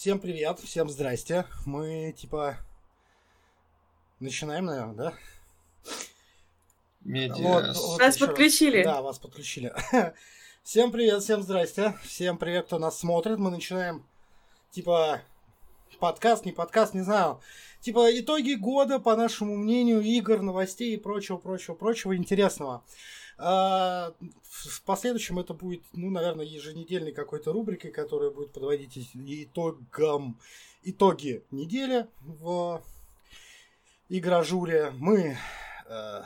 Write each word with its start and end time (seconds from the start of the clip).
Всем 0.00 0.18
привет, 0.18 0.58
всем 0.60 0.88
здрасте. 0.88 1.44
Мы, 1.66 2.14
типа, 2.16 2.56
начинаем, 4.18 4.64
наверное, 4.64 4.94
да? 4.94 5.14
Медиа. 7.02 7.34
Вот, 7.42 7.76
вот 7.76 8.00
вас 8.00 8.16
подключили. 8.16 8.78
Раз. 8.78 8.86
Да, 8.86 9.02
вас 9.02 9.18
подключили. 9.18 9.74
Всем 10.62 10.90
привет, 10.90 11.22
всем 11.22 11.42
здрасте. 11.42 11.98
Всем 12.02 12.38
привет, 12.38 12.64
кто 12.64 12.78
нас 12.78 12.98
смотрит. 12.98 13.36
Мы 13.36 13.50
начинаем, 13.50 14.06
типа, 14.70 15.20
подкаст, 15.98 16.46
не 16.46 16.52
подкаст, 16.52 16.94
не 16.94 17.02
знаю. 17.02 17.42
Типа, 17.82 18.08
итоги 18.18 18.54
года, 18.54 19.00
по 19.00 19.14
нашему 19.16 19.54
мнению, 19.54 20.00
игр, 20.00 20.40
новостей 20.40 20.94
и 20.94 20.96
прочего, 20.96 21.36
прочего, 21.36 21.74
прочего 21.74 22.16
интересного. 22.16 22.84
А, 23.42 24.12
в 24.42 24.82
последующем 24.82 25.38
это 25.38 25.54
будет, 25.54 25.82
ну, 25.94 26.10
наверное, 26.10 26.44
еженедельной 26.44 27.12
какой-то 27.12 27.52
рубрикой, 27.52 27.90
которая 27.90 28.30
будет 28.30 28.52
подводить 28.52 28.98
итогам, 29.14 30.38
итоги 30.82 31.42
недели 31.50 32.06
в 32.20 32.82
игражуре. 34.10 34.92
Мы 34.98 35.38
э, 35.88 36.22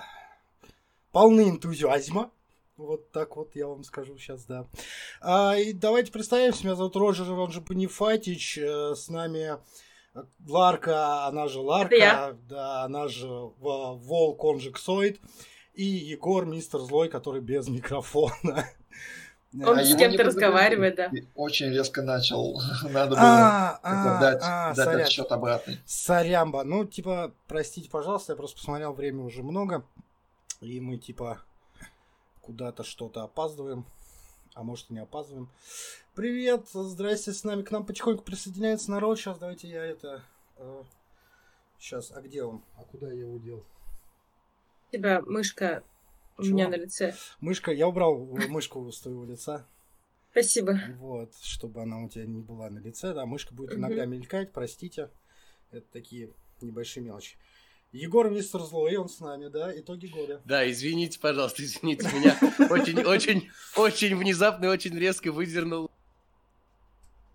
полны 1.13 1.51
энтузиазма. 1.51 2.33
Вот 2.77 3.13
так 3.13 3.37
вот 3.37 3.55
я 3.55 3.69
вам 3.69 3.85
скажу 3.85 4.19
сейчас, 4.19 4.45
да. 4.47 4.67
А, 5.21 5.57
и 5.57 5.73
давайте 5.73 6.11
представимся. 6.11 6.65
Меня 6.65 6.75
зовут 6.75 6.97
Роджер, 6.97 7.31
он 7.31 7.53
же 7.53 7.61
Бонифатич. 7.61 8.59
Э, 8.59 8.95
с 8.97 9.09
нами 9.09 9.59
Ларка, 10.49 11.27
она 11.27 11.47
же 11.47 11.61
Ларка. 11.61 12.37
Да, 12.49 12.83
она 12.83 13.07
же 13.07 13.29
Волк, 13.29 14.43
он 14.43 14.59
же 14.59 14.73
Ксоид 14.73 15.21
и 15.75 15.85
Егор, 15.85 16.47
мистер 16.47 16.81
злой, 16.81 17.09
который 17.09 17.41
без 17.41 17.69
микрофона. 17.69 18.69
Он 19.63 19.79
а 19.79 19.85
с 19.85 19.95
кем-то 19.95 20.25
разговаривает, 20.25 20.97
да. 20.97 21.13
Очень 21.37 21.71
резко 21.71 22.03
начал. 22.03 22.61
Надо 22.83 23.11
было 23.11 23.21
а, 23.21 23.81
а, 23.83 24.21
дать, 24.21 24.41
а, 24.43 24.75
дать 24.75 25.03
отсчет 25.03 25.31
обратный. 25.31 25.79
Сорямба. 25.87 26.65
Ну, 26.65 26.85
типа, 26.85 27.33
простите, 27.47 27.89
пожалуйста, 27.89 28.33
я 28.33 28.37
просто 28.37 28.57
посмотрел, 28.57 28.93
время 28.93 29.23
уже 29.23 29.45
много. 29.45 29.85
И 30.61 30.81
мы, 30.81 30.99
типа, 30.99 31.41
куда-то 32.41 32.83
что-то 32.83 33.23
опаздываем. 33.23 33.87
А 34.55 34.65
может, 34.65 34.91
и 34.91 34.95
не 34.95 35.01
опаздываем. 35.01 35.49
Привет, 36.15 36.67
здрасте, 36.73 37.33
с 37.33 37.45
нами 37.45 37.63
к 37.63 37.71
нам 37.71 37.87
потихоньку 37.87 38.25
присоединяется 38.25 38.91
народ. 38.91 39.19
Сейчас 39.19 39.39
давайте 39.39 39.69
я 39.69 39.85
это... 39.85 40.23
Э, 40.57 40.83
сейчас, 41.79 42.13
а 42.13 42.21
где 42.21 42.43
он? 42.43 42.63
А 42.77 42.85
куда 42.85 43.09
я 43.09 43.21
его 43.21 43.39
дел? 43.39 43.65
Тебя 44.95 45.23
мышка 45.23 45.83
у 46.39 46.43
Чего? 46.43 46.55
меня 46.55 46.69
на 46.69 46.77
лице. 46.77 47.15
Мышка, 47.41 47.73
я 47.73 47.89
убрал 47.89 48.17
мышку 48.49 48.91
с 48.91 49.01
твоего 49.01 49.25
лица. 49.25 49.67
Спасибо. 50.31 50.81
Вот, 50.99 51.33
чтобы 51.43 51.83
она 51.83 52.03
у 52.03 52.09
тебя 52.09 52.27
не 52.27 52.41
была 52.41 52.69
на 52.69 52.79
лице, 52.79 53.15
да, 53.15 53.25
мышка 53.25 53.55
будет 53.55 53.75
иногда 53.75 54.05
мелькать, 54.05 54.53
простите. 54.53 55.11
Это 55.71 55.87
такие 55.93 56.33
небольшие 56.61 57.05
мелочи. 57.05 57.37
Егор 57.93 58.29
Мистер 58.29 58.61
Злой, 58.63 58.97
он 58.97 59.09
с 59.09 59.21
нами, 59.21 59.47
да, 59.47 59.73
итоги 59.79 60.07
года. 60.07 60.43
Да, 60.45 60.69
извините, 60.69 61.21
пожалуйста, 61.21 61.63
извините, 61.63 62.09
меня 62.13 62.37
очень, 62.69 63.01
очень, 63.05 63.49
очень 63.77 64.17
внезапно 64.17 64.65
и 64.65 64.69
очень 64.69 64.99
резко 64.99 65.31
выдернул 65.31 65.91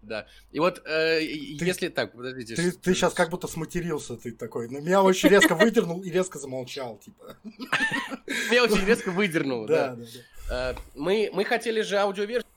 да. 0.02 0.28
И 0.52 0.60
вот 0.60 0.82
э, 0.86 1.20
ты, 1.20 1.66
если 1.66 1.90
так, 1.90 2.14
подождите. 2.14 2.56
Ты, 2.56 2.72
ты 2.72 2.94
сейчас 2.94 3.14
как 3.14 3.30
будто 3.30 3.48
сматерился, 3.48 4.16
ты 4.16 4.32
такой. 4.32 4.70
На 4.70 4.78
меня 4.78 5.04
очень 5.04 5.30
резко 5.30 5.56
выдернул 5.56 6.02
и 6.02 6.10
резко 6.10 6.40
замолчал, 6.40 6.98
типа. 6.98 7.38
Меня 8.50 8.64
очень 8.64 8.86
резко 8.86 9.12
выдернул, 9.12 9.66
да. 9.66 9.98
Э, 10.50 10.74
мы, 10.96 11.30
мы 11.34 11.46
хотели 11.46 11.82
же 11.82 11.98
аудиоверсию 11.98 12.49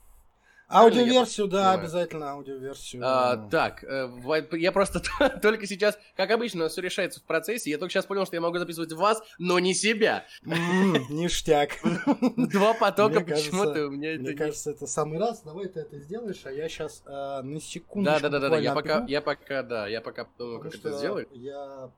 Аудиоверсию, 0.73 1.49
да, 1.49 1.73
обязательно 1.73 2.31
аудиоверсию. 2.31 3.03
А, 3.05 3.37
так, 3.49 3.85
э, 3.85 4.09
я 4.53 4.73
просто 4.73 5.03
только 5.43 5.67
сейчас, 5.67 5.99
как 6.17 6.31
обычно, 6.31 6.69
все 6.69 6.81
решается 6.81 7.21
в 7.21 7.25
процессе. 7.25 7.71
Я 7.71 7.79
только 7.79 7.93
сейчас 7.93 8.07
понял, 8.07 8.25
что 8.27 8.37
я 8.37 8.41
могу 8.41 8.59
записывать 8.59 8.93
вас, 8.93 9.23
но 9.39 9.59
не 9.59 9.75
себя. 9.75 10.25
Ништяк. 10.43 11.73
Два 12.37 12.75
потока 12.75 13.21
почему-то 13.21 13.87
у 13.87 13.91
меня 13.91 14.15
это. 14.15 14.23
Мне 14.23 14.35
кажется, 14.35 14.71
это 14.71 14.87
самый 14.87 15.19
раз. 15.19 15.43
Давай 15.43 15.69
ты 15.69 15.81
это 15.81 15.99
сделаешь, 15.99 16.41
а 16.45 16.51
я 16.51 16.69
сейчас 16.69 17.03
э, 17.07 17.43
на 17.43 17.61
секунду. 17.61 18.07
Да, 18.11 18.21
да, 18.21 18.29
да, 18.29 18.49
да. 18.49 18.59
Я 18.59 18.75
пока, 18.75 19.05
я 19.07 19.21
пока, 19.21 19.63
да, 19.63 19.87
я 19.87 20.01
пока 20.01 20.27
думаю, 20.39 20.61
как 20.61 20.75
это 20.75 20.93
сделать. 20.93 21.29
Я 21.33 21.91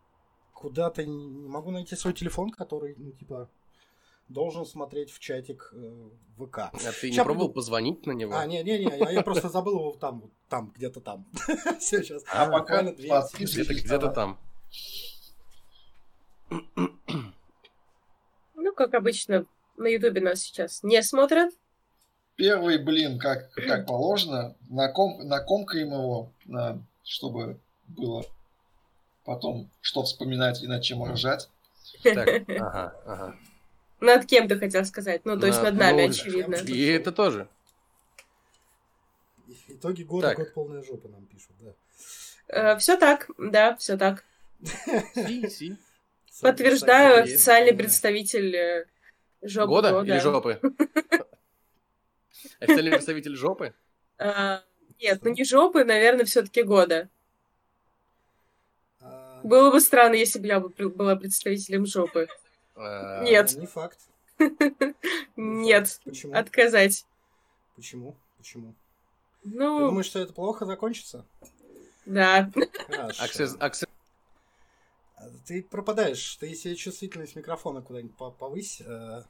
куда-то 0.53 1.05
не 1.05 1.49
могу 1.49 1.71
найти 1.71 1.95
свой 1.95 2.15
телефон, 2.15 2.51
который, 2.51 2.95
ну, 2.97 3.13
типа, 3.13 3.49
должен 4.29 4.67
смотреть 4.67 5.11
в 5.11 5.19
чатик 5.19 5.73
э, 5.73 6.09
ВК. 6.39 6.59
А 6.59 6.71
ты 6.73 6.81
Сейчас 6.81 7.17
не 7.17 7.25
пробовал 7.25 7.49
буду... 7.49 7.55
позвонить 7.55 8.07
на 8.07 8.13
него? 8.13 8.35
А, 8.35 8.47
не-не-не, 8.47 8.99
я, 8.99 9.11
я 9.11 9.23
просто 9.23 9.49
забыл 9.49 9.79
его 9.79 9.93
там, 9.93 10.31
там, 10.49 10.73
где-то 10.75 11.01
там. 11.01 11.27
Все, 11.79 12.03
сейчас. 12.03 12.23
А 12.33 12.51
пока 12.51 12.83
где-то 12.83 13.75
где-то 13.75 14.11
там. 14.11 14.39
Ну, 18.55 18.73
как 18.75 18.95
обычно, 18.95 19.47
на 19.77 19.89
Ютубе 19.89 20.21
нас 20.21 20.41
сейчас 20.41 20.83
не 20.83 21.03
смотрят. 21.03 21.53
Первый, 22.37 22.79
блин, 22.79 23.19
как, 23.19 23.53
как 23.53 23.87
положено, 23.87 24.57
наком, 24.69 25.19
накомкаем 25.29 25.93
его, 25.93 26.33
на, 26.47 26.83
чтобы 27.05 27.61
было 27.87 28.25
потом 29.25 29.71
что 29.81 30.03
вспоминать 30.03 30.63
и 30.63 30.67
над 30.67 30.83
чем 30.83 31.05
ржать. 31.05 31.49
Так, 32.03 32.29
ага, 32.49 32.95
ага. 33.07 33.37
Над 34.05 34.27
кем 34.27 34.49
ты 34.49 34.59
хотел 34.59 34.85
сказать? 34.85 35.25
Ну, 35.25 35.41
то 35.41 35.47
есть 35.47 35.63
над 35.63 35.77
нами, 35.77 36.09
очевидно. 36.09 36.57
И 36.57 36.87
это 36.87 37.11
тоже. 37.11 37.49
Итоги 39.69 40.03
года, 40.03 40.29
так. 40.29 40.39
год 40.39 40.53
полная 40.53 40.83
жопа 40.83 41.09
нам 41.09 41.25
пишут, 41.27 41.53
да. 41.61 41.73
Э, 42.49 42.79
все 42.79 42.99
так, 42.99 43.31
да, 43.39 43.77
все 43.77 43.97
так. 43.97 44.25
Подтверждаю, 46.43 47.23
официальный 47.23 47.75
представитель 47.75 48.55
э, 48.55 48.87
жопы 49.41 49.69
года. 49.69 49.91
Года 49.91 50.13
или 50.13 50.21
жопы? 50.21 50.61
Официальный 52.61 52.93
представитель 52.93 53.37
жопы? 53.37 53.75
Нет, 54.19 55.21
ну 55.23 55.31
не 55.31 55.45
жопы, 55.45 55.85
наверное, 55.85 56.25
все-таки 56.25 56.63
года. 56.63 57.09
А, 59.01 59.41
Было 59.43 59.71
бы 59.71 59.81
странно, 59.81 60.15
если 60.15 60.39
бы 60.39 60.47
я 60.47 60.61
была 60.61 61.17
представителем 61.17 61.87
жопы. 61.87 62.29
Э, 62.77 63.23
Нет. 63.25 63.55
Не 63.57 63.67
факт. 63.67 63.99
Нет. 65.37 66.01
Почему? 66.05 66.35
Отказать. 66.35 67.07
Почему? 67.77 68.17
Почему? 68.39 68.75
Ну... 69.45 69.79
Ты 69.79 69.85
думаешь, 69.87 70.07
что 70.07 70.21
это 70.21 70.33
плохо 70.33 70.65
закончится? 70.67 71.25
Да. 72.07 72.51
Аксесс... 73.19 73.57
Ты 75.47 75.63
пропадаешь. 75.63 76.37
Ты 76.37 76.55
себе 76.55 76.77
чувствительность 76.77 77.37
микрофона 77.37 77.83
куда-нибудь 77.83 78.17
повысь. 78.17 78.81
Э, 78.81 79.23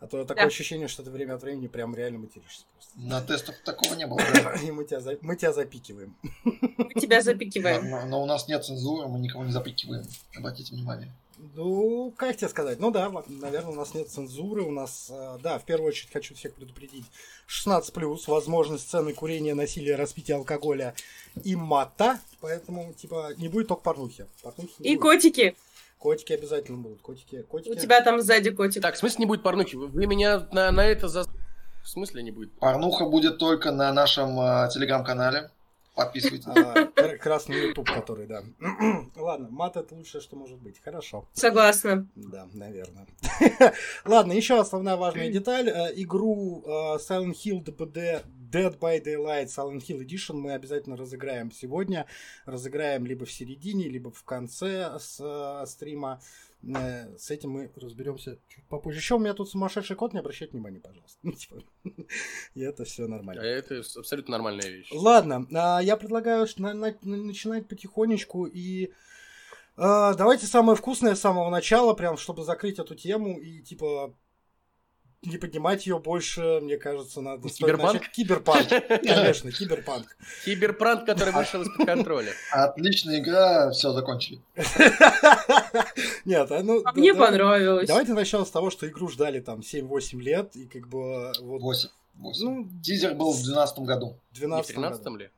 а 0.00 0.06
то 0.06 0.24
такое 0.24 0.44
да. 0.44 0.48
ощущение, 0.48 0.88
что 0.88 1.02
ты 1.02 1.10
время 1.10 1.34
от 1.34 1.42
времени 1.42 1.66
прям 1.66 1.94
реально 1.94 2.20
материшься. 2.20 2.64
Просто. 2.72 2.92
На 2.96 3.20
тестах 3.20 3.62
такого 3.62 3.94
не 3.94 4.06
было. 4.06 4.20
И 4.62 4.70
мы 4.70 4.84
тебя, 4.84 5.00
за... 5.00 5.18
мы 5.20 5.36
тебя 5.36 5.52
запикиваем. 5.52 6.16
Мы 6.44 6.94
тебя 6.94 7.20
запикиваем. 7.20 7.90
Но, 7.90 8.06
но 8.06 8.22
у 8.22 8.26
нас 8.26 8.48
нет 8.48 8.64
цензуры, 8.64 9.08
мы 9.08 9.18
никого 9.18 9.44
не 9.44 9.52
запикиваем. 9.52 10.06
Обратите 10.36 10.74
внимание. 10.74 11.12
Ну, 11.54 12.12
как 12.16 12.36
тебе 12.36 12.48
сказать? 12.48 12.80
Ну 12.80 12.90
да, 12.90 13.10
наверное, 13.28 13.72
у 13.72 13.74
нас 13.74 13.94
нет 13.94 14.08
цензуры. 14.08 14.62
У 14.62 14.70
нас, 14.70 15.08
э, 15.10 15.38
да, 15.42 15.58
в 15.58 15.64
первую 15.64 15.88
очередь 15.88 16.12
хочу 16.12 16.34
всех 16.34 16.54
предупредить. 16.54 17.06
16 17.46 17.92
плюс, 17.94 18.28
возможность 18.28 18.84
сцены 18.84 19.14
курения, 19.14 19.54
насилия, 19.54 19.96
распития 19.96 20.36
алкоголя 20.36 20.94
и 21.42 21.56
мата. 21.56 22.20
Поэтому, 22.40 22.92
типа, 22.92 23.30
не 23.36 23.48
будет 23.48 23.68
только 23.68 23.82
порнухи. 23.82 24.26
порнухи 24.42 24.74
и 24.80 24.96
будет. 24.96 25.00
котики. 25.00 25.56
Котики 25.98 26.32
обязательно 26.32 26.78
будут. 26.78 27.00
Котики, 27.00 27.42
котики. 27.42 27.72
У 27.72 27.74
тебя 27.74 28.02
там 28.02 28.20
сзади 28.20 28.50
котик. 28.50 28.82
Так, 28.82 28.94
в 28.94 28.98
смысле 28.98 29.20
не 29.20 29.26
будет 29.26 29.42
порнухи? 29.42 29.76
Вы 29.76 30.06
меня 30.06 30.46
на, 30.52 30.70
на 30.70 30.86
это 30.86 31.08
за... 31.08 31.24
В 31.82 31.88
смысле 31.88 32.22
не 32.22 32.30
будет? 32.30 32.52
Порнуха 32.58 33.06
будет 33.06 33.38
только 33.38 33.70
на 33.70 33.92
нашем 33.92 34.38
э, 34.38 34.68
телеграм-канале. 34.72 35.50
Подписывайтесь. 36.04 36.46
А, 36.46 37.18
красный 37.18 37.68
YouTube, 37.68 37.90
который, 37.90 38.26
да. 38.26 38.42
Ладно, 39.16 39.48
мат 39.50 39.76
это 39.76 39.94
лучшее, 39.94 40.20
что 40.20 40.36
может 40.36 40.58
быть. 40.58 40.80
Хорошо. 40.82 41.28
Согласна. 41.32 42.08
Да, 42.14 42.48
наверное. 42.54 43.06
Ладно, 44.04 44.32
еще 44.32 44.58
основная 44.58 44.96
важная 44.96 45.30
деталь. 45.30 45.68
Э, 45.68 45.92
игру 45.96 46.62
э, 46.66 46.70
Silent 46.98 47.34
Hill 47.34 47.64
DBD 47.64 48.22
Dead 48.50 48.78
by 48.78 49.02
Daylight 49.02 49.46
Silent 49.46 49.86
Hill 49.86 50.04
Edition 50.04 50.34
мы 50.34 50.52
обязательно 50.52 50.96
разыграем 50.96 51.50
сегодня. 51.52 52.06
Разыграем 52.46 53.06
либо 53.06 53.24
в 53.24 53.32
середине, 53.32 53.88
либо 53.88 54.10
в 54.10 54.24
конце 54.24 54.98
с 54.98 55.20
э, 55.20 55.66
стрима. 55.66 56.20
Э, 56.62 57.16
с 57.16 57.30
этим 57.30 57.50
мы 57.50 57.70
разберемся 57.76 58.38
чуть 58.48 58.64
попозже. 58.64 58.98
Еще 58.98 59.14
у 59.14 59.18
меня 59.18 59.34
тут 59.34 59.50
сумасшедший 59.50 59.96
кот, 59.96 60.12
не 60.12 60.20
обращайте 60.20 60.52
внимания, 60.52 60.80
пожалуйста. 60.80 61.18
Ну, 61.22 61.32
типа, 61.32 61.62
и 62.54 62.60
это 62.60 62.84
все 62.84 63.06
нормально. 63.06 63.40
Это 63.40 63.82
абсолютно 63.96 64.32
нормальная 64.32 64.68
вещь. 64.68 64.90
Ладно, 64.92 65.46
а, 65.52 65.80
я 65.80 65.96
предлагаю 65.96 66.46
начинать 67.02 67.68
потихонечку 67.68 68.46
и 68.46 68.92
а, 69.76 70.14
давайте 70.14 70.46
самое 70.46 70.76
вкусное 70.76 71.14
с 71.14 71.20
самого 71.20 71.50
начала, 71.50 71.94
прям 71.94 72.16
чтобы 72.16 72.44
закрыть 72.44 72.78
эту 72.78 72.94
тему 72.94 73.38
и 73.38 73.62
типа 73.62 74.14
не 75.22 75.36
поднимать 75.36 75.86
ее 75.86 75.98
больше, 75.98 76.60
мне 76.62 76.78
кажется, 76.78 77.20
надо... 77.20 77.48
Киберпанк? 77.50 78.08
Киберпанк, 78.10 78.68
конечно, 78.68 79.52
киберпанк. 79.52 80.16
Киберпранк, 80.44 81.04
который 81.04 81.32
вышел 81.34 81.62
из-под 81.62 81.86
контроля. 81.86 82.32
Отличная 82.52 83.20
игра, 83.20 83.70
все, 83.70 83.92
закончили. 83.92 84.40
Нет, 86.24 86.50
а 86.50 86.62
ну... 86.62 86.82
А 86.84 86.92
мне 86.92 87.14
понравилось. 87.14 87.86
Давайте 87.88 88.14
начнем 88.14 88.46
с 88.46 88.50
того, 88.50 88.70
что 88.70 88.88
игру 88.88 89.08
ждали 89.08 89.40
там 89.40 89.60
7-8 89.60 90.20
лет, 90.20 90.56
и 90.56 90.66
как 90.66 90.88
бы... 90.88 91.32
Вот, 91.40 91.60
8. 91.60 91.88
8. 92.14 92.44
ну, 92.44 92.68
Тизер 92.82 93.14
был 93.14 93.32
в 93.32 93.36
2012 93.36 93.78
году. 93.80 94.16
в 94.32 94.40
Не 94.40 94.46
в 94.46 94.48
12 94.48 94.74
13 94.74 95.06
ли? 95.18 95.30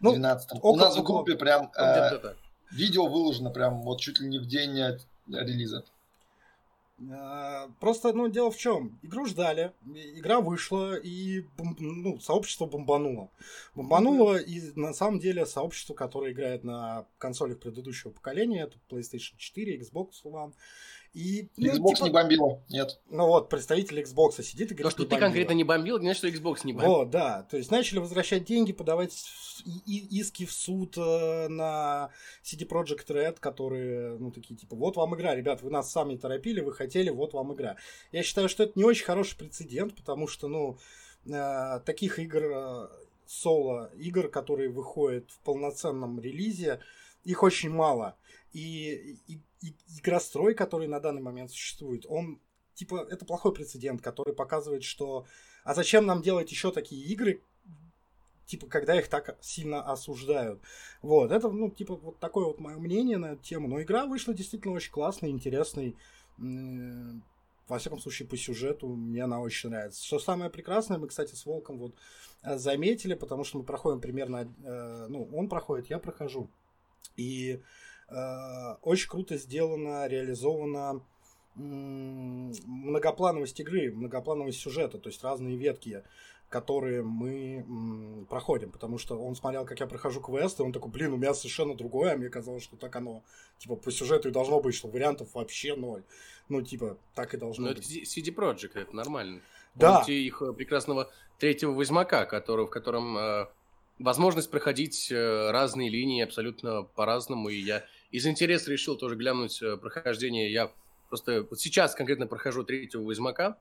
Ну, 0.00 0.12
12 0.12 0.52
У 0.52 0.56
около- 0.56 0.76
нас 0.76 0.96
в 0.96 1.02
группе 1.02 1.34
прям 1.34 1.70
э, 1.76 2.34
видео 2.70 3.06
выложено 3.06 3.50
прям 3.50 3.82
вот 3.82 4.00
чуть 4.00 4.20
ли 4.20 4.28
не 4.28 4.38
в 4.38 4.46
день 4.46 4.78
э, 4.78 4.98
релиза. 5.28 5.84
А, 7.10 7.68
Просто, 7.80 8.12
ну, 8.12 8.28
дело 8.28 8.50
в 8.50 8.56
чем? 8.56 8.98
Игру 9.02 9.26
ждали, 9.26 9.72
игра 9.84 10.40
вышла, 10.40 10.94
и 10.96 11.44
ну, 11.58 12.20
сообщество 12.20 12.66
бомбануло. 12.66 13.30
Бомбануло, 13.74 14.36
и 14.36 14.60
на 14.78 14.92
самом 14.92 15.18
деле 15.18 15.44
сообщество, 15.44 15.94
которое 15.94 16.32
играет 16.32 16.62
на 16.62 17.06
консолях 17.18 17.58
предыдущего 17.60 18.10
поколения, 18.10 18.62
это 18.62 18.78
PlayStation 18.88 19.36
4, 19.36 19.80
Xbox 19.80 20.10
One, 20.24 20.54
и... 21.14 21.48
ну, 21.56 21.72
Xbox 21.72 21.94
типа, 21.94 22.04
не 22.06 22.10
бомбило, 22.10 22.62
нет. 22.68 23.00
Ну 23.08 23.26
вот, 23.26 23.48
представитель 23.48 24.00
Xbox 24.00 24.42
сидит 24.42 24.72
и 24.72 24.74
говорит, 24.74 24.82
То, 24.82 24.90
что 24.90 25.02
не 25.02 25.06
ты 25.06 25.10
бомбило. 25.12 25.26
конкретно 25.28 25.52
не 25.52 25.64
бомбил, 25.64 25.98
не 25.98 26.04
значит, 26.06 26.18
что 26.18 26.28
Xbox 26.28 26.60
не 26.64 26.72
бомбил. 26.72 26.90
Вот, 26.90 27.10
да. 27.10 27.44
То 27.44 27.56
есть 27.56 27.70
начали 27.70 28.00
возвращать 28.00 28.44
деньги, 28.44 28.72
подавать 28.72 29.12
иски 29.86 30.44
в 30.44 30.52
суд 30.52 30.98
э, 30.98 31.48
на 31.48 32.10
CD 32.42 32.66
Projekt 32.68 33.06
Red, 33.08 33.38
которые, 33.38 34.18
ну, 34.18 34.32
такие, 34.32 34.56
типа, 34.56 34.74
вот 34.76 34.96
вам 34.96 35.14
игра, 35.14 35.34
ребят, 35.34 35.62
вы 35.62 35.70
нас 35.70 35.90
сами 35.92 36.16
торопили, 36.16 36.60
вы 36.60 36.72
хотели, 36.72 37.10
вот 37.10 37.32
вам 37.32 37.54
игра. 37.54 37.76
Я 38.10 38.22
считаю, 38.24 38.48
что 38.48 38.64
это 38.64 38.72
не 38.74 38.84
очень 38.84 39.04
хороший 39.04 39.38
прецедент, 39.38 39.94
потому 39.94 40.26
что, 40.26 40.48
ну, 40.48 40.78
э, 41.26 41.80
таких 41.86 42.18
игр, 42.18 42.42
э, 42.44 42.88
соло 43.26 43.90
игр, 43.96 44.28
которые 44.28 44.68
выходят 44.68 45.30
в 45.30 45.38
полноценном 45.40 46.20
релизе, 46.20 46.80
их 47.24 47.42
очень 47.42 47.70
мало. 47.70 48.16
И- 48.52 49.16
и- 49.28 49.40
игрострой, 49.98 50.54
который 50.54 50.88
на 50.88 51.00
данный 51.00 51.22
момент 51.22 51.50
существует, 51.50 52.04
он, 52.08 52.40
типа, 52.74 53.06
это 53.10 53.24
плохой 53.24 53.52
прецедент, 53.54 54.02
который 54.02 54.34
показывает, 54.34 54.84
что 54.84 55.26
а 55.64 55.74
зачем 55.74 56.04
нам 56.04 56.22
делать 56.22 56.50
еще 56.50 56.70
такие 56.70 57.02
игры, 57.06 57.42
типа, 58.46 58.66
когда 58.66 58.98
их 58.98 59.08
так 59.08 59.36
сильно 59.40 59.82
осуждают? 59.82 60.60
Вот, 61.00 61.32
это, 61.32 61.48
ну, 61.48 61.70
типа, 61.70 61.96
вот 61.96 62.18
такое 62.20 62.44
вот 62.44 62.60
мое 62.60 62.76
мнение 62.76 63.16
на 63.16 63.32
эту 63.32 63.42
тему. 63.42 63.66
Но 63.66 63.80
игра 63.80 64.06
вышла 64.06 64.34
действительно 64.34 64.74
очень 64.74 64.92
классной, 64.92 65.30
интересной. 65.30 65.96
Во 66.36 67.78
всяком 67.78 67.98
случае, 67.98 68.28
по 68.28 68.36
сюжету 68.36 68.88
мне 68.88 69.24
она 69.24 69.40
очень 69.40 69.70
нравится. 69.70 70.04
Что 70.04 70.18
самое 70.18 70.50
прекрасное, 70.50 70.98
мы, 70.98 71.08
кстати, 71.08 71.34
с 71.34 71.46
Волком 71.46 71.78
вот 71.78 71.94
э, 72.42 72.58
заметили, 72.58 73.14
потому 73.14 73.42
что 73.42 73.56
мы 73.56 73.64
проходим 73.64 74.02
примерно, 74.02 74.52
э, 74.62 75.06
ну, 75.08 75.30
он 75.32 75.48
проходит, 75.48 75.88
я 75.88 75.98
прохожу. 75.98 76.50
И 77.16 77.62
очень 78.08 79.08
круто 79.08 79.36
сделано, 79.36 80.06
реализовано 80.06 81.02
многоплановость 81.54 83.60
игры, 83.60 83.92
многоплановость 83.92 84.60
сюжета, 84.60 84.98
то 84.98 85.08
есть 85.08 85.22
разные 85.22 85.56
ветки, 85.56 86.02
которые 86.48 87.02
мы 87.02 88.26
проходим, 88.28 88.70
потому 88.70 88.98
что 88.98 89.16
он 89.16 89.34
смотрел, 89.34 89.64
как 89.64 89.80
я 89.80 89.86
прохожу 89.86 90.20
квест, 90.20 90.60
и 90.60 90.62
он 90.62 90.72
такой, 90.72 90.90
блин, 90.90 91.12
у 91.12 91.16
меня 91.16 91.34
совершенно 91.34 91.74
другое, 91.74 92.12
а 92.12 92.16
мне 92.16 92.28
казалось, 92.28 92.62
что 92.62 92.76
так 92.76 92.94
оно, 92.94 93.22
типа, 93.58 93.76
по 93.76 93.90
сюжету 93.90 94.28
и 94.28 94.32
должно 94.32 94.60
быть, 94.60 94.74
что 94.74 94.88
вариантов 94.88 95.34
вообще 95.34 95.74
ноль. 95.74 96.04
Ну, 96.48 96.62
типа, 96.62 96.98
так 97.14 97.34
и 97.34 97.38
должно 97.38 97.66
Ну, 97.66 97.72
это 97.72 97.80
быть. 97.80 98.18
CD 98.18 98.32
Projekt, 98.32 98.72
это 98.74 98.94
нормально. 98.94 99.40
Да. 99.74 99.94
Помните 99.94 100.14
их 100.14 100.42
э, 100.42 100.52
прекрасного 100.52 101.10
третьего 101.38 101.80
Ведьмака, 101.80 102.26
который, 102.26 102.66
в 102.66 102.70
котором 102.70 103.18
э, 103.18 103.46
возможность 103.98 104.50
проходить 104.50 105.10
э, 105.10 105.50
разные 105.50 105.90
линии 105.90 106.22
абсолютно 106.22 106.82
по-разному, 106.82 107.48
и 107.48 107.56
я 107.56 107.84
из 108.14 108.26
интереса 108.26 108.70
решил 108.70 108.96
тоже 108.96 109.16
глянуть 109.16 109.60
э, 109.60 109.76
прохождение. 109.76 110.52
Я 110.52 110.70
просто 111.08 111.42
вот 111.50 111.58
сейчас 111.58 111.96
конкретно 111.96 112.28
прохожу 112.28 112.62
третьего 112.62 113.10
Ведьмака, 113.10 113.58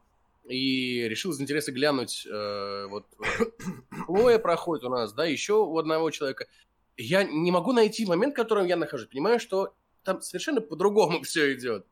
и 0.47 1.07
решил 1.07 1.31
из 1.31 1.41
интереса 1.41 1.71
глянуть, 1.71 2.27
э, 2.29 2.85
вот 2.87 3.07
э, 3.19 3.45
Хлоя 4.05 4.37
проходит 4.37 4.83
у 4.83 4.89
нас, 4.89 5.11
да, 5.11 5.25
еще 5.25 5.55
у 5.55 5.75
одного 5.79 6.11
человека. 6.11 6.45
Я 6.97 7.23
не 7.23 7.51
могу 7.51 7.71
найти 7.71 8.05
момент, 8.05 8.33
в 8.33 8.35
котором 8.35 8.67
я 8.67 8.75
нахожусь. 8.75 9.07
Понимаю, 9.07 9.39
что 9.39 9.73
там 10.03 10.21
совершенно 10.21 10.61
по-другому 10.61 11.21
все 11.23 11.51
идет. 11.55 11.87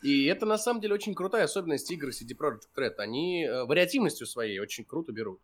И 0.00 0.26
это 0.26 0.46
на 0.46 0.58
самом 0.58 0.80
деле 0.80 0.94
очень 0.94 1.12
крутая 1.12 1.42
особенность 1.42 1.90
игр 1.90 2.10
CD 2.10 2.36
Projekt 2.38 2.68
Red. 2.76 2.94
Они 2.98 3.44
э, 3.44 3.64
вариативностью 3.64 4.28
своей 4.28 4.60
очень 4.60 4.84
круто 4.84 5.10
берут. 5.10 5.40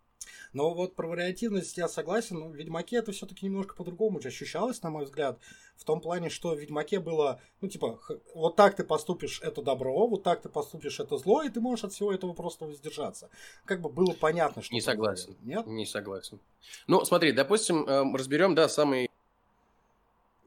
Но 0.53 0.75
вот 0.75 0.95
про 0.95 1.09
вариативность 1.09 1.77
я 1.77 1.89
согласен, 1.89 2.39
но 2.39 2.49
в 2.49 2.55
Ведьмаке 2.55 2.97
это 2.97 3.13
все-таки 3.13 3.47
немножко 3.47 3.75
по-другому 3.75 4.21
ощущалось, 4.25 4.83
на 4.83 4.91
мой 4.91 5.05
взгляд, 5.05 5.39
в 5.77 5.85
том 5.85 6.01
плане, 6.01 6.31
что 6.31 6.55
в 6.55 6.59
Ведьмаке 6.59 7.01
было, 7.01 7.41
ну, 7.61 7.69
типа, 7.69 8.01
вот 8.35 8.57
так 8.57 8.77
ты 8.77 8.85
поступишь, 8.85 9.41
это 9.43 9.63
добро, 9.63 10.07
вот 10.07 10.23
так 10.23 10.43
ты 10.43 10.49
поступишь, 10.49 11.01
это 11.01 11.19
зло, 11.19 11.43
и 11.43 11.49
ты 11.49 11.61
можешь 11.61 11.85
от 11.85 11.93
всего 11.93 12.13
этого 12.13 12.33
просто 12.33 12.67
воздержаться. 12.67 13.31
Как 13.65 13.81
бы 13.81 13.89
было 13.89 14.13
понятно, 14.13 14.63
что... 14.63 14.75
Не 14.75 14.81
такое. 14.81 15.17
согласен. 15.17 15.37
Нет? 15.43 15.67
Не 15.67 15.87
согласен. 15.87 16.41
Ну, 16.87 17.05
смотри, 17.05 17.33
допустим, 17.33 17.89
эм, 17.89 18.17
разберем, 18.17 18.55
да, 18.55 18.69
самый... 18.69 19.11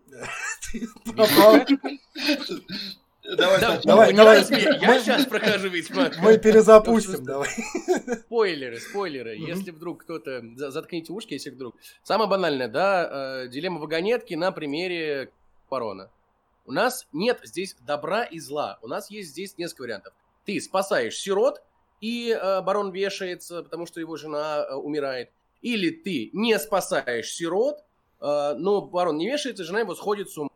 Давай, 3.37 3.59
Да, 3.59 3.81
давай, 3.83 4.13
давай. 4.13 4.37
разбей, 4.39 4.61
Я 4.79 4.87
Мы- 4.93 4.99
сейчас 4.99 5.25
прохожу 5.25 5.69
Ведьмак. 5.69 6.17
Мы 6.19 6.37
перезапустим, 6.37 7.23
давай. 7.23 7.49
Спойлеры, 8.25 8.79
спойлеры. 8.79 9.35
Если 9.35 9.71
вдруг 9.71 10.03
кто-то... 10.03 10.43
за- 10.55 10.71
Заткните 10.71 11.11
ушки, 11.13 11.33
если 11.33 11.49
вдруг... 11.49 11.75
Самое 12.03 12.29
банальное, 12.29 12.67
да, 12.67 13.43
э, 13.43 13.47
дилемма 13.47 13.79
вагонетки 13.79 14.33
на 14.35 14.51
примере 14.51 15.31
Парона. 15.69 16.09
У 16.65 16.71
нас 16.71 17.07
нет 17.13 17.39
здесь 17.43 17.75
добра 17.85 18.23
и 18.23 18.39
зла. 18.39 18.77
У 18.81 18.87
нас 18.87 19.09
есть 19.09 19.29
здесь 19.29 19.57
несколько 19.57 19.81
вариантов. 19.83 20.13
Ты 20.45 20.59
спасаешь 20.61 21.17
сирот, 21.17 21.61
и 22.01 22.29
э, 22.29 22.61
барон 22.61 22.91
вешается, 22.91 23.63
потому 23.63 23.85
что 23.87 23.99
его 23.99 24.17
жена 24.17 24.65
э, 24.69 24.75
умирает. 24.75 25.29
Или 25.61 25.89
ты 25.89 26.29
не 26.33 26.59
спасаешь 26.59 27.29
сирот, 27.31 27.79
но 28.21 28.81
барон 28.81 29.17
не 29.17 29.27
вешается, 29.27 29.63
жена 29.63 29.79
его 29.79 29.93
сходит 29.95 30.29
с 30.29 30.37
ума. 30.37 30.49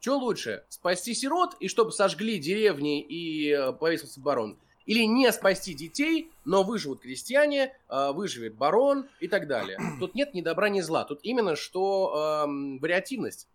Что 0.00 0.18
лучше, 0.18 0.64
спасти 0.70 1.12
сирот, 1.14 1.56
и 1.60 1.68
чтобы 1.68 1.92
сожгли 1.92 2.38
деревни 2.38 3.02
и 3.02 3.50
э, 3.50 3.72
повесился 3.74 4.18
барон? 4.20 4.58
Или 4.86 5.04
не 5.04 5.30
спасти 5.30 5.74
детей, 5.74 6.30
но 6.46 6.62
выживут 6.62 7.00
крестьяне, 7.00 7.76
э, 7.90 8.12
выживет 8.12 8.54
барон 8.54 9.06
и 9.20 9.28
так 9.28 9.46
далее. 9.46 9.78
Тут 10.00 10.14
нет 10.14 10.32
ни 10.32 10.40
добра, 10.40 10.70
ни 10.70 10.80
зла. 10.80 11.04
Тут 11.04 11.20
именно 11.22 11.54
что 11.54 12.44
эм, 12.46 12.78
вариативность. 12.78 13.46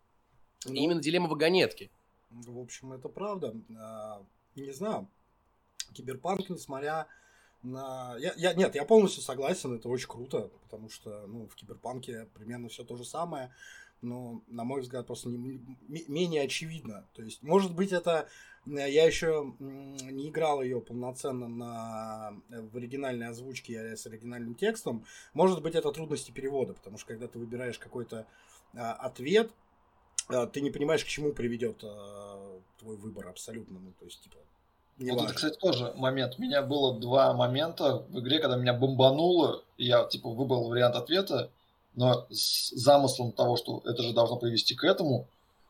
Ну, 0.65 0.73
Именно 0.75 1.01
дилемма 1.01 1.27
вагонетки. 1.27 1.89
В 2.29 2.59
общем, 2.59 2.93
это 2.93 3.09
правда. 3.09 3.55
А, 3.79 4.21
Не 4.55 4.71
знаю. 4.71 5.07
Киберпанк, 5.93 6.49
несмотря 6.49 7.07
на... 7.63 8.15
Я, 8.19 8.33
я- 8.37 8.53
нет, 8.53 8.75
я 8.75 8.85
полностью 8.85 9.23
согласен, 9.23 9.75
это 9.75 9.89
очень 9.89 10.07
круто, 10.07 10.51
потому 10.63 10.89
что 10.89 11.25
ну, 11.27 11.47
в 11.47 11.55
Киберпанке 11.55 12.27
примерно 12.35 12.69
все 12.69 12.83
то 12.83 12.95
же 12.97 13.03
самое, 13.05 13.51
но, 14.05 14.41
на 14.47 14.63
мой 14.63 14.81
взгляд, 14.81 15.07
просто 15.07 15.29
не- 15.29 15.61
менее 16.07 16.43
очевидно. 16.43 17.07
То 17.13 17.23
есть, 17.23 17.43
может 17.43 17.73
быть, 17.75 17.91
это... 17.91 18.27
Я 18.65 19.05
еще 19.05 19.53
не 19.59 20.29
играл 20.29 20.63
ее 20.63 20.81
полноценно 20.81 21.47
на, 21.47 22.33
э, 22.49 22.61
в 22.61 22.75
оригинальной 22.75 23.27
озвучке 23.27 23.95
с 23.95 24.07
оригинальным 24.07 24.55
текстом. 24.55 25.05
Может 25.35 25.61
быть, 25.61 25.75
это 25.75 25.91
трудности 25.91 26.31
перевода, 26.31 26.73
потому 26.73 26.97
что 26.97 27.09
когда 27.09 27.27
ты 27.27 27.37
выбираешь 27.37 27.77
какой-то 27.77 28.25
а, 28.73 28.93
ответ, 28.93 29.51
а, 30.29 30.47
ты 30.47 30.61
не 30.61 30.71
понимаешь, 30.71 31.05
к 31.05 31.07
чему 31.07 31.31
приведет 31.31 31.83
а, 31.83 32.59
твой 32.79 32.97
выбор 32.97 33.27
абсолютно. 33.27 33.79
Ну, 33.79 33.93
то 33.99 34.05
есть, 34.05 34.23
типа, 34.23 34.37
не 34.97 35.11
Вот 35.11 35.17
это, 35.17 35.23
важно. 35.25 35.35
кстати, 35.35 35.59
тоже 35.59 35.93
момент. 35.95 36.35
У 36.37 36.41
меня 36.41 36.61
было 36.63 36.99
два 36.99 37.33
момента 37.33 38.05
в 38.09 38.19
игре, 38.19 38.39
когда 38.39 38.57
меня 38.57 38.73
бомбануло, 38.73 39.63
и 39.77 39.85
я, 39.85 40.05
типа, 40.05 40.29
выбрал 40.29 40.69
вариант 40.69 40.95
ответа, 40.95 41.51
но 41.95 42.25
с 42.29 42.71
замыслом 42.71 43.31
того, 43.31 43.57
что 43.57 43.81
это 43.85 44.03
же 44.03 44.13
должно 44.13 44.37
привести 44.37 44.75
к 44.75 44.83
этому, 44.83 45.27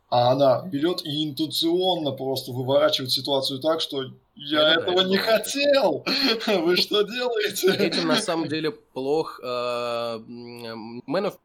а 0.09 0.31
она 0.31 0.61
берет 0.65 1.05
и 1.05 1.29
интуиционно 1.29 2.11
просто 2.11 2.51
выворачивает 2.51 3.11
ситуацию 3.11 3.59
так, 3.59 3.81
что 3.81 4.03
я 4.35 4.73
Это 4.73 4.81
этого 4.81 4.99
это 5.01 5.09
не 5.09 5.17
хотел. 5.17 6.05
Вы 6.47 6.77
что 6.77 7.01
делаете? 7.03 7.73
Этим 7.73 8.07
на 8.07 8.17
самом 8.17 8.47
деле 8.47 8.71
плох 8.71 9.39
э, 9.43 9.45
м, 9.47 10.99
Man 11.07 11.25
of... 11.25 11.37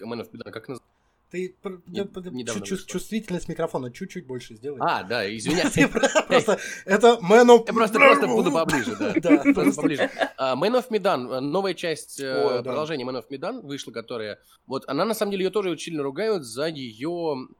Man 0.00 0.20
of 0.20 0.30
Medan, 0.32 0.50
как 0.50 0.68
называется? 0.68 0.87
Ты 1.30 1.54
Не- 1.86 2.08
недавно 2.32 2.64
чувствительность 2.64 3.48
микрофона 3.48 3.90
чуть-чуть 3.90 4.26
больше 4.26 4.54
сделай. 4.54 4.78
А, 4.80 5.02
да, 5.02 5.28
извиняюсь. 5.36 5.74
Просто 6.26 6.58
это 6.86 7.18
Man 7.22 7.46
of... 7.48 7.64
Я 7.66 7.72
просто, 7.74 7.98
просто 7.98 8.26
буду 8.26 8.50
поближе, 8.50 8.96
да. 8.96 9.12
Да, 9.20 9.28
Просто 9.28 9.52
просто- 9.52 9.80
поближе. 9.82 10.10
А, 10.38 10.56
Man 10.56 10.72
of 10.78 10.88
Medan, 10.88 11.30
э, 11.30 11.40
новая 11.40 11.74
часть, 11.74 12.18
э, 12.18 12.62
продолжение 12.62 13.06
Man 13.06 13.22
of 13.22 13.28
Medan 13.28 13.60
вышла, 13.60 13.92
которая... 13.92 14.38
Вот 14.66 14.84
она, 14.88 15.04
на 15.04 15.12
самом 15.14 15.32
деле, 15.32 15.44
ее 15.44 15.50
тоже 15.50 15.76
сильно 15.76 16.02
ругают 16.02 16.44
за 16.44 16.66
ее 16.66 17.08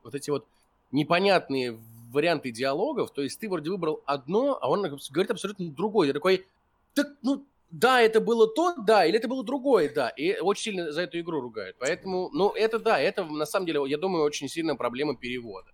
вот 0.02 0.14
эти 0.14 0.30
вот 0.30 0.46
непонятные 0.90 1.78
варианты 2.10 2.50
диалогов. 2.50 3.12
То 3.12 3.22
есть 3.22 3.38
ты 3.38 3.50
вроде 3.50 3.70
выбрал 3.70 4.02
одно, 4.06 4.58
а 4.60 4.70
он 4.70 4.80
говорит 5.10 5.30
абсолютно 5.30 5.70
другое. 5.70 6.08
Я 6.08 6.14
такой, 6.14 6.46
так, 6.94 7.08
ну, 7.22 7.44
да, 7.70 8.00
это 8.00 8.20
было 8.20 8.48
то, 8.48 8.74
да, 8.76 9.04
или 9.04 9.18
это 9.18 9.28
было 9.28 9.44
другое, 9.44 9.92
да. 9.92 10.08
И 10.10 10.38
очень 10.38 10.62
сильно 10.62 10.90
за 10.90 11.02
эту 11.02 11.20
игру 11.20 11.40
ругают. 11.40 11.76
Поэтому, 11.78 12.30
ну, 12.32 12.50
это 12.50 12.78
да, 12.78 12.98
это 12.98 13.24
на 13.24 13.44
самом 13.44 13.66
деле, 13.66 13.80
я 13.86 13.98
думаю, 13.98 14.24
очень 14.24 14.48
сильная 14.48 14.74
проблема 14.74 15.16
перевода. 15.16 15.70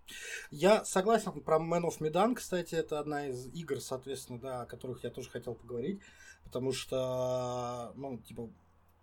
Я 0.51 0.83
согласен 0.83 1.31
про 1.41 1.57
Man 1.57 1.83
of 1.83 1.99
Medan, 1.99 2.35
кстати, 2.35 2.75
это 2.75 2.99
одна 2.99 3.27
из 3.27 3.47
игр, 3.53 3.79
соответственно, 3.79 4.39
да, 4.39 4.61
о 4.61 4.65
которых 4.65 5.03
я 5.03 5.09
тоже 5.09 5.29
хотел 5.29 5.55
поговорить, 5.55 6.01
потому 6.43 6.73
что, 6.73 7.93
ну, 7.95 8.17
типа, 8.17 8.49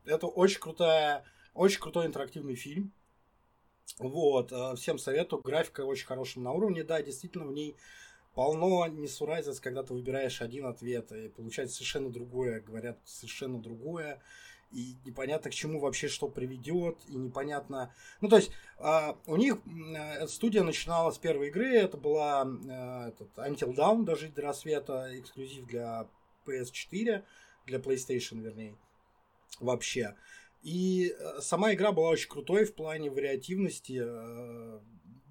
это 0.04 0.26
очень 0.26 0.60
крутая, 0.60 1.24
очень 1.54 1.80
крутой 1.80 2.06
интерактивный 2.06 2.56
фильм. 2.56 2.92
Вот, 3.98 4.52
э, 4.52 4.74
всем 4.76 4.98
советую, 4.98 5.42
графика 5.42 5.82
очень 5.82 6.06
хорошая 6.06 6.44
на 6.44 6.52
уровне, 6.52 6.82
да, 6.84 7.02
действительно 7.02 7.46
в 7.46 7.52
ней 7.52 7.76
полно 8.34 8.86
несуразец, 8.86 9.60
когда 9.60 9.82
ты 9.82 9.94
выбираешь 9.94 10.40
один 10.40 10.66
ответ, 10.66 11.12
и 11.12 11.28
получается 11.28 11.76
совершенно 11.76 12.10
другое, 12.10 12.60
говорят 12.60 12.98
совершенно 13.04 13.60
другое, 13.60 14.20
и 14.70 14.96
непонятно 15.04 15.50
к 15.50 15.54
чему 15.54 15.80
вообще 15.80 16.08
что 16.08 16.28
приведет, 16.28 16.98
и 17.08 17.14
непонятно... 17.16 17.94
Ну, 18.20 18.28
то 18.28 18.36
есть, 18.36 18.50
э, 18.78 19.14
у 19.26 19.36
них 19.36 19.58
э, 19.66 20.26
студия 20.28 20.62
начинала 20.62 21.10
с 21.10 21.18
первой 21.18 21.48
игры, 21.48 21.76
это 21.76 21.98
была 21.98 22.44
э, 22.46 23.08
этот, 23.08 23.36
Until 23.36 23.74
Dawn, 23.74 24.04
Дожить 24.04 24.34
до 24.34 24.42
рассвета, 24.42 25.10
эксклюзив 25.18 25.66
для 25.66 26.08
PS4, 26.46 27.22
для 27.66 27.78
PlayStation, 27.78 28.40
вернее, 28.40 28.76
вообще. 29.60 30.16
И 30.62 31.14
э, 31.18 31.40
сама 31.40 31.74
игра 31.74 31.92
была 31.92 32.08
очень 32.08 32.30
крутой 32.30 32.64
в 32.64 32.74
плане 32.74 33.10
вариативности 33.10 34.00
э, 34.02 34.80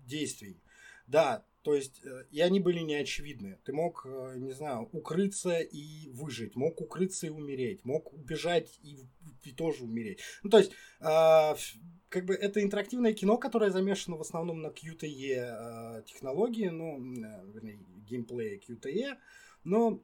действий. 0.05 0.61
Да, 1.07 1.43
то 1.63 1.75
есть, 1.75 2.03
э, 2.03 2.25
и 2.31 2.41
они 2.41 2.59
были 2.59 2.79
неочевидны. 2.79 3.59
Ты 3.63 3.73
мог, 3.73 4.05
э, 4.05 4.35
не 4.37 4.51
знаю, 4.51 4.89
укрыться 4.91 5.59
и 5.59 6.09
выжить, 6.09 6.55
мог 6.55 6.81
укрыться 6.81 7.27
и 7.27 7.29
умереть, 7.29 7.85
мог 7.85 8.11
убежать 8.13 8.79
и, 8.81 9.05
и 9.43 9.51
тоже 9.51 9.83
умереть. 9.83 10.19
Ну, 10.43 10.49
то 10.49 10.57
есть, 10.57 10.71
э, 10.71 11.55
как 12.09 12.25
бы 12.25 12.33
это 12.33 12.61
интерактивное 12.63 13.13
кино, 13.13 13.37
которое 13.37 13.69
замешано 13.69 14.17
в 14.17 14.21
основном 14.21 14.61
на 14.61 14.67
QTE 14.67 16.03
технологии, 16.05 16.67
ну, 16.67 16.99
вернее, 17.53 17.79
геймплее 18.05 18.59
QTE, 18.59 19.17
но, 19.63 20.03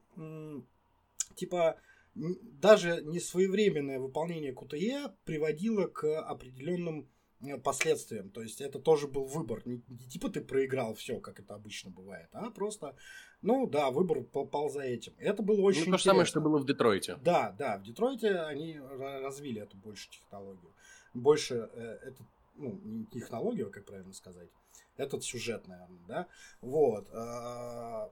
типа, 1.35 1.81
даже 2.15 3.01
несвоевременное 3.03 3.99
выполнение 3.99 4.53
QTE 4.53 5.11
приводило 5.25 5.87
к 5.87 6.21
определенным 6.21 7.09
последствиям. 7.63 8.29
То 8.29 8.41
есть 8.41 8.61
это 8.61 8.79
тоже 8.79 9.07
был 9.07 9.25
выбор. 9.25 9.61
Не, 9.65 9.81
не 9.87 10.07
типа 10.09 10.29
ты 10.29 10.41
проиграл 10.41 10.95
все, 10.95 11.19
как 11.19 11.39
это 11.39 11.55
обычно 11.55 11.91
бывает, 11.91 12.29
а 12.31 12.49
просто, 12.49 12.95
ну 13.41 13.67
да, 13.67 13.91
выбор 13.91 14.23
попал 14.23 14.69
за 14.69 14.81
этим. 14.81 15.13
Это 15.17 15.43
было 15.43 15.61
очень 15.61 15.85
Ну, 15.85 15.91
то 15.91 15.97
же 15.97 16.03
самое, 16.03 16.25
что 16.25 16.41
было 16.41 16.57
в 16.57 16.65
Детройте. 16.65 17.17
Да, 17.17 17.51
да, 17.57 17.77
в 17.77 17.83
Детройте 17.83 18.39
они 18.39 18.79
развили 18.79 19.61
эту 19.61 19.77
больше 19.77 20.09
технологию. 20.09 20.73
Больше 21.13 21.69
э, 21.73 21.99
это, 22.03 22.25
ну, 22.55 22.79
не 22.83 23.05
технологию, 23.05 23.71
как 23.71 23.85
правильно 23.85 24.13
сказать, 24.13 24.49
этот 24.97 25.23
сюжет, 25.23 25.67
наверное, 25.67 26.01
да. 26.07 26.27
Вот. 26.61 27.07
Э, 27.11 28.09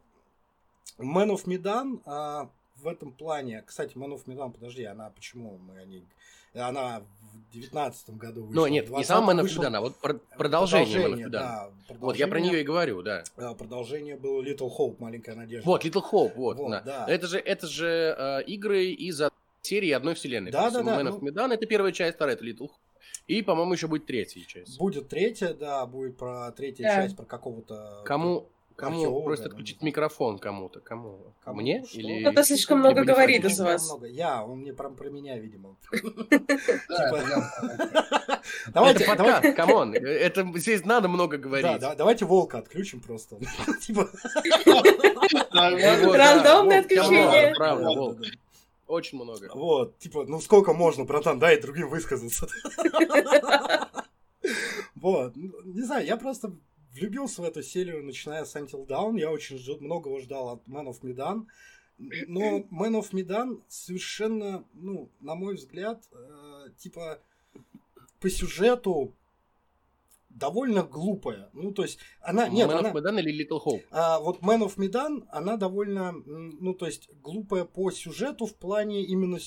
Man 0.97 1.29
of 1.29 1.45
Medan 1.45 2.01
э, 2.05 2.49
в 2.75 2.87
этом 2.87 3.11
плане, 3.11 3.63
кстати, 3.63 3.97
Man 3.97 4.13
of 4.13 4.25
Medan, 4.25 4.51
подожди, 4.51 4.83
она 4.83 5.09
почему 5.09 5.57
мы 5.57 5.79
о 5.79 5.85
ней 5.85 6.07
она 6.55 7.01
в 7.01 7.53
девятнадцатом 7.53 8.17
году 8.17 8.45
вышла. 8.45 8.61
Ну, 8.61 8.67
нет, 8.67 8.89
не 8.89 9.03
сам 9.03 9.29
Man 9.29 9.41
of 9.41 9.45
Medan, 9.45 9.75
а 9.75 9.81
вот 9.81 9.97
продолжение, 9.97 10.37
продолжение 10.37 10.97
Man 10.97 11.13
of 11.13 11.17
Medan. 11.17 11.29
Да, 11.29 11.69
продолжение, 11.87 12.05
вот, 12.05 12.15
я 12.17 12.27
про 12.27 12.39
нее 12.39 12.61
и 12.61 12.63
говорю, 12.63 13.01
да. 13.01 13.23
Продолжение 13.57 14.15
было 14.17 14.41
Little 14.41 14.69
Hope, 14.77 14.95
Маленькая 14.99 15.35
надежда. 15.35 15.65
Вот, 15.67 15.85
Little 15.85 16.03
Hope, 16.11 16.33
вот, 16.35 16.57
вот 16.57 16.69
да. 16.71 16.81
да. 16.81 17.05
Это 17.07 17.27
же, 17.27 17.39
это 17.39 17.67
же 17.67 18.15
э, 18.17 18.43
игры 18.43 18.85
из 18.85 19.21
серии 19.61 19.91
одной 19.91 20.15
вселенной. 20.15 20.51
Да, 20.51 20.69
да, 20.69 20.83
да. 20.83 21.01
Man 21.01 21.07
of 21.07 21.19
ну... 21.21 21.29
Medan 21.29 21.53
это 21.53 21.65
первая 21.65 21.91
часть, 21.91 22.15
вторая 22.15 22.35
это 22.35 22.45
Little 22.45 22.67
Hope. 22.67 22.71
И, 23.27 23.41
по-моему, 23.41 23.73
еще 23.73 23.87
будет 23.87 24.05
третья 24.05 24.41
часть. 24.45 24.77
Будет 24.77 25.09
третья, 25.09 25.53
да, 25.53 25.85
будет 25.87 26.15
про 26.17 26.51
третья 26.51 26.83
да. 26.83 26.95
часть, 26.95 27.15
про 27.15 27.25
какого-то... 27.25 28.03
Кому, 28.05 28.49
Кому 28.75 28.97
Археолога, 28.97 29.25
просто 29.25 29.45
отключить 29.47 29.79
да. 29.79 29.85
микрофон 29.85 30.37
кому-то? 30.37 30.81
Кому? 30.81 31.33
Кому? 31.43 31.61
Мне? 31.61 31.85
Что? 31.85 31.97
Или... 31.97 32.21
Кто-то 32.21 32.43
слишком 32.43 32.79
много 32.79 33.05
говорит 33.05 33.45
из 33.45 33.59
вас. 33.59 33.87
Много. 33.87 34.07
Я, 34.07 34.43
он 34.43 34.59
мне 34.59 34.73
про, 34.73 34.89
про 34.89 35.09
меня, 35.09 35.37
видимо. 35.37 35.77
Давайте, 38.73 39.15
давайте. 39.15 39.53
Come 39.53 39.76
on, 39.76 39.93
это 39.93 40.45
здесь 40.55 40.83
надо 40.83 41.07
много 41.07 41.37
говорить. 41.37 41.79
Да, 41.79 41.95
давайте 41.95 42.25
волка 42.25 42.57
отключим 42.59 42.99
просто. 42.99 43.37
Типа. 43.81 44.09
Рандомное 45.51 46.81
отключение. 46.81 47.53
Правда, 47.55 47.85
волк. 47.85 48.19
Очень 48.87 49.17
много. 49.17 49.49
Вот, 49.53 49.97
типа, 49.97 50.25
ну 50.27 50.39
сколько 50.39 50.73
можно, 50.73 51.05
братан, 51.05 51.39
дай 51.39 51.59
другим 51.59 51.89
высказаться. 51.89 52.47
Вот, 54.95 55.35
не 55.35 55.81
знаю, 55.81 56.05
я 56.05 56.17
просто 56.17 56.53
влюбился 56.95 57.41
в 57.41 57.45
эту 57.45 57.61
серию, 57.61 58.03
начиная 58.03 58.45
с 58.45 58.55
Until 58.55 58.87
Dawn. 58.87 59.19
Я 59.19 59.31
очень 59.31 59.59
многого 59.81 60.19
ждал 60.19 60.49
от 60.49 60.67
Man 60.67 60.87
of 60.87 61.01
Medan. 61.01 61.45
Но 61.97 62.59
Man 62.59 62.99
of 62.99 63.11
Medan 63.11 63.61
совершенно, 63.67 64.65
ну, 64.73 65.09
на 65.21 65.35
мой 65.35 65.55
взгляд, 65.55 66.03
э, 66.11 66.69
типа 66.77 67.21
по 68.19 68.29
сюжету 68.29 69.13
довольно 70.29 70.83
глупая. 70.83 71.49
Ну, 71.53 71.71
то 71.71 71.83
есть, 71.83 71.99
она... 72.19 72.49
Нет, 72.49 72.69
Man 72.69 72.79
она, 72.79 72.91
of 72.91 72.95
Medan 72.95 73.19
или 73.19 73.45
Little 73.45 73.61
Hope? 73.63 73.83
А, 73.91 74.19
вот 74.19 74.39
Man 74.41 74.65
of 74.65 74.75
Medan, 74.77 75.25
она 75.29 75.55
довольно, 75.55 76.11
ну, 76.11 76.73
то 76.73 76.85
есть, 76.85 77.09
глупая 77.21 77.63
по 77.63 77.91
сюжету 77.91 78.45
в 78.45 78.55
плане 78.55 79.05
именно 79.05 79.37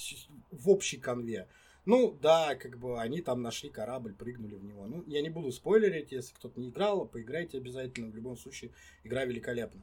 в 0.50 0.70
общей 0.70 0.96
конве. 0.96 1.48
Ну, 1.88 2.14
да, 2.20 2.54
как 2.54 2.78
бы 2.78 3.00
они 3.00 3.22
там 3.22 3.40
нашли 3.40 3.70
корабль, 3.70 4.12
прыгнули 4.12 4.56
в 4.56 4.62
него. 4.62 4.84
Ну, 4.86 5.04
я 5.06 5.22
не 5.22 5.30
буду 5.30 5.50
спойлерить, 5.50 6.12
если 6.12 6.34
кто-то 6.34 6.60
не 6.60 6.68
играл, 6.68 7.06
поиграйте 7.06 7.56
обязательно. 7.56 8.10
В 8.10 8.14
любом 8.14 8.36
случае, 8.36 8.72
игра 9.04 9.24
великолепна. 9.24 9.80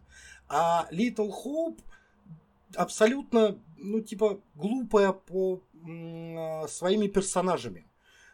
А 0.47 0.87
Little 0.91 1.31
Hope 1.43 1.79
абсолютно, 2.75 3.59
ну, 3.79 4.01
типа, 4.01 4.39
глупая 4.53 5.13
по 5.13 5.63
м- 5.83 6.67
своими 6.67 7.07
персонажами. 7.07 7.87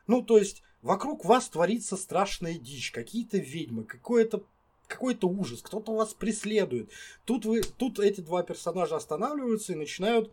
Ну, 0.06 0.22
то 0.22 0.38
есть, 0.38 0.64
вокруг 0.82 1.24
вас 1.24 1.48
творится 1.48 1.96
страшная 1.96 2.56
дичь, 2.56 2.92
какие-то 2.92 3.38
ведьмы, 3.38 3.86
какое-то 3.86 4.44
какой-то 4.88 5.30
ужас, 5.30 5.62
кто-то 5.62 5.96
вас 5.96 6.14
преследует. 6.14 6.92
Тут, 7.24 7.46
вы, 7.46 7.62
тут 7.62 8.00
эти 8.00 8.20
два 8.20 8.44
персонажа 8.44 8.98
останавливаются 8.98 9.72
и 9.72 9.78
начинают 9.78 10.30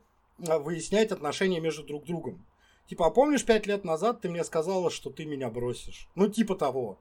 а, 0.49 0.59
выяснять 0.59 1.12
отношения 1.12 1.61
между 1.61 1.85
друг 1.85 2.04
другом. 2.04 2.45
Типа, 2.88 3.07
а 3.07 3.11
помнишь, 3.11 3.45
пять 3.45 3.66
лет 3.66 3.85
назад 3.85 4.23
ты 4.23 4.30
мне 4.30 4.42
сказала, 4.45 4.90
что 4.90 5.11
ты 5.11 5.26
меня 5.26 5.50
бросишь? 5.50 6.09
Ну, 6.14 6.28
типа 6.28 6.54
того. 6.54 6.99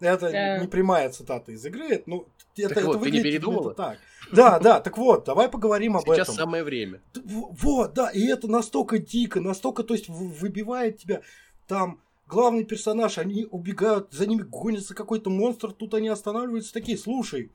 Это 0.00 0.30
да. 0.30 0.58
не 0.58 0.66
прямая 0.66 1.10
цитата 1.10 1.52
из 1.52 1.64
игры. 1.64 2.02
Ну, 2.06 2.26
это, 2.56 2.68
так 2.70 2.78
это 2.78 2.86
вот, 2.86 3.02
ты 3.02 3.10
не 3.10 3.22
передумала? 3.22 3.74
так. 3.74 3.98
Да, 4.32 4.58
да, 4.58 4.80
так 4.80 4.96
вот, 4.96 5.24
давай 5.24 5.48
поговорим 5.48 5.96
об 5.96 6.04
Сейчас 6.04 6.14
этом. 6.14 6.24
Сейчас 6.26 6.36
самое 6.36 6.64
время. 6.64 7.00
Вот, 7.14 7.92
да, 7.92 8.10
и 8.10 8.26
это 8.26 8.48
настолько 8.48 8.98
дико, 8.98 9.40
настолько, 9.40 9.84
то 9.84 9.94
есть, 9.94 10.08
выбивает 10.08 10.98
тебя. 10.98 11.20
Там 11.66 12.00
главный 12.26 12.64
персонаж, 12.64 13.18
они 13.18 13.46
убегают, 13.50 14.12
за 14.12 14.26
ними 14.26 14.42
гонится 14.42 14.94
какой-то 14.94 15.30
монстр, 15.30 15.72
тут 15.72 15.94
они 15.94 16.08
останавливаются 16.08 16.72
такие, 16.72 16.96
слушай, 16.96 17.52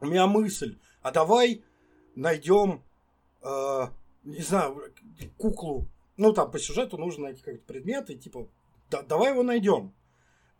у 0.00 0.06
меня 0.06 0.26
мысль, 0.26 0.78
а 1.02 1.10
давай 1.10 1.62
найдем, 2.14 2.82
э, 3.42 3.86
не 4.24 4.42
знаю, 4.42 4.82
куклу 5.36 5.86
ну, 6.18 6.32
там 6.32 6.50
по 6.50 6.58
сюжету 6.58 6.98
нужно 6.98 7.24
найти 7.24 7.40
какой-то 7.40 7.64
предмет, 7.64 8.10
и 8.10 8.16
типа, 8.16 8.48
да, 8.90 9.02
давай 9.02 9.32
его 9.32 9.42
найдем. 9.42 9.94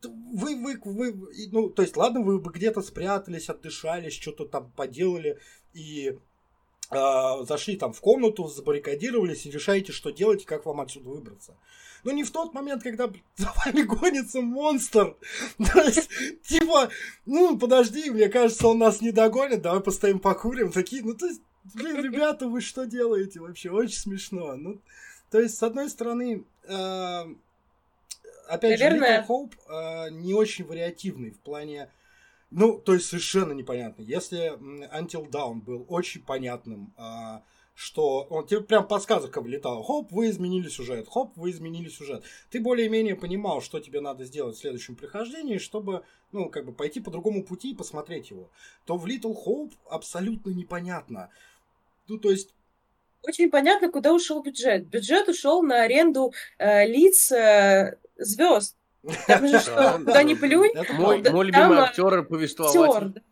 Вы, 0.02 0.54
вы, 0.54 0.80
вы, 0.84 1.48
ну, 1.50 1.68
то 1.68 1.82
есть, 1.82 1.96
ладно, 1.96 2.20
вы 2.20 2.38
бы 2.38 2.52
где-то 2.52 2.80
спрятались, 2.82 3.48
отдышались, 3.50 4.14
что-то 4.14 4.46
там 4.46 4.70
поделали, 4.76 5.38
и 5.74 6.16
э, 6.90 7.44
зашли 7.44 7.76
там 7.76 7.92
в 7.92 8.00
комнату, 8.00 8.46
забаррикадировались 8.46 9.44
и 9.44 9.50
решаете, 9.50 9.92
что 9.92 10.10
делать 10.10 10.42
и 10.42 10.46
как 10.46 10.66
вам 10.66 10.80
отсюда 10.80 11.08
выбраться. 11.10 11.56
Но 12.04 12.12
не 12.12 12.22
в 12.22 12.30
тот 12.30 12.54
момент, 12.54 12.84
когда 12.84 13.10
за 13.36 13.52
вами 13.64 13.82
гонится 13.82 14.40
монстр. 14.40 15.16
То 15.58 15.80
есть, 15.82 16.08
типа, 16.42 16.90
ну, 17.26 17.58
подожди, 17.58 18.10
мне 18.10 18.28
кажется, 18.28 18.68
он 18.68 18.78
нас 18.78 19.00
не 19.00 19.10
догонит, 19.10 19.62
давай 19.62 19.80
постоим 19.80 20.20
покурим. 20.20 20.70
Такие, 20.70 21.02
ну, 21.02 21.14
то 21.14 21.26
есть, 21.26 21.42
блин, 21.74 21.96
ребята, 21.96 22.46
вы 22.46 22.60
что 22.60 22.86
делаете 22.86 23.40
вообще? 23.40 23.70
Очень 23.70 23.98
смешно. 23.98 24.54
Ну, 24.54 24.80
то 25.30 25.40
есть, 25.40 25.56
с 25.56 25.62
одной 25.62 25.88
стороны, 25.90 26.44
э, 26.64 27.24
опять 28.48 28.80
Наверное... 28.80 29.22
же, 29.22 29.26
Little 29.26 29.28
Hope 29.28 29.52
э, 29.68 30.10
не 30.10 30.34
очень 30.34 30.64
вариативный 30.64 31.30
в 31.30 31.40
плане... 31.40 31.90
Ну, 32.50 32.78
то 32.78 32.94
есть, 32.94 33.06
совершенно 33.06 33.52
непонятно. 33.52 34.02
Если 34.02 34.52
Until 34.98 35.28
Dawn 35.28 35.60
был 35.60 35.84
очень 35.88 36.22
понятным, 36.22 36.94
э, 36.96 37.40
что 37.78 38.26
он 38.30 38.44
тебе 38.44 38.60
прям 38.62 38.88
подсказка 38.88 39.40
вылетала. 39.40 39.84
Хоп, 39.84 40.10
вы 40.10 40.30
изменили 40.30 40.68
сюжет. 40.68 41.06
Хоп, 41.08 41.36
вы 41.36 41.50
изменили 41.50 41.88
сюжет. 41.88 42.24
Ты 42.50 42.60
более-менее 42.60 43.14
понимал, 43.14 43.60
что 43.60 43.78
тебе 43.78 44.00
надо 44.00 44.24
сделать 44.24 44.56
в 44.56 44.58
следующем 44.58 44.96
прохождении, 44.96 45.58
чтобы, 45.58 46.02
ну, 46.32 46.48
как 46.48 46.66
бы 46.66 46.72
пойти 46.72 46.98
по 46.98 47.12
другому 47.12 47.44
пути 47.44 47.70
и 47.70 47.76
посмотреть 47.76 48.30
его. 48.30 48.50
То 48.84 48.96
в 48.96 49.06
Little 49.06 49.36
Hope 49.46 49.74
абсолютно 49.88 50.50
непонятно. 50.50 51.30
Ну, 52.08 52.18
то 52.18 52.32
есть, 52.32 52.52
очень 53.28 53.50
понятно, 53.50 53.90
куда 53.90 54.12
ушел 54.12 54.42
бюджет. 54.42 54.86
Бюджет 54.86 55.28
ушел 55.28 55.62
на 55.62 55.82
аренду 55.82 56.32
э, 56.58 56.86
лиц 56.86 57.30
э, 57.30 57.96
звезд. 58.16 58.76
Там 59.26 59.46
же 59.46 59.58
что, 59.60 60.00
куда 60.04 60.22
ни 60.22 60.34
плюнь, 60.34 60.72
Мой, 60.94 61.18
любимый 61.18 61.78
а, 61.78 61.84
актер, 61.84 62.24
повествователь. 62.24 63.08
актер. 63.08 63.22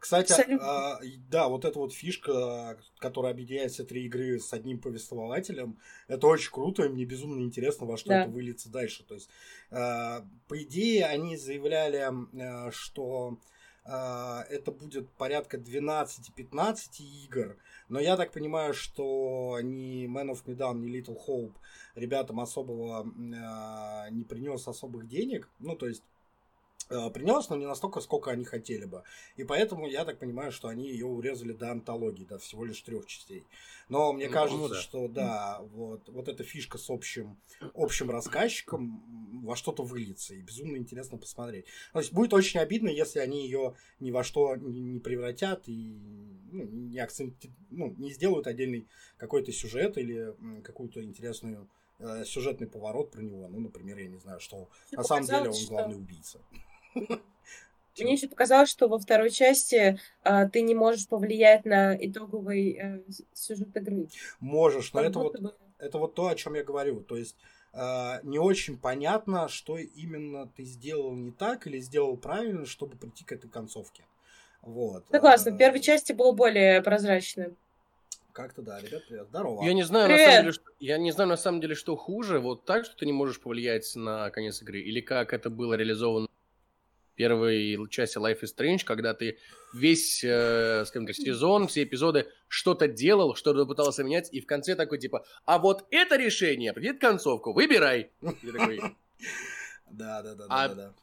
Кстати, 0.00 0.58
а, 0.58 0.98
да, 1.28 1.48
вот 1.48 1.66
эта 1.66 1.78
вот 1.78 1.92
фишка, 1.92 2.78
которая 2.98 3.32
объединяет 3.32 3.70
все 3.70 3.84
три 3.84 4.06
игры 4.06 4.40
с 4.40 4.50
одним 4.54 4.78
повествователем, 4.78 5.78
это 6.08 6.26
очень 6.26 6.50
круто, 6.50 6.84
и 6.84 6.88
мне 6.88 7.04
безумно 7.04 7.42
интересно, 7.42 7.86
во 7.86 7.98
что 7.98 8.08
Да. 8.08 8.22
это 8.22 8.30
выльется 8.30 8.70
дальше. 8.70 9.04
То 9.04 9.14
есть, 9.14 9.28
а, 9.70 10.24
по 10.48 10.62
идее, 10.62 11.04
они 11.04 11.36
заявляли, 11.36 11.98
а, 11.98 12.70
что 12.72 13.36
это 13.84 14.72
будет 14.72 15.10
порядка 15.10 15.56
12-15 15.56 16.78
игр, 17.24 17.56
но 17.88 17.98
я 17.98 18.16
так 18.16 18.32
понимаю, 18.32 18.74
что 18.74 19.58
ни 19.62 20.06
Man 20.06 20.30
of 20.30 20.44
Medan, 20.44 20.78
ни 20.80 20.90
Little 20.90 21.18
Hope 21.26 21.54
ребятам 21.94 22.40
особого 22.40 23.06
а, 23.36 24.08
не 24.10 24.24
принес 24.24 24.66
особых 24.68 25.08
денег, 25.08 25.48
ну, 25.58 25.76
то 25.76 25.88
есть 25.88 26.02
принес, 26.90 27.48
но 27.48 27.56
не 27.56 27.66
настолько, 27.66 28.00
сколько 28.00 28.30
они 28.30 28.44
хотели 28.44 28.84
бы. 28.84 29.02
И 29.36 29.44
поэтому 29.44 29.86
я 29.88 30.04
так 30.04 30.18
понимаю, 30.18 30.52
что 30.52 30.68
они 30.68 30.88
ее 30.90 31.06
урезали 31.06 31.52
до 31.52 31.70
антологии, 31.70 32.24
до 32.24 32.38
всего 32.38 32.64
лишь 32.64 32.80
трех 32.82 33.06
частей. 33.06 33.44
Но 33.88 34.12
мне 34.12 34.26
Ну, 34.26 34.32
кажется, 34.32 34.58
ну 34.62 34.68
да. 34.68 34.74
что 34.80 35.08
да, 35.08 35.60
вот, 35.72 36.08
вот 36.08 36.28
эта 36.28 36.44
фишка 36.44 36.78
с 36.78 36.90
общим, 36.90 37.36
общим 37.74 38.10
рассказчиком 38.10 39.02
во 39.44 39.56
что-то 39.56 39.82
выльется. 39.82 40.34
И 40.34 40.42
безумно 40.42 40.76
интересно 40.76 41.18
посмотреть. 41.18 41.66
То 41.92 41.98
есть 42.00 42.12
будет 42.12 42.32
очень 42.34 42.60
обидно, 42.60 42.88
если 42.88 43.18
они 43.20 43.44
ее 43.44 43.74
ни 44.00 44.10
во 44.10 44.22
что 44.22 44.54
не 44.56 45.00
превратят 45.00 45.64
и 45.68 45.98
ну, 46.52 46.64
не, 46.64 46.98
акценти- 46.98 47.50
ну, 47.70 47.94
не 47.98 48.12
сделают 48.12 48.46
отдельный 48.46 48.86
какой-то 49.16 49.52
сюжет 49.52 49.96
или 49.98 50.34
какую-то 50.62 51.02
интересную 51.02 51.68
э, 51.98 52.24
сюжетный 52.24 52.66
поворот 52.66 53.10
про 53.10 53.22
него. 53.22 53.46
Ну, 53.48 53.60
например, 53.60 53.98
я 53.98 54.08
не 54.08 54.18
знаю, 54.18 54.40
что 54.40 54.68
на 54.92 55.02
самом 55.04 55.24
деле 55.26 55.38
он 55.38 55.44
показалось, 55.46 55.62
что- 55.64 55.74
главный 55.74 55.96
убийца. 55.96 56.40
Мне 57.98 58.12
еще 58.14 58.28
показалось, 58.28 58.70
что 58.70 58.88
во 58.88 58.98
второй 58.98 59.30
части 59.30 59.98
а, 60.22 60.48
ты 60.48 60.62
не 60.62 60.74
можешь 60.74 61.06
повлиять 61.08 61.64
на 61.64 61.94
итоговый 61.96 63.02
с- 63.08 63.22
сюжет 63.34 63.76
игры. 63.76 64.08
Можешь, 64.38 64.92
но 64.94 65.00
Как 65.00 65.10
это 65.10 65.18
вот, 65.18 65.40
бы- 65.40 65.54
это 65.78 65.98
вот 65.98 66.14
то, 66.14 66.28
о 66.28 66.34
чем 66.34 66.54
я 66.54 66.62
говорю. 66.64 67.00
То 67.00 67.16
есть 67.16 67.36
э, 67.74 68.20
не 68.22 68.38
очень 68.38 68.78
понятно, 68.78 69.48
что 69.48 69.76
именно 69.76 70.46
ты 70.56 70.64
сделал 70.64 71.12
не 71.14 71.30
так 71.30 71.66
или 71.66 71.78
сделал 71.78 72.16
правильно, 72.16 72.64
чтобы 72.64 72.96
прийти 72.96 73.24
к 73.24 73.32
этой 73.32 73.50
концовке. 73.50 74.04
Вот. 74.62 75.04
Согласна, 75.10 75.50
Э, 75.50 75.52
в 75.52 75.58
первой 75.58 75.80
части 75.80 76.12
было 76.12 76.32
более 76.32 76.80
прозрачно. 76.82 77.50
Как-то 78.32 78.62
да, 78.62 78.80
ребят, 78.80 79.02
привет, 79.08 79.26
здорово. 79.28 79.64
Я 79.64 79.74
не 79.74 79.82
знаю, 79.82 80.08
на 80.08 80.14
Привет. 80.14 80.28
самом 80.30 80.42
деле, 80.44 80.52
что, 80.52 80.64
я 80.78 80.98
не 80.98 81.10
знаю, 81.10 81.28
на 81.28 81.36
самом 81.36 81.60
деле, 81.60 81.74
что 81.74 81.96
хуже, 81.96 82.38
вот 82.38 82.64
так, 82.64 82.84
что 82.84 82.96
ты 82.96 83.04
не 83.04 83.12
можешь 83.12 83.40
повлиять 83.40 83.90
на 83.96 84.30
конец 84.30 84.62
игры, 84.62 84.80
или 84.80 85.00
как 85.00 85.32
это 85.34 85.50
было 85.50 85.74
реализовано 85.74 86.28
первой 87.16 87.78
части 87.88 88.18
Life 88.18 88.40
is 88.42 88.54
Strange, 88.56 88.84
когда 88.84 89.14
ты 89.14 89.38
весь, 89.72 90.22
э, 90.24 90.84
скажем 90.86 91.06
так, 91.06 91.14
сезон, 91.16 91.68
все 91.68 91.82
эпизоды 91.84 92.26
что-то 92.48 92.88
делал, 92.88 93.34
что-то 93.34 93.66
пытался 93.66 94.02
менять, 94.02 94.28
и 94.32 94.40
в 94.40 94.46
конце 94.46 94.74
такой, 94.74 94.98
типа, 94.98 95.24
а 95.44 95.58
вот 95.58 95.84
это 95.90 96.16
решение 96.16 96.70
определит 96.72 97.00
концовку, 97.00 97.52
выбирай. 97.52 98.10
Да, 99.90 100.22
да, 100.22 100.34
да, 100.34 100.46
А- 100.48 100.68
да, 100.68 100.74
да. 100.74 100.94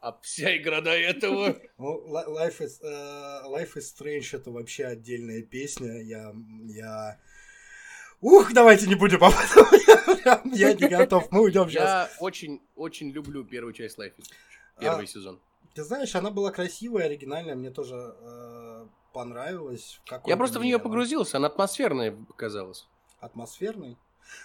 а 0.00 0.18
вся 0.22 0.56
игра 0.56 0.80
до 0.80 0.90
этого... 0.90 1.56
Ну, 1.78 2.06
Li- 2.08 2.26
Life 2.28 2.60
is, 2.60 2.78
э, 2.82 3.42
Life 3.48 3.76
is 3.76 3.84
Strange 3.98 4.36
это 4.38 4.50
вообще 4.50 4.84
отдельная 4.86 5.42
песня. 5.42 6.02
Я, 6.02 6.34
я... 6.68 7.18
Ух, 8.20 8.52
давайте 8.52 8.86
не 8.86 8.94
будем 8.94 9.22
об 9.24 9.32
этом. 9.32 9.66
Я 10.52 10.72
не 10.74 10.88
готов. 10.88 11.30
Мы 11.32 11.42
уйдем 11.42 11.68
сейчас. 11.68 11.84
Я 11.84 12.10
очень, 12.20 12.60
очень 12.74 13.10
люблю 13.10 13.44
первую 13.44 13.72
часть 13.72 13.98
Life 13.98 14.12
is 14.18 14.24
Strange, 14.24 14.80
первый 14.80 15.04
А, 15.04 15.06
сезон. 15.08 15.40
Ты 15.76 15.84
знаешь, 15.84 16.14
она 16.16 16.30
была 16.30 16.50
красивая, 16.52 17.04
оригинальная, 17.04 17.54
мне 17.54 17.70
тоже 17.70 18.16
э, 18.18 18.86
понравилась. 19.12 20.00
Я 20.24 20.38
просто 20.38 20.58
в 20.58 20.64
нее 20.64 20.76
она 20.76 20.84
погрузился, 20.84 21.36
она 21.36 21.48
атмосферная 21.48 22.12
показалась. 22.12 22.86
Атмосферной. 23.20 23.98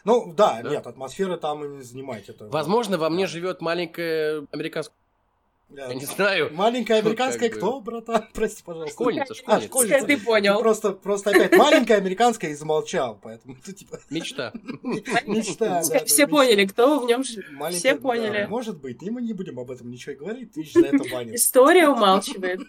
Ну, 0.03 0.33
да, 0.33 0.59
Да. 0.61 0.69
нет, 0.69 0.85
атмосферы 0.85 1.37
там 1.37 1.63
и 1.63 1.69
не 1.69 1.83
занимать. 1.83 2.27
Это, 2.27 2.49
Возможно, 2.49 2.97
во 2.97 3.09
мне 3.09 3.27
живет 3.27 3.61
маленькая 3.61 4.45
американская... 4.51 4.93
Я 5.75 5.93
не 5.93 6.05
знаю. 6.05 6.53
Маленькая 6.53 6.99
американская 6.99 7.49
Как 7.49 7.59
бы. 7.59 7.67
кто, 7.67 7.81
братан? 7.81 8.27
Прости, 8.33 8.61
пожалуйста. 8.63 8.93
Школьница, 8.93 9.33
А, 9.33 9.35
школьница. 9.61 9.67
школьница. 9.67 10.05
Ты 10.07 10.17
понял. 10.17 10.59
Просто, 10.59 10.91
просто 10.91 11.29
опять 11.29 11.55
маленькая 11.57 11.97
американская 11.97 12.51
и 12.51 12.53
замолчал, 12.53 13.17
поэтому 13.21 13.55
ты 13.63 13.73
типа 13.73 13.99
Мечта. 14.09 14.51
мечта. 15.25 15.65
да, 15.65 15.81
Все, 15.81 15.93
да, 15.93 16.05
все 16.05 16.23
мечта. 16.23 16.27
поняли, 16.27 16.65
кто 16.65 16.99
в 16.99 17.05
нем 17.05 17.23
живет. 17.23 17.51
Маленькая- 17.51 17.79
Все 17.79 17.93
да, 17.93 17.99
поняли. 18.01 18.45
может 18.47 18.79
быть, 18.79 19.01
и 19.01 19.09
мы 19.09 19.21
не 19.21 19.33
будем 19.33 19.59
об 19.59 19.71
этом 19.71 19.89
ничего 19.89 20.15
говорить, 20.15 20.51
ты 20.53 20.63
за 20.63 20.85
это 20.85 21.03
банит. 21.11 21.35
История 21.35 21.87
умалчивает, 21.87 22.59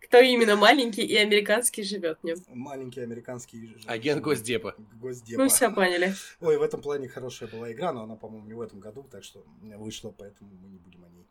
кто 0.00 0.18
именно 0.18 0.56
маленький 0.56 1.02
и 1.02 1.14
американский 1.16 1.82
живет 1.84 2.18
в 2.20 2.24
нем. 2.24 2.36
Маленький 2.48 3.00
американский 3.00 3.68
ж- 3.68 3.84
Агент 3.86 4.22
Госдепа. 4.22 4.74
Госдепа. 5.00 5.42
Мы 5.42 5.48
все 5.48 5.70
поняли. 5.70 6.14
Ой, 6.40 6.56
в 6.58 6.62
этом 6.62 6.80
плане 6.82 7.08
хорошая 7.08 7.48
была 7.48 7.70
игра, 7.72 7.92
но 7.92 8.02
она, 8.02 8.16
по-моему, 8.16 8.46
не 8.46 8.54
в 8.54 8.60
этом 8.60 8.80
году, 8.80 9.06
так 9.10 9.22
что 9.22 9.44
вышла, 9.76 10.10
поэтому 10.16 10.50
мы 10.60 10.68
не 10.68 10.78
будем 10.78 11.04
о 11.04 11.08
ней. 11.08 11.24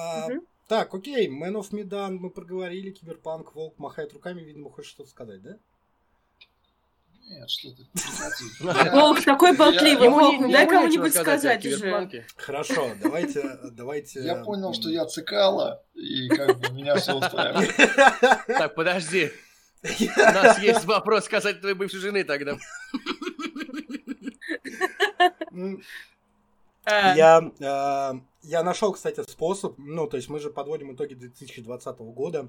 А. 0.00 0.28
Так, 0.68 0.94
окей, 0.94 1.28
Man 1.28 1.54
of 1.54 1.72
Medan 1.72 2.18
мы 2.20 2.30
проговорили, 2.30 2.90
Киберпанк, 2.90 3.54
Волк 3.54 3.78
махает 3.78 4.12
руками, 4.12 4.40
видимо, 4.40 4.70
хочет 4.70 4.92
что-то 4.92 5.10
сказать, 5.10 5.42
да? 5.42 5.56
Нет, 7.28 7.50
что 7.50 7.70
ты. 7.72 7.86
Волк 8.92 9.22
такой 9.24 9.56
болтливый, 9.56 10.08
Волк, 10.08 10.50
дай 10.50 10.68
кому-нибудь 10.68 11.14
сказать 11.14 11.64
уже. 11.66 12.24
Хорошо, 12.36 12.90
давайте, 13.02 13.58
давайте... 13.72 14.22
Я 14.22 14.42
понял, 14.44 14.72
что 14.72 14.90
я 14.90 15.06
цикала, 15.06 15.82
и 15.94 16.28
как 16.28 16.58
бы 16.58 16.70
меня 16.70 16.96
все 16.96 17.14
устраивает. 17.14 17.74
Так, 18.46 18.74
подожди. 18.74 19.30
У 19.82 20.20
нас 20.20 20.58
есть 20.60 20.84
вопрос 20.84 21.24
сказать 21.24 21.60
твоей 21.60 21.74
бывшей 21.74 22.00
жены 22.00 22.22
тогда. 22.24 22.56
А, 26.84 27.14
Я, 27.14 27.40
э, 27.60 28.20
я 28.42 28.62
нашел, 28.62 28.92
кстати, 28.92 29.22
способ, 29.28 29.74
ну, 29.78 30.06
то 30.06 30.16
есть 30.16 30.28
мы 30.28 30.38
же 30.40 30.50
подводим 30.50 30.94
итоги 30.94 31.14
2020 31.14 31.98
года 31.98 32.48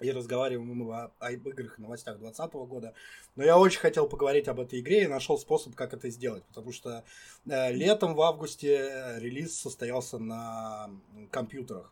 и 0.00 0.10
разговариваем 0.10 0.68
мы 0.68 0.94
о, 0.94 1.32
играх 1.32 1.78
и 1.78 1.82
новостях 1.82 2.18
2020 2.18 2.54
года, 2.68 2.94
но 3.34 3.44
я 3.44 3.58
очень 3.58 3.80
хотел 3.80 4.06
поговорить 4.06 4.48
об 4.48 4.60
этой 4.60 4.80
игре 4.80 5.04
и 5.04 5.08
нашел 5.08 5.38
способ, 5.38 5.74
как 5.74 5.94
это 5.94 6.10
сделать, 6.10 6.44
потому 6.44 6.72
что 6.72 7.04
э, 7.46 7.72
летом 7.72 8.14
в 8.14 8.20
августе 8.20 8.76
э, 8.76 9.18
релиз 9.20 9.58
состоялся 9.58 10.18
на 10.18 10.90
компьютерах, 11.30 11.90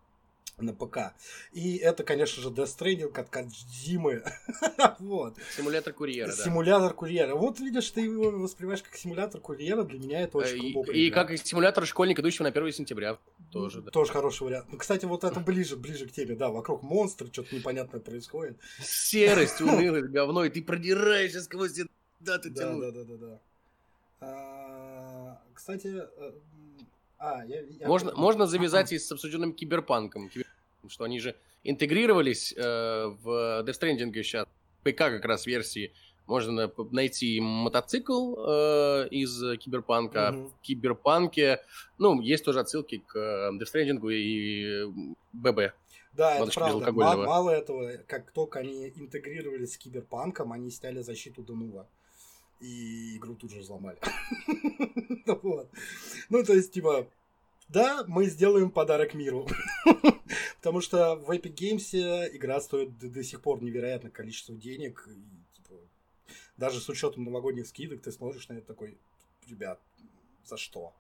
на 0.58 0.72
ПК. 0.72 1.14
И 1.52 1.76
это, 1.76 2.04
конечно 2.04 2.42
же, 2.42 2.50
Death 2.50 2.76
Stranding 2.78 3.18
от 3.18 3.28
Кадзимы. 3.28 4.22
вот. 4.98 5.36
Симулятор 5.56 5.92
курьера, 5.92 6.28
да. 6.28 6.44
Симулятор 6.44 6.94
курьера. 6.94 7.34
Вот 7.34 7.60
видишь, 7.60 7.90
ты 7.90 8.02
его 8.02 8.30
воспринимаешь 8.30 8.82
как 8.82 8.94
симулятор 8.96 9.40
курьера. 9.40 9.82
Для 9.82 9.98
меня 9.98 10.20
это 10.20 10.38
очень 10.38 10.54
Э, 10.54 10.92
И, 10.92 11.06
и 11.06 11.10
как 11.10 11.36
симулятор 11.36 11.86
школьника, 11.86 12.22
идущего 12.22 12.44
на 12.44 12.50
1 12.50 12.72
сентября. 12.72 13.18
Тоже, 13.50 13.82
да. 13.82 13.90
Тоже 13.90 14.12
хороший 14.12 14.44
вариант. 14.44 14.66
Ну, 14.70 14.78
кстати, 14.78 15.04
вот 15.04 15.24
это 15.24 15.40
ближе, 15.40 15.76
ближе 15.76 16.06
к 16.06 16.12
теме, 16.12 16.34
да, 16.34 16.50
вокруг 16.50 16.82
монстры, 16.82 17.28
что-то 17.32 17.54
непонятное 17.54 18.00
происходит. 18.00 18.58
Серость, 18.80 19.60
унылость, 19.60 20.10
говно, 20.10 20.44
и 20.44 20.50
ты 20.50 20.62
продираешься 20.62 21.42
сквозь. 21.42 21.78
Да, 22.20 22.38
ты 22.38 22.50
Да, 22.50 22.74
да, 22.76 22.90
да, 22.90 23.04
да, 23.04 23.16
да. 23.16 23.40
Кстати, 25.54 26.02
э, 26.16 26.32
а, 27.18 27.44
я, 27.44 27.60
я- 27.62 27.86
Можно, 27.88 28.14
можно 28.14 28.46
завязать 28.46 28.92
и 28.92 28.98
с 28.98 29.10
обсужденным 29.12 29.52
киберпанком. 29.52 30.28
Кибер- 30.28 30.46
Что 30.88 31.04
они 31.04 31.18
же 31.20 31.34
интегрировались 31.62 32.52
э, 32.56 32.60
в 33.22 33.64
Death 33.64 33.80
Stranding 33.80 34.12
сейчас. 34.22 34.46
ПК 34.82 34.98
как 34.98 35.24
раз 35.24 35.46
версии. 35.46 35.92
Можно 36.26 36.52
на- 36.52 36.72
найти 36.90 37.40
мотоцикл 37.40 38.34
э, 38.38 39.08
из 39.10 39.58
киберпанка. 39.58 40.32
Мгм. 40.32 40.48
В 40.48 40.60
киберпанке, 40.60 41.60
ну, 41.98 42.20
есть 42.20 42.44
тоже 42.44 42.60
отсылки 42.60 42.98
к 43.06 43.16
э, 43.18 43.50
Death 43.58 43.72
Stranding 43.74 44.12
и 44.12 44.92
ББ. 45.32 45.72
Да, 46.12 46.36
это 46.36 46.50
правда. 46.52 46.74
безалкогольного. 46.78 47.16
Ма- 47.16 47.26
Мало 47.26 47.50
этого, 47.50 47.96
как 48.06 48.30
только 48.32 48.60
они 48.60 48.88
интегрировались 48.94 49.72
с 49.72 49.78
киберпанком, 49.78 50.52
они 50.52 50.70
сняли 50.70 51.00
защиту 51.00 51.42
Денува. 51.42 51.88
И 52.60 53.16
игру 53.16 53.34
тут 53.34 53.50
же 53.50 53.60
взломали. 53.60 53.98
Вот. 55.42 55.70
Ну, 56.28 56.44
то 56.44 56.52
есть, 56.52 56.72
типа, 56.72 57.06
да, 57.68 58.04
мы 58.06 58.26
сделаем 58.26 58.70
подарок 58.70 59.14
миру. 59.14 59.48
Потому 60.58 60.80
что 60.80 61.16
в 61.16 61.30
Epic 61.30 61.54
Games 61.54 62.36
игра 62.36 62.60
стоит 62.60 62.98
до, 62.98 63.22
сих 63.24 63.40
пор 63.40 63.62
невероятное 63.62 64.10
количество 64.10 64.54
денег. 64.54 65.08
И, 65.08 65.56
типа, 65.56 65.74
даже 66.56 66.80
с 66.80 66.88
учетом 66.88 67.24
новогодних 67.24 67.66
скидок 67.66 68.02
ты 68.02 68.12
смотришь 68.12 68.48
на 68.48 68.54
это 68.54 68.66
такой, 68.66 68.98
ребят, 69.46 69.80
за 70.44 70.56
что? 70.56 70.92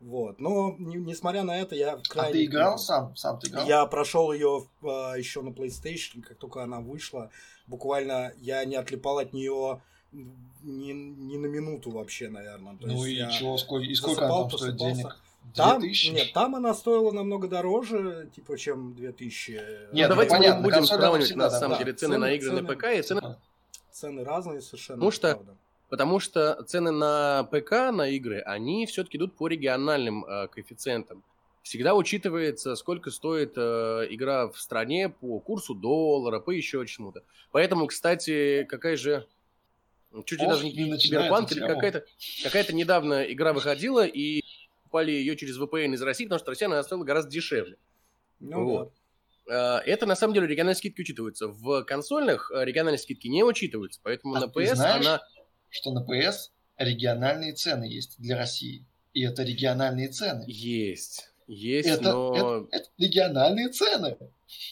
Вот. 0.00 0.38
Но, 0.40 0.76
не- 0.78 0.96
несмотря 0.96 1.42
на 1.42 1.58
это, 1.58 1.74
я 1.74 1.92
А 1.94 2.02
крайне... 2.02 2.32
ты 2.32 2.44
играл 2.44 2.78
сам? 2.78 3.16
Сам 3.16 3.38
ты 3.38 3.48
играл? 3.48 3.66
Я 3.66 3.86
прошел 3.86 4.32
ее 4.32 4.68
еще 4.82 5.42
на 5.42 5.48
PlayStation, 5.50 6.22
как 6.22 6.36
только 6.38 6.62
она 6.62 6.80
вышла. 6.80 7.30
Буквально 7.66 8.32
я 8.38 8.64
не 8.64 8.76
отлипал 8.76 9.18
от 9.18 9.32
нее 9.32 9.80
ни, 10.62 10.92
ни 10.92 11.36
на 11.36 11.46
минуту 11.46 11.90
вообще, 11.90 12.28
наверное. 12.28 12.76
То 12.76 12.86
ну 12.86 13.04
есть 13.04 13.06
и 13.06 13.12
я 13.14 13.30
чего, 13.30 13.56
сколько, 13.56 13.86
и 13.86 13.94
сколько 13.94 14.20
засыпал, 14.20 14.40
она 14.40 14.50
там 14.50 14.58
стоит 14.58 14.76
денег? 14.76 15.16
Там, 15.54 15.80
2000? 15.80 16.10
нет, 16.10 16.32
там 16.32 16.56
она 16.56 16.74
стоила 16.74 17.12
намного 17.12 17.48
дороже, 17.48 18.28
типа, 18.34 18.58
чем 18.58 18.94
2000. 18.94 19.50
Нет, 19.52 19.62
ну, 19.92 20.02
ну, 20.02 20.08
давайте 20.08 20.30
понятно, 20.32 20.60
мы 20.60 20.70
на 20.70 20.76
будем 20.76 20.86
сравнивать, 20.86 21.24
всегда, 21.24 21.44
на 21.44 21.50
да, 21.50 21.58
самом 21.58 21.72
да. 21.72 21.78
деле, 21.78 21.92
цены, 21.92 22.14
Цены- 22.14 22.18
на 22.18 22.32
игры 22.32 22.50
на 22.50 22.58
цены- 22.58 22.74
ПК 22.74 22.84
и 22.98 23.02
цены... 23.02 23.36
Цены 23.92 24.24
разные 24.24 24.60
совершенно. 24.60 24.96
Потому 24.96 25.10
что- 25.10 25.34
правда. 25.34 25.56
Потому 25.88 26.18
что 26.18 26.64
цены 26.64 26.90
на 26.90 27.44
ПК, 27.44 27.92
на 27.92 28.08
игры, 28.08 28.40
они 28.40 28.86
все-таки 28.86 29.18
идут 29.18 29.36
по 29.36 29.46
региональным 29.46 30.24
э, 30.24 30.48
коэффициентам. 30.48 31.22
Всегда 31.62 31.94
учитывается, 31.94 32.74
сколько 32.74 33.12
стоит 33.12 33.52
э, 33.56 34.06
игра 34.10 34.48
в 34.48 34.58
стране 34.58 35.08
по 35.08 35.38
курсу 35.38 35.74
доллара, 35.74 36.40
по 36.40 36.50
еще 36.50 36.84
чему-то. 36.86 37.22
Поэтому, 37.52 37.86
кстати, 37.86 38.64
какая 38.68 38.96
же... 38.96 39.26
Чуть 40.24 40.40
ли 40.40 40.46
даже 40.46 40.64
не 40.64 40.72
не 40.72 40.98
киберпанк, 40.98 41.48
какая-то, 41.50 42.04
какая-то 42.42 42.72
недавно 42.72 43.22
игра 43.24 43.52
выходила, 43.52 44.06
и 44.06 44.42
покупали 44.82 45.10
ее 45.12 45.36
через 45.36 45.58
VPN 45.58 45.94
из 45.94 46.02
России, 46.02 46.24
потому 46.24 46.38
что 46.38 46.50
Россия 46.50 46.68
она 46.68 46.82
стоила 46.82 47.04
гораздо 47.04 47.30
дешевле. 47.30 47.76
Ну 48.40 48.64
Вот. 48.64 48.92
Э, 49.48 49.78
Это 49.84 50.06
на 50.06 50.16
самом 50.16 50.34
деле 50.34 50.46
региональные 50.46 50.76
скидки 50.76 51.00
учитываются. 51.02 51.48
В 51.48 51.82
консольных 51.84 52.50
региональные 52.54 52.98
скидки 52.98 53.28
не 53.28 53.44
учитываются, 53.44 54.00
поэтому 54.02 54.34
А 54.36 54.40
на 54.40 54.44
PS 54.46 54.74
знаешь, 54.76 55.06
она... 55.06 55.22
что 55.70 55.92
на 55.92 56.00
PS 56.04 56.50
региональные 56.78 57.52
цены 57.52 57.84
есть 57.84 58.16
для 58.18 58.36
России. 58.38 58.84
И 59.12 59.22
это 59.22 59.42
региональные 59.42 60.08
цены. 60.08 60.44
Есть. 60.46 61.30
Есть, 61.46 61.88
Это, 61.88 62.12
но... 62.12 62.34
это- 62.36 62.76
это 62.76 62.88
региональные 62.98 63.68
цены. 63.68 64.16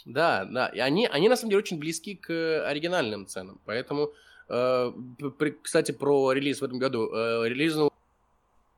Да, 0.04 0.44
да. 0.44 0.66
И 0.68 0.78
они, 0.80 1.06
они 1.06 1.28
на 1.28 1.36
самом 1.36 1.50
деле 1.50 1.60
очень 1.62 1.78
близки 1.78 2.14
к 2.16 2.66
оригинальным 2.68 3.26
ценам. 3.26 3.60
Поэтому, 3.64 4.12
кстати, 5.62 5.92
про 5.92 6.32
релиз 6.32 6.60
в 6.60 6.64
этом 6.64 6.78
году. 6.78 7.10
Э, 7.14 7.48
релизнул 7.48 7.90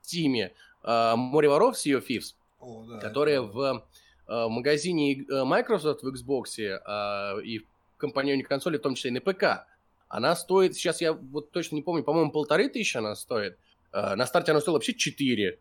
в 0.03 0.07
Steam 0.07 0.51
э, 0.85 1.15
Море 1.17 1.49
воров 1.49 1.75
Sea 1.75 1.99
of 1.99 2.07
Thieves, 2.07 2.35
О, 2.61 2.85
да, 2.89 2.99
которая 2.99 3.43
это- 3.43 3.53
в 3.53 3.87
э, 4.29 4.49
магазине 4.49 5.25
э, 5.29 5.45
Microsoft 5.45 6.03
в 6.03 6.09
Xbox 6.09 6.59
э, 6.59 7.43
и 7.43 7.59
в 7.59 7.65
компаньоне 7.99 8.45
консоли, 8.45 8.79
в 8.79 8.83
том 8.83 8.95
числе 8.95 9.11
и 9.11 9.15
на 9.15 9.21
ПК, 9.21 9.67
она 10.09 10.37
стоит, 10.37 10.75
сейчас 10.75 11.01
я 11.01 11.13
вот 11.13 11.51
точно 11.51 11.75
не 11.77 11.83
помню, 11.83 12.05
по-моему, 12.05 12.31
полторы 12.31 12.69
тысячи 12.69 12.97
она 12.97 13.17
стоит. 13.17 13.59
Э, 13.93 14.15
на 14.15 14.27
старте 14.27 14.53
она 14.53 14.61
стоила 14.61 14.77
вообще 14.77 14.95
4. 14.95 15.59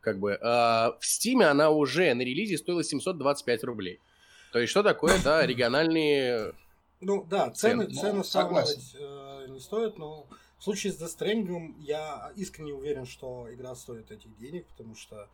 Как 0.00 0.18
бы. 0.20 0.38
В 0.40 1.00
Steam 1.02 1.42
она 1.42 1.70
уже 1.70 2.14
на 2.14 2.22
релизе 2.22 2.56
стоила 2.56 2.84
725 2.84 3.64
рублей. 3.64 4.00
То 4.52 4.58
есть 4.60 4.70
что 4.70 4.82
такое, 4.82 5.18
да, 5.24 5.44
региональные... 5.46 6.52
Ну 7.00 7.24
да, 7.24 7.50
цены, 7.50 7.84
Цены, 7.84 7.94
ну, 7.94 8.00
цены 8.00 8.24
согласен. 8.24 8.80
сравнивать 8.80 9.48
э, 9.48 9.52
не 9.52 9.60
стоит, 9.60 9.98
но 9.98 10.26
в 10.58 10.64
случае 10.64 10.92
с 10.92 11.00
Death 11.00 11.18
Stranding 11.18 11.74
я 11.80 12.32
искренне 12.36 12.74
уверен, 12.74 13.06
что 13.06 13.46
игра 13.52 13.74
стоит 13.74 14.10
этих 14.10 14.36
денег, 14.36 14.66
потому 14.66 14.96
что, 14.96 15.28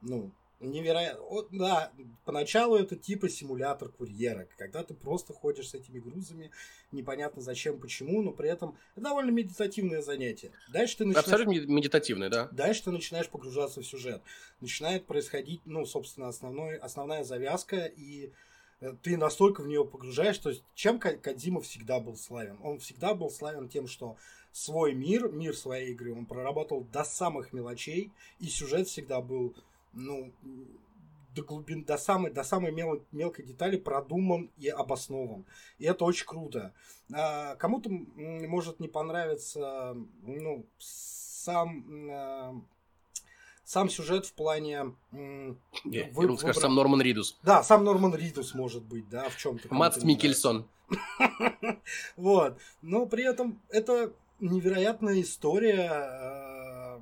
ну, 0.00 0.30
невероятно. 0.60 1.22
Вот, 1.22 1.48
да, 1.50 1.90
поначалу 2.24 2.76
это 2.76 2.96
типа 2.96 3.28
симулятор 3.28 3.88
курьера, 3.90 4.46
когда 4.56 4.82
ты 4.82 4.94
просто 4.94 5.32
ходишь 5.32 5.70
с 5.70 5.74
этими 5.74 5.98
грузами, 5.98 6.50
непонятно 6.92 7.42
зачем, 7.42 7.78
почему, 7.78 8.22
но 8.22 8.32
при 8.32 8.48
этом 8.48 8.76
это 8.94 9.04
довольно 9.04 9.30
медитативное 9.30 10.02
занятие. 10.02 10.52
Дальше 10.72 10.98
ты 10.98 11.04
начинаешь... 11.04 11.26
Абсолютно 11.26 11.52
мед- 11.52 11.68
медитативные, 11.68 12.30
да. 12.30 12.48
Дальше 12.52 12.84
ты 12.84 12.90
начинаешь 12.90 13.28
погружаться 13.28 13.80
в 13.80 13.86
сюжет. 13.86 14.22
Начинает 14.60 15.06
происходить, 15.06 15.60
ну, 15.64 15.84
собственно, 15.86 16.28
основной, 16.28 16.76
основная 16.76 17.24
завязка, 17.24 17.84
и 17.84 18.30
ты 19.02 19.16
настолько 19.16 19.62
в 19.62 19.66
нее 19.66 19.84
погружаешь, 19.84 20.38
то 20.38 20.50
есть 20.50 20.64
чем 20.74 20.98
Ка- 20.98 21.16
Кодзима 21.16 21.60
всегда 21.60 22.00
был 22.00 22.16
славен? 22.16 22.58
Он 22.62 22.78
всегда 22.78 23.14
был 23.14 23.30
славен 23.30 23.68
тем, 23.68 23.86
что 23.86 24.16
свой 24.52 24.94
мир, 24.94 25.30
мир 25.30 25.54
своей 25.56 25.92
игры, 25.92 26.14
он 26.14 26.26
проработал 26.26 26.82
до 26.84 27.04
самых 27.04 27.52
мелочей, 27.52 28.10
и 28.38 28.46
сюжет 28.46 28.88
всегда 28.88 29.20
был, 29.20 29.54
ну, 29.92 30.32
до 31.34 31.42
глубин, 31.42 31.84
до 31.84 31.96
самой, 31.96 32.32
до 32.32 32.42
самой 32.42 32.72
мел- 32.72 33.04
мелкой 33.12 33.44
детали 33.44 33.76
продуман 33.76 34.50
и 34.58 34.68
обоснован. 34.68 35.44
И 35.78 35.84
это 35.84 36.04
очень 36.04 36.26
круто. 36.26 36.74
А, 37.12 37.54
кому-то 37.56 37.90
может 37.90 38.80
не 38.80 38.88
понравиться, 38.88 39.96
ну, 40.22 40.66
сам, 40.78 41.84
а, 42.10 42.60
сам 43.70 43.88
сюжет 43.88 44.26
в 44.26 44.32
плане... 44.32 44.96
Я, 45.84 46.08
вы- 46.12 46.22
думал, 46.22 46.38
скажешь, 46.38 46.60
сам 46.60 46.74
Норман 46.74 47.00
Ридус. 47.00 47.38
Да, 47.44 47.62
сам 47.62 47.84
Норман 47.84 48.12
Ридус 48.16 48.52
может 48.52 48.82
быть, 48.82 49.08
да, 49.08 49.28
в 49.28 49.36
чем-то. 49.36 49.72
Мац 49.72 50.02
Микельсон. 50.02 50.66
Вот. 52.16 52.58
Но 52.82 53.06
при 53.06 53.22
этом 53.24 53.60
это 53.68 54.12
невероятная 54.40 55.20
история 55.20 55.88
э, 55.88 57.00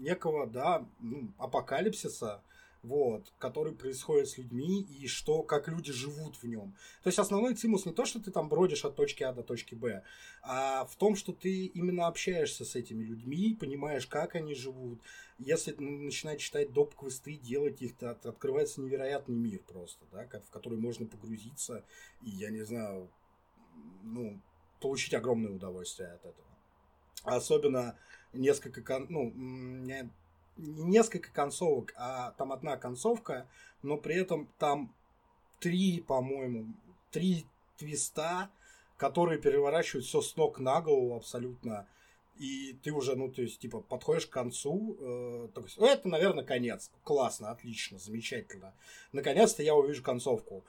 некого, 0.00 0.46
да, 0.46 0.84
ну, 1.00 1.28
апокалипсиса, 1.38 2.42
вот, 2.84 3.32
который 3.38 3.72
происходит 3.72 4.28
с 4.28 4.38
людьми 4.38 4.82
и 4.82 5.06
что, 5.06 5.42
как 5.42 5.68
люди 5.68 5.90
живут 5.90 6.36
в 6.36 6.44
нем. 6.44 6.74
То 7.02 7.08
есть 7.08 7.18
основной 7.18 7.54
цимус 7.54 7.86
не 7.86 7.92
то, 7.92 8.04
что 8.04 8.20
ты 8.20 8.30
там 8.30 8.48
бродишь 8.48 8.84
от 8.84 8.94
точки 8.94 9.22
А 9.22 9.32
до 9.32 9.42
точки 9.42 9.74
Б, 9.74 10.02
а 10.42 10.84
в 10.84 10.94
том, 10.96 11.16
что 11.16 11.32
ты 11.32 11.66
именно 11.66 12.06
общаешься 12.06 12.64
с 12.64 12.76
этими 12.76 13.02
людьми, 13.02 13.56
понимаешь, 13.58 14.06
как 14.06 14.34
они 14.34 14.54
живут. 14.54 15.00
Если 15.38 15.72
начинать 15.72 16.40
читать 16.40 16.72
доп-квесты, 16.72 17.36
делать 17.36 17.80
их, 17.80 17.96
то 17.96 18.10
от- 18.10 18.26
открывается 18.26 18.82
невероятный 18.82 19.34
мир 19.34 19.60
просто, 19.66 20.04
да, 20.12 20.26
в 20.26 20.50
который 20.50 20.78
можно 20.78 21.06
погрузиться 21.06 21.84
и, 22.22 22.30
я 22.30 22.50
не 22.50 22.64
знаю, 22.64 23.10
ну, 24.02 24.38
получить 24.80 25.14
огромное 25.14 25.52
удовольствие 25.52 26.10
от 26.10 26.20
этого. 26.20 26.46
Особенно 27.24 27.98
несколько, 28.34 28.98
ну, 29.08 29.32
несколько 30.56 31.30
концовок, 31.32 31.94
а 31.96 32.32
там 32.32 32.52
одна 32.52 32.76
концовка, 32.76 33.46
но 33.82 33.96
при 33.96 34.16
этом 34.16 34.48
там 34.58 34.92
три, 35.60 36.00
по-моему, 36.00 36.66
три 37.10 37.46
твиста, 37.76 38.50
которые 38.96 39.40
переворачивают 39.40 40.06
все 40.06 40.20
с 40.20 40.36
ног 40.36 40.58
на 40.58 40.80
голову 40.80 41.16
абсолютно. 41.16 41.86
И 42.36 42.76
ты 42.82 42.90
уже, 42.90 43.14
ну, 43.14 43.30
то 43.30 43.42
есть, 43.42 43.60
типа, 43.60 43.80
подходишь 43.80 44.26
к 44.26 44.30
концу, 44.30 44.96
э, 44.98 45.48
есть, 45.62 45.78
ну, 45.78 45.86
это, 45.86 46.08
наверное, 46.08 46.44
конец. 46.44 46.90
Классно, 47.04 47.50
отлично, 47.50 47.98
замечательно. 47.98 48.74
Наконец-то 49.12 49.62
я 49.62 49.76
увижу 49.76 50.02
концовку 50.02 50.64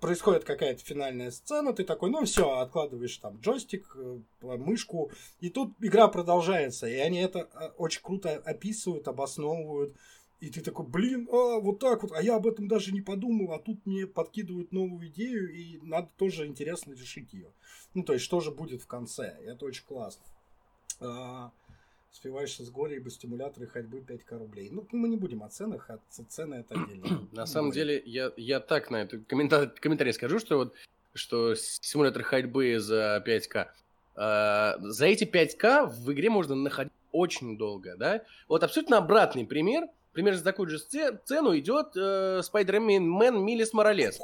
происходит 0.00 0.44
какая-то 0.44 0.82
финальная 0.84 1.30
сцена, 1.30 1.72
ты 1.72 1.84
такой, 1.84 2.10
ну 2.10 2.24
все, 2.24 2.58
откладываешь 2.58 3.16
там 3.18 3.38
джойстик, 3.40 3.96
э, 3.96 4.18
мышку, 4.40 5.10
и 5.40 5.50
тут 5.50 5.74
игра 5.80 6.08
продолжается, 6.08 6.86
и 6.86 6.96
они 6.96 7.18
это 7.18 7.48
э, 7.52 7.68
очень 7.76 8.02
круто 8.02 8.34
описывают, 8.44 9.06
обосновывают, 9.08 9.94
и 10.40 10.48
ты 10.48 10.62
такой, 10.62 10.86
блин, 10.86 11.28
а, 11.30 11.60
вот 11.60 11.80
так 11.80 12.02
вот, 12.02 12.12
а 12.12 12.22
я 12.22 12.36
об 12.36 12.46
этом 12.46 12.66
даже 12.66 12.92
не 12.92 13.02
подумал, 13.02 13.52
а 13.52 13.58
тут 13.58 13.84
мне 13.84 14.06
подкидывают 14.06 14.72
новую 14.72 15.08
идею, 15.08 15.52
и 15.54 15.78
надо 15.82 16.08
тоже 16.16 16.46
интересно 16.46 16.92
решить 16.94 17.32
ее. 17.34 17.52
Ну, 17.92 18.02
то 18.02 18.14
есть, 18.14 18.24
что 18.24 18.40
же 18.40 18.50
будет 18.50 18.80
в 18.80 18.86
конце, 18.86 19.36
это 19.44 19.66
очень 19.66 19.84
классно. 19.84 20.24
А, 22.10 22.14
Спиваешься 22.14 22.64
с 22.64 22.70
горя, 22.70 22.96
ибо 22.96 23.10
стимуляторы 23.10 23.66
ходьбы 23.66 23.98
5к 24.00 24.38
рублей. 24.38 24.68
Ну, 24.70 24.86
мы 24.92 25.08
не 25.08 25.16
будем 25.16 25.42
о 25.42 25.48
ценах, 25.48 25.88
а 25.90 25.98
цены 26.28 26.56
это 26.56 26.74
отдельно. 26.80 27.28
На 27.32 27.46
самом 27.46 27.70
деле, 27.70 28.02
я, 28.04 28.32
я 28.36 28.60
так 28.60 28.90
на 28.90 29.02
это 29.02 29.18
комментарий, 29.18 29.70
комментарий 29.80 30.12
скажу, 30.12 30.38
что 30.38 30.56
вот 30.58 30.74
что 31.14 31.54
симулятор 31.56 32.22
ходьбы 32.22 32.78
за 32.78 33.22
5К. 33.26 33.66
э, 34.16 34.72
за 34.80 35.06
эти 35.06 35.24
5К 35.24 35.86
в 35.86 36.12
игре 36.12 36.30
можно 36.30 36.54
находить 36.54 36.92
очень 37.12 37.58
долго, 37.58 37.96
да? 37.96 38.22
Вот 38.48 38.62
абсолютно 38.62 38.98
обратный 38.98 39.44
пример. 39.46 39.86
Примерно 40.12 40.38
за 40.38 40.44
такую 40.44 40.68
же 40.68 40.78
цену 40.78 41.56
идет 41.58 41.96
э, 41.96 42.40
Spider-Man 42.40 43.38
Милис 43.42 43.72
Моралес, 43.72 44.20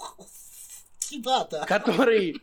Да-да. 1.18 1.64
который... 1.64 2.40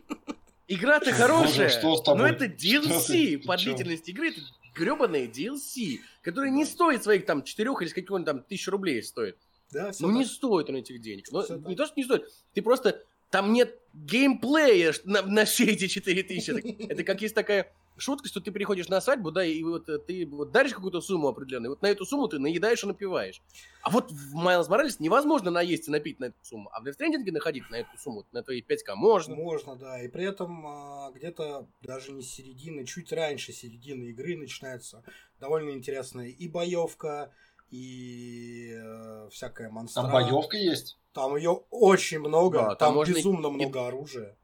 Игра-то 0.66 1.12
хорошая, 1.12 1.68
что 1.68 1.94
с 1.96 2.02
тобой? 2.02 2.22
но 2.22 2.26
это 2.28 2.46
Что 2.46 2.78
DLC 2.78 3.06
ты? 3.06 3.38
Ты 3.38 3.46
по 3.46 3.58
чё? 3.58 3.64
длительности 3.74 4.10
игры, 4.12 4.30
это 4.30 4.40
гребаная 4.74 5.26
DLC, 5.26 6.00
которая 6.22 6.50
не 6.50 6.64
стоит 6.64 7.02
своих 7.02 7.26
там 7.26 7.42
4 7.42 7.70
или 7.80 7.88
сколько-нибудь 7.88 8.26
там 8.26 8.42
тысяч 8.42 8.68
рублей 8.68 9.02
стоит. 9.02 9.38
Да, 9.70 9.92
Ну, 10.00 10.10
не 10.10 10.24
так. 10.24 10.32
стоит 10.32 10.68
он 10.68 10.76
этих 10.76 11.00
денег. 11.00 11.26
Ну, 11.30 11.40
не 11.40 11.46
так. 11.46 11.76
то, 11.76 11.86
что 11.86 11.94
не 11.96 12.04
стоит. 12.04 12.24
Ты 12.52 12.62
просто... 12.62 13.02
Там 13.30 13.52
нет 13.52 13.80
геймплея 13.94 14.94
на, 15.04 15.22
на 15.22 15.44
все 15.44 15.64
эти 15.64 15.88
4000. 15.88 16.50
Это, 16.50 16.92
это 16.92 17.04
как 17.04 17.20
есть 17.20 17.34
такая 17.34 17.72
шутка, 17.96 18.28
что 18.28 18.40
ты 18.40 18.50
приходишь 18.52 18.88
на 18.88 19.00
свадьбу, 19.00 19.30
да, 19.30 19.44
и 19.44 19.62
вот 19.62 19.88
э, 19.88 19.98
ты 19.98 20.26
вот 20.26 20.50
даришь 20.52 20.74
какую-то 20.74 21.00
сумму 21.00 21.28
определенную, 21.28 21.70
и 21.72 21.74
вот 21.74 21.82
на 21.82 21.86
эту 21.86 22.04
сумму 22.04 22.28
ты 22.28 22.38
наедаешь 22.38 22.82
и 22.82 22.86
напиваешь. 22.86 23.40
А 23.82 23.90
вот 23.90 24.10
в 24.10 24.34
Майлз 24.34 24.68
Моралес 24.68 25.00
невозможно 25.00 25.50
наесть 25.50 25.88
и 25.88 25.90
напить 25.90 26.18
на 26.20 26.26
эту 26.26 26.36
сумму. 26.42 26.70
А 26.72 26.80
в 26.80 26.86
Stranding 26.86 27.30
находить 27.30 27.68
на 27.70 27.76
эту 27.76 27.96
сумму, 27.98 28.24
на 28.32 28.42
твои 28.42 28.62
5к 28.62 28.94
можно. 28.94 29.34
Можно, 29.34 29.76
да. 29.76 30.02
И 30.02 30.08
при 30.08 30.24
этом 30.24 30.66
а, 30.66 31.10
где-то 31.12 31.66
даже 31.82 32.12
не 32.12 32.22
с 32.22 32.30
середины, 32.30 32.84
чуть 32.84 33.12
раньше 33.12 33.52
середины 33.52 34.04
игры 34.04 34.36
начинается 34.36 35.02
довольно 35.40 35.70
интересная 35.70 36.28
и 36.28 36.48
боевка, 36.48 37.30
и 37.70 38.72
э, 38.76 39.28
всякая 39.30 39.70
монстра. 39.70 40.02
Там 40.02 40.12
боевка 40.12 40.56
есть. 40.56 40.98
Там 41.12 41.36
ее 41.36 41.62
очень 41.70 42.18
много, 42.20 42.58
Да, 42.58 42.66
там 42.68 42.76
там, 42.78 42.94
можно 42.94 43.14
безумно 43.14 43.46
и- 43.48 43.50
много 43.50 43.86
оружия. 43.86 44.36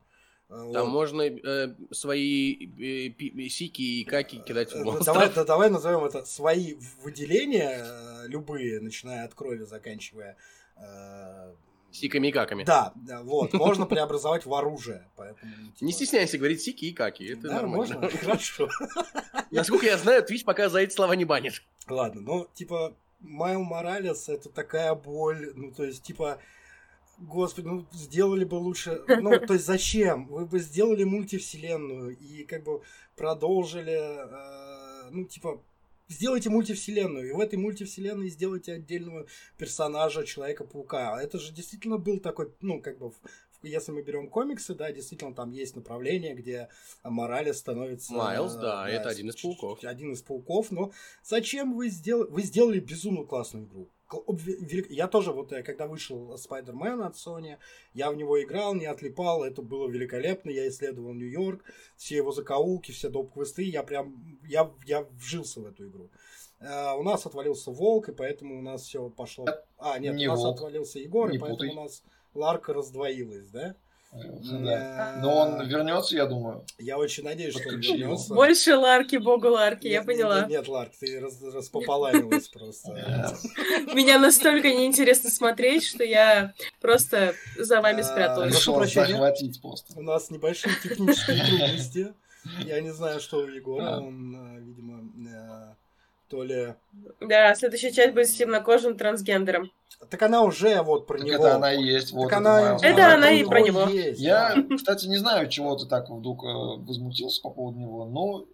Вот. 0.51 0.73
Там 0.73 0.89
можно 0.89 1.23
э, 1.23 1.75
свои 1.93 2.55
э, 2.77 3.09
пи- 3.11 3.49
сики 3.49 3.83
и 4.01 4.05
каки 4.05 4.39
кидать 4.39 4.73
в 4.73 4.77
Э, 4.77 4.85
монстров. 4.85 5.07
Давай, 5.07 5.31
да, 5.33 5.45
давай 5.53 5.71
назовем 5.71 6.05
это 6.05 6.25
свои 6.25 6.75
выделения, 7.03 7.79
э, 7.85 8.27
любые, 8.27 8.81
начиная 8.81 9.25
от 9.25 9.35
крови, 9.35 9.63
заканчивая. 9.65 10.37
э, 10.77 11.53
Сиками 11.93 12.29
и 12.29 12.33
каками. 12.33 12.65
Да, 12.65 12.93
да, 12.97 13.23
вот, 13.23 13.53
можно 13.55 13.87
преобразовать 13.87 14.45
в 14.47 14.53
оружие. 14.55 15.09
Поэтому, 15.17 15.53
типа, 15.75 15.85
Не 15.85 15.93
стесняйся 15.93 16.37
говорить 16.39 16.61
сики 16.63 16.85
и 16.87 16.93
каки, 16.93 17.33
это 17.33 17.43
Да, 17.43 17.55
нормально. 17.63 17.99
можно, 18.01 18.09
хорошо. 18.19 18.69
Насколько 19.51 19.87
я 19.87 19.99
знаю, 19.99 20.25
Twitch 20.25 20.45
пока 20.45 20.69
за 20.69 20.81
эти 20.81 20.93
слова 20.95 21.15
не 21.15 21.25
банит. 21.25 21.63
Ладно, 21.89 22.21
ну, 22.21 22.49
типа, 22.55 22.95
Майл 23.21 23.63
Моралес 23.63 24.29
это 24.29 24.49
такая 24.49 24.95
боль, 24.95 25.53
ну, 25.55 25.71
то 25.73 25.85
есть, 25.85 26.03
типа, 26.03 26.39
господи, 27.21 27.67
ну, 27.67 27.87
сделали 27.93 28.45
бы 28.45 28.55
лучше, 28.57 29.03
ну, 29.09 29.39
то 29.47 29.55
есть, 29.55 29.67
зачем? 29.67 30.27
Вы 30.29 30.47
бы 30.47 30.59
сделали 30.59 31.05
мультивселенную 31.05 32.17
и, 32.17 32.45
как 32.45 32.65
бы, 32.65 32.83
продолжили, 33.17 33.99
э, 33.99 35.11
ну, 35.11 35.25
типа, 35.25 35.61
сделайте 36.09 36.51
мультивселенную, 36.51 37.29
и 37.29 37.33
в 37.33 37.41
этой 37.41 37.59
мультивселенной 37.59 38.29
сделайте 38.29 38.75
отдельного 38.75 39.27
персонажа 39.59 40.25
Человека-паука. 40.25 41.15
А 41.15 41.23
Это 41.23 41.39
же 41.39 41.53
действительно 41.53 41.99
был 41.99 42.19
такой, 42.19 42.53
ну, 42.61 42.81
как 42.81 42.99
бы, 42.99 43.11
в- 43.11 43.21
если 43.63 43.93
мы 43.93 44.03
берем 44.03 44.29
комиксы, 44.29 44.75
да, 44.75 44.91
действительно 44.91 45.35
там 45.35 45.51
есть 45.51 45.77
направление, 45.77 46.35
где 46.35 46.69
Моралес 47.05 47.59
становится... 47.59 48.13
Майлз, 48.15 48.57
э, 48.57 48.61
да, 48.61 48.89
это 48.89 49.11
один 49.11 49.29
из 49.29 49.37
пауков. 49.37 49.85
Один 49.85 50.13
из 50.13 50.23
пауков, 50.23 50.71
но 50.71 50.93
зачем 51.23 51.75
вы 51.75 51.91
сделали... 51.91 52.31
Вы 52.31 52.43
сделали 52.43 52.81
безумно 52.81 53.25
классную 53.25 53.67
игру. 53.67 53.89
Я 54.91 55.09
тоже, 55.09 55.33
вот 55.33 55.53
э, 55.53 55.63
когда 55.63 55.87
вышел 55.87 56.35
Spider-Man 56.35 57.05
от 57.05 57.15
Sony, 57.15 57.57
я 57.95 58.11
в 58.11 58.17
него 58.17 58.43
играл, 58.43 58.75
не 58.75 58.87
отлипал, 58.87 59.45
это 59.45 59.63
было 59.63 59.89
великолепно, 59.89 60.51
я 60.51 60.69
исследовал 60.69 61.13
Нью-Йорк, 61.15 61.65
все 61.97 62.17
его 62.17 62.33
закоулки, 62.33 62.93
все 62.93 63.09
доп-квесты, 63.09 63.63
я 63.63 63.83
прям, 63.83 64.39
я, 64.49 64.71
я 64.87 65.03
вжился 65.03 65.61
в 65.61 65.67
эту 65.67 65.89
игру. 65.89 66.11
Э, 66.61 66.93
у 66.97 67.03
нас 67.03 67.25
отвалился 67.27 67.71
Волк, 67.71 68.09
и 68.09 68.13
поэтому 68.13 68.59
у 68.59 68.63
нас 68.63 68.83
все 68.83 69.09
пошло... 69.11 69.47
А, 69.79 69.99
нет, 69.99 70.15
Не 70.15 70.27
у 70.27 70.33
нас 70.33 70.41
Волк. 70.41 70.57
отвалился 70.57 70.99
Егор, 70.99 71.31
Не 71.31 71.37
и 71.37 71.41
поэтому 71.41 71.59
путай. 71.59 71.77
у 71.77 71.83
нас 71.83 72.03
Ларка 72.35 72.73
раздвоилась, 72.73 73.49
да? 73.49 73.77
Да. 74.13 75.15
Э, 75.17 75.21
Но 75.21 75.37
он 75.39 75.67
вернется, 75.69 76.17
я 76.17 76.27
думаю. 76.27 76.65
Я 76.79 76.99
очень 76.99 77.23
надеюсь, 77.23 77.55
что 77.57 77.69
он 77.69 77.79
вернется. 77.81 78.35
Больше 78.35 78.75
Ларки, 78.77 79.17
богу 79.17 79.49
Ларки, 79.49 79.87
я 79.87 80.03
поняла. 80.03 80.41
Нет, 80.41 80.49
нет, 80.51 80.69
Ларк, 80.69 80.93
ты 80.99 81.21
раз, 81.21 81.41
распополамилась 81.43 82.49
просто. 82.49 82.91
Меня 83.95 84.19
настолько 84.19 84.69
неинтересно 84.69 85.31
смотреть, 85.31 85.85
что 85.87 86.03
я 86.03 86.55
просто 86.81 87.35
за 87.57 87.81
вами 87.81 88.01
А, 88.01 88.05
спряталась. 88.05 88.53
прошу 88.55 88.75
прощения. 88.75 89.17
У 89.97 90.03
нас 90.03 90.31
небольшие 90.31 90.75
технические 90.83 91.45
трудности. 91.47 92.15
Я 92.65 92.81
не 92.81 92.93
знаю, 92.93 93.21
что 93.21 93.39
у 93.39 93.47
Егора. 93.47 93.99
Он, 93.99 94.35
э, 94.57 94.61
видимо, 94.61 95.03
э, 95.31 95.70
то 96.31 96.43
ли... 96.45 96.75
Да, 97.21 97.55
следующая 97.57 97.91
часть 97.93 98.15
будет 98.15 98.29
с 98.29 98.35
темнокожим 98.35 98.97
трансгендером. 98.97 99.71
Так 100.09 100.23
она 100.23 100.43
уже 100.45 100.81
вот 100.83 101.07
про 101.07 101.19
Так 101.19 101.27
него. 101.27 101.45
это 101.45 101.57
она 101.57 101.75
и 101.75 101.83
есть. 101.83 102.13
Вот 102.13 102.31
Так 102.31 102.39
она, 102.39 102.77
Это 102.81 102.89
Моралес. 102.93 103.15
она 103.15 103.31
и 103.33 103.45
про 103.45 103.61
него 103.61 103.83
есть, 103.83 104.19
Я, 104.21 104.55
да. 104.57 104.77
кстати, 104.77 105.07
не 105.07 105.17
знаю, 105.19 105.49
чего 105.49 105.77
ты 105.77 105.87
так 105.87 106.09
вдруг 106.09 106.43
э, 106.45 106.47
возмутился 106.47 107.43
по 107.43 107.51
поводу 107.51 107.79
него. 107.81 108.05
Ну, 108.07 108.47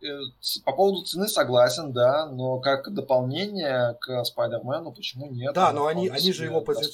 по 0.64 0.72
поводу 0.72 1.02
цены 1.02 1.28
согласен, 1.28 1.92
да, 1.92 2.26
но 2.26 2.58
как 2.58 2.92
дополнение 2.92 3.96
к 4.00 4.24
Спайдермену, 4.24 4.92
почему 4.92 5.30
нет? 5.30 5.52
Да, 5.54 5.72
но 5.72 5.86
они- 5.86 6.08
они 6.08 6.32
же 6.32 6.44
его 6.46 6.62
пози-. 6.62 6.90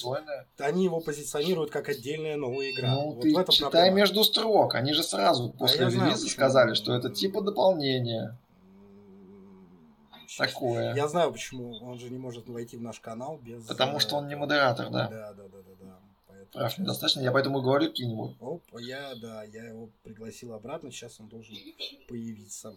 Они 0.59 0.83
его 0.83 0.99
позиционируют 0.99 1.71
как 1.71 1.89
отдельная 1.89 2.35
новая 2.35 2.69
игра. 2.71 2.89
Ну, 2.89 3.13
Вот 3.13 3.21
ты 3.21 3.33
в 3.33 3.37
этом 3.37 3.53
читай 3.53 3.71
проблема. 3.71 3.95
между 3.97 4.23
строк. 4.23 4.75
Они 4.75 4.93
же 4.93 5.01
сразу 5.03 5.49
после 5.57 5.85
я 5.85 5.89
знаю, 5.89 6.09
релиза 6.09 6.23
почему. 6.25 6.35
сказали, 6.35 6.73
что 6.75 6.93
это 6.95 7.09
типа 7.09 7.41
дополнение. 7.41 8.37
Такое. 10.37 10.93
Я 10.95 11.07
знаю, 11.07 11.31
почему 11.31 11.77
он 11.81 11.99
же 11.99 12.09
не 12.09 12.17
может 12.17 12.47
войти 12.49 12.77
в 12.77 12.81
наш 12.81 12.99
канал 12.99 13.37
без... 13.37 13.65
Потому 13.65 13.97
э, 13.97 13.99
что 13.99 14.15
он 14.15 14.27
не 14.27 14.35
модератор, 14.35 14.89
да. 14.89 15.07
Да, 15.07 15.33
да, 15.33 15.43
да, 15.43 15.57
да, 15.57 15.75
да. 15.81 15.99
Поэтому 16.27 16.51
Прав 16.51 16.77
недостаточно, 16.77 17.21
я 17.21 17.31
поэтому 17.31 17.61
говорю, 17.61 17.91
кинь 17.91 18.11
его. 18.11 18.33
Оп, 18.39 18.63
я, 18.79 19.13
да, 19.21 19.43
я 19.43 19.65
его 19.65 19.89
пригласил 20.03 20.53
обратно, 20.53 20.91
сейчас 20.91 21.19
он 21.19 21.27
должен 21.27 21.55
появиться. 22.07 22.75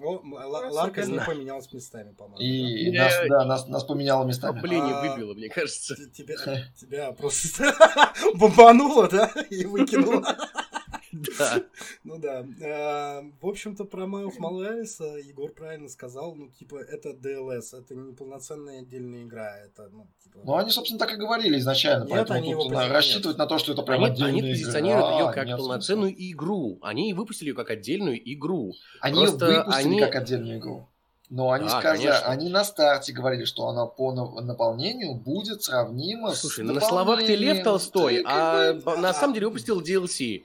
О, 0.00 0.20
Ларка 0.22 1.02
с 1.02 1.06
ним 1.06 1.20
супер. 1.20 1.34
поменялась 1.34 1.72
местами, 1.72 2.12
по-моему. 2.12 2.38
И 2.38 2.90
Я- 2.92 3.04
нас, 3.04 3.14
да, 3.28 3.44
нас, 3.44 3.68
нас 3.68 3.84
поменяло 3.84 4.24
местами. 4.24 4.60
Блин, 4.60 4.86
не 4.86 4.92
А, 4.92 5.00
выбило, 5.02 5.34
мне 5.34 5.50
кажется. 5.50 5.94
да? 5.96 6.10
Тебя, 6.10 6.36
тебя 6.80 7.12
просто 7.12 7.74
бомбануло, 8.34 9.08
да, 9.08 9.26
и 9.50 9.64
выкинуло. 9.66 10.24
Да. 11.12 11.62
Ну 12.04 12.18
да. 12.18 12.40
Э, 12.60 13.22
В 13.40 13.46
общем-то, 13.46 13.84
про 13.84 14.06
Майлз 14.06 14.38
Моралеса 14.38 15.04
Егор 15.18 15.50
правильно 15.52 15.88
сказал. 15.88 16.34
Ну, 16.34 16.48
типа, 16.48 16.76
это 16.76 17.10
DLS, 17.10 17.78
это 17.78 17.94
не 17.94 18.12
полноценная 18.14 18.80
отдельная 18.80 19.24
игра. 19.24 19.56
Это, 19.58 19.88
ну, 19.92 20.06
типа... 20.22 20.40
Ну, 20.44 20.56
они, 20.56 20.70
собственно, 20.70 20.98
так 20.98 21.12
и 21.12 21.16
говорили 21.16 21.58
изначально. 21.58 22.04
Нет, 22.04 22.10
поэтому 22.12 22.38
они 22.38 22.50
его 22.50 22.64
на- 22.68 22.88
рассчитывать 22.88 23.38
на 23.38 23.46
то, 23.46 23.58
что 23.58 23.72
это 23.72 23.82
прям 23.82 24.02
Они, 24.04 24.12
отдельная 24.12 24.30
они 24.30 24.40
игра. 24.40 24.50
позиционируют 24.50 25.06
ее 25.10 25.28
А, 25.28 25.32
как 25.32 25.46
нет 25.46 25.58
полноценную 25.58 26.10
смысла. 26.12 26.32
игру. 26.32 26.78
Они 26.82 27.14
выпустили 27.14 27.48
ее 27.50 27.54
как 27.54 27.70
отдельную 27.70 28.32
игру. 28.34 28.72
Они 29.00 29.20
Просто 29.20 29.46
ее 29.46 29.58
выпустили 29.58 29.86
они- 29.88 30.00
как 30.00 30.14
отдельную 30.16 30.58
игру. 30.58 30.88
Но 31.30 31.50
они 31.50 31.64
Да, 31.64 31.78
сказали, 31.80 31.98
конечно. 32.08 32.26
они 32.26 32.48
на 32.50 32.62
старте 32.64 33.12
говорили, 33.14 33.44
что 33.44 33.66
она 33.68 33.86
по 33.86 34.12
на- 34.12 34.40
наполнению 34.42 35.14
будет 35.14 35.62
сравнима 35.62 36.32
Слушай, 36.34 36.64
с 36.64 36.68
ну 36.68 36.74
на 36.74 36.80
словах 36.82 37.20
ты 37.24 37.34
Лев. 37.36 37.62
Толстой, 37.64 38.16
Ты 38.18 38.22
а 38.26 38.74
б- 38.74 38.96
на 38.98 39.14
самом 39.14 39.32
деле 39.32 39.46
выпустил 39.46 39.80
DLC. 39.80 40.44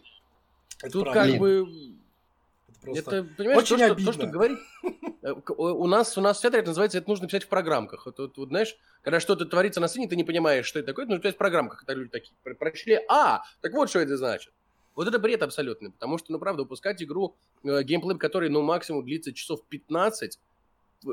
Это 0.81 0.91
Тут 0.91 1.03
правда. 1.05 1.31
как 1.31 1.39
бы... 1.39 1.67
Это 2.67 2.79
просто- 2.81 3.15
Это, 3.17 3.29
понимаешь, 3.37 3.57
очень 3.59 3.77
то, 3.77 3.83
что, 3.85 3.91
обидно. 3.93 4.11
то, 4.11 4.19
что 4.19 4.27
говорит... 4.27 4.59
э, 5.23 5.33
У 5.57 5.87
нас, 5.87 6.17
у 6.17 6.21
нас 6.21 6.37
вся 6.37 6.47
это 6.49 6.63
называется, 6.67 6.97
это 6.99 7.09
нужно 7.09 7.27
писать 7.27 7.43
в 7.43 7.47
программках. 7.47 8.05
Вот, 8.05 8.17
вот, 8.19 8.37
вот, 8.37 8.49
знаешь, 8.49 8.77
когда 9.01 9.19
что-то 9.19 9.45
творится 9.45 9.79
на 9.81 9.87
сцене, 9.87 10.07
ты 10.07 10.15
не 10.15 10.23
понимаешь, 10.23 10.65
что 10.65 10.79
это 10.79 10.87
такое, 10.87 11.05
это 11.05 11.11
нужно 11.11 11.23
писать 11.23 11.35
в 11.35 11.39
программках. 11.39 11.79
Когда 11.79 11.93
люди 11.95 12.09
такие 12.11 12.33
про- 12.43 12.53
прочли, 12.55 12.99
а, 13.09 13.41
так 13.61 13.73
вот 13.73 13.89
что 13.89 13.99
это 13.99 14.15
значит. 14.17 14.53
Вот 14.95 15.07
это 15.07 15.19
бред 15.19 15.43
абсолютный, 15.43 15.91
потому 15.91 16.17
что, 16.17 16.31
ну, 16.31 16.39
правда, 16.39 16.63
выпускать 16.63 17.03
игру, 17.03 17.35
э, 17.63 17.83
геймплей 17.83 18.17
которой, 18.17 18.49
ну, 18.49 18.61
максимум 18.63 19.03
длится 19.03 19.31
часов 19.33 19.63
15, 19.69 20.39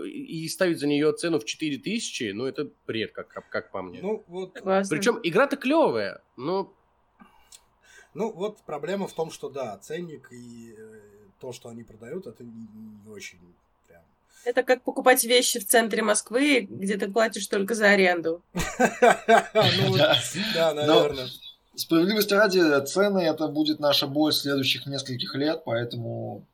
и 0.07 0.49
ставить 0.49 0.79
за 0.81 0.87
нее 0.87 1.13
цену 1.13 1.39
в 1.39 1.45
4000, 1.45 2.33
ну, 2.33 2.47
это 2.47 2.71
бред, 2.87 3.13
как, 3.13 3.29
как, 3.29 3.49
как 3.51 3.71
по 3.71 3.83
мне. 3.83 4.01
Ну, 4.01 4.25
вот. 4.29 4.55
Причем 4.89 5.21
игра-то 5.23 5.57
клевая, 5.59 6.23
но 6.39 6.73
ну, 8.15 8.31
вот 8.33 8.59
проблема 8.63 9.07
в 9.09 9.13
том, 9.13 9.31
что, 9.31 9.49
да, 9.49 9.77
ценник 9.79 10.29
и 10.33 10.75
э, 10.77 11.01
то, 11.41 11.53
что 11.53 11.69
они 11.69 11.83
продают, 11.83 12.27
это 12.27 12.43
не, 12.45 12.69
не 13.05 13.11
очень 13.11 13.39
прям... 13.89 14.03
Это 14.45 14.63
как 14.63 14.83
покупать 14.83 15.25
вещи 15.25 15.59
в 15.61 15.67
центре 15.67 16.03
Москвы, 16.03 16.67
где 16.71 16.97
ты 16.97 17.11
платишь 17.11 17.47
только 17.47 17.75
за 17.75 17.91
аренду. 17.91 18.43
Ну, 18.55 19.97
Да. 19.97 20.17
да, 20.55 20.75
Но- 20.75 20.95
наверное. 20.95 21.29
Справедливости 21.77 22.33
ради, 22.35 22.85
цены 22.87 23.19
это 23.19 23.49
будет 23.49 23.81
наша 23.81 24.07
боль 24.07 24.33
следующих 24.33 24.87
нескольких 24.87 25.35
лет, 25.35 25.63
поэтому 25.65 26.45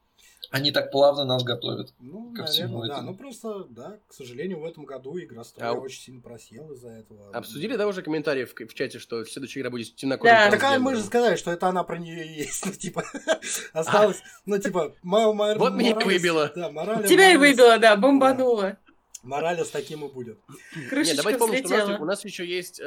они 0.50 0.72
так 0.72 0.90
плавно 0.90 1.24
нас 1.24 1.44
готовят. 1.44 1.92
Ну, 2.00 2.32
ко 2.34 2.44
всему 2.44 2.80
наверное, 2.80 2.88
да. 2.88 2.94
этому. 2.94 3.10
Ну, 3.12 3.16
просто, 3.16 3.64
да, 3.70 3.98
к 4.08 4.12
сожалению, 4.12 4.60
в 4.60 4.64
этом 4.64 4.84
году 4.84 5.18
игра 5.18 5.42
А 5.60 5.72
у- 5.72 5.82
очень 5.82 6.00
сильно 6.00 6.20
просела 6.20 6.72
из-за 6.72 6.88
этого. 6.88 7.30
обсудили, 7.30 7.76
да, 7.76 7.86
уже 7.86 8.02
комментарии 8.02 8.44
в, 8.44 8.54
в 8.54 8.74
чате, 8.74 8.98
что 8.98 9.24
следующая 9.24 9.60
игра 9.60 9.70
будет 9.70 9.94
темнокожим 9.94 10.34
Да. 10.34 10.44
Так 10.46 10.54
а 10.54 10.58
трансгендером? 10.58 10.82
мы 10.82 10.96
же 10.96 11.02
сказали, 11.02 11.36
что 11.36 11.52
это 11.52 11.68
она 11.68 11.84
про 11.84 11.98
нее 11.98 12.26
и 12.26 12.38
есть. 12.40 12.66
Ну, 12.70 12.72
типа, 12.72 13.04
осталось, 13.72 14.22
ну, 14.46 14.58
типа, 14.58 14.94
Майер... 15.02 15.58
Вот 15.58 15.74
меня 15.74 15.90
и 15.90 16.04
выбило. 16.04 16.52
Да, 16.54 16.70
Моралес... 16.70 17.08
Тебя 17.08 17.32
и 17.32 17.36
выбило, 17.36 17.78
да, 17.78 17.96
бомбануло. 17.96 18.76
Моралес 19.22 19.68
таким 19.68 20.04
и 20.04 20.08
будет. 20.10 20.38
Нет, 20.76 20.88
Крышечка 20.88 21.16
давайте 21.18 21.38
помним, 21.38 21.66
что 21.66 21.74
у 21.74 21.88
нас, 21.88 22.00
у 22.00 22.04
нас 22.04 22.24
еще 22.24 22.46
есть 22.46 22.80
э, 22.80 22.84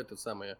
это 0.00 0.16
самое, 0.16 0.56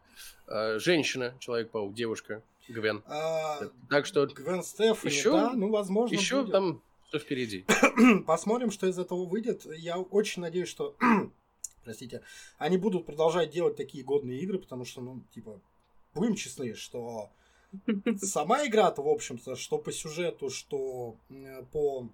э, 0.47 0.79
женщина, 0.79 1.33
Человек-паук, 1.39 1.93
девушка, 1.93 2.41
Гвен. 2.69 3.03
А, 3.07 3.59
Так 3.89 4.05
что 4.05 4.25
Гвен 4.27 4.63
Стефани, 4.63 5.13
Еще- 5.13 5.31
да, 5.31 5.53
ну, 5.53 5.69
возможно, 5.69 6.13
еще 6.13 6.41
будет. 6.41 6.51
там 6.51 6.81
все 7.09 7.19
впереди. 7.19 7.65
Посмотрим, 8.27 8.71
что 8.71 8.87
из 8.87 8.97
этого 8.99 9.25
выйдет. 9.25 9.65
Я 9.65 9.97
очень 9.97 10.41
надеюсь, 10.41 10.69
что, 10.69 10.95
простите, 11.83 12.21
они 12.57 12.77
будут 12.77 13.05
продолжать 13.05 13.51
делать 13.51 13.75
такие 13.75 14.03
годные 14.03 14.39
игры, 14.41 14.59
потому 14.59 14.85
что, 14.85 15.01
ну, 15.01 15.23
типа, 15.33 15.59
будем 16.13 16.35
честны, 16.35 16.75
что 16.75 17.31
сама 18.21 18.65
игра-то, 18.65 19.01
в 19.01 19.07
общем-то, 19.07 19.55
что 19.55 19.77
по 19.77 19.91
сюжету, 19.91 20.49
что 20.49 21.17
по 21.71 22.09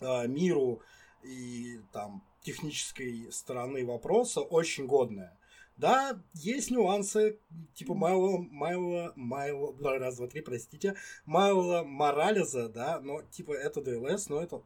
э, 0.00 0.26
миру 0.28 0.80
и 1.22 1.80
там 1.92 2.22
технической 2.42 3.30
стороны 3.32 3.84
вопроса 3.86 4.40
очень 4.40 4.86
годная. 4.86 5.36
Да, 5.76 6.20
есть 6.34 6.70
нюансы, 6.70 7.38
типа 7.74 7.94
Майла, 7.94 8.38
Майла, 8.50 9.72
бла, 9.72 9.98
раз, 9.98 10.16
два, 10.16 10.28
три, 10.28 10.40
простите, 10.42 10.94
Майла 11.24 11.82
Моралеза, 11.82 12.68
да, 12.68 13.00
но 13.00 13.22
типа 13.22 13.52
это 13.52 13.80
DLS, 13.80 14.26
но 14.28 14.42
это 14.42 14.62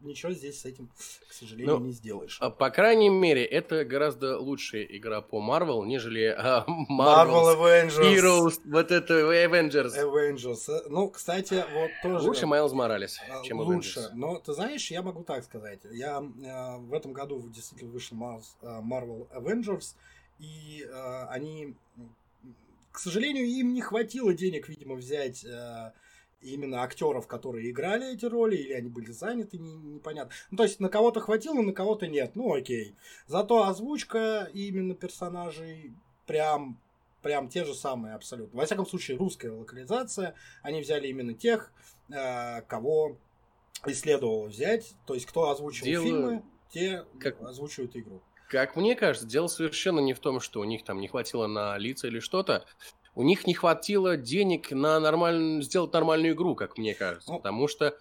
ничего 0.00 0.32
здесь 0.32 0.60
с 0.60 0.64
этим, 0.64 0.88
к 1.28 1.32
сожалению, 1.32 1.78
Ну, 1.78 1.86
не 1.86 1.92
сделаешь. 1.92 2.38
А, 2.40 2.50
По 2.50 2.70
крайней 2.70 3.08
мере, 3.08 3.44
это 3.44 3.84
гораздо 3.84 4.38
лучшая 4.38 4.84
игра 4.84 5.20
по 5.20 5.38
Marvel, 5.38 5.84
нежели 5.86 6.34
а, 6.36 6.64
Marvel 6.90 7.56
Avengers. 7.56 8.00
Heroes, 8.00 8.60
вот 8.64 8.90
это 8.90 9.14
Avengers. 9.14 9.94
Avengers. 9.96 10.88
Ну, 10.88 11.10
кстати, 11.10 11.64
вот 11.74 11.90
тоже... 12.02 12.26
Лучше 12.26 12.46
Майлз 12.46 12.72
Моралес, 12.72 13.20
А, 13.30 13.42
чем 13.42 13.60
Лучше. 13.60 14.00
Avengers. 14.00 14.10
Но 14.14 14.38
ты 14.38 14.52
знаешь, 14.52 14.90
я 14.90 15.02
могу 15.02 15.22
так 15.22 15.44
сказать. 15.44 15.80
Я 15.90 16.18
э, 16.18 16.76
в 16.78 16.94
этом 16.94 17.12
году 17.12 17.46
действительно 17.48 17.90
вышел 17.90 18.16
Marvel 18.62 19.28
Avengers, 19.34 19.94
и 20.40 20.84
э, 20.88 21.24
они, 21.28 21.74
к 22.92 22.98
сожалению, 22.98 23.46
им 23.46 23.72
не 23.74 23.80
хватило 23.82 24.32
денег, 24.34 24.68
видимо, 24.68 24.94
взять 24.96 25.44
э, 25.44 25.92
именно 26.40 26.82
актеров, 26.82 27.26
которые 27.26 27.70
играли 27.70 28.14
эти 28.14 28.24
роли, 28.24 28.56
или 28.56 28.72
они 28.72 28.88
были 28.88 29.10
заняты, 29.12 29.58
не- 29.58 29.76
непонятно. 29.76 30.32
Ну, 30.50 30.56
то 30.56 30.62
есть 30.64 30.80
на 30.80 30.88
кого-то 30.88 31.20
хватило, 31.20 31.60
на 31.62 31.72
кого-то 31.72 32.06
нет. 32.08 32.32
Ну, 32.34 32.52
окей. 32.54 32.94
Зато 33.26 33.64
озвучка 33.66 34.48
именно 34.54 34.94
персонажей 34.94 35.92
прям 36.26 36.78
прям 37.22 37.50
те 37.50 37.66
же 37.66 37.74
самые 37.74 38.14
абсолютно. 38.14 38.58
Во 38.58 38.64
всяком 38.64 38.86
случае, 38.86 39.18
русская 39.18 39.50
локализация. 39.50 40.34
Они 40.62 40.80
взяли 40.80 41.06
именно 41.08 41.34
тех, 41.34 41.70
э, 42.08 42.62
кого 42.62 43.18
и 43.86 43.92
следовало 43.92 44.46
взять. 44.46 44.94
То 45.06 45.12
есть, 45.12 45.26
кто 45.26 45.50
озвучил 45.50 45.84
Дело- 45.84 46.02
фильмы, 46.02 46.42
те 46.70 47.04
как- 47.18 47.42
озвучивают 47.42 47.94
игру. 47.94 48.22
Как 48.50 48.74
мне 48.74 48.96
кажется, 48.96 49.28
дело 49.28 49.46
совершенно 49.46 50.00
не 50.00 50.12
в 50.12 50.18
том, 50.18 50.40
что 50.40 50.58
у 50.60 50.64
них 50.64 50.82
там 50.82 51.00
не 51.00 51.06
хватило 51.06 51.46
на 51.46 51.78
лица 51.78 52.08
или 52.08 52.18
что-то. 52.18 52.64
У 53.14 53.22
них 53.22 53.46
не 53.46 53.54
хватило 53.54 54.16
денег 54.16 54.72
на 54.72 54.98
нормальную, 54.98 55.62
сделать 55.62 55.92
нормальную 55.92 56.34
игру, 56.34 56.56
как 56.56 56.76
мне 56.76 56.96
кажется. 56.96 57.30
Ну. 57.30 57.36
Потому 57.36 57.68
что 57.68 57.96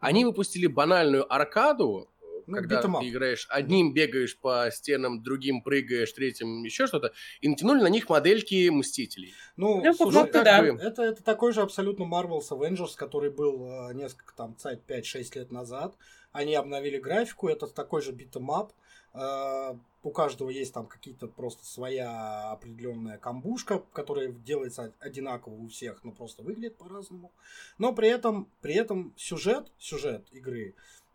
они 0.00 0.24
выпустили 0.24 0.66
банальную 0.66 1.32
аркаду, 1.32 2.08
Ну, 2.48 2.56
когда 2.56 2.82
ты 2.82 2.88
играешь 2.88 3.46
одним 3.48 3.94
бегаешь 3.94 4.36
по 4.36 4.68
стенам, 4.72 5.22
другим 5.22 5.62
прыгаешь, 5.62 6.12
третьим 6.12 6.64
еще 6.64 6.88
что-то, 6.88 7.12
и 7.40 7.48
натянули 7.48 7.80
на 7.80 7.88
них 7.88 8.08
модельки 8.08 8.68
Мстителей. 8.70 9.32
Ну, 9.56 9.84
Ну, 9.84 9.94
слушай, 9.94 10.14
факту, 10.14 10.32
как 10.32 10.44
да. 10.44 10.62
бы, 10.62 10.82
это, 10.82 11.02
это 11.02 11.22
такой 11.22 11.52
же 11.52 11.62
абсолютно 11.62 12.02
Marvel's 12.02 12.50
Avengers, 12.50 12.96
который 12.96 13.30
был 13.30 13.68
э, 13.68 13.94
несколько 13.94 14.34
там, 14.34 14.58
сайт 14.58 14.82
5-6 14.88 15.38
лет 15.38 15.52
назад. 15.52 15.94
Они 16.32 16.56
обновили 16.56 16.98
графику, 16.98 17.46
это 17.48 17.68
такой 17.68 18.02
же 18.02 18.10
битэмап. 18.10 18.72
Э, 18.72 18.74
у 19.14 20.10
каждого 20.10 20.48
есть 20.50 20.72
там 20.72 20.86
какие-то 20.86 21.28
просто 21.28 21.64
своя 21.64 22.50
определенная 22.50 23.18
камбушка, 23.18 23.82
которая 23.92 24.28
делается 24.28 24.92
одинаково 24.98 25.54
у 25.54 25.68
всех, 25.68 26.02
но 26.02 26.12
просто 26.12 26.42
выглядит 26.42 26.76
по-разному. 26.76 27.30
Но 27.78 27.92
при 27.94 28.08
этом, 28.08 28.48
при 28.60 28.74
этом 28.74 29.12
сюжет, 29.16 29.70
сюжет 29.78 30.26
игры, 30.32 30.74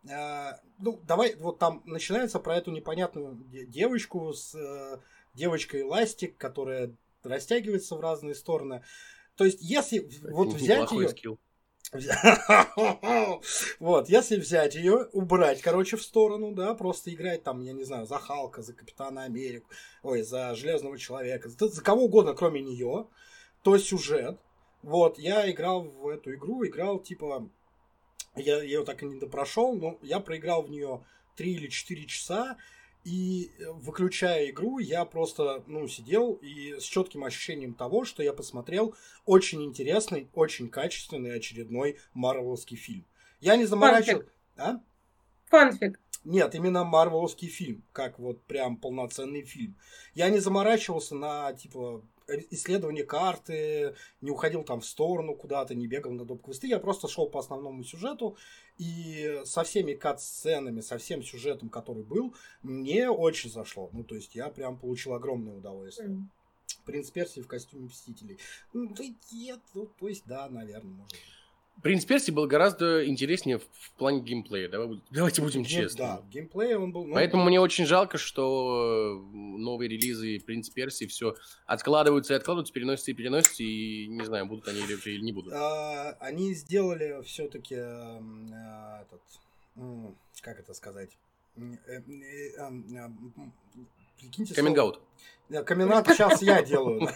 э, 0.09 0.51
ну, 0.79 0.99
давай, 1.07 1.35
вот 1.35 1.59
там 1.59 1.81
начинается 1.85 2.39
про 2.39 2.55
эту 2.55 2.71
непонятную 2.71 3.35
де- 3.35 3.65
девочку 3.65 4.31
с 4.31 4.55
э, 4.55 4.99
девочкой 5.33 5.81
эластик, 5.81 6.37
которая 6.37 6.93
растягивается 7.23 7.95
в 7.95 7.99
разные 7.99 8.35
стороны. 8.35 8.83
То 9.35 9.45
есть, 9.45 9.59
если 9.61 10.09
вот 10.29 10.53
взять 10.53 10.91
ее... 10.91 11.09
скилл. 11.09 11.39
Вот, 13.79 14.09
если 14.09 14.37
взять 14.37 14.75
ее, 14.75 15.07
убрать, 15.13 15.61
короче, 15.61 15.97
в 15.97 16.03
сторону, 16.03 16.53
да, 16.53 16.73
просто 16.73 17.13
играть 17.13 17.43
там, 17.43 17.61
я 17.61 17.73
не 17.73 17.83
знаю, 17.83 18.05
за 18.05 18.17
Халка, 18.17 18.61
за 18.61 18.73
Капитана 18.73 19.23
Америку, 19.23 19.69
ой, 20.03 20.21
за 20.21 20.53
Железного 20.55 20.97
Человека, 20.97 21.49
за, 21.49 21.67
за 21.67 21.81
кого 21.81 22.05
угодно, 22.05 22.33
кроме 22.33 22.61
нее, 22.61 23.07
то 23.63 23.77
сюжет. 23.77 24.39
Вот, 24.83 25.17
я 25.17 25.49
играл 25.49 25.83
в 25.83 26.07
эту 26.07 26.33
игру, 26.33 26.65
играл 26.65 26.99
типа, 26.99 27.49
я 28.35 28.61
ее 28.61 28.83
так 28.83 29.03
и 29.03 29.05
не 29.05 29.19
допрошел, 29.19 29.75
но 29.75 29.97
я 30.01 30.19
проиграл 30.19 30.63
в 30.63 30.69
нее 30.69 31.05
3 31.35 31.51
или 31.53 31.67
4 31.67 32.05
часа, 32.05 32.57
и 33.07 33.53
э, 33.57 33.71
выключая 33.71 34.49
игру, 34.49 34.79
я 34.79 35.05
просто, 35.05 35.63
ну, 35.65 35.87
сидел 35.87 36.33
и 36.33 36.77
с 36.77 36.83
четким 36.83 37.23
ощущением 37.23 37.73
того, 37.73 38.03
что 38.03 38.21
я 38.21 38.33
посмотрел 38.33 38.95
очень 39.25 39.63
интересный, 39.63 40.29
очень 40.33 40.67
качественный 40.67 41.33
очередной 41.33 41.99
марвеловский 42.13 42.75
фильм. 42.75 43.05
Я 43.39 43.55
не 43.55 43.63
заморачивал... 43.63 44.23
А? 44.57 44.81
Фанфик. 45.45 46.01
Нет, 46.25 46.53
именно 46.53 46.83
марвеловский 46.83 47.47
фильм, 47.47 47.81
как 47.93 48.19
вот 48.19 48.43
прям 48.43 48.75
полноценный 48.75 49.43
фильм. 49.43 49.77
Я 50.13 50.29
не 50.29 50.39
заморачивался 50.39 51.15
на, 51.15 51.53
типа, 51.53 52.03
исследование 52.49 53.05
карты, 53.05 53.95
не 54.19 54.31
уходил 54.31 54.63
там 54.63 54.81
в 54.81 54.85
сторону 54.85 55.33
куда-то, 55.33 55.75
не 55.75 55.87
бегал 55.87 56.11
на 56.11 56.25
доп-квесты. 56.25 56.67
Я 56.67 56.79
просто 56.79 57.07
шел 57.07 57.29
по 57.29 57.39
основному 57.39 57.85
сюжету, 57.85 58.35
и 58.77 59.41
со 59.45 59.63
всеми 59.63 59.93
кат-сценами, 59.93 60.81
со 60.81 60.97
всем 60.97 61.23
сюжетом, 61.23 61.69
который 61.69 62.03
был, 62.03 62.35
мне 62.61 63.09
очень 63.09 63.49
зашло. 63.49 63.89
Ну, 63.93 64.03
то 64.03 64.15
есть 64.15 64.35
я 64.35 64.49
прям 64.49 64.77
получил 64.77 65.13
огромное 65.13 65.55
удовольствие. 65.55 66.09
М. 66.09 66.29
Принц 66.85 67.09
Персии 67.09 67.41
в 67.41 67.47
костюме 67.47 67.85
Мстителей. 67.85 68.37
Ну, 68.73 68.93
да 68.93 69.03
нет, 69.31 69.59
ну, 69.73 69.85
то 69.85 70.07
есть 70.07 70.23
да, 70.25 70.49
наверное, 70.49 70.93
может 70.93 71.11
быть. 71.11 71.36
Принц 71.83 72.05
Перси 72.05 72.31
был 72.31 72.47
гораздо 72.47 73.05
интереснее 73.07 73.59
в, 73.59 73.63
в 73.71 73.91
плане 73.93 74.21
геймплея. 74.21 74.67
Давай 74.67 74.99
давайте 75.11 75.41
будем 75.41 75.61
Ну, 75.61 75.67
честны. 75.67 75.97
Да, 75.97 76.21
геймплей 76.31 76.75
он 76.75 76.91
был... 76.91 77.05
ну, 77.05 77.13
Поэтому 77.13 77.43
мне 77.45 77.59
очень 77.61 77.85
жалко, 77.85 78.17
что 78.17 79.21
э, 79.21 79.35
новые 79.35 79.87
релизы 79.89 80.39
Принц 80.39 80.69
Перси 80.69 81.05
все 81.07 81.35
откладываются 81.65 82.33
и 82.33 82.37
откладываются, 82.37 82.73
переносятся 82.73 83.11
и 83.11 83.13
переносятся, 83.13 83.63
и 83.63 84.07
не 84.07 84.25
знаю, 84.25 84.47
будут 84.47 84.67
они 84.67 84.79
или, 84.79 84.97
или 85.09 85.21
не 85.21 85.31
будут. 85.33 85.53
А, 85.53 86.17
они 86.19 86.53
сделали 86.55 87.21
все-таки 87.23 87.75
этот, 87.75 89.21
м, 89.75 90.15
как 90.41 90.59
это 90.59 90.73
сказать, 90.73 91.11
э, 91.57 91.61
э, 91.87 92.01
э, 92.57 92.69
прикиньте, 94.17 94.53
Каминг-аут. 94.53 95.01
Каминат 95.65 96.07
сейчас 96.07 96.41
я 96.41 96.61
делаю. 96.61 97.09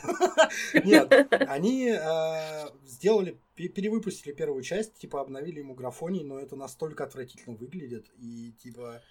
Нет, 0.86 1.12
они 1.32 1.90
э, 1.90 2.70
сделали, 2.86 3.38
пе- 3.56 3.68
перевыпустили 3.68 4.34
первую 4.34 4.64
часть, 4.64 4.94
типа 4.96 5.20
обновили 5.22 5.60
ему 5.60 5.74
графоний, 5.74 6.24
но 6.24 6.40
это 6.40 6.56
настолько 6.56 7.04
отвратительно 7.04 7.56
выглядит, 7.56 8.10
и 8.18 8.54
типа 8.64 9.02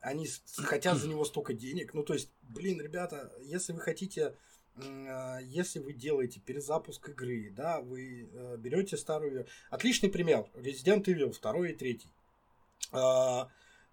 они 0.00 0.26
хотят 0.56 0.98
за 0.98 1.08
него 1.08 1.24
столько 1.24 1.52
денег. 1.52 1.94
Ну, 1.94 2.02
то 2.02 2.14
есть, 2.14 2.30
блин, 2.42 2.80
ребята, 2.80 3.32
если 3.42 3.72
вы 3.72 3.80
хотите, 3.80 4.34
э, 4.76 5.38
если 5.42 5.78
вы 5.80 5.92
делаете 5.92 6.40
перезапуск 6.40 7.08
игры, 7.08 7.50
да, 7.50 7.80
вы 7.80 8.30
э, 8.32 8.56
берете 8.56 8.96
старую... 8.96 9.46
Отличный 9.68 10.10
пример. 10.10 10.46
Resident 10.54 11.04
Evil 11.04 11.34
2 11.38 11.68
и 11.68 11.72
3. 11.74 12.00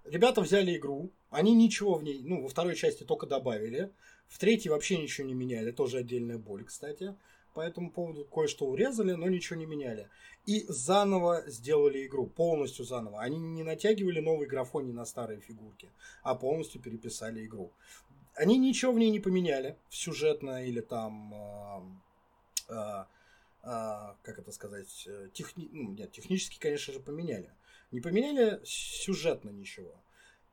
Ребята 0.10 0.42
взяли 0.42 0.78
игру, 0.78 1.12
они 1.30 1.54
ничего 1.54 1.96
в 1.96 2.04
ней, 2.04 2.22
ну, 2.24 2.42
во 2.42 2.48
второй 2.48 2.76
части 2.76 3.04
только 3.04 3.28
добавили, 3.28 3.92
в 4.28 4.40
третьей 4.40 4.72
вообще 4.72 4.98
ничего 4.98 5.28
не 5.28 5.34
меняли, 5.34 5.72
тоже 5.72 5.98
отдельная 5.98 6.38
боль, 6.38 6.64
кстати. 6.64 7.16
По 7.54 7.62
этому 7.62 7.92
поводу 7.92 8.24
кое-что 8.24 8.68
урезали, 8.68 9.14
но 9.14 9.28
ничего 9.28 9.58
не 9.58 9.66
меняли. 9.66 10.10
И 10.46 10.66
заново 10.70 11.44
сделали 11.48 12.06
игру, 12.06 12.28
полностью 12.28 12.86
заново. 12.86 13.20
Они 13.20 13.40
не 13.40 13.64
натягивали 13.64 14.20
новый 14.20 14.48
графоний 14.48 14.94
на 14.94 15.06
старые 15.06 15.42
фигурки, 15.42 15.90
а 16.22 16.36
полностью 16.36 16.82
переписали 16.82 17.46
игру. 17.46 17.72
Они 18.36 18.58
ничего 18.58 18.92
в 18.92 19.00
ней 19.00 19.10
не 19.10 19.20
поменяли, 19.20 19.76
сюжетно 19.90 20.64
или 20.66 20.82
там, 20.82 21.34
а, 22.70 23.08
а, 23.64 24.16
как 24.22 24.40
это 24.40 24.52
сказать, 24.52 25.08
э, 25.08 25.30
техни... 25.34 25.68
ну, 25.72 25.92
нет, 25.92 26.12
технически, 26.12 26.60
конечно 26.60 26.94
же, 26.94 27.00
поменяли. 27.00 27.52
Не 27.92 28.02
поменяли 28.02 28.60
сюжетно 28.66 29.50
ничего. 29.50 29.94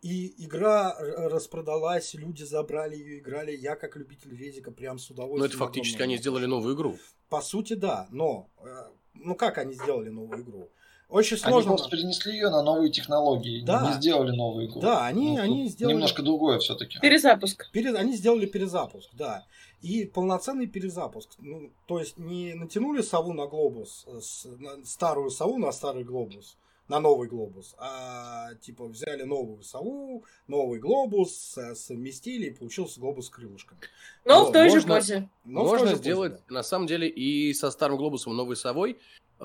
И 0.03 0.45
игра 0.45 0.95
р- 0.99 1.33
распродалась, 1.33 2.15
люди 2.15 2.43
забрали 2.43 2.95
ее, 2.97 3.19
играли. 3.19 3.57
Я, 3.57 3.75
как 3.75 3.97
любитель 3.97 4.37
резика, 4.37 4.71
прям 4.71 4.99
с 4.99 5.11
удовольствием. 5.11 5.41
Ну, 5.41 5.47
это 5.47 5.57
фактически 5.57 6.03
они 6.03 6.17
сделали 6.19 6.45
новую 6.47 6.75
игру. 6.77 6.99
По 7.31 7.41
сути, 7.41 7.73
да. 7.73 8.07
Но, 8.11 8.49
э, 8.63 8.85
ну 9.15 9.35
как 9.35 9.59
они 9.59 9.73
сделали 9.75 10.11
новую 10.11 10.43
игру? 10.43 10.69
Очень 11.09 11.37
Они 11.43 11.53
сложно. 11.53 11.71
просто 11.73 11.91
перенесли 11.91 12.33
ее 12.33 12.51
на 12.51 12.63
новые 12.63 12.91
технологии, 12.91 13.63
Да. 13.65 13.89
не 13.89 13.95
сделали 13.95 14.35
новую 14.35 14.67
игру. 14.69 14.81
Да, 14.81 15.07
они, 15.07 15.37
Ну, 15.37 15.43
они 15.43 15.69
сделали... 15.69 15.95
Немножко 15.95 16.23
другое 16.23 16.59
все-таки. 16.59 16.99
Перезапуск. 17.01 17.71
Пере- 17.73 17.95
Они 17.95 18.15
сделали 18.17 18.47
перезапуск, 18.47 19.11
да. 19.15 19.47
И 19.81 20.05
полноценный 20.07 20.67
перезапуск. 20.67 21.31
Ну, 21.39 21.71
то 21.87 21.99
есть 21.99 22.19
не 22.19 22.55
натянули 22.55 23.01
сову 23.03 23.33
на 23.33 23.47
глобус, 23.47 24.05
э, 24.07 24.21
с- 24.21 24.47
на 24.59 24.85
старую 24.85 25.31
сову 25.31 25.59
на 25.59 25.73
старый 25.73 26.05
глобус, 26.05 26.57
на 26.89 27.01
новый 27.01 27.29
глобус, 27.29 27.75
а 27.79 28.55
типа 28.61 28.87
взяли 28.87 29.23
новую 29.23 29.63
сову, 29.63 30.25
новый 30.49 30.79
глобус, 30.81 31.57
э, 31.57 31.75
совместили 31.75 32.47
и 32.47 32.51
получился 32.51 33.01
глобус 33.01 33.27
с 33.27 33.31
крылышками. 33.31 33.81
Но 34.25 34.41
Вот, 34.41 34.51
в 34.51 34.53
той 34.53 34.69
же 34.69 34.75
можно- 34.77 34.95
позе. 34.97 35.29
Но 35.45 35.61
Можно 35.65 35.79
же 35.87 35.93
позе, 35.93 35.97
сделать, 36.03 36.33
да. 36.49 36.55
на 36.55 36.63
самом 36.63 36.87
деле, 36.87 37.09
и 37.09 37.53
со 37.55 37.71
старым 37.71 37.97
глобусом 37.97 38.37
новой 38.37 38.57
совой, 38.57 38.99
э, 39.41 39.45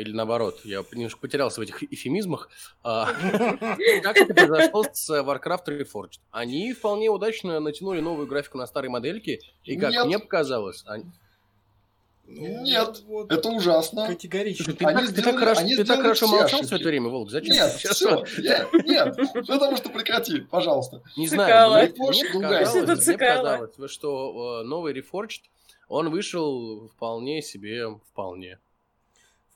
или 0.00 0.12
наоборот, 0.12 0.60
я 0.64 0.82
немножко 0.92 1.20
потерялся 1.20 1.60
в 1.60 1.62
этих 1.64 1.82
эфемизмах. 1.92 2.48
А, 2.82 3.06
Как 4.02 4.16
это 4.16 4.34
произошло 4.34 4.84
с 4.92 5.10
Warcraft 5.10 5.66
Reforged? 5.66 6.20
Они 6.30 6.72
вполне 6.72 7.08
удачно 7.10 7.60
натянули 7.60 8.00
новую 8.00 8.26
графику 8.26 8.56
на 8.58 8.66
старые 8.66 8.90
модельки, 8.90 9.40
и 9.64 9.76
как 9.76 10.06
мне 10.06 10.18
показалось, 10.18 10.82
они- 10.86 11.04
Нет, 12.34 13.02
вот 13.06 13.30
Это 13.32 13.48
ужасно. 13.50 14.06
категорично. 14.06 14.72
Ты, 14.72 14.84
Они 14.84 14.94
так, 14.98 15.06
ты 15.08 15.12
так 15.14 15.20
сделали- 15.24 15.36
хорошо, 15.38 15.60
они 15.60 15.70
ты 15.70 15.76
так 15.78 15.86
сделали 15.86 16.02
хорошо 16.02 16.26
все 16.26 16.36
молчал 16.36 16.46
ошибки. 16.46 16.66
все 16.66 16.76
это 16.76 16.84
время, 16.88 17.08
Волк. 17.08 17.30
Зачем 17.30 17.54
Нет, 17.54 17.72
ты 17.72 17.78
сейчас 17.78 17.96
все, 17.96 18.24
нет, 18.84 19.16
потому 19.46 19.76
что 19.76 19.88
прекрати, 19.90 20.40
пожалуйста. 20.40 21.02
Не 21.16 21.28
знаю, 21.28 21.70
мне, 21.70 21.88
мне 21.88 22.22
история. 22.22 22.64
мне 23.78 23.88
что 23.88 24.60
э, 24.60 24.64
новый 24.64 24.94
Reforged, 24.94 25.42
он 25.88 26.10
вышел 26.10 26.88
вполне 26.88 27.42
себе, 27.42 27.88
вполне. 28.10 28.58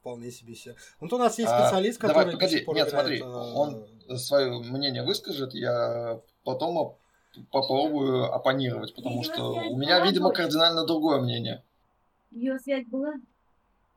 Вполне 0.00 0.30
себе 0.30 0.54
себе. 0.54 0.76
Вот 1.00 1.12
у 1.12 1.18
нас 1.18 1.36
есть 1.38 1.50
А, 1.50 1.66
специалист, 1.66 2.00
давай, 2.00 2.14
который 2.14 2.30
до 2.32 2.36
погоди, 2.38 2.56
сих 2.58 2.64
пор 2.66 2.74
нет, 2.76 2.90
смотри, 2.90 3.20
э, 3.20 3.24
он 3.24 3.86
свое 4.18 4.58
мнение 4.60 5.02
выскажет, 5.02 5.52
я 5.54 6.20
потом 6.44 6.76
оп- 6.76 6.98
попробую 7.50 8.32
оппонировать, 8.32 8.94
потому 8.94 9.24
что 9.24 9.52
у 9.70 9.76
меня, 9.76 9.98
видимо, 10.04 10.30
кардинально 10.32 10.84
другое 10.86 11.20
мнение. 11.20 11.62
Ее 12.36 12.58
связь 12.58 12.86
была? 12.86 13.14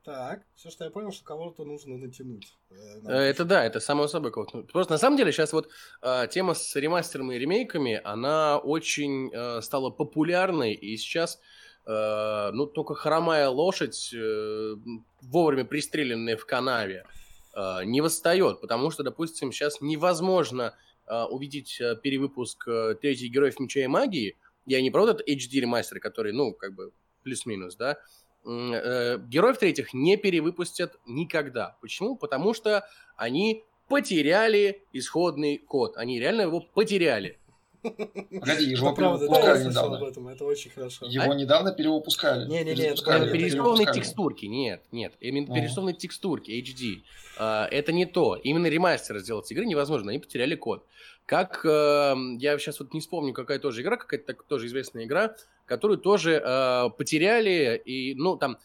Так, 0.06 0.44
все, 0.56 0.70
что 0.70 0.86
я 0.86 0.92
понял, 0.92 1.12
что 1.12 1.26
кого-то 1.26 1.66
нужно 1.66 1.98
натянуть. 1.98 2.56
э, 2.72 2.76
Э, 3.06 3.12
Это 3.16 3.44
да, 3.44 3.66
это 3.66 3.82
само 3.82 4.08
собой. 4.08 4.32
кого-то. 4.32 4.58
Ну, 4.58 4.64
Просто 4.64 4.94
на 4.94 4.98
самом 4.98 5.18
деле 5.18 5.32
сейчас 5.34 5.52
вот 5.52 5.68
э, 6.02 6.28
тема 6.32 6.54
с 6.54 6.74
ремастерами 6.78 7.36
и 7.36 7.40
ремейками, 7.40 8.00
она 8.04 8.58
очень 8.60 9.30
э, 9.34 9.62
стала 9.62 9.90
популярной, 9.90 10.74
и 10.74 10.96
сейчас, 10.96 11.42
э, 11.86 12.52
ну, 12.54 12.66
только 12.66 12.96
хромая 12.96 13.50
лошадь, 13.50 14.14
э, 14.14 14.76
вовремя 15.22 15.66
пристреленная 15.66 16.38
в 16.38 16.46
канаве, 16.46 17.06
э, 17.54 17.84
не 17.84 18.00
восстает, 18.00 18.62
потому 18.62 18.92
что, 18.92 19.04
допустим, 19.04 19.52
сейчас 19.52 19.82
невозможно 19.82 20.76
э, 21.08 21.24
увидеть 21.26 21.80
э, 21.82 21.98
перевыпуск 22.02 22.68
э, 22.70 22.96
третьих 23.02 23.32
героев 23.32 23.60
Меча 23.60 23.82
и 23.82 23.88
Магии, 23.88 24.38
я 24.66 24.82
не 24.82 24.92
про 24.92 25.02
вот 25.02 25.10
этот 25.10 25.28
HD 25.28 25.60
ремастер, 25.60 26.00
который, 26.00 26.32
ну, 26.32 26.54
как 26.54 26.74
бы 26.74 26.94
плюс-минус, 27.24 27.76
да, 27.76 27.92
э, 27.92 27.96
героев 28.46 29.58
третьих 29.58 29.94
не 29.94 30.18
перевыпустят 30.18 31.00
никогда. 31.06 31.78
Почему? 31.82 32.16
Потому 32.16 32.54
что 32.54 32.88
они 33.16 33.64
потеряли 33.88 34.84
исходный 34.94 35.58
код. 35.58 35.98
Они 35.98 36.20
реально 36.20 36.42
его 36.44 36.62
потеряли. 36.62 37.38
Погоди, 37.82 38.28
Это 38.32 38.62
его 38.62 38.94
перевыпускали 38.94 39.64
слышал 39.64 39.84
об 39.86 39.92
недавно. 39.92 40.06
этом, 40.10 40.28
это 40.28 40.44
очень 40.44 40.70
хорошо. 40.70 41.06
Его 41.06 41.34
недавно 41.34 41.72
перевыпускали. 41.72 42.46
Не-не-не, 42.46 42.72
это 42.72 42.76
Перезапускали, 42.82 43.18
правильно. 43.20 43.38
Перерисованные 43.38 43.94
текстурки, 43.94 44.46
нет, 44.46 44.84
нет. 44.92 45.14
Именно 45.22 45.54
перерисованные 45.56 45.96
текстурки, 45.96 46.52
HD. 46.52 47.04
А, 47.38 47.68
это 47.72 47.94
не 47.94 48.06
то. 48.06 48.36
Именно 48.36 48.68
ремастер 48.68 49.18
сделать 49.20 49.50
игры 49.52 49.66
невозможно, 49.66 50.12
они 50.12 50.20
потеряли 50.20 50.56
код. 50.56 50.86
Как, 51.26 51.64
э, 51.64 52.16
я 52.40 52.58
сейчас 52.60 52.80
вот 52.82 52.94
не 52.94 53.00
вспомню, 53.00 53.34
какая 53.34 53.60
тоже 53.60 53.82
игра, 53.82 53.96
какая-то 53.96 54.34
тоже 54.34 54.66
известная 54.66 55.06
игра, 55.06 55.36
которую 55.70 56.00
тоже 56.00 56.42
э, 56.44 56.90
потеряли, 56.98 57.82
и, 57.86 58.16
ну, 58.16 58.36
там, 58.36 58.58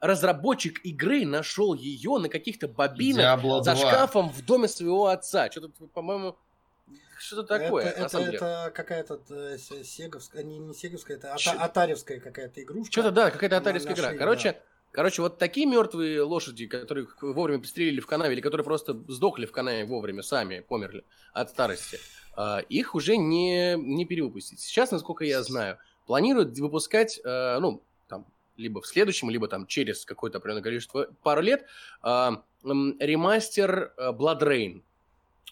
разработчик 0.00 0.84
игры 0.84 1.24
нашел 1.24 1.72
ее 1.74 2.18
на 2.18 2.28
каких-то 2.28 2.68
бобинах 2.68 3.42
Diablo 3.42 3.62
за 3.62 3.74
2. 3.74 3.76
шкафом 3.76 4.30
в 4.30 4.44
доме 4.44 4.68
своего 4.68 5.06
отца. 5.06 5.50
Что-то, 5.50 5.70
по-моему, 5.94 6.36
что-то 7.18 7.42
такое, 7.44 7.84
это, 7.86 7.98
на 7.98 8.02
это, 8.02 8.08
самом 8.10 8.24
деле. 8.26 8.36
это 8.36 8.72
какая-то 8.74 9.20
э, 9.30 9.58
се- 9.58 9.84
сеговская, 9.84 10.42
не, 10.42 10.58
не 10.58 10.74
сеговская, 10.74 11.16
это 11.16 11.32
ата- 11.34 11.52
атаревская 11.64 12.20
какая-то 12.20 12.62
игрушка. 12.62 12.92
Что-то, 12.92 13.10
да, 13.10 13.30
какая-то 13.30 13.56
атаревская 13.56 13.94
игра. 13.94 14.04
нашли, 14.04 14.18
Короче, 14.18 14.52
да. 14.52 14.58
короче, 14.92 15.22
вот 15.22 15.38
такие 15.38 15.66
мертвые 15.66 16.22
лошади, 16.22 16.66
которых 16.66 17.20
вовремя 17.22 17.60
пристрелили 17.60 18.00
в 18.00 18.06
канаве, 18.06 18.34
или 18.34 18.40
которые 18.40 18.64
просто 18.64 18.94
сдохли 19.08 19.46
в 19.46 19.52
канаве 19.52 19.84
вовремя, 19.84 20.22
сами 20.22 20.60
померли 20.60 21.04
от 21.32 21.50
старости, 21.50 21.98
а, 22.36 22.58
их 22.68 22.94
уже 22.94 23.16
не, 23.16 23.74
не 23.76 24.04
перевыпустить. 24.04 24.60
Сейчас, 24.60 24.92
насколько 24.92 25.24
я 25.24 25.42
знаю, 25.42 25.78
планируют 26.08 26.58
выпускать, 26.58 27.20
э, 27.22 27.58
ну, 27.60 27.82
там, 28.08 28.24
либо 28.56 28.80
в 28.80 28.86
следующем, 28.86 29.28
либо 29.30 29.46
там 29.46 29.66
через 29.66 30.04
какое-то 30.06 30.38
определенное 30.38 30.62
количество, 30.64 31.06
пару 31.22 31.42
лет, 31.42 31.66
а, 32.02 32.42
ремастер 32.64 33.92
э, 33.98 34.10
Blood 34.12 34.40
Rain. 34.40 34.82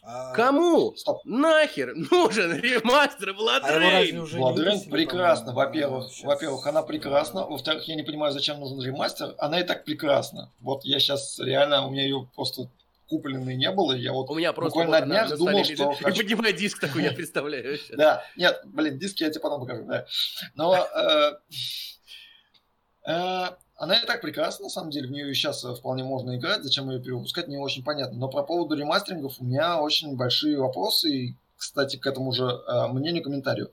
А- 0.03 0.33
Кому 0.35 0.95
Стоп. 0.97 1.21
нахер 1.25 1.95
нужен 2.11 2.55
ремастер 2.55 3.31
Blood 3.31 3.61
А 3.65 3.73
его 3.73 3.91
разве 3.91 4.13
Rain? 4.13 4.19
уже 4.23 4.39
Blood 4.39 4.53
не 4.55 4.61
Rain 4.61 4.65
выпустили, 4.65 4.91
прекрасно, 4.91 5.53
во-первых. 5.53 6.11
Щас. 6.11 6.25
Во-первых, 6.25 6.67
она 6.67 6.83
прекрасна. 6.83 7.45
Во-вторых, 7.45 7.85
я 7.89 7.95
не 7.97 8.03
понимаю, 8.03 8.33
зачем 8.33 8.59
нужен 8.59 8.81
ремастер. 8.81 9.35
Она 9.39 9.61
и 9.61 9.65
так 9.65 9.85
прекрасна. 9.85 10.51
Вот 10.61 10.85
я 10.85 10.99
сейчас 11.01 11.39
реально, 11.39 11.87
у 11.87 11.91
меня 11.91 12.03
ее 12.05 12.29
просто 12.35 12.69
купленной 13.09 13.57
не 13.57 13.71
было. 13.71 13.93
Я 13.93 14.13
вот 14.13 14.31
У 14.31 14.35
меня 14.35 14.53
просто 14.53 14.79
буквально 14.79 15.01
вот 15.01 15.09
на 15.09 15.27
днях 15.27 15.39
думал, 15.39 15.65
что 15.65 15.93
и 15.93 16.03
хочу. 16.03 16.23
поднимаю 16.23 16.57
диск 16.57 16.81
такой, 16.81 17.05
я 17.05 17.13
представляю. 17.17 17.79
Да, 17.97 18.25
нет, 18.37 18.61
блин, 18.65 18.99
диски 18.99 19.23
я 19.23 19.31
тебе 19.31 19.41
потом 19.41 19.61
покажу, 19.61 19.85
да. 19.85 20.07
Но 20.55 20.75
э, 20.75 21.33
э, 23.07 23.47
она 23.77 23.99
и 23.99 24.07
так 24.07 24.23
прекрасна, 24.23 24.65
на 24.65 24.71
самом 24.71 24.91
деле, 24.91 25.09
в 25.09 25.11
нее 25.11 25.35
сейчас 25.35 25.63
вполне 25.63 26.03
можно 26.03 26.37
играть, 26.37 26.63
зачем 26.63 26.91
ее 26.91 27.01
перевыпускать, 27.01 27.49
не 27.49 27.59
очень 27.59 27.85
понятно. 27.85 28.19
Но 28.19 28.29
по 28.29 28.43
поводу 28.43 28.75
ремастерингов 28.75 29.41
у 29.41 29.45
меня 29.45 29.81
очень 29.81 30.17
большие 30.17 30.59
вопросы, 30.59 31.11
и, 31.11 31.37
кстати, 31.57 31.97
к 31.97 32.07
этому 32.07 32.33
же 32.33 32.45
э, 32.45 32.89
мнению, 32.89 33.23
комментарию. 33.23 33.71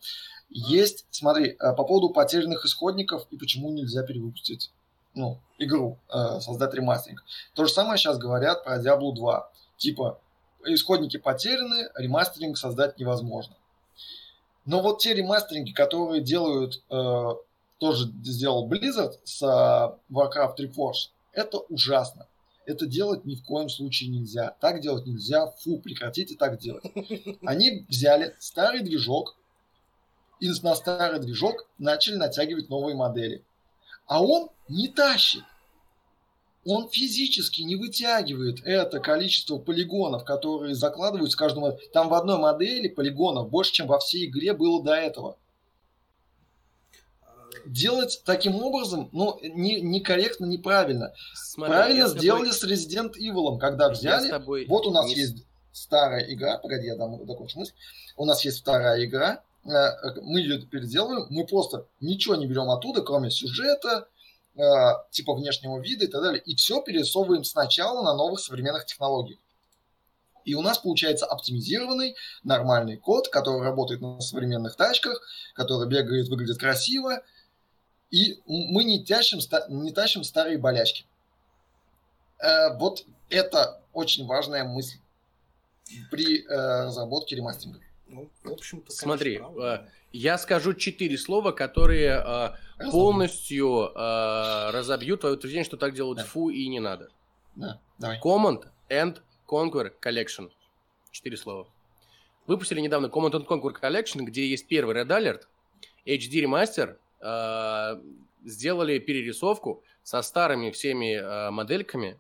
Есть, 0.50 1.06
смотри, 1.10 1.52
э, 1.52 1.74
по 1.74 1.84
поводу 1.84 2.10
потерянных 2.10 2.66
исходников 2.66 3.28
и 3.32 3.38
почему 3.38 3.72
нельзя 3.72 4.04
перевыпустить 4.04 4.72
ну, 5.16 5.40
игру, 5.58 5.98
э, 6.10 6.40
создать 6.40 6.74
ремастеринг. 6.74 7.24
То 7.54 7.66
же 7.66 7.72
самое 7.72 7.98
сейчас 7.98 8.18
говорят 8.18 8.64
про 8.64 8.82
Diablo 8.82 9.14
2. 9.14 9.50
Типа, 9.78 10.20
исходники 10.66 11.18
потеряны, 11.18 11.90
ремастеринг 11.96 12.58
создать 12.58 12.98
невозможно. 13.00 13.56
Но 14.66 14.82
вот 14.82 15.00
те 15.00 15.14
ремастеринги, 15.14 15.72
которые 15.72 16.22
делают, 16.22 16.84
э, 16.90 17.30
тоже 17.80 18.06
сделал 18.24 18.68
Blizzard 18.68 19.20
с 19.24 19.42
э, 19.42 20.14
Warcraft 20.14 20.58
Reforged, 20.60 21.10
это 21.34 21.58
ужасно. 21.58 22.28
Это 22.66 22.86
делать 22.86 23.26
ни 23.26 23.36
в 23.36 23.44
коем 23.44 23.68
случае 23.68 24.10
нельзя. 24.10 24.56
Так 24.62 24.80
делать 24.80 25.06
нельзя. 25.06 25.48
Фу, 25.48 25.80
прекратите 25.80 26.36
так 26.36 26.60
делать. 26.60 26.86
Они 27.46 27.86
взяли 27.90 28.36
старый 28.40 28.82
движок 28.82 29.36
и 30.40 30.50
на 30.62 30.76
старый 30.76 31.20
движок 31.20 31.68
начали 31.78 32.16
натягивать 32.16 32.70
новые 32.70 32.96
модели. 32.96 33.44
А 34.06 34.24
он 34.24 34.50
не 34.68 34.88
тащит. 34.88 35.44
Он 36.66 36.88
физически 36.90 37.62
не 37.62 37.76
вытягивает 37.76 38.62
это 38.64 39.00
количество 39.00 39.58
полигонов, 39.58 40.24
которые 40.24 40.76
закладываются 40.76 41.38
каждому. 41.38 41.78
Там 41.92 42.08
в 42.08 42.14
одной 42.14 42.38
модели 42.38 42.88
полигонов 42.88 43.50
больше, 43.50 43.74
чем 43.74 43.88
во 43.88 44.00
всей 44.00 44.28
игре 44.28 44.54
было 44.54 44.82
до 44.82 44.94
этого. 44.94 45.38
Делать 47.66 48.22
таким 48.26 48.56
образом, 48.56 49.10
ну, 49.12 49.40
не, 49.42 49.80
некорректно, 49.82 50.46
неправильно. 50.46 51.14
Смотри, 51.34 51.74
Правильно 51.74 51.98
я 52.00 52.08
с 52.08 52.12
тобой- 52.12 52.22
сделали 52.22 52.52
с 52.52 52.64
Resident 52.64 53.14
Evil, 53.18 53.58
когда 53.58 53.90
взяли 53.90 54.30
тобой 54.30 54.66
вот 54.68 54.86
у 54.86 54.92
нас 54.92 55.06
не 55.06 55.16
есть 55.16 55.46
старая 55.72 56.32
игра, 56.34 56.58
погоди, 56.58 56.88
я 56.88 56.96
дам 56.96 57.26
закончу 57.26 57.60
мысль. 57.60 57.74
У 58.18 58.26
нас 58.26 58.44
есть 58.44 58.60
вторая 58.60 59.04
игра, 59.06 59.44
мы 59.64 60.40
ее 60.42 60.60
переделываем, 60.60 61.28
мы 61.30 61.46
просто 61.46 61.88
ничего 62.02 62.36
не 62.36 62.48
берем 62.48 62.70
оттуда, 62.70 63.02
кроме 63.02 63.32
сюжета, 63.32 64.08
э, 64.56 64.62
типа 65.12 65.34
внешнего 65.34 65.80
вида 65.80 66.06
и 66.06 66.08
так 66.08 66.22
далее, 66.22 66.42
и 66.42 66.56
все 66.56 66.82
перерисовываем 66.82 67.44
сначала 67.44 68.04
на 68.04 68.14
новых 68.14 68.40
современных 68.40 68.86
технологиях. 68.86 69.40
И 70.44 70.56
у 70.56 70.62
нас 70.62 70.78
получается 70.78 71.26
оптимизированный, 71.26 72.16
нормальный 72.44 72.98
код, 72.98 73.30
который 73.30 73.62
работает 73.62 74.02
на 74.02 74.20
современных 74.20 74.76
тачках, 74.76 75.22
который 75.54 75.88
бегает, 75.88 76.28
выглядит 76.28 76.58
красиво, 76.58 77.22
и 78.12 78.42
мы 78.46 78.84
не 78.84 79.04
тащим, 79.04 79.40
не 79.70 79.92
тащим 79.94 80.24
старые 80.24 80.58
болячки. 80.58 81.06
Э, 82.40 82.76
вот 82.78 83.06
это 83.30 83.82
очень 83.94 84.26
важная 84.28 84.66
мысль 84.66 84.98
при 86.12 86.44
э, 86.44 86.86
разработке 86.86 87.38
ремастеринга. 87.38 87.80
Ну, 88.14 88.30
в 88.44 88.52
общем-то, 88.52 88.92
Смотри, 88.92 89.38
правда. 89.40 89.90
Я 90.12 90.38
скажу 90.38 90.74
четыре 90.76 91.18
слова, 91.18 91.52
которые 91.52 92.24
э, 92.24 92.92
полностью 92.92 93.92
э, 93.96 94.70
разобьют 94.72 95.22
твое 95.22 95.36
утверждение, 95.36 95.66
что 95.66 95.78
так 95.78 95.94
делают 95.96 96.20
Да. 96.20 96.24
фу 96.26 96.50
и 96.50 96.68
не 96.68 96.80
надо. 96.80 97.10
Да, 97.56 97.82
давай. 97.98 98.20
Command 98.24 98.68
and 98.90 99.22
Conquer 99.48 99.92
Collection. 100.02 100.52
Четыре 101.12 101.38
слова. 101.38 101.68
Выпустили 102.46 102.80
недавно 102.82 103.08
Command 103.08 103.32
and 103.32 103.48
Conquer 103.48 103.74
Collection, 103.82 104.22
где 104.22 104.48
есть 104.48 104.68
первый 104.68 104.96
Red 104.96 105.08
Alert, 105.08 105.42
HD 106.06 106.42
ремастер, 106.42 107.00
э, 107.22 108.02
сделали 108.46 109.00
перерисовку 109.00 109.84
со 110.04 110.22
старыми 110.22 110.70
всеми 110.72 111.16
э, 111.16 111.50
модельками, 111.50 112.20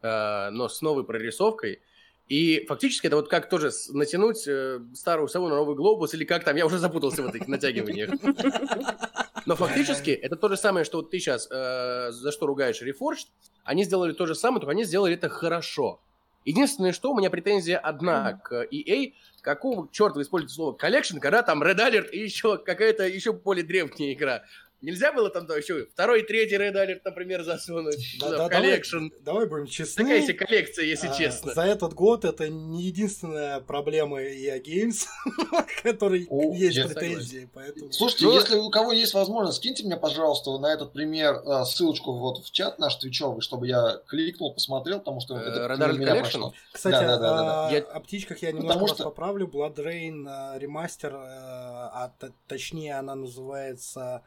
э, 0.00 0.50
но 0.50 0.68
с 0.68 0.80
новой 0.80 1.04
прорисовкой. 1.04 1.82
И 2.28 2.64
фактически 2.66 3.06
это 3.06 3.16
вот 3.16 3.28
как 3.28 3.48
тоже 3.48 3.70
натянуть 3.90 4.46
э, 4.46 4.80
старую 4.94 5.28
сову 5.28 5.48
на 5.48 5.56
новый 5.56 5.76
глобус, 5.76 6.14
или 6.14 6.24
как 6.24 6.44
там, 6.44 6.56
я 6.56 6.64
уже 6.66 6.78
запутался 6.78 7.22
в 7.22 7.26
этих 7.26 7.46
натягиваниях. 7.48 8.10
Но 9.46 9.56
фактически 9.56 10.10
это 10.10 10.36
то 10.36 10.48
же 10.48 10.56
самое, 10.56 10.84
что 10.86 10.98
вот 10.98 11.10
ты 11.10 11.18
сейчас 11.18 11.48
за 11.48 12.32
что 12.32 12.46
ругаешь 12.46 12.80
Reforged, 12.80 13.26
они 13.64 13.84
сделали 13.84 14.12
то 14.12 14.26
же 14.26 14.34
самое, 14.34 14.60
только 14.60 14.72
они 14.72 14.84
сделали 14.84 15.14
это 15.14 15.28
хорошо. 15.28 16.00
Единственное, 16.44 16.92
что 16.92 17.12
у 17.12 17.18
меня 17.18 17.30
претензия 17.30 17.78
одна 17.78 18.34
к 18.34 18.66
EA, 18.70 19.14
какого 19.40 19.88
черта 19.90 20.16
вы 20.16 20.22
используете 20.22 20.54
слово 20.54 20.76
collection, 20.76 21.18
когда 21.18 21.42
там 21.42 21.62
Red 21.62 21.78
Alert 21.78 22.10
и 22.10 22.20
еще 22.20 22.58
какая-то 22.58 23.06
еще 23.06 23.32
более 23.32 23.64
древняя 23.64 24.12
игра. 24.12 24.44
Нельзя 24.84 25.12
было 25.12 25.30
там 25.30 25.46
да, 25.46 25.56
еще 25.56 25.86
второй 25.86 26.20
и 26.22 26.26
третий 26.26 26.56
Red 26.56 26.74
Alert, 26.74 27.00
например, 27.04 27.42
засунуть 27.42 28.18
Да, 28.20 28.28
да, 28.30 28.34
в 28.34 28.38
давай, 28.50 28.50
коллекшн. 28.50 29.06
давай 29.20 29.46
будем 29.46 29.66
честны. 29.66 30.04
Такая 30.04 30.22
себе 30.22 30.34
коллекция, 30.34 30.84
если 30.84 31.08
А, 31.08 31.14
честно. 31.14 31.54
За 31.54 31.62
этот 31.62 31.94
год 31.94 32.24
это 32.24 32.48
не 32.48 32.82
единственная 32.84 33.60
проблема 33.60 34.20
EA 34.22 34.62
Games, 34.62 35.06
которой 35.82 36.26
О, 36.28 36.52
есть 36.54 36.82
претензии. 36.82 37.48
Поэтому... 37.54 37.92
Слушайте, 37.92 38.24
Ну, 38.26 38.34
если 38.34 38.56
у 38.56 38.70
кого 38.70 38.92
есть 38.92 39.14
возможность, 39.14 39.58
скиньте 39.58 39.84
мне, 39.84 39.96
пожалуйста, 39.96 40.56
на 40.58 40.72
этот 40.72 40.92
пример 40.92 41.36
э, 41.44 41.64
ссылочку 41.64 42.12
вот 42.12 42.44
в 42.44 42.50
чат 42.52 42.78
наш 42.78 42.96
твичовый, 42.96 43.40
чтобы 43.40 43.66
я 43.66 44.00
кликнул, 44.06 44.52
посмотрел, 44.52 44.98
потому 44.98 45.20
что 45.20 45.34
Э, 45.36 45.40
это 45.40 45.60
Red 45.72 45.78
Alert 45.78 45.98
Collection? 45.98 46.52
Кстати, 46.72 46.92
Да, 46.94 47.00
да, 47.00 47.16
да, 47.18 47.36
да, 47.38 47.68
а, 47.68 47.72
Я- 47.72 47.78
о 47.80 48.00
птичках 48.00 48.38
я 48.42 48.50
Потому 48.50 48.62
немножко 48.68 48.82
вас 48.88 48.94
что- 48.96 49.04
поправлю. 49.04 49.46
Blood 49.46 49.76
Rain 49.76 50.24
а, 50.28 50.58
ремастер, 50.58 51.14
а, 51.14 52.10
а 52.20 52.30
точнее 52.48 52.98
она 52.98 53.14
называется, 53.14 54.22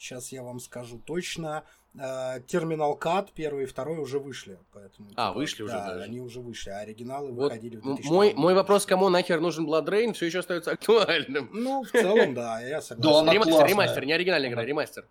сейчас 0.00 0.32
я 0.32 0.42
вам 0.42 0.58
скажу 0.60 0.98
точно, 1.04 1.62
а, 1.98 2.38
Terminal 2.40 2.98
Cut 2.98 3.28
первый 3.34 3.64
и 3.64 3.66
второй 3.66 3.98
уже 3.98 4.18
вышли. 4.18 4.58
Поэтому, 4.72 5.08
А, 5.14 5.28
типа, 5.28 5.38
вышли 5.38 5.62
уже 5.62 5.74
да, 5.74 5.86
даже. 5.88 6.04
они 6.04 6.20
уже 6.20 6.40
вышли, 6.40 6.70
а 6.70 6.78
оригиналы 6.78 7.32
Вот 7.32 7.44
выходили 7.52 7.76
в 7.76 7.86
м- 7.86 7.94
2002 7.96 8.14
мой, 8.16 8.32
мой 8.34 8.54
вопрос, 8.54 8.86
кому 8.86 9.08
нахер 9.10 9.40
нужен 9.40 9.66
Blood 9.68 9.86
Rain, 9.86 10.12
все 10.14 10.26
еще 10.26 10.38
остается 10.38 10.72
актуальным. 10.72 11.50
Ну, 11.52 11.84
в 11.84 11.90
целом, 11.90 12.34
да, 12.34 12.60
я 12.62 12.76
Да, 12.76 12.80
согласен. 12.80 13.18
она 13.20 13.32
ремастер, 13.34 13.66
ремастер, 13.66 14.04
не 14.06 14.12
оригинальная 14.12 14.50
игра, 14.50 14.64
ремастер. 14.64 15.06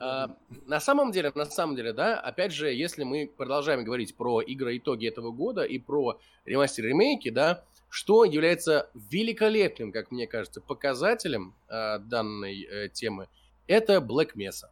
А, 0.00 0.34
на 0.66 0.80
самом 0.80 1.12
деле, 1.12 1.32
на 1.34 1.46
самом 1.46 1.76
деле, 1.76 1.92
да, 1.92 2.18
опять 2.20 2.52
же, 2.52 2.72
если 2.72 3.04
мы 3.04 3.30
продолжаем 3.34 3.84
говорить 3.84 4.14
про 4.16 4.40
игры 4.42 4.76
итоги 4.76 5.06
этого 5.08 5.30
года 5.30 5.62
и 5.62 5.78
про 5.78 6.18
ремастер 6.44 6.84
ремейки, 6.84 7.30
да, 7.30 7.62
что 7.88 8.24
является 8.24 8.90
великолепным, 8.94 9.92
как 9.92 10.10
мне 10.10 10.26
кажется, 10.26 10.60
показателем 10.60 11.54
а, 11.68 11.98
данной 11.98 12.62
э, 12.62 12.88
темы, 12.88 13.28
это 13.72 13.94
Black 13.96 14.34
Mesa. 14.36 14.68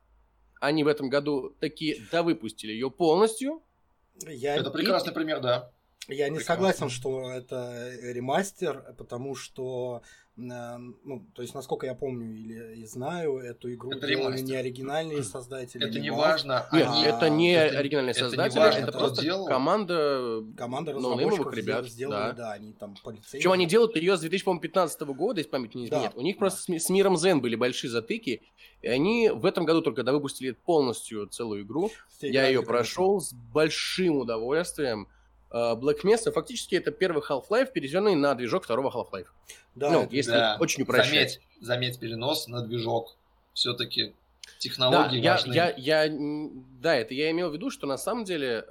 Они 0.60 0.84
в 0.84 0.88
этом 0.88 1.08
году 1.08 1.56
таки 1.58 2.02
довыпустили 2.12 2.72
ее 2.72 2.90
полностью. 2.90 3.62
Я, 4.26 4.56
Это 4.56 4.70
прекрасный 4.70 5.12
пример, 5.14 5.40
да. 5.40 5.70
я 6.06 6.28
не 6.28 6.36
прекрасно. 6.36 6.54
согласен, 6.54 6.90
что 6.90 7.30
это 7.30 7.90
ремастер, 8.02 8.94
потому 8.98 9.34
что, 9.34 10.02
ну, 10.36 11.26
то 11.34 11.42
есть, 11.42 11.54
насколько 11.54 11.86
я 11.86 11.94
помню 11.94 12.34
или 12.34 12.80
и 12.80 12.86
знаю, 12.86 13.38
эту 13.38 13.72
игру 13.74 13.90
Это 13.90 14.06
делали 14.06 14.24
ремастер. 14.36 14.46
не 14.46 14.54
оригинальные 14.56 15.22
создатели. 15.22 15.86
Это 15.86 16.00
не 16.00 16.10
важно. 16.10 16.66
Нет, 16.72 16.88
это 17.14 17.28
не 17.28 17.52
это- 17.52 17.78
оригинальные 17.78 18.12
это 18.12 18.20
создатели, 18.20 18.58
важно, 18.58 18.78
это 18.80 18.92
просто 18.92 19.22
делал. 19.22 19.46
команда 19.46 20.42
Команда 20.56 20.92
разработчиков 20.92 21.52
ребят, 21.54 21.86
сделали, 21.86 22.30
да. 22.30 22.32
да. 22.32 22.52
они 22.52 22.72
там 22.72 22.94
полицейские. 23.02 23.40
Причем 23.40 23.52
они 23.52 23.66
делают 23.66 23.96
ее 23.96 24.16
с 24.16 24.20
2015 24.20 25.00
года, 25.02 25.40
если 25.40 25.50
память 25.50 25.74
не 25.74 25.88
Да. 25.88 25.96
изменяет. 25.96 26.16
У 26.16 26.22
них 26.22 26.38
просто 26.38 26.62
с 26.62 26.68
ми- 26.68 26.78
с 26.78 26.88
миром 26.88 27.14
Zen 27.16 27.40
были 27.40 27.56
большие 27.56 27.90
затыки, 27.90 28.42
и 28.82 28.86
они 28.88 29.28
в 29.30 29.44
этом 29.44 29.64
году 29.66 29.82
только 29.82 30.02
довыпустили 30.04 30.52
полностью 30.52 31.26
целую 31.26 31.62
игру. 31.64 31.90
Все 32.08 32.30
Я 32.30 32.46
ее 32.46 32.62
прошел 32.62 33.20
с 33.20 33.32
большим 33.34 34.16
удовольствием. 34.18 35.08
А, 35.50 35.74
Black 35.74 36.02
Mesa 36.04 36.30
фактически 36.32 36.74
это 36.76 36.90
первый 36.90 37.22
Half-Life, 37.22 37.72
переведенный 37.72 38.14
на 38.14 38.34
движок 38.34 38.64
второго 38.64 38.90
Half-Life. 38.90 39.26
Да, 39.74 39.90
ну, 39.90 40.02
это- 40.04 40.14
если 40.14 40.32
Да. 40.32 40.56
очень 40.60 40.82
упрощать. 40.84 41.08
Заметь, 41.10 41.40
заметь 41.60 41.98
перенос 41.98 42.48
на 42.48 42.62
движок. 42.62 43.16
Все-таки 43.52 44.06
Да, 44.06 44.12
технологии 44.58 45.18
я, 45.20 45.32
важны. 45.32 45.52
я, 45.52 45.74
я, 45.76 46.06
да, 46.80 46.94
это 46.96 47.14
я 47.14 47.30
имел 47.30 47.50
в 47.50 47.52
виду, 47.52 47.70
что 47.70 47.86
на 47.86 47.98
самом 47.98 48.24
деле 48.24 48.64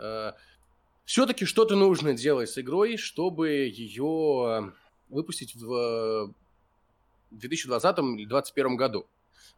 все-таки 1.05 1.45
что-то 1.45 1.75
нужно 1.75 2.13
делать 2.13 2.49
с 2.49 2.57
игрой, 2.59 2.95
чтобы 2.97 3.49
ее 3.49 4.73
выпустить 5.09 5.55
в 5.55 5.73
э, 5.73 6.33
2020 7.31 7.97
или 8.19 8.25
2021 8.25 8.75
году. 8.77 9.07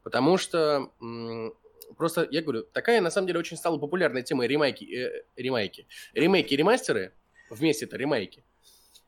Потому 0.02 0.38
что 0.38 0.92
просто, 2.02 2.28
я 2.32 2.42
говорю, 2.42 2.64
такая 2.64 3.00
на 3.00 3.12
самом 3.12 3.28
деле 3.28 3.38
очень 3.38 3.58
стала 3.58 3.78
популярной 3.78 4.24
тема 4.24 4.48
ремейки, 4.48 4.86
э, 4.86 5.24
ремейки. 5.36 5.86
Ремейки, 6.16 6.56
ремастеры, 6.56 7.14
вместе 7.52 7.86
это 7.86 7.96
ремейки, 7.96 8.44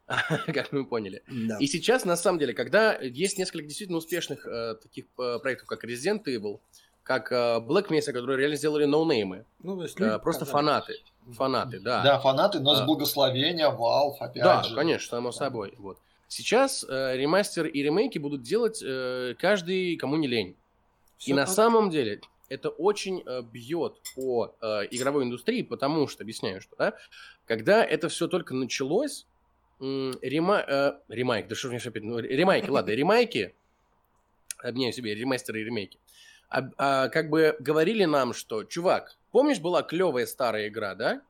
как 0.53 0.71
мы 0.71 0.85
поняли. 0.85 1.23
Да. 1.27 1.57
И 1.59 1.65
сейчас, 1.65 2.05
на 2.05 2.15
самом 2.15 2.37
деле, 2.37 2.53
когда 2.53 2.93
есть 3.01 3.39
несколько 3.39 3.65
действительно 3.65 3.97
успешных 3.97 4.45
э, 4.45 4.75
таких 4.75 5.05
э, 5.17 5.39
проектов, 5.39 5.67
как 5.67 5.83
Resident 5.85 6.23
Evil, 6.27 6.59
как 7.01 7.31
э, 7.31 7.35
Black 7.67 7.87
Mesa, 7.89 8.11
которые 8.13 8.37
реально 8.37 8.57
сделали 8.57 8.85
ноунеймы, 8.85 9.45
Ну, 9.63 9.75
то 9.77 9.83
есть 9.83 9.99
э, 9.99 10.19
просто 10.19 10.45
фанаты, 10.45 10.93
фанаты, 11.31 11.79
да. 11.79 12.03
Да, 12.03 12.19
фанаты, 12.19 12.59
но 12.59 12.73
А. 12.73 12.75
с 12.75 12.81
благословения 12.85 13.71
Valve, 13.71 14.17
опять 14.19 14.43
Да, 14.43 14.61
же. 14.61 14.75
конечно, 14.75 15.09
само 15.17 15.31
собой. 15.31 15.73
Вот. 15.79 15.97
Сейчас 16.27 16.85
э, 16.87 17.17
ремастер 17.17 17.65
и 17.65 17.81
ремейки 17.81 18.19
будут 18.19 18.43
делать 18.43 18.83
э, 18.85 19.33
каждый, 19.39 19.95
кому 19.97 20.15
не 20.17 20.27
лень. 20.27 20.55
Всё 21.17 21.31
и 21.31 21.33
на 21.33 21.45
так. 21.45 21.55
самом 21.55 21.89
деле 21.89 22.21
это 22.53 22.69
очень 22.69 23.23
э, 23.25 23.41
бьет 23.41 24.01
по 24.15 24.55
э, 24.61 24.87
игровой 24.91 25.23
индустрии, 25.25 25.61
потому 25.63 26.07
что, 26.07 26.23
объясняю, 26.23 26.61
что, 26.61 26.75
да, 26.77 26.93
когда 27.45 27.83
это 27.83 28.09
все 28.09 28.27
только 28.27 28.53
началось, 28.53 29.25
м, 29.79 30.11
рема- 30.21 30.63
э, 30.67 30.93
ремайк, 31.09 31.47
да 31.47 31.55
что 31.55 31.69
мне 31.69 31.77
опять, 31.77 32.03
ну, 32.03 32.19
ремайки, 32.19 32.69
ладно, 32.69 32.91
ремайки, 32.95 33.53
обменяю 34.59 34.93
себе 34.93 35.15
ремастеры 35.15 35.61
и 35.61 35.63
ремейки, 35.63 35.99
а- 36.49 36.69
а, 36.77 37.09
как 37.09 37.29
бы 37.29 37.55
говорили 37.59 38.05
нам, 38.05 38.33
что, 38.33 38.63
чувак, 38.63 39.17
помнишь, 39.31 39.59
была 39.59 39.81
клевая 39.83 40.25
старая 40.25 40.67
игра, 40.67 40.95
да? 40.95 41.21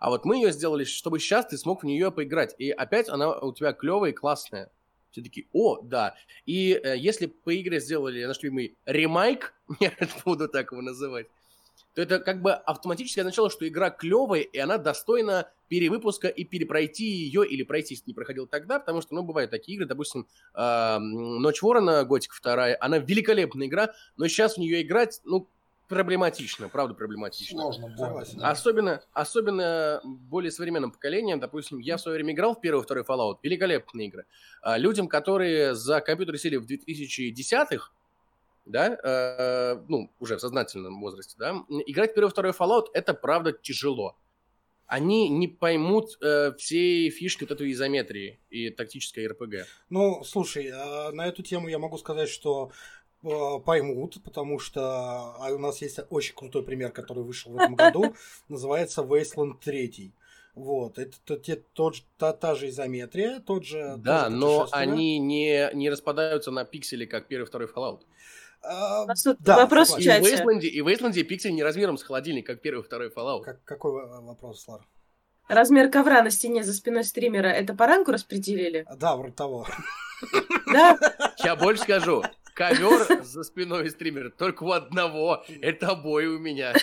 А 0.00 0.10
вот 0.10 0.24
мы 0.24 0.36
ее 0.36 0.50
сделали, 0.50 0.82
чтобы 0.84 1.20
сейчас 1.20 1.46
ты 1.46 1.56
смог 1.56 1.82
в 1.84 1.86
нее 1.86 2.10
поиграть. 2.10 2.56
И 2.58 2.70
опять 2.72 3.08
она 3.08 3.38
у 3.38 3.52
тебя 3.54 3.72
клевая 3.72 4.10
и 4.10 4.14
классная. 4.14 4.68
Все 5.12 5.22
такие, 5.22 5.46
о, 5.52 5.80
да. 5.82 6.14
И 6.46 6.72
э, 6.72 6.96
если 6.96 7.26
по 7.26 7.54
игре 7.54 7.80
сделали 7.80 8.24
наш 8.24 8.42
любимый 8.42 8.76
ремайк, 8.86 9.54
я 9.80 9.92
буду 10.24 10.48
так 10.48 10.72
его 10.72 10.80
называть, 10.80 11.26
то 11.94 12.00
это 12.00 12.18
как 12.18 12.40
бы 12.40 12.52
автоматически 12.54 13.20
означало, 13.20 13.50
что 13.50 13.68
игра 13.68 13.90
клевая, 13.90 14.40
и 14.40 14.58
она 14.58 14.78
достойна 14.78 15.52
перевыпуска 15.68 16.28
и 16.28 16.44
перепройти 16.44 17.04
ее, 17.04 17.46
или 17.46 17.62
пройти, 17.62 17.94
если 17.94 18.04
не 18.08 18.14
проходил 18.14 18.46
тогда, 18.46 18.78
потому 18.78 19.02
что, 19.02 19.14
ну, 19.14 19.22
бывают 19.22 19.50
такие 19.50 19.76
игры, 19.76 19.86
допустим, 19.86 20.26
э, 20.54 20.98
«Ночь 20.98 21.60
ворона», 21.60 22.04
«Готик 22.04 22.32
2», 22.42 22.76
она 22.80 22.98
великолепная 22.98 23.66
игра, 23.66 23.92
но 24.16 24.26
сейчас 24.28 24.54
в 24.54 24.58
нее 24.58 24.80
играть, 24.80 25.20
ну, 25.24 25.46
проблематично, 25.92 26.68
правда 26.68 26.94
проблематично. 26.94 27.60
Сложно 27.60 27.94
да. 27.96 28.50
Особенно, 28.50 29.02
особенно 29.12 30.00
более 30.04 30.50
современным 30.50 30.90
поколением, 30.90 31.38
допустим, 31.38 31.78
я 31.78 31.96
в 31.96 32.00
свое 32.00 32.16
время 32.16 32.32
играл 32.32 32.54
в 32.54 32.60
первый 32.60 32.80
и 32.80 32.84
второй 32.84 33.04
Fallout, 33.04 33.38
великолепные 33.42 34.08
игры. 34.08 34.26
А 34.62 34.78
людям, 34.78 35.08
которые 35.08 35.74
за 35.74 36.00
компьютер 36.00 36.38
сели 36.38 36.56
в 36.56 36.66
2010-х, 36.66 37.90
да, 38.64 38.96
э, 39.02 39.82
ну, 39.88 40.10
уже 40.18 40.36
в 40.36 40.40
сознательном 40.40 41.00
возрасте, 41.00 41.34
да, 41.38 41.64
играть 41.86 42.12
в 42.12 42.14
первый 42.14 42.28
и 42.28 42.30
второй 42.30 42.52
Fallout 42.52 42.86
это 42.94 43.12
правда 43.14 43.52
тяжело. 43.52 44.16
Они 44.86 45.28
не 45.30 45.48
поймут 45.48 46.18
э, 46.20 46.52
все 46.58 47.08
фишки 47.08 47.44
вот 47.44 47.52
этой 47.52 47.72
изометрии 47.72 48.40
и 48.50 48.68
тактической 48.68 49.26
РПГ. 49.26 49.66
Ну, 49.88 50.22
слушай, 50.22 50.70
а, 50.70 51.10
на 51.12 51.26
эту 51.26 51.42
тему 51.42 51.68
я 51.68 51.78
могу 51.78 51.96
сказать, 51.96 52.28
что 52.28 52.70
э, 52.70 53.01
поймут, 53.22 54.22
потому 54.24 54.58
что 54.58 54.80
а, 55.38 55.48
у 55.52 55.58
нас 55.58 55.80
есть 55.82 56.00
очень 56.10 56.34
крутой 56.34 56.62
пример, 56.64 56.90
который 56.90 57.22
вышел 57.22 57.52
в 57.52 57.56
этом 57.56 57.74
году, 57.76 58.14
называется 58.48 59.02
Wasteland 59.02 59.54
3. 59.64 60.12
Вот, 60.54 60.98
это 60.98 61.16
то- 61.24 61.36
те- 61.38 61.56
тот, 61.72 61.94
же- 61.96 62.02
та, 62.18 62.32
та 62.32 62.54
же 62.54 62.68
изометрия, 62.68 63.40
тот 63.40 63.64
же... 63.64 63.94
Да, 63.98 64.24
тоже 64.24 64.36
но 64.36 64.68
они 64.72 65.18
не, 65.18 65.70
не 65.72 65.88
распадаются 65.88 66.50
на 66.50 66.64
пиксели, 66.64 67.06
как 67.06 67.26
первый 67.26 67.44
и 67.44 67.46
второй 67.46 67.68
Fallout. 67.68 68.00
А, 68.64 69.06
да, 69.40 69.56
вопрос 69.56 69.94
в 69.94 69.98
И 69.98 70.02
согласен. 70.04 70.22
в 70.22 70.28
чате. 70.30 70.44
Wasteland, 70.44 70.60
и 70.68 70.80
в 70.82 70.88
Wasteland 70.88 71.22
пиксель 71.24 71.54
не 71.54 71.62
размером 71.62 71.96
с 71.96 72.02
холодильник, 72.02 72.46
как 72.46 72.60
первый 72.60 72.80
и 72.80 72.84
второй 72.84 73.08
Fallout. 73.08 73.42
как- 73.44 73.64
какой 73.64 73.92
во- 73.92 74.20
вопрос, 74.20 74.68
Лар? 74.68 74.80
Размер 75.48 75.90
ковра 75.90 76.22
на 76.22 76.30
стене 76.30 76.62
за 76.62 76.72
спиной 76.74 77.04
стримера 77.04 77.48
это 77.48 77.74
по 77.74 77.86
рангу 77.86 78.12
распределили? 78.12 78.86
Да, 78.96 79.16
вроде 79.16 79.34
того. 79.34 79.66
Да? 80.72 80.98
Я 81.44 81.56
больше 81.56 81.82
скажу. 81.82 82.22
Ковер 82.68 83.24
за 83.24 83.42
спиной 83.42 83.90
стримера 83.90 84.30
только 84.30 84.62
у 84.64 84.70
одного. 84.72 85.44
Это 85.60 85.88
обои 85.88 86.26
у 86.26 86.38
меня. 86.38 86.74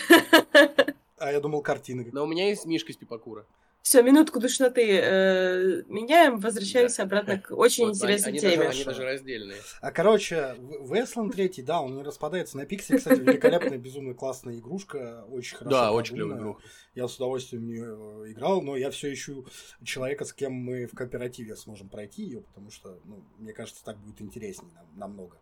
А 1.18 1.32
я 1.32 1.40
думал, 1.40 1.62
картины. 1.62 2.08
Но 2.12 2.24
у 2.24 2.28
меня 2.28 2.48
есть 2.48 2.66
Мишка 2.66 2.92
из 2.92 2.98
Пипакура. 2.98 3.46
Все, 3.82 4.02
минутку 4.04 4.40
душноты 4.40 5.00
э, 5.02 5.84
меняем, 5.88 6.38
возвращаемся 6.38 7.04
обратно 7.04 7.40
к 7.40 7.52
очень 7.52 7.86
Вот, 7.88 7.96
интересной 7.96 8.32
они, 8.34 8.40
теме. 8.40 8.58
Даже, 8.58 8.70
они 8.70 8.84
даже 8.84 9.04
раздельные. 9.04 9.58
А, 9.82 9.92
короче, 9.92 10.56
в- 10.60 10.94
Wasteland 10.94 11.32
3, 11.32 11.64
да, 11.64 11.82
он 11.82 11.96
не 11.96 12.04
распадается 12.04 12.58
на 12.58 12.66
пиксели. 12.66 12.98
Кстати, 12.98 13.22
великолепная, 13.22 13.78
безумно 13.78 14.14
классная 14.14 14.56
игрушка. 14.60 15.26
Очень 15.30 15.58
хорошо 15.58 15.76
Да, 15.76 15.92
очень 15.94 16.16
клевая 16.16 16.38
игру. 16.38 16.60
Я 16.94 17.08
с 17.08 17.16
удовольствием 17.16 17.64
в 17.64 17.66
нее 17.66 18.32
играл, 18.34 18.62
но 18.62 18.76
я 18.76 18.92
все 18.92 19.12
ищу 19.14 19.46
человека, 19.84 20.26
с 20.26 20.34
кем 20.34 20.52
мы 20.54 20.86
в 20.86 20.94
кооперативе 20.94 21.56
сможем 21.56 21.88
пройти 21.88 22.24
ее, 22.24 22.42
потому 22.42 22.72
что, 22.72 23.00
ну, 23.06 23.24
мне 23.38 23.54
кажется, 23.54 23.84
так 23.84 23.98
будет 23.98 24.22
интереснее 24.22 24.72
нам, 24.76 24.86
намного. 24.96 25.38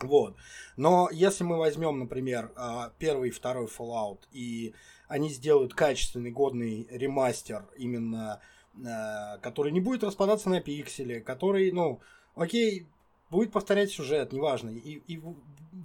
Вот. 0.00 0.36
Но 0.76 1.08
если 1.10 1.44
мы 1.44 1.58
возьмем, 1.58 1.98
например, 1.98 2.52
а, 2.56 2.92
первый 2.98 3.30
и 3.30 3.32
второй 3.32 3.66
Fallout, 3.66 4.20
и 4.32 4.74
они 5.08 5.28
сделают 5.28 5.74
качественный, 5.74 6.30
годный 6.30 6.86
ремастер, 6.90 7.64
именно 7.76 8.40
а, 8.86 9.38
который 9.38 9.72
не 9.72 9.80
будет 9.80 10.04
распадаться 10.04 10.48
на 10.50 10.60
пиксели, 10.60 11.18
который, 11.18 11.72
ну, 11.72 12.00
окей, 12.36 12.86
будет 13.30 13.50
повторять 13.50 13.90
сюжет, 13.90 14.32
неважно. 14.32 14.70
И, 14.70 15.02
и 15.06 15.18
в- 15.18 15.36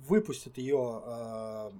выпустят 0.07 0.57
ее 0.57 1.01
э, 1.05 1.71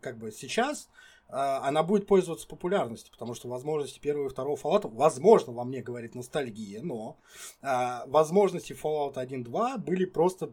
как 0.00 0.18
бы 0.18 0.32
сейчас, 0.32 0.88
она 1.28 1.82
будет 1.82 2.06
пользоваться 2.06 2.46
популярностью, 2.46 3.10
потому 3.12 3.32
что 3.32 3.48
возможности 3.48 3.98
первого 3.98 4.26
и 4.26 4.28
второго 4.28 4.56
Fallout, 4.56 4.88
возможно, 4.92 5.54
во 5.54 5.64
мне 5.64 5.80
говорит 5.80 6.14
ностальгия, 6.14 6.82
но 6.82 7.16
возможности 7.62 8.74
Fallout 8.74 9.14
1.2 9.14 9.78
были 9.78 10.04
просто, 10.04 10.52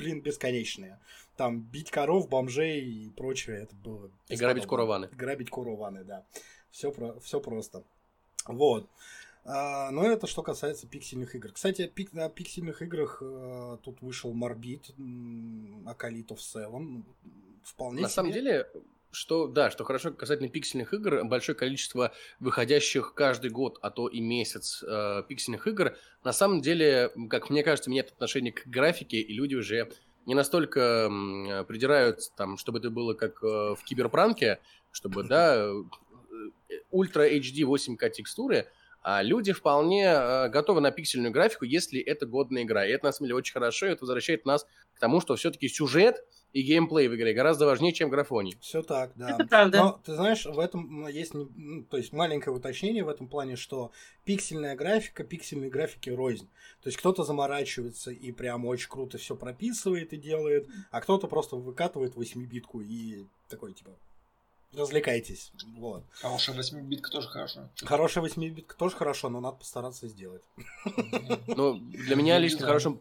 блин, 0.00 0.20
бесконечные. 0.22 0.98
Там 1.36 1.60
бить 1.60 1.90
коров, 1.90 2.28
бомжей 2.28 2.80
и 2.80 3.10
прочее, 3.10 3.62
это 3.62 3.74
было... 3.76 4.10
И 4.28 4.36
грабить 4.36 4.66
курованы. 4.66 5.08
Грабить 5.12 5.50
курованы, 5.50 6.04
да. 6.04 6.24
Все, 6.70 6.90
про, 6.90 7.18
все 7.20 7.40
просто. 7.40 7.84
Вот. 8.46 8.88
А, 9.44 9.90
но 9.90 10.06
это 10.06 10.26
что 10.26 10.42
касается 10.42 10.86
пиксельных 10.86 11.34
игр. 11.34 11.52
Кстати, 11.52 11.86
пик, 11.86 12.12
на 12.12 12.28
пиксельных 12.28 12.82
играх 12.82 13.18
э, 13.20 13.78
тут 13.82 14.00
вышел 14.00 14.32
Морбит, 14.32 14.90
Акалит 15.86 16.30
of 16.30 16.38
Seven. 16.38 17.02
Вполне 17.62 18.02
На 18.02 18.08
себе. 18.08 18.14
самом 18.14 18.32
деле, 18.32 18.66
что, 19.12 19.48
да, 19.48 19.70
что 19.70 19.84
хорошо 19.84 20.12
касательно 20.12 20.48
пиксельных 20.48 20.94
игр, 20.94 21.24
большое 21.24 21.56
количество 21.56 22.12
выходящих 22.38 23.14
каждый 23.14 23.50
год, 23.50 23.78
а 23.82 23.90
то 23.90 24.08
и 24.08 24.20
месяц 24.20 24.82
э, 24.82 25.22
пиксельных 25.28 25.66
игр, 25.66 25.96
на 26.24 26.32
самом 26.32 26.60
деле, 26.60 27.10
как 27.28 27.50
мне 27.50 27.62
кажется, 27.62 27.90
меняет 27.90 28.12
отношение 28.12 28.52
к 28.52 28.66
графике, 28.66 29.18
и 29.18 29.32
люди 29.32 29.54
уже 29.54 29.90
не 30.26 30.34
настолько 30.34 31.08
м, 31.10 31.64
придираются, 31.66 32.30
там, 32.36 32.56
чтобы 32.56 32.78
это 32.78 32.90
было 32.90 33.14
как 33.14 33.42
э, 33.42 33.46
в 33.46 33.80
киберпранке, 33.84 34.60
чтобы, 34.92 35.24
да, 35.24 35.56
э, 35.56 35.72
ультра 36.90 37.28
HD 37.28 37.64
8К 37.64 38.10
текстуры, 38.10 38.68
а 39.02 39.22
люди 39.22 39.52
вполне 39.52 40.04
э, 40.04 40.48
готовы 40.48 40.80
на 40.80 40.90
пиксельную 40.90 41.32
графику, 41.32 41.64
если 41.64 42.00
это 42.00 42.26
годная 42.26 42.64
игра. 42.64 42.86
И 42.86 42.90
это, 42.90 43.06
на 43.06 43.12
самом 43.12 43.28
деле, 43.28 43.36
очень 43.36 43.54
хорошо, 43.54 43.86
и 43.86 43.90
это 43.90 44.02
возвращает 44.02 44.44
нас 44.44 44.66
к 44.94 45.00
тому, 45.00 45.20
что 45.20 45.36
все-таки 45.36 45.68
сюжет 45.68 46.24
и 46.52 46.62
геймплей 46.62 47.08
в 47.08 47.14
игре 47.14 47.32
гораздо 47.32 47.66
важнее, 47.66 47.92
чем 47.92 48.10
графоний. 48.10 48.56
Все 48.60 48.82
так, 48.82 49.12
да. 49.14 49.30
Это 49.30 49.46
правда. 49.46 49.78
Но 49.78 50.00
ты 50.04 50.14
знаешь, 50.14 50.46
в 50.46 50.58
этом 50.58 51.06
есть 51.08 51.34
ну, 51.34 51.84
то 51.84 51.96
есть 51.96 52.12
маленькое 52.12 52.54
уточнение 52.54 53.04
в 53.04 53.08
этом 53.08 53.28
плане, 53.28 53.56
что 53.56 53.92
пиксельная 54.24 54.74
графика, 54.76 55.24
пиксельные 55.24 55.70
графики 55.70 56.10
рознь. 56.10 56.48
То 56.82 56.88
есть 56.88 56.98
кто-то 56.98 57.24
заморачивается 57.24 58.10
и 58.10 58.32
прям 58.32 58.64
очень 58.66 58.88
круто 58.88 59.18
все 59.18 59.36
прописывает 59.36 60.12
и 60.12 60.16
делает, 60.16 60.68
а 60.90 61.00
кто-то 61.00 61.28
просто 61.28 61.56
выкатывает 61.56 62.14
8-битку 62.14 62.80
и 62.80 63.26
такой 63.48 63.74
типа 63.74 63.90
развлекайтесь. 64.72 65.52
Вот. 65.76 66.04
Хорошая 66.12 66.56
8-битка 66.56 67.10
тоже 67.10 67.28
хорошо. 67.28 67.68
Хорошая 67.82 68.24
8-битка 68.24 68.76
тоже 68.76 68.96
хорошо, 68.96 69.28
но 69.28 69.40
надо 69.40 69.56
постараться 69.56 70.08
сделать. 70.08 70.42
Но 71.48 71.74
для 71.74 72.16
меня 72.16 72.38
лично 72.38 72.66
хорошим, 72.66 73.00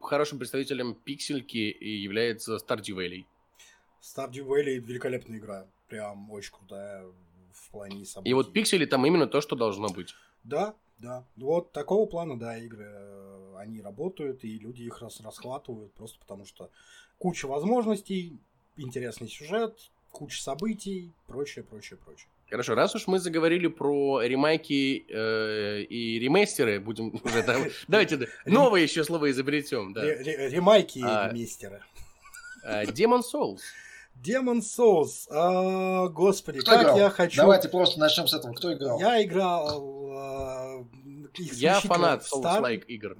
хорошим 0.00 0.38
представителем 0.38 0.94
пиксельки 0.94 1.70
и 1.70 1.96
является 1.96 2.56
Stardew 2.56 2.96
Valley. 2.96 3.26
Stardew 4.02 4.46
Valley 4.46 4.78
великолепная 4.78 5.38
игра. 5.38 5.66
Прям 5.88 6.30
очень 6.30 6.52
крутая 6.52 7.04
в 7.52 7.70
плане 7.70 8.04
событий. 8.04 8.30
И 8.30 8.34
вот 8.34 8.52
пиксели 8.52 8.84
там 8.84 9.04
именно 9.06 9.26
то, 9.26 9.40
что 9.40 9.56
должно 9.56 9.88
быть. 9.88 10.14
Да, 10.44 10.74
да. 10.98 11.24
Вот 11.36 11.72
такого 11.72 12.06
плана, 12.06 12.38
да, 12.38 12.58
игры, 12.58 12.86
э, 12.88 13.54
они 13.58 13.80
работают, 13.80 14.44
и 14.44 14.58
люди 14.58 14.82
их 14.82 15.00
рас 15.00 15.20
расхватывают 15.20 15.92
просто 15.94 16.18
потому, 16.18 16.44
что 16.44 16.70
куча 17.18 17.46
возможностей, 17.46 18.38
интересный 18.76 19.28
сюжет, 19.28 19.90
куча 20.10 20.40
событий, 20.40 21.12
прочее, 21.26 21.64
прочее, 21.64 21.98
прочее. 21.98 22.28
Хорошо, 22.50 22.74
раз 22.74 22.94
уж 22.94 23.06
мы 23.06 23.18
заговорили 23.18 23.66
про 23.66 24.22
ремайки 24.22 25.04
э, 25.08 25.82
и 25.82 26.18
ремейстеры, 26.18 26.80
будем 26.80 27.20
уже 27.22 27.42
там... 27.42 27.62
Давайте 27.88 28.16
да, 28.16 28.26
новое 28.46 28.80
еще 28.80 29.04
слово 29.04 29.30
изобретем, 29.30 29.92
да. 29.92 30.00
Ре- 30.02 30.22
ре- 30.22 30.48
ремайки 30.48 31.00
А. 31.04 31.26
и 31.26 31.30
ремейстеры. 31.34 31.82
А, 32.64 32.84
Demon 32.84 33.20
Souls. 33.20 33.60
Demon 34.24 34.60
Souls, 34.60 35.26
а, 35.30 36.08
господи, 36.08 36.60
Кто 36.60 36.70
как 36.72 36.82
играл? 36.82 36.98
я 36.98 37.10
хочу... 37.10 37.36
Давайте 37.36 37.68
просто 37.68 38.00
начнем 38.00 38.26
с 38.26 38.32
этого. 38.34 38.54
Кто 38.54 38.72
играл? 38.72 38.98
Я 38.98 39.22
играл... 39.22 40.10
а, 40.10 40.84
Я 41.36 41.80
фанат 41.80 42.22
Souls-like 42.24 42.84
игр. 42.86 43.16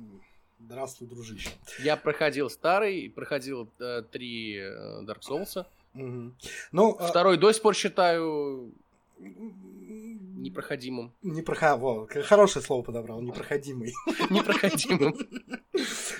Здравствуй, 0.59 1.07
дружище. 1.07 1.51
Я 1.81 1.97
проходил 1.97 2.49
старый, 2.51 3.11
проходил 3.11 3.71
э, 3.79 4.03
три 4.11 4.57
э, 4.59 5.03
Dark 5.05 5.21
Souls. 5.29 5.65
Мгм. 5.95 6.35
Ну, 6.73 6.97
а, 6.99 7.07
Второй 7.07 7.37
до 7.39 7.53
сих 7.53 7.63
пор 7.63 7.75
считаю 7.75 8.73
непроходимым. 9.19 11.15
Не 11.23 11.43
прохо... 11.43 11.77
Во, 11.77 12.07
хорошее 12.07 12.65
слово 12.65 12.83
подобрал, 12.83 13.21
непроходимый. 13.21 13.93
Непроходимым. 14.31 15.15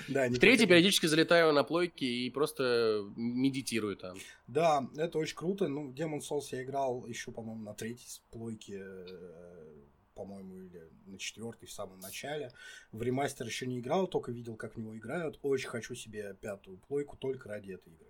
Да, 0.07 0.27
В 0.29 0.39
третий 0.39 0.65
периодически 0.65 1.05
залетаю 1.05 1.53
на 1.53 1.63
плойки 1.63 2.03
и 2.03 2.29
просто 2.29 3.03
медитирую 3.15 3.97
там. 3.97 4.17
Да, 4.47 4.87
это 4.97 5.17
очень 5.17 5.35
круто. 5.35 5.67
Ну, 5.67 5.91
Demon 5.91 6.19
Souls 6.19 6.47
я 6.51 6.63
играл 6.63 7.05
еще, 7.05 7.31
по-моему, 7.31 7.63
на 7.63 7.73
третьей 7.73 8.21
плойке, 8.31 8.79
э, 8.81 9.75
по-моему, 10.15 10.57
или 10.57 10.89
на 11.05 11.17
четвертой 11.17 11.67
в 11.67 11.71
самом 11.71 11.99
начале. 11.99 12.51
В 12.91 13.01
ремастер 13.01 13.45
еще 13.45 13.67
не 13.67 13.79
играл, 13.79 14.07
только 14.07 14.31
видел, 14.31 14.55
как 14.55 14.75
в 14.75 14.77
него 14.77 14.97
играют. 14.97 15.39
Очень 15.41 15.69
хочу 15.69 15.95
себе 15.95 16.35
пятую 16.41 16.77
плойку 16.77 17.17
только 17.17 17.49
ради 17.49 17.73
этой 17.73 17.93
игры. 17.93 18.08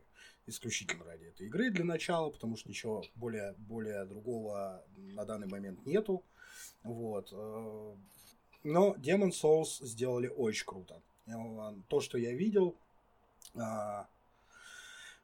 Исключительно 0.50 1.06
ради 1.06 1.26
этой 1.26 1.48
игры 1.48 1.70
для 1.70 1.86
начала, 1.86 2.30
потому 2.30 2.58
что 2.58 2.70
ничего 2.70 3.04
более, 3.16 3.54
более 3.60 4.06
другого 4.06 4.84
на 4.98 5.26
данный 5.26 5.48
момент 5.48 5.86
нету. 5.86 6.24
Вот. 6.84 7.30
э, 7.32 7.94
Но 8.64 8.96
Demon 8.96 9.30
Souls 9.32 9.86
сделали 9.86 10.28
очень 10.28 10.66
круто. 10.66 11.02
Э, 11.28 11.34
То, 11.88 12.02
что 12.02 12.18
я 12.18 12.34
видел, 12.34 12.76
а, 13.56 14.08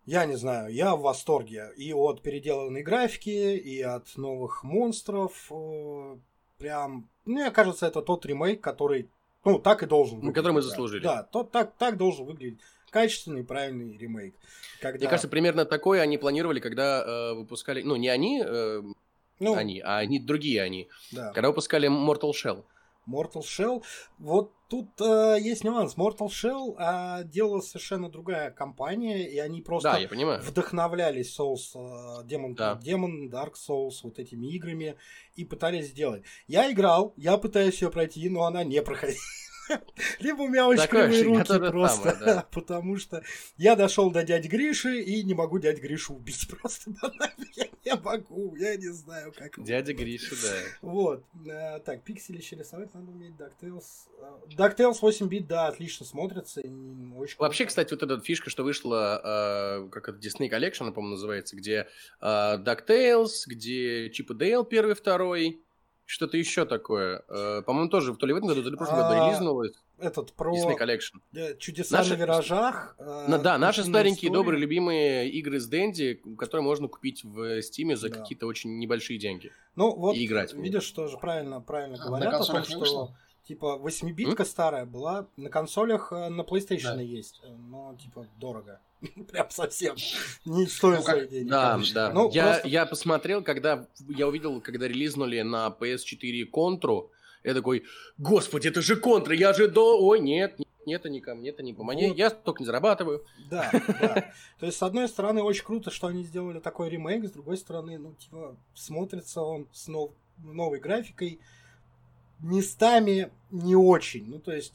я 0.05 0.25
не 0.25 0.35
знаю, 0.35 0.71
я 0.71 0.95
в 0.95 1.01
восторге 1.01 1.71
и 1.75 1.91
от 1.93 2.21
переделанной 2.21 2.83
графики, 2.83 3.29
и 3.57 3.81
от 3.81 4.15
новых 4.17 4.63
монстров. 4.63 5.47
э, 5.51 6.17
Прям, 6.57 7.09
мне 7.25 7.51
кажется, 7.51 7.85
это 7.87 8.01
тот 8.01 8.25
ремейк, 8.25 8.61
который, 8.61 9.09
ну, 9.43 9.59
так 9.59 9.83
и 9.83 9.85
должен 9.87 10.17
выглядеть. 10.17 10.35
который 10.35 10.53
мы 10.53 10.61
заслужили. 10.61 11.03
Да, 11.03 11.23
тот, 11.23 11.51
так, 11.51 11.75
так 11.75 11.97
должен 11.97 12.25
выглядеть 12.25 12.59
качественный, 12.95 13.43
правильный 13.43 13.97
ремейк. 13.97 14.35
Когда, 14.79 14.99
Мне 14.99 15.09
кажется, 15.09 15.27
примерно 15.27 15.65
такое 15.65 15.99
они 16.01 16.17
планировали, 16.17 16.61
когда 16.61 17.03
э, 17.05 17.33
выпускали... 17.33 17.81
Ну, 17.81 17.97
не 17.97 18.07
они, 18.07 18.41
э, 18.41 18.81
ну, 19.41 19.53
они, 19.55 19.81
а 19.81 19.97
они 19.97 20.17
другие 20.17 20.61
они. 20.61 20.87
да. 21.11 21.33
Когда 21.33 21.49
выпускали 21.49 21.89
Mortal 21.89 22.31
Shell. 22.31 22.63
Mortal 23.05 23.41
Shell. 23.41 23.83
Вот 24.17 24.53
тут 24.69 24.89
э, 25.01 25.37
есть 25.41 25.65
нюанс. 25.65 25.97
Mortal 25.97 26.29
Shell 26.29 26.75
э, 26.79 27.23
делала 27.25 27.59
совершенно 27.59 28.09
другая 28.09 28.49
компания, 28.49 29.29
и 29.29 29.37
они 29.39 29.61
просто 29.61 29.91
Да, 29.91 29.97
я 29.99 30.07
понимаю. 30.07 30.41
вдохновлялись 30.41 31.37
Souls, 31.37 31.75
э, 31.75 32.23
Demon, 32.25 32.55
Да. 32.55 32.79
Demon, 32.81 33.29
Dark 33.29 33.55
Souls, 33.55 33.95
вот 34.03 34.19
этими 34.19 34.47
играми, 34.55 34.95
и 35.35 35.43
пытались 35.43 35.87
сделать. 35.87 36.23
Я 36.47 36.71
играл, 36.71 37.13
я 37.17 37.37
пытаюсь 37.37 37.81
ее 37.81 37.91
пройти, 37.91 38.29
но 38.29 38.45
она 38.45 38.63
не 38.63 38.81
проходила. 38.81 39.19
Либо 40.19 40.41
у 40.43 40.47
меня 40.47 40.67
очень 40.67 40.87
кривые 40.87 41.23
руки 41.23 41.59
просто, 41.71 42.47
потому 42.51 42.97
что 42.97 43.23
я 43.57 43.75
дошел 43.75 44.11
до 44.11 44.23
дяди 44.23 44.47
Гриши 44.47 45.01
и 45.01 45.23
не 45.23 45.33
могу 45.33 45.59
дядь 45.59 45.79
Гришу 45.79 46.15
убить 46.15 46.47
просто 46.61 46.91
банально. 46.91 47.45
Я 47.55 47.67
не 47.85 48.01
могу, 48.01 48.55
я 48.55 48.75
не 48.75 48.89
знаю, 48.89 49.33
как. 49.37 49.63
Дядя 49.63 49.93
Гриша, 49.93 50.35
да. 50.41 50.53
Вот. 50.81 51.23
Э, 51.47 51.79
Так, 51.79 52.03
пиксели 52.03 52.37
еще 52.37 52.55
рисовать 52.55 52.93
надо 52.93 53.11
уметь. 53.11 53.33
DuckTales. 53.35 54.07
э, 54.19 54.55
DuckTales 54.55 54.97
8 55.01 55.27
бит, 55.27 55.47
да, 55.47 55.67
отлично 55.67 56.05
смотрится. 56.05 56.61
Очень 56.61 57.37
Вообще, 57.39 57.65
кстати, 57.65 57.93
вот 57.93 58.03
эта 58.03 58.19
фишка, 58.19 58.49
что 58.49 58.63
вышла, 58.63 59.21
э, 59.85 59.89
как 59.89 60.09
это, 60.09 60.17
Disney 60.17 60.49
Collection, 60.49 60.91
по-моему, 60.91 61.15
называется, 61.15 61.55
где 61.55 61.87
DuckTales, 62.21 63.31
где 63.47 64.09
Чип 64.09 64.31
и 64.31 64.33
Дейл 64.33 64.63
первый, 64.63 64.95
второй, 64.95 65.64
что-то 66.05 66.37
еще 66.37 66.65
такое. 66.65 67.23
Э, 67.27 67.61
по-моему, 67.65 67.89
тоже 67.89 68.13
в 68.13 68.17
то 68.17 68.25
ли 68.25 68.33
в 68.33 68.37
этом 68.37 68.49
году, 68.49 68.63
то 68.63 68.69
ли 68.69 68.75
в 68.75 68.77
прошлом 68.77 68.97
году 68.99 69.13
А, 69.21 69.27
релизнулось 69.29 69.73
Этот 69.97 70.33
про 70.33 70.53
Disney 70.55 70.77
Collection. 70.77 71.57
чудеса 71.57 71.97
Наши- 71.97 72.11
на 72.11 72.15
виражах. 72.15 72.95
э, 72.99 73.37
да, 73.41 73.57
наши 73.57 73.83
старенькие, 73.83 74.29
истории. 74.29 74.33
добрые, 74.33 74.59
любимые 74.59 75.29
игры 75.29 75.59
с 75.59 75.67
Дэнди, 75.67 76.21
которые 76.37 76.63
можно 76.63 76.87
купить 76.87 77.23
в 77.23 77.61
Стиме 77.61 77.95
за 77.97 78.09
Да. 78.09 78.19
какие-то 78.19 78.45
очень 78.45 78.77
небольшие 78.77 79.17
деньги. 79.19 79.51
Ну 79.75 79.95
вот, 79.95 80.15
и 80.15 80.25
играть 80.25 80.53
видишь, 80.53 80.89
тоже 80.91 81.17
правильно, 81.17 81.59
правильно 81.61 81.97
А, 81.99 82.05
говорят 82.07 82.33
о 82.35 82.45
том, 82.45 82.63
что 82.63 82.79
вышло? 82.79 83.17
Типа 83.47 83.79
8-битка 83.81 84.43
старая 84.45 84.85
была, 84.85 85.27
на 85.37 85.49
консолях 85.49 86.11
э, 86.11 86.29
на 86.29 86.41
PlayStation 86.41 86.95
Да. 86.95 87.01
есть, 87.01 87.41
э, 87.43 87.47
но 87.69 87.95
типа 88.01 88.27
дорого. 88.37 88.79
Прям 89.31 89.49
совсем. 89.49 89.95
Не 90.45 90.65
стоит 90.67 90.99
Ну, 90.99 91.03
как- 91.05 91.29
денег. 91.29 91.49
Да, 91.49 91.71
конечно. 91.73 91.93
да. 91.95 92.13
Ну, 92.13 92.31
я, 92.31 92.43
просто- 92.51 92.67
я 92.67 92.85
посмотрел, 92.85 93.43
когда 93.43 93.87
я 94.09 94.27
увидел, 94.27 94.61
когда 94.61 94.87
релизнули 94.87 95.41
на 95.41 95.67
PS4 95.79 96.45
Контру, 96.45 97.11
я 97.43 97.53
такой, 97.53 97.83
господи, 98.17 98.67
это 98.69 98.81
же 98.81 98.95
Контра, 98.95 99.35
я 99.35 99.53
же 99.53 99.67
до... 99.67 99.99
Ой, 100.03 100.19
нет, 100.19 100.57
нет, 100.57 100.67
нет, 100.87 101.01
это 101.01 101.09
не 101.09 101.19
ко 101.21 101.35
мне, 101.35 101.49
это 101.51 101.61
не 101.61 101.73
по 101.73 101.83
мне, 101.83 102.07
Вот. 102.09 102.17
я 102.17 102.31
столько 102.31 102.61
не 102.63 102.65
зарабатываю. 102.65 103.23
Да, 103.51 103.69
да. 104.01 104.31
То 104.59 104.65
есть, 104.65 104.77
с 104.79 104.81
одной 104.83 105.07
стороны, 105.07 105.43
очень 105.43 105.63
круто, 105.63 105.91
что 105.91 106.07
они 106.07 106.23
сделали 106.23 106.59
такой 106.59 106.89
ремейк, 106.89 107.25
с 107.27 107.31
другой 107.31 107.57
стороны, 107.57 107.99
ну, 107.99 108.13
типа, 108.13 108.55
смотрится 108.73 109.41
он 109.41 109.67
с 109.71 109.87
нов- 109.87 110.11
новой 110.43 110.79
графикой 110.79 111.39
местами 112.39 113.31
не 113.51 113.75
очень. 113.75 114.27
Ну, 114.27 114.39
то 114.39 114.53
есть, 114.53 114.73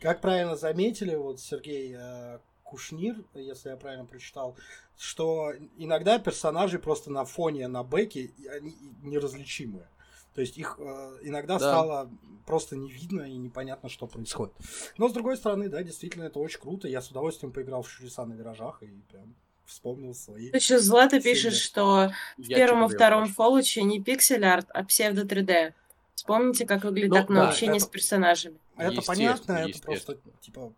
как 0.00 0.20
правильно 0.20 0.56
заметили, 0.56 1.14
вот 1.14 1.40
Сергей 1.40 1.94
э, 1.96 2.38
Кушнир, 2.64 3.16
если 3.34 3.70
я 3.70 3.76
правильно 3.76 4.04
прочитал, 4.04 4.56
что 4.98 5.52
иногда 5.76 6.18
персонажи 6.18 6.78
просто 6.78 7.10
на 7.10 7.24
фоне 7.24 7.68
на 7.68 7.82
бэке 7.82 8.30
они 8.50 8.74
неразличимые. 9.02 9.86
То 10.34 10.40
есть 10.40 10.56
их 10.56 10.76
э, 10.78 11.18
иногда 11.22 11.58
да. 11.58 11.58
стало 11.58 12.10
просто 12.46 12.76
не 12.76 12.90
видно 12.90 13.22
и 13.22 13.36
непонятно, 13.36 13.88
что 13.88 14.06
происходит. 14.06 14.54
Но 14.96 15.08
с 15.08 15.12
другой 15.12 15.36
стороны, 15.36 15.68
да, 15.68 15.82
действительно, 15.82 16.24
это 16.24 16.38
очень 16.38 16.60
круто. 16.60 16.86
Я 16.86 17.00
с 17.00 17.10
удовольствием 17.10 17.52
поиграл 17.52 17.82
в 17.82 17.90
чудеса 17.90 18.24
на 18.24 18.34
виражах 18.34 18.82
и 18.82 18.88
прям 19.10 19.34
вспомнил 19.66 20.14
свои. 20.14 20.50
Еще 20.52 20.78
Злата 20.78 21.20
пишет, 21.20 21.54
что 21.54 22.12
в 22.36 22.42
Я 22.42 22.56
первом 22.56 22.84
и 22.84 22.94
втором 22.94 23.28
Фоллуче 23.28 23.82
не 23.82 24.02
пиксель-арт, 24.02 24.68
а 24.70 24.84
псевдо 24.84 25.22
3D. 25.22 25.72
Вспомните, 26.20 26.66
как 26.66 26.84
выглядит 26.84 27.12
ну, 27.12 27.16
окно 27.16 27.40
да, 27.40 27.48
общения 27.48 27.78
это... 27.78 27.86
с 27.86 27.88
персонажами. 27.88 28.58
Это 28.76 29.00
понятно, 29.00 29.52
это 29.52 29.80
просто 29.80 30.18
типа 30.42 30.74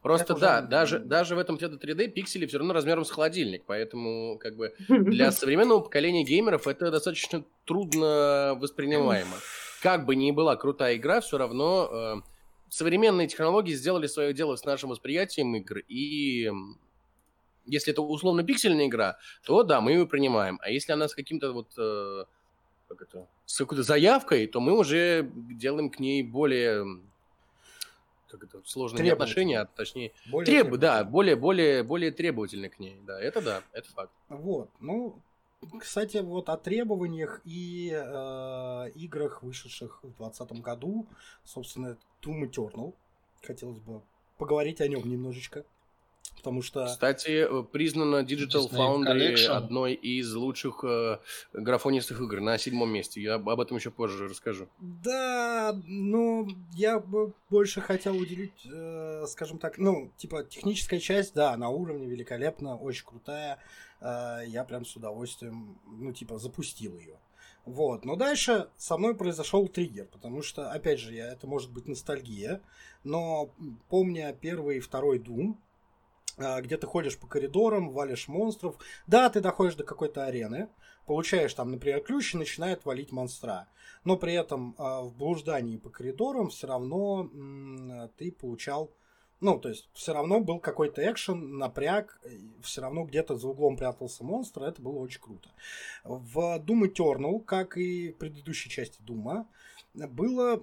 Просто 0.00 0.34
да, 0.34 0.60
уже... 0.60 0.66
даже, 0.66 0.98
даже 0.98 1.36
в 1.36 1.38
этом 1.38 1.58
псевдо 1.58 1.76
3D 1.76 2.08
пиксели 2.08 2.46
все 2.46 2.56
равно 2.56 2.72
размером 2.72 3.04
с 3.04 3.10
холодильник, 3.10 3.64
поэтому 3.66 4.38
как 4.38 4.56
бы 4.56 4.74
для 4.88 5.30
современного 5.30 5.80
поколения 5.80 6.24
геймеров 6.24 6.66
это 6.66 6.90
достаточно 6.90 7.44
трудно 7.66 8.56
воспринимаемо. 8.58 9.36
Как 9.82 10.06
бы 10.06 10.16
ни 10.16 10.30
была 10.30 10.56
крутая 10.56 10.96
игра, 10.96 11.20
все 11.20 11.36
равно 11.36 11.90
э, 11.92 12.14
современные 12.70 13.28
технологии 13.28 13.74
сделали 13.74 14.06
свое 14.06 14.32
дело 14.32 14.56
с 14.56 14.64
нашим 14.64 14.88
восприятием 14.88 15.54
игр, 15.54 15.80
и 15.86 16.50
если 17.66 17.92
это 17.92 18.00
условно 18.00 18.42
пиксельная 18.42 18.86
игра, 18.86 19.18
то 19.44 19.62
да, 19.64 19.82
мы 19.82 19.92
ее 19.92 20.06
принимаем. 20.06 20.58
А 20.62 20.70
если 20.70 20.92
она 20.92 21.08
с 21.08 21.14
каким-то 21.14 21.52
вот 21.52 21.68
э, 21.76 22.24
как 22.94 23.08
это, 23.08 23.26
с 23.46 23.58
какой-то 23.58 23.82
заявкой, 23.82 24.46
то 24.46 24.60
мы 24.60 24.76
уже 24.76 25.30
делаем 25.34 25.90
к 25.90 25.98
ней 25.98 26.22
более 26.22 26.84
как 28.28 28.44
это, 28.44 28.62
сложные 28.64 29.02
не 29.02 29.10
отношения, 29.10 29.60
а 29.60 29.66
точнее, 29.66 30.12
более 30.30 30.62
треб... 30.62 30.76
да, 30.78 31.04
более, 31.04 31.36
более, 31.36 31.82
более 31.82 32.10
требовательны 32.10 32.68
к 32.68 32.78
ней. 32.78 32.98
Да, 33.06 33.20
это 33.20 33.42
да, 33.42 33.62
это 33.72 33.90
факт. 33.90 34.12
Вот, 34.28 34.70
ну, 34.80 35.18
кстати, 35.80 36.18
вот 36.18 36.48
о 36.48 36.56
требованиях 36.56 37.40
и 37.44 37.90
э, 37.92 38.90
играх, 38.94 39.42
вышедших 39.42 39.98
в 40.02 40.16
2020 40.16 40.52
году, 40.62 41.06
собственно, 41.44 41.98
Doom 42.22 42.50
Eternal. 42.50 42.94
Хотелось 43.42 43.78
бы 43.80 44.02
поговорить 44.38 44.80
о 44.80 44.88
нем 44.88 45.08
немножечко. 45.08 45.64
Потому 46.36 46.62
что... 46.62 46.86
Кстати, 46.86 47.46
э, 47.48 47.62
признана 47.62 48.24
Digital 48.24 48.68
Foundry 48.70 49.44
одной 49.46 49.94
из 49.94 50.34
лучших 50.34 50.82
э, 50.82 51.18
графонистых 51.52 52.20
игр 52.20 52.40
на 52.40 52.58
седьмом 52.58 52.90
месте. 52.90 53.22
Я 53.22 53.34
об 53.34 53.60
этом 53.60 53.76
еще 53.76 53.90
позже 53.90 54.28
расскажу. 54.28 54.68
Да, 54.80 55.80
ну, 55.86 56.48
я 56.72 56.98
бы 56.98 57.32
больше 57.48 57.80
хотел 57.80 58.16
уделить, 58.16 58.66
э, 58.66 59.24
скажем 59.28 59.58
так, 59.58 59.78
ну, 59.78 60.10
типа, 60.16 60.42
техническая 60.44 60.98
часть, 60.98 61.34
да, 61.34 61.56
на 61.56 61.68
уровне 61.68 62.06
великолепно, 62.06 62.76
очень 62.76 63.06
крутая. 63.06 63.58
Э, 64.00 64.40
я 64.46 64.64
прям 64.64 64.84
с 64.84 64.96
удовольствием, 64.96 65.78
ну, 65.86 66.12
типа, 66.12 66.38
запустил 66.38 66.98
ее. 66.98 67.18
Вот. 67.64 68.04
Но 68.04 68.16
дальше 68.16 68.68
со 68.76 68.96
мной 68.96 69.14
произошел 69.14 69.68
триггер, 69.68 70.06
потому 70.06 70.42
что, 70.42 70.70
опять 70.70 70.98
же, 70.98 71.14
я, 71.14 71.32
это 71.32 71.46
может 71.46 71.70
быть 71.70 71.86
ностальгия, 71.86 72.60
но 73.04 73.54
помня 73.88 74.36
первый 74.38 74.78
и 74.78 74.80
второй 74.80 75.18
Doom, 75.18 75.54
где 76.36 76.76
ты 76.76 76.86
ходишь 76.86 77.18
по 77.18 77.26
коридорам, 77.26 77.90
валишь 77.90 78.28
монстров. 78.28 78.76
Да, 79.06 79.28
ты 79.30 79.40
доходишь 79.40 79.74
до 79.74 79.84
какой-то 79.84 80.24
арены, 80.24 80.68
получаешь 81.06 81.54
там, 81.54 81.70
например, 81.70 82.02
ключ 82.02 82.34
и 82.34 82.38
начинает 82.38 82.84
валить 82.84 83.12
монстра. 83.12 83.68
Но 84.04 84.16
при 84.16 84.34
этом 84.34 84.74
а, 84.78 85.02
в 85.02 85.14
блуждании 85.16 85.76
по 85.76 85.90
коридорам 85.90 86.48
все 86.50 86.66
равно 86.66 87.30
ты 88.16 88.32
получал 88.32 88.90
ну, 89.42 89.58
то 89.58 89.70
есть, 89.70 89.88
все 89.92 90.14
равно 90.14 90.40
был 90.40 90.60
какой-то 90.60 91.02
экшен, 91.02 91.58
напряг, 91.58 92.20
все 92.62 92.80
равно 92.80 93.02
где-то 93.02 93.36
за 93.36 93.48
углом 93.48 93.76
прятался 93.76 94.22
монстр, 94.22 94.62
это 94.62 94.80
было 94.80 95.00
очень 95.00 95.20
круто. 95.20 95.50
В 96.04 96.60
Doom 96.64 96.84
Eternal, 96.84 97.40
как 97.40 97.76
и 97.76 98.12
в 98.12 98.18
предыдущей 98.18 98.70
части 98.70 99.02
Дума, 99.02 99.48
было, 99.94 100.62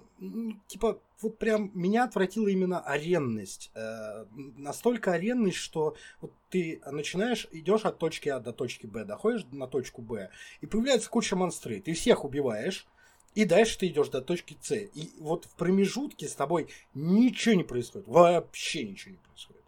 типа, 0.66 1.00
вот 1.20 1.38
прям 1.38 1.70
меня 1.74 2.04
отвратила 2.04 2.48
именно 2.48 2.80
аренность. 2.80 3.70
Э, 3.74 4.24
настолько 4.56 5.12
аренность, 5.12 5.56
что 5.56 5.96
вот 6.20 6.32
ты 6.48 6.80
начинаешь, 6.90 7.46
идешь 7.52 7.84
от 7.84 7.98
точки 7.98 8.28
А 8.28 8.40
до 8.40 8.52
точки 8.52 8.86
Б, 8.86 9.04
доходишь 9.04 9.46
на 9.52 9.66
точку 9.66 10.02
Б, 10.02 10.30
и 10.60 10.66
появляется 10.66 11.08
куча 11.10 11.36
монстры. 11.36 11.80
Ты 11.80 11.94
всех 11.94 12.24
убиваешь, 12.24 12.86
и 13.34 13.44
дальше 13.44 13.78
ты 13.78 13.86
идешь 13.86 14.08
до 14.08 14.20
точки 14.20 14.56
С. 14.60 14.74
И 14.74 15.12
вот 15.18 15.44
в 15.44 15.54
промежутке 15.54 16.26
с 16.26 16.34
тобой 16.34 16.68
ничего 16.94 17.54
не 17.54 17.64
происходит. 17.64 18.08
Вообще 18.08 18.84
ничего 18.84 19.12
не 19.12 19.18
происходит. 19.18 19.60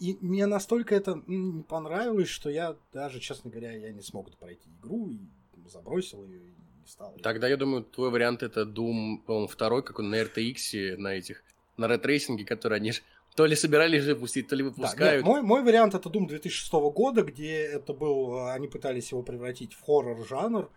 И 0.00 0.16
мне 0.20 0.46
настолько 0.46 0.94
это 0.94 1.22
не 1.26 1.62
понравилось, 1.62 2.28
что 2.28 2.48
я 2.48 2.76
даже, 2.92 3.20
честно 3.20 3.50
говоря, 3.50 3.72
я 3.72 3.92
не 3.92 4.00
смог 4.02 4.34
пройти 4.36 4.70
игру 4.80 5.10
и 5.10 5.18
забросил 5.68 6.24
ее 6.24 6.40
стал. 6.88 7.14
Тогда, 7.22 7.48
я 7.48 7.56
думаю, 7.56 7.84
твой 7.84 8.10
вариант 8.10 8.42
это 8.42 8.62
Doom, 8.62 9.18
по-моему, 9.26 9.46
второй, 9.46 9.82
как 9.82 9.98
он 9.98 10.10
на 10.10 10.20
RTX, 10.20 10.96
на 10.96 11.14
этих, 11.14 11.42
на 11.76 11.86
ретрейсинге, 11.86 12.44
который 12.44 12.78
они 12.78 12.92
же 12.92 13.02
то 13.36 13.46
ли 13.46 13.54
собирались 13.54 14.04
выпустить, 14.04 14.48
то 14.48 14.56
ли 14.56 14.64
выпускают. 14.64 14.98
Да, 14.98 15.16
нет, 15.16 15.24
мой, 15.24 15.42
мой 15.42 15.62
вариант 15.62 15.94
это 15.94 16.08
Doom 16.08 16.26
2006 16.26 16.72
года, 16.72 17.22
где 17.22 17.58
это 17.58 17.92
был, 17.92 18.48
они 18.48 18.66
пытались 18.66 19.12
его 19.12 19.22
превратить 19.22 19.74
в 19.74 19.82
хоррор-жанр, 19.82 20.68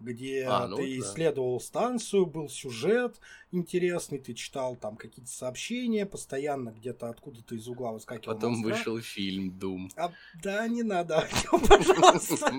где 0.00 0.46
а, 0.46 0.66
ну, 0.66 0.76
ты 0.76 0.82
да. 0.82 1.06
исследовал 1.06 1.60
станцию, 1.60 2.26
был 2.26 2.48
сюжет 2.48 3.20
интересный, 3.52 4.18
ты 4.18 4.34
читал 4.34 4.76
там 4.76 4.96
какие-то 4.96 5.30
сообщения, 5.30 6.06
постоянно 6.06 6.70
где-то 6.70 7.10
откуда-то 7.10 7.54
из 7.54 7.68
угла 7.68 7.92
выскакивал 7.92 8.34
Потом 8.34 8.52
монстра. 8.52 8.70
вышел 8.70 9.00
фильм 9.00 9.50
Doom. 9.50 9.90
А, 9.96 10.12
да, 10.42 10.66
не 10.68 10.82
надо, 10.82 11.26
пожалуйста. 11.68 12.50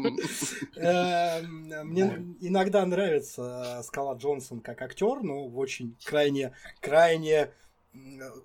Эм, 0.76 1.89
мне 1.89 2.36
иногда 2.42 2.86
нравится 2.86 3.82
Скала 3.84 4.16
Джонсон 4.16 4.62
как 4.62 4.82
актер, 4.82 5.22
но 5.24 5.48
в 5.48 5.58
очень 5.58 5.96
крайне, 6.04 6.54
крайне 6.80 7.52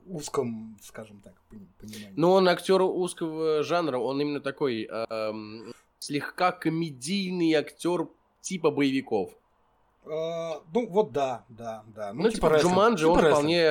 узком, 0.06 0.76
скажем 0.82 1.20
так, 1.20 1.34
понимании. 1.78 2.12
Ну, 2.16 2.30
он 2.30 2.48
актер 2.48 2.82
узкого 2.82 3.62
жанра, 3.62 3.98
он 3.98 4.20
именно 4.20 4.40
такой 4.40 4.84
эм, 4.84 5.72
слегка 5.98 6.52
комедийный 6.52 7.54
актер 7.54 8.08
типа 8.46 8.70
боевиков. 8.70 9.32
Uh, 10.04 10.62
ну, 10.72 10.88
вот 10.88 11.10
да, 11.10 11.44
да, 11.48 11.82
да. 11.88 12.12
Ну, 12.12 12.22
ну 12.22 12.30
типа, 12.30 12.48
типа 12.48 12.60
Джуманджи, 12.60 13.06
типа 13.06 13.10
он 13.10 13.18
рестлер. 13.18 13.32
вполне... 13.32 13.62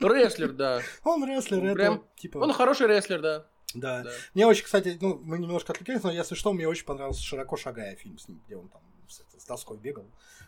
Рестлер, 0.00 0.52
да. 0.52 0.80
Он 1.04 1.24
рестлер, 1.24 1.74
Прям... 1.74 1.94
это 1.94 2.04
типа... 2.16 2.38
Он 2.38 2.52
хороший 2.52 2.88
рестлер, 2.88 3.20
да. 3.20 3.46
Да. 3.72 4.02
да. 4.02 4.10
Мне 4.34 4.48
очень, 4.48 4.64
кстати, 4.64 4.98
ну, 5.00 5.20
мы 5.22 5.38
немножко 5.38 5.72
отвлеклись, 5.72 6.02
но 6.02 6.10
если 6.10 6.34
что, 6.34 6.52
мне 6.52 6.66
очень 6.66 6.84
понравился 6.84 7.22
«Широко 7.22 7.56
шагая» 7.56 7.94
фильм 7.94 8.18
с 8.18 8.26
ним, 8.26 8.42
где 8.46 8.56
он 8.56 8.68
там 8.68 8.82
с, 9.06 9.22
с 9.38 9.46
доской 9.46 9.78
бегал, 9.78 10.06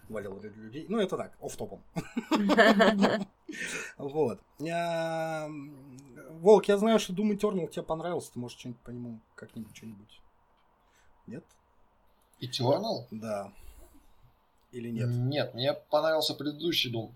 валил 0.09 0.43
людей. 0.43 0.87
Ну, 0.89 0.99
это 0.99 1.17
так, 1.17 1.35
оф-топом. 1.41 1.83
Вот. 3.97 4.41
Волк, 4.59 6.65
я 6.67 6.79
знаю, 6.79 6.99
что 6.99 7.13
Doom 7.13 7.39
Eternal 7.39 7.69
тебе 7.69 7.85
понравился, 7.85 8.33
ты 8.33 8.41
можешь 8.41 8.59
что-нибудь 8.59 8.83
по 8.83 8.91
нему 8.91 9.21
как-нибудь 9.37 9.77
что-нибудь? 9.77 10.21
Нет? 11.29 11.45
Eternal? 12.41 13.07
Да. 13.11 13.53
Или 14.73 14.91
нет? 14.91 15.09
Нет, 15.09 15.55
мне 15.55 15.73
понравился 15.73 16.35
предыдущий 16.35 16.93
Doom. 16.93 17.13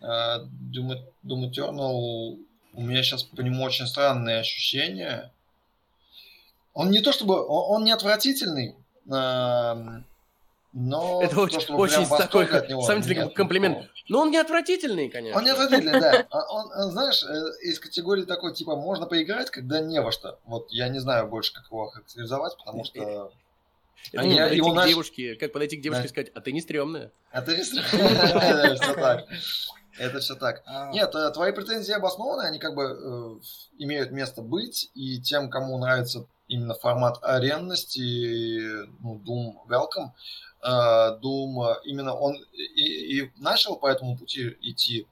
Э, 0.00 0.44
Doom, 0.74 1.02
Doom 1.24 1.50
Eternal, 1.50 2.38
у 2.74 2.82
меня 2.82 3.02
сейчас 3.02 3.22
по 3.22 3.40
нему 3.40 3.64
очень 3.64 3.86
странные 3.86 4.40
ощущения. 4.40 5.32
Он 6.74 6.90
не 6.90 7.00
то 7.00 7.12
чтобы... 7.12 7.34
Он, 7.34 7.76
он 7.76 7.84
не 7.84 7.92
отвратительный, 7.92 8.74
эм, 9.06 10.06
но... 10.72 11.22
Это 11.22 11.38
очень, 11.38 11.60
то, 11.60 11.74
очень 11.74 12.06
такой 12.06 12.46
сомнительный 12.46 13.30
комплимент. 13.30 13.90
Но 14.08 14.20
он 14.20 14.30
не 14.30 14.38
отвратительный, 14.38 15.10
конечно. 15.10 15.38
Он 15.38 15.44
не 15.44 15.50
отвратительный, 15.50 16.00
да. 16.00 16.26
А 16.30 16.50
он, 16.50 16.72
он, 16.72 16.90
знаешь, 16.92 17.22
э, 17.22 17.68
из 17.68 17.78
категории 17.78 18.24
такой, 18.24 18.54
типа, 18.54 18.74
можно 18.74 19.06
поиграть, 19.06 19.50
когда 19.50 19.80
не 19.80 20.00
во 20.00 20.12
что. 20.12 20.38
Вот 20.46 20.70
я 20.70 20.88
не 20.88 20.98
знаю 20.98 21.28
больше, 21.28 21.52
как 21.52 21.66
его 21.66 21.88
характеризовать, 21.88 22.56
потому 22.56 22.84
что... 22.84 23.30
Это 24.10 24.22
Они, 24.22 24.34
подойти 24.34 24.60
к 24.60 24.74
наш... 24.74 24.88
девушке, 24.88 25.34
как 25.36 25.52
подойти 25.52 25.76
к 25.76 25.82
девушке 25.82 26.02
да. 26.02 26.06
и 26.06 26.08
сказать, 26.08 26.32
а 26.34 26.40
ты 26.40 26.52
не 26.52 26.60
стрёмная. 26.60 27.12
А 27.30 27.42
ты 27.42 27.56
не 27.56 27.64
стрёмная. 27.64 28.74
Все 28.80 28.94
так. 28.94 29.26
Это 29.98 30.20
все 30.20 30.34
так. 30.34 30.62
А. 30.66 30.90
Нет, 30.90 31.14
э, 31.14 31.30
твои 31.32 31.52
претензии 31.52 31.92
обоснованы, 31.92 32.42
они 32.42 32.58
как 32.58 32.74
бы 32.74 32.82
э, 32.82 33.40
имеют 33.78 34.10
место 34.10 34.42
быть, 34.42 34.90
и 34.94 35.20
тем, 35.20 35.50
кому 35.50 35.78
нравится 35.78 36.26
именно 36.48 36.74
формат 36.74 37.18
аренности, 37.22 38.86
ну, 39.00 39.20
Doom 39.20 39.68
Welcome, 39.68 40.12
э, 40.62 41.20
Doom 41.22 41.76
именно 41.84 42.14
он 42.14 42.36
и, 42.52 43.20
и 43.20 43.32
начал 43.36 43.76
по 43.76 43.86
этому 43.86 44.16
пути 44.16 44.56
идти, 44.62 45.06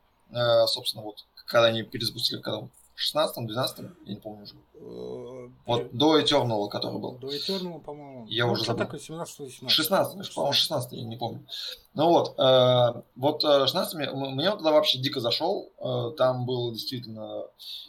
собственно, 0.66 1.02
вот 1.02 1.26
когда 1.46 1.66
они 1.66 1.82
перезапустили, 1.82 2.40
когда 2.40 2.68
16-м, 3.00 3.46
12-м, 3.46 3.96
я 4.06 4.14
не 4.14 4.20
помню 4.20 4.42
уже. 4.42 4.54
Э, 4.74 5.48
Вот 5.66 5.92
до 5.92 6.18
Eternal, 6.20 6.68
который 6.68 6.98
был. 7.00 7.12
До 7.18 7.28
Eternal, 7.28 7.80
по-моему. 7.80 8.26
Я 8.28 8.46
Ну, 8.46 8.52
уже 8.52 8.64
забыл. 8.64 8.84
такое 8.84 9.00
17 9.00 9.38
18 9.40 9.70
16, 9.70 10.34
по-моему, 10.34 10.52
16, 10.52 10.92
я 10.92 11.04
не 11.04 11.16
помню. 11.16 11.46
Ну 11.94 12.08
вот, 12.08 12.38
э, 12.38 13.02
вот 13.16 13.42
э, 13.44 13.66
16 13.66 13.94
мне, 13.94 14.06
м- 14.06 14.34
мне 14.36 14.50
он 14.50 14.56
тогда 14.58 14.72
вообще 14.72 14.98
дико 14.98 15.20
зашел. 15.20 15.70
Э, 15.78 16.10
там 16.16 16.44
было 16.46 16.72
действительно 16.72 17.44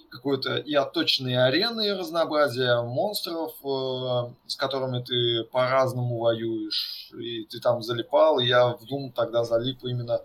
какое-то 0.09 0.55
и 0.57 0.73
отточенные 0.73 1.43
арены, 1.43 1.87
и 1.87 1.91
разнообразие 1.91 2.81
монстров, 2.83 3.53
э, 3.63 4.33
с 4.47 4.55
которыми 4.55 5.03
ты 5.03 5.43
по-разному 5.51 6.19
воюешь. 6.19 7.11
И 7.19 7.45
ты 7.45 7.59
там 7.59 7.81
залипал, 7.83 8.39
и 8.39 8.45
я 8.47 8.69
в 8.77 8.83
Doom 8.83 9.11
тогда 9.13 9.43
залип 9.43 9.83
именно 9.83 10.21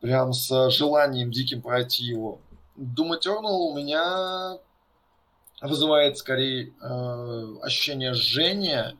прям 0.00 0.32
с 0.32 0.70
желанием 0.70 1.30
диким 1.30 1.62
пройти 1.62 2.04
его. 2.04 2.38
Doom 2.78 3.18
Eternal 3.18 3.70
у 3.70 3.74
меня 3.76 4.58
вызывает 5.60 6.18
скорее 6.18 6.72
э, 6.80 7.56
ощущение 7.62 8.14
жжения, 8.14 8.96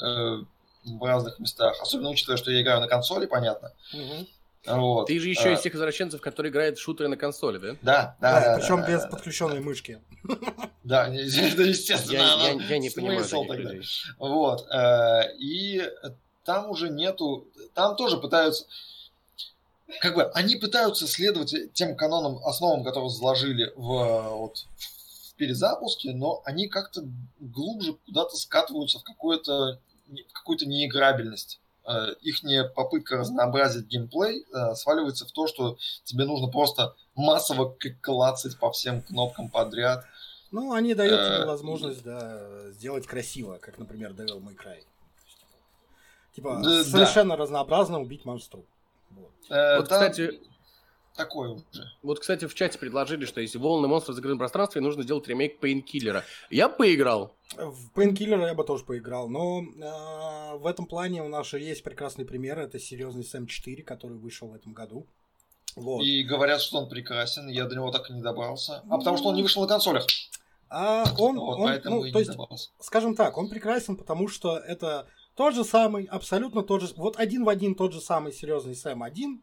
э, 0.00 0.36
в 0.84 1.02
разных 1.02 1.38
местах. 1.38 1.80
Особенно 1.80 2.10
учитывая, 2.10 2.36
что 2.36 2.50
я 2.50 2.60
играю 2.60 2.80
на 2.80 2.88
консоли, 2.88 3.24
понятно. 3.26 3.72
Мгм. 3.94 4.26
Вот. 4.66 5.06
Ты 5.06 5.18
же 5.18 5.28
еще 5.28 5.50
А, 5.50 5.52
из 5.52 5.60
тех 5.60 5.72
возвращенцев, 5.74 6.20
которые 6.20 6.50
играют 6.50 6.78
в 6.78 6.82
шутеры 6.82 7.08
на 7.08 7.16
консоли, 7.16 7.58
да? 7.58 7.68
Да, 7.82 8.16
Да, 8.20 8.40
да, 8.40 8.40
да. 8.40 8.58
причем 8.58 8.80
да, 8.80 8.86
без 8.88 9.02
да, 9.02 9.08
подключенной 9.08 9.60
мышки. 9.60 10.00
Да, 10.84 11.06
это 11.08 11.62
естественно. 11.62 12.12
Я, 12.18 12.50
я- 12.52 12.62
я 12.62 12.78
не 12.78 12.90
понимаю 12.90 13.24
тогда. 13.26 13.54
людей. 13.54 13.82
Вот. 14.18 14.66
э, 14.70 15.34
И 15.38 15.82
там 16.44 16.68
уже 16.68 16.90
нету... 16.90 17.48
Там 17.72 17.96
тоже 17.96 18.18
пытаются... 18.18 18.66
Как 20.00 20.14
бы 20.14 20.24
они 20.30 20.56
пытаются 20.56 21.06
следовать 21.06 21.54
тем 21.74 21.96
канонам, 21.96 22.38
основам, 22.44 22.84
которые 22.84 23.10
заложили 23.10 23.72
в, 23.76 23.92
э, 23.92 24.28
вот, 24.30 24.66
в 25.30 25.34
перезапуске, 25.34 26.12
но 26.12 26.42
они 26.44 26.68
как-то 26.68 27.04
глубже 27.38 27.94
куда-то 28.06 28.36
скатываются 28.36 28.98
в 28.98 29.04
какое-то 29.04 29.78
в 30.06 30.32
какую-то 30.32 30.66
неиграбельность. 30.66 31.60
Их 32.22 32.40
попытка 32.74 33.16
разнообразить 33.18 33.86
геймплей 33.86 34.46
э, 34.52 34.74
сваливается 34.74 35.26
в 35.26 35.32
то, 35.32 35.46
что 35.46 35.76
тебе 36.04 36.24
нужно 36.24 36.48
просто 36.48 36.94
массово 37.14 37.76
клацать 38.00 38.58
по 38.58 38.70
всем 38.72 39.02
кнопкам 39.02 39.50
подряд. 39.50 40.04
Ну, 40.50 40.72
они 40.72 40.94
дают 40.94 41.20
тебе 41.20 41.42
Э, 41.42 41.46
возможность, 41.46 42.02
да, 42.02 42.70
сделать 42.70 43.06
красиво, 43.06 43.58
как, 43.58 43.76
например, 43.78 44.12
Devil 44.12 44.40
May 44.40 44.56
Cry. 44.56 44.82
Типа, 46.34 46.60
Да, 46.62 46.78
да. 46.78 46.84
совершенно 46.84 47.36
разнообразно 47.36 48.00
убить 48.00 48.24
монстру. 48.24 48.64
Вот. 49.16 49.30
Э, 49.50 49.78
Вот, 49.78 49.88
там 49.88 50.00
кстати, 50.00 50.40
Такое 51.16 51.50
уже. 51.50 51.64
Вот, 52.02 52.18
кстати, 52.18 52.46
в 52.46 52.54
чате 52.54 52.76
предложили, 52.76 53.24
что 53.24 53.40
если 53.40 53.56
волны 53.58 53.86
монстров 53.86 54.14
в 54.14 54.16
закрытом 54.16 54.38
пространстве, 54.38 54.80
нужно 54.80 55.04
сделать 55.04 55.28
ремейк 55.28 55.60
Пейнкиллера. 55.60 56.24
Я 56.50 56.68
поиграл. 56.68 57.36
В 57.56 57.90
Painkiller 57.94 58.44
я 58.46 58.54
бы 58.54 58.64
тоже 58.64 58.84
поиграл, 58.84 59.28
но 59.28 59.62
э, 59.62 60.58
в 60.58 60.66
этом 60.66 60.86
плане 60.86 61.22
у 61.22 61.28
нас 61.28 61.46
же 61.46 61.60
есть 61.60 61.84
прекрасный 61.84 62.24
пример. 62.24 62.58
Это 62.58 62.80
серьезный 62.80 63.22
Сэм 63.22 63.46
4, 63.46 63.84
который 63.84 64.18
вышел 64.18 64.48
в 64.48 64.54
этом 64.54 64.72
году. 64.72 65.06
Вот. 65.76 66.02
И 66.02 66.24
говорят, 66.24 66.60
что 66.60 66.78
он 66.78 66.88
прекрасен, 66.88 67.48
я 67.48 67.66
до 67.66 67.76
него 67.76 67.92
так 67.92 68.10
и 68.10 68.12
не 68.12 68.22
добрался. 68.22 68.82
А 68.90 68.98
потому 68.98 69.16
что 69.16 69.28
он 69.28 69.36
не 69.36 69.42
вышел 69.42 69.62
на 69.62 69.68
консолях. 69.68 70.06
А 70.68 71.04
он, 71.18 71.38
Вот 71.38 71.58
он, 71.58 71.64
поэтому 71.66 72.00
ну, 72.00 72.04
и 72.06 72.10
то 72.10 72.18
не 72.18 72.24
есть, 72.24 72.36
добрался. 72.36 72.70
скажем 72.80 73.14
так, 73.14 73.38
он 73.38 73.48
прекрасен, 73.48 73.96
потому 73.96 74.26
что 74.26 74.56
это 74.58 75.06
тот 75.36 75.54
же 75.54 75.64
самый, 75.64 76.04
абсолютно 76.04 76.62
тот 76.62 76.82
же, 76.82 76.88
вот 76.96 77.18
один 77.18 77.44
в 77.44 77.48
один 77.48 77.74
тот 77.74 77.92
же 77.92 78.00
самый 78.00 78.32
серьезный 78.32 78.74
Сэм 78.74 79.02
1, 79.02 79.42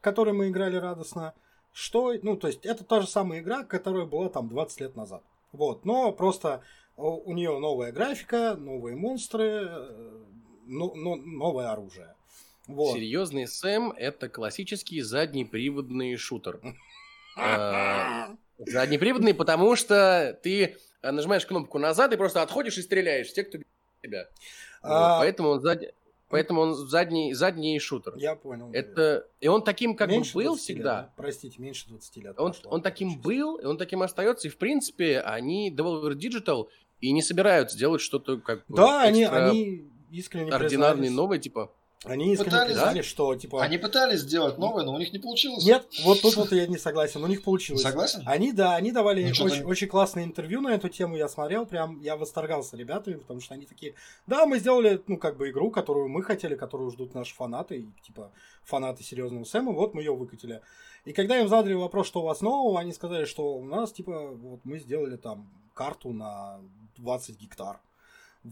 который 0.00 0.32
мы 0.32 0.48
играли 0.48 0.76
радостно, 0.76 1.34
что, 1.72 2.14
ну, 2.22 2.36
то 2.36 2.46
есть 2.46 2.64
это 2.64 2.84
та 2.84 3.00
же 3.00 3.06
самая 3.06 3.40
игра, 3.40 3.64
которая 3.64 4.06
была 4.06 4.28
там 4.28 4.48
20 4.48 4.80
лет 4.80 4.96
назад. 4.96 5.22
Вот, 5.52 5.84
но 5.84 6.12
просто 6.12 6.62
у, 6.96 7.32
нее 7.34 7.58
новая 7.58 7.92
графика, 7.92 8.56
новые 8.56 8.96
монстры, 8.96 9.66
э, 9.68 10.24
но, 10.66 10.94
но- 10.94 11.16
новое 11.16 11.70
оружие. 11.70 12.14
Вот. 12.66 12.94
Серьезный 12.94 13.46
Сэм— 13.46 13.92
это 13.96 14.28
классический 14.28 15.02
заднеприводный 15.02 16.16
шутер. 16.16 16.60
Э, 17.38 18.34
Заднеприводный, 18.58 19.34
потому 19.34 19.76
что 19.76 20.38
ты 20.42 20.76
э, 21.02 21.10
нажимаешь 21.10 21.44
кнопку 21.44 21.78
назад 21.78 22.12
и 22.14 22.16
просто 22.16 22.42
отходишь 22.42 22.78
и 22.78 22.82
стреляешь 22.82 23.28
в 23.28 23.34
тех, 23.34 23.48
кто 23.48 23.58
тебя. 24.02 24.28
А, 24.86 25.18
Поэтому 25.18 25.50
он 25.50 25.60
зад- 25.60 25.94
Поэтому 26.28 26.60
он 26.60 26.74
задний, 26.74 27.34
задний 27.34 27.78
шутер. 27.78 28.14
Я 28.16 28.34
понял. 28.34 28.70
Это... 28.72 29.28
И 29.40 29.46
он 29.46 29.62
таким 29.62 29.94
как 29.94 30.10
Меньше 30.10 30.34
бы 30.34 30.42
был 30.42 30.54
20 30.54 30.68
лет, 30.68 30.76
всегда. 30.76 31.02
да? 31.02 31.12
Простите, 31.16 31.62
меньше 31.62 31.88
20 31.88 32.16
лет. 32.16 32.34
Он, 32.38 32.52
прошло, 32.52 32.70
он 32.70 32.82
таким 32.82 33.10
честно. 33.10 33.22
был, 33.22 33.56
и 33.56 33.64
он 33.64 33.78
таким 33.78 34.02
остается. 34.02 34.48
И, 34.48 34.50
в 34.50 34.58
принципе, 34.58 35.20
они, 35.20 35.72
Devolver 35.72 36.14
Digital, 36.14 36.66
и 37.00 37.12
не 37.12 37.22
собираются 37.22 37.78
делать 37.78 38.00
что-то 38.00 38.38
как 38.38 38.66
бы 38.66 38.76
Да, 38.76 39.02
они, 39.02 39.24
они 39.24 39.88
искренне 40.10 40.50
ординарные 40.50 41.10
новые, 41.10 41.40
типа... 41.40 41.70
Они 42.06 42.32
искренне 42.32 42.50
Пытались, 42.50 42.72
признали, 42.72 43.02
что 43.02 43.34
типа. 43.34 43.62
Они 43.62 43.78
пытались 43.78 44.20
сделать 44.20 44.58
новое, 44.58 44.84
но 44.84 44.94
у 44.94 44.98
них 44.98 45.12
не 45.12 45.18
получилось. 45.18 45.64
Нет, 45.64 45.86
вот 46.04 46.22
тут 46.22 46.36
вот 46.36 46.52
я 46.52 46.66
не 46.66 46.78
согласен. 46.78 47.22
У 47.22 47.26
них 47.26 47.42
получилось. 47.42 47.82
Согласен? 47.82 48.22
Они, 48.26 48.52
да, 48.52 48.76
они 48.76 48.92
давали 48.92 49.22
Ну, 49.22 49.44
очень, 49.44 49.64
очень 49.64 49.88
классные 49.88 50.26
интервью 50.26 50.60
на 50.60 50.68
эту 50.74 50.88
тему. 50.88 51.16
Я 51.16 51.28
смотрел, 51.28 51.66
прям 51.66 52.00
я 52.00 52.16
восторгался 52.16 52.76
ребятами, 52.76 53.14
потому 53.16 53.40
что 53.40 53.54
они 53.54 53.66
такие, 53.66 53.94
да, 54.26 54.46
мы 54.46 54.58
сделали, 54.58 55.02
ну, 55.06 55.18
как 55.18 55.36
бы 55.36 55.50
игру, 55.50 55.70
которую 55.70 56.08
мы 56.08 56.22
хотели, 56.22 56.54
которую 56.54 56.90
ждут 56.90 57.14
наши 57.14 57.34
фанаты, 57.34 57.78
и, 57.78 57.88
типа, 58.02 58.30
фанаты 58.62 59.02
серьезного 59.02 59.44
Сэма, 59.44 59.72
вот 59.72 59.94
мы 59.94 60.02
ее 60.02 60.14
выкатили. 60.14 60.62
И 61.04 61.12
когда 61.12 61.38
им 61.38 61.48
задали 61.48 61.74
вопрос, 61.74 62.06
что 62.08 62.20
у 62.20 62.24
вас 62.24 62.40
нового, 62.40 62.80
они 62.80 62.92
сказали, 62.92 63.24
что 63.24 63.54
у 63.54 63.64
нас, 63.64 63.92
типа, 63.92 64.30
вот 64.30 64.60
мы 64.64 64.78
сделали 64.78 65.16
там 65.16 65.48
карту 65.74 66.12
на 66.12 66.60
20 66.96 67.40
гектар. 67.40 67.80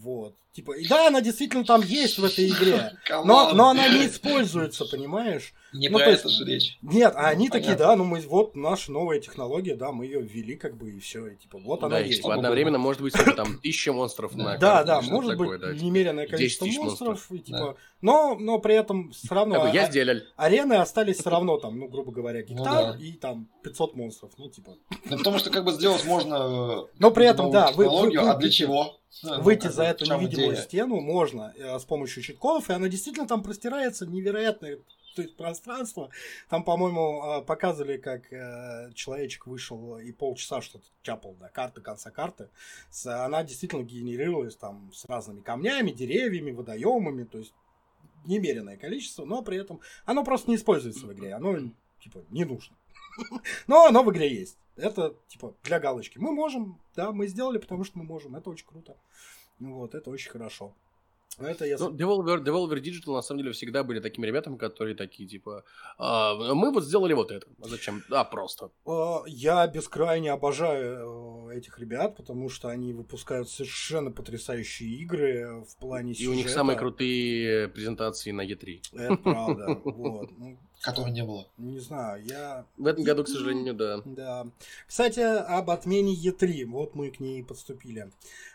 Вот. 0.03 0.35
Типа, 0.51 0.71
и 0.73 0.87
да, 0.87 1.07
она 1.07 1.21
действительно 1.21 1.65
там 1.65 1.81
есть 1.81 2.17
в 2.17 2.23
этой 2.23 2.47
игре. 2.47 2.93
Но, 3.09 3.51
но 3.53 3.69
она 3.69 3.89
не 3.89 4.07
используется, 4.07 4.85
понимаешь? 4.85 5.53
Не 5.73 5.89
ну, 5.89 5.97
про 5.97 6.07
это 6.07 6.29
же 6.29 6.45
речь. 6.45 6.77
Нет, 6.81 7.13
а 7.15 7.27
они 7.27 7.49
такие, 7.49 7.73
Понятно. 7.75 7.85
да, 7.87 7.95
ну 7.97 8.03
мы 8.05 8.21
вот 8.21 8.55
наша 8.55 8.91
новая 8.93 9.19
технология, 9.19 9.75
да, 9.75 9.91
мы 9.91 10.05
ее 10.05 10.21
ввели, 10.21 10.55
как 10.55 10.77
бы, 10.77 10.91
и 10.91 10.99
все, 10.99 11.27
и 11.27 11.35
типа, 11.35 11.59
вот 11.59 11.83
она 11.83 11.97
да, 11.97 12.01
и, 12.01 12.07
есть. 12.07 12.21
типа, 12.21 12.33
одновременно 12.33 12.77
может 12.77 13.01
быть 13.01 13.13
типа, 13.13 13.33
там 13.33 13.59
тысяча 13.59 13.91
монстров 13.91 14.33
на 14.35 14.57
Да, 14.57 14.85
да, 14.85 15.01
может 15.01 15.31
такое, 15.31 15.49
быть 15.49 15.59
да, 15.61 15.73
типа. 15.73 15.83
немеренное 15.83 16.25
10 16.25 16.31
количество 16.37 16.67
тысяч 16.67 16.79
монстров, 16.79 17.31
и, 17.31 17.39
типа, 17.39 17.59
Да. 17.59 17.75
но, 18.01 18.37
но 18.39 18.59
при 18.59 18.75
этом 18.75 19.11
все 19.11 19.35
равно 19.35 19.55
Как 19.55 19.63
бы, 19.71 19.75
я 19.75 19.83
а- 19.87 19.89
сделал. 19.91 20.21
арены 20.37 20.73
остались 20.75 21.17
все 21.17 21.29
равно 21.29 21.57
там, 21.57 21.77
ну, 21.77 21.89
грубо 21.89 22.13
говоря, 22.13 22.41
гектар 22.43 22.93
да. 22.93 22.97
и 22.97 23.11
там 23.13 23.49
500 23.63 23.95
монстров, 23.95 24.31
ну, 24.37 24.49
типа. 24.49 24.75
Ну, 25.09 25.17
потому 25.17 25.39
что 25.39 25.49
как 25.49 25.65
бы 25.65 25.73
сделать 25.73 26.05
можно 26.05 26.85
э, 26.87 26.93
Но 26.99 27.11
при 27.11 27.25
этом, 27.25 27.51
да, 27.51 27.71
вы- 27.73 27.87
а 27.87 28.35
для 28.35 28.49
чего? 28.49 28.97
Ну, 29.23 29.41
Выйти 29.41 29.67
за 29.67 29.83
эту 29.83 30.05
невидимую 30.05 30.53
идея? 30.53 30.63
стену 30.63 30.99
можно 30.99 31.53
э, 31.55 31.79
с 31.79 31.85
помощью 31.85 32.21
чит-кодов, 32.23 32.69
и 32.69 32.73
она 32.73 32.87
действительно 32.89 33.27
там 33.27 33.43
простирается 33.43 34.05
невероятное 34.05 34.79
то 35.15 35.21
есть 35.21 35.37
пространство. 35.37 36.09
Там, 36.49 36.63
по-моему, 36.65 37.23
э, 37.23 37.41
показывали, 37.43 37.97
как 37.97 38.31
э, 38.33 38.91
человечек 38.93 39.47
вышел 39.47 39.97
и 39.97 40.11
полчаса 40.11 40.61
что-то 40.61 40.85
чапал 41.03 41.33
до 41.35 41.47
карты, 41.47 41.79
конца 41.81 42.11
карты. 42.11 42.49
С- 42.91 43.05
она 43.25 43.43
действительно 43.43 43.83
генерировалась 43.83 44.57
там 44.57 44.91
с 44.93 45.05
разными 45.05 45.39
камнями, 45.39 45.91
деревьями, 45.91 46.51
водоемами, 46.51 47.23
то 47.23 47.37
есть 47.37 47.53
немеренное 48.25 48.75
количество, 48.75 49.23
но 49.23 49.41
при 49.41 49.57
этом 49.57 49.79
оно 50.05 50.23
просто 50.23 50.49
не 50.49 50.57
используется 50.57 51.05
в 51.05 51.13
игре, 51.13 51.33
оно 51.33 51.57
типа 52.01 52.23
не 52.29 52.43
нужно. 52.43 52.75
Но 53.67 53.85
оно 53.85 54.03
в 54.03 54.11
игре 54.11 54.33
есть. 54.33 54.57
Это 54.75 55.15
типа 55.27 55.53
для 55.63 55.79
галочки. 55.79 56.17
Мы 56.17 56.31
можем, 56.31 56.79
да, 56.95 57.11
мы 57.11 57.27
сделали, 57.27 57.57
потому 57.57 57.83
что 57.83 57.97
мы 57.97 58.03
можем. 58.03 58.35
Это 58.35 58.49
очень 58.49 58.65
круто. 58.67 58.97
Вот, 59.59 59.95
это 59.95 60.09
очень 60.09 60.31
хорошо. 60.31 60.73
Это 61.37 61.65
я... 61.65 61.75
Ну, 61.77 61.91
Devolver, 61.91 62.41
Devolver 62.43 62.81
Digital 62.81 63.13
на 63.13 63.21
самом 63.21 63.39
деле 63.41 63.51
всегда 63.51 63.83
были 63.83 63.99
такими 63.99 64.25
ребятами, 64.25 64.55
которые 64.55 64.95
такие 64.95 65.27
типа, 65.27 65.65
«А, 65.97 66.33
мы 66.53 66.71
вот 66.71 66.85
сделали 66.85 67.13
вот 67.13 67.29
это. 67.31 67.45
А 67.61 67.67
зачем? 67.67 68.03
А, 68.09 68.23
просто. 68.23 68.71
Э, 68.85 69.17
Я 69.27 69.67
бескрайне 69.67 70.31
обожаю 70.31 71.49
э, 71.51 71.57
этих 71.57 71.77
ребят, 71.79 72.15
потому 72.15 72.47
что 72.47 72.69
они 72.69 72.93
выпускают 72.93 73.49
совершенно 73.49 74.11
потрясающие 74.11 74.89
игры 74.89 75.65
в 75.69 75.77
плане 75.77 76.13
И 76.13 76.27
у 76.27 76.31
них 76.33 76.43
сюжета. 76.43 76.59
самые 76.59 76.77
крутые 76.79 77.67
презентации 77.67 78.31
на 78.31 78.45
E3. 78.45 78.81
Это 78.93 79.15
правда. 79.17 79.81
Вот. 79.83 80.29
Которого 80.85 81.09
не 81.09 81.23
было. 81.23 81.47
Не 81.57 81.79
знаю, 81.79 82.23
я... 82.23 82.65
В 82.77 82.85
этом 82.85 83.03
году, 83.03 83.23
к 83.23 83.27
сожалению, 83.27 83.73
да. 83.73 84.01
Да. 84.05 84.47
Кстати, 84.87 85.19
об 85.19 85.71
отмене 85.71 86.13
Е3. 86.13 86.65
Вот 86.65 86.93
мы 86.93 87.09
к 87.09 87.19
ней 87.19 87.43
подступили. 87.43 88.11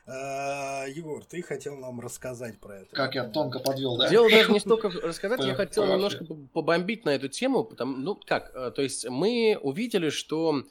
Э, 0.07 0.89
Егор, 0.89 1.25
ты 1.25 1.43
хотел 1.43 1.77
нам 1.77 1.99
рассказать 1.99 2.61
про 2.61 2.79
это. 2.83 2.95
Как 2.95 3.17
я 3.17 3.25
тонко 3.25 3.59
подвел, 3.59 3.97
да? 3.97 4.09
Дело 4.09 4.31
даже 4.31 4.53
не 4.53 4.61
столько 4.61 4.91
рассказать, 5.03 5.41
я 5.41 5.51
По- 5.51 5.57
хотел 5.57 5.87
немножко 5.87 6.25
по- 6.25 6.37
побомбить 6.53 7.05
на 7.05 7.11
эту 7.11 7.29
тему, 7.29 7.65
потому, 7.65 7.97
ну 7.97 8.15
как, 8.15 8.53
э, 8.55 8.71
то 8.71 8.81
есть 8.83 9.09
мы 9.09 9.59
увидели, 9.61 10.11
что 10.11 10.65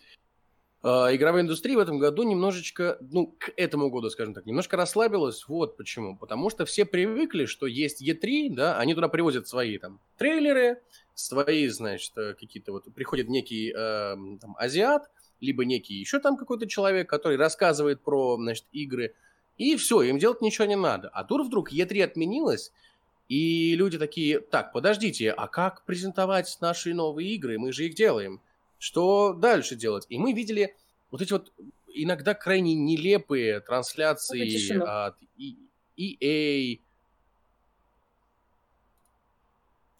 э, 0.81 0.87
игровая 0.87 1.43
индустрия 1.43 1.75
в 1.75 1.79
этом 1.79 1.99
году 1.99 2.23
немножечко, 2.23 2.97
ну 3.01 3.35
к 3.37 3.51
этому 3.57 3.89
году, 3.89 4.09
скажем 4.09 4.33
так, 4.33 4.45
немножко 4.45 4.77
расслабилась. 4.77 5.47
Вот 5.47 5.75
почему, 5.77 6.17
потому 6.17 6.49
что 6.49 6.65
все 6.65 6.85
привыкли, 6.85 7.45
что 7.45 7.65
есть 7.65 8.01
E3, 8.01 8.53
да, 8.55 8.77
они 8.77 8.95
туда 8.95 9.09
привозят 9.09 9.47
свои 9.47 9.77
там 9.77 9.99
трейлеры, 10.17 10.81
свои, 11.19 11.67
значит, 11.67 12.17
э, 12.17 12.33
какие-то 12.33 12.71
вот 12.71 12.93
приходит 12.93 13.29
некий 13.29 13.71
э, 13.75 14.15
там, 14.39 14.55
азиат 14.57 15.09
либо 15.39 15.65
некий 15.65 15.95
еще 15.95 16.19
там 16.19 16.37
какой-то 16.37 16.67
человек, 16.67 17.09
который 17.09 17.37
рассказывает 17.37 18.01
про, 18.01 18.35
значит, 18.37 18.65
игры, 18.71 19.15
и 19.57 19.75
все, 19.75 20.01
им 20.01 20.19
делать 20.19 20.41
ничего 20.41 20.65
не 20.65 20.75
надо. 20.75 21.09
А 21.09 21.23
тут 21.23 21.45
вдруг 21.47 21.71
E3 21.71 22.03
отменилась, 22.03 22.71
и 23.27 23.75
люди 23.75 23.97
такие, 23.97 24.39
так, 24.39 24.71
подождите, 24.71 25.31
а 25.31 25.47
как 25.47 25.85
презентовать 25.85 26.57
наши 26.61 26.93
новые 26.93 27.29
игры? 27.35 27.59
Мы 27.59 27.71
же 27.71 27.85
их 27.85 27.95
делаем. 27.95 28.41
Что 28.79 29.33
дальше 29.33 29.75
делать? 29.75 30.05
И 30.09 30.17
мы 30.17 30.33
видели 30.33 30.75
вот 31.11 31.21
эти 31.21 31.33
вот 31.33 31.53
иногда 31.87 32.33
крайне 32.33 32.73
нелепые 32.75 33.59
трансляции 33.59 34.81
от 34.81 35.17
EA. 35.97 36.79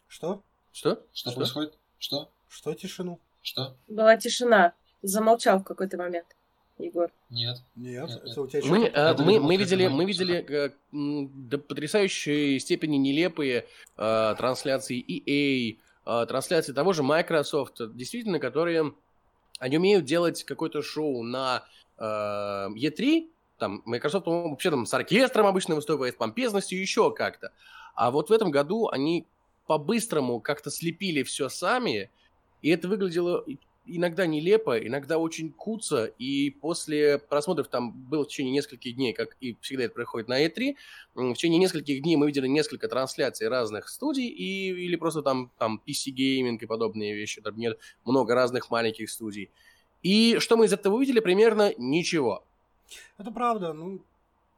Что? 0.08 0.44
Что? 0.80 1.04
Что, 1.14 1.32
Что 1.32 1.40
происходит? 1.40 1.74
Что? 1.98 2.30
Что 2.48 2.74
тишину? 2.74 3.20
Что? 3.42 3.76
Была 3.90 4.16
тишина. 4.16 4.72
Замолчал 5.02 5.60
в 5.60 5.66
какой-то 5.66 5.98
момент. 5.98 6.26
Егор. 6.78 7.12
Нет. 7.30 7.58
Нет, 7.76 8.08
нет, 8.08 8.22
это 8.24 8.42
у 8.42 8.48
тебя 8.48 8.62
мы, 8.66 8.86
э, 8.86 9.18
мы, 9.18 9.42
мы 9.42 9.58
видели, 9.58 9.88
мы 9.88 10.06
видели 10.06 10.38
э, 10.38 10.70
до 10.94 11.58
потрясающей 11.58 12.58
степени 12.62 12.96
нелепые 12.96 13.66
э, 13.98 14.36
трансляции 14.38 15.04
EA, 15.06 15.78
э, 16.06 16.26
трансляции 16.28 16.72
того 16.72 16.94
же 16.94 17.04
Microsoft, 17.04 17.82
действительно, 17.98 18.40
которые 18.40 18.94
они 19.60 19.78
умеют 19.78 20.06
делать 20.06 20.46
какое-то 20.46 20.82
шоу 20.82 21.24
на 21.24 21.66
э, 21.98 22.04
E3, 22.04 23.30
там 23.58 23.82
Microsoft 23.84 24.28
вообще 24.28 24.70
там 24.70 24.86
с 24.86 24.94
оркестром 24.94 25.46
обычно 25.46 25.76
выступает, 25.76 26.14
с 26.14 26.18
помпезностью, 26.18 26.80
еще 26.80 27.14
как-то. 27.14 27.52
А 27.96 28.12
вот 28.12 28.30
в 28.30 28.32
этом 28.32 28.50
году 28.50 28.88
они 28.88 29.28
по-быстрому 29.70 30.40
как-то 30.40 30.72
слепили 30.72 31.22
все 31.22 31.48
сами, 31.48 32.10
и 32.64 32.70
это 32.70 32.88
выглядело 32.88 33.46
иногда 33.86 34.26
нелепо, 34.26 34.80
иногда 34.80 35.20
очень 35.20 35.52
куца, 35.52 36.06
и 36.18 36.50
после 36.50 37.20
просмотров 37.20 37.68
там 37.68 37.92
было 37.92 38.24
в 38.24 38.30
течение 38.30 38.52
нескольких 38.52 38.96
дней, 38.96 39.14
как 39.14 39.38
и 39.40 39.56
всегда 39.62 39.84
это 39.84 39.94
происходит 39.94 40.28
на 40.28 40.44
E3, 40.44 40.76
в 41.14 41.34
течение 41.36 41.60
нескольких 41.60 42.02
дней 42.02 42.16
мы 42.16 42.26
видели 42.26 42.48
несколько 42.48 42.88
трансляций 42.88 43.48
разных 43.48 43.90
студий, 43.90 44.28
и, 44.28 44.70
или 44.72 44.96
просто 44.96 45.22
там, 45.22 45.52
там 45.60 45.80
PC 45.86 46.16
Gaming 46.16 46.58
и 46.60 46.66
подобные 46.66 47.14
вещи, 47.14 47.40
там 47.40 47.56
нет 47.56 47.78
много 48.06 48.34
разных 48.34 48.72
маленьких 48.72 49.08
студий. 49.08 49.52
И 50.02 50.40
что 50.40 50.58
мы 50.58 50.66
из 50.66 50.74
этого 50.74 50.96
увидели? 50.96 51.20
Примерно 51.20 51.76
ничего. 51.78 52.44
Это 53.20 53.30
правда. 53.30 53.74
Ну, 53.74 54.02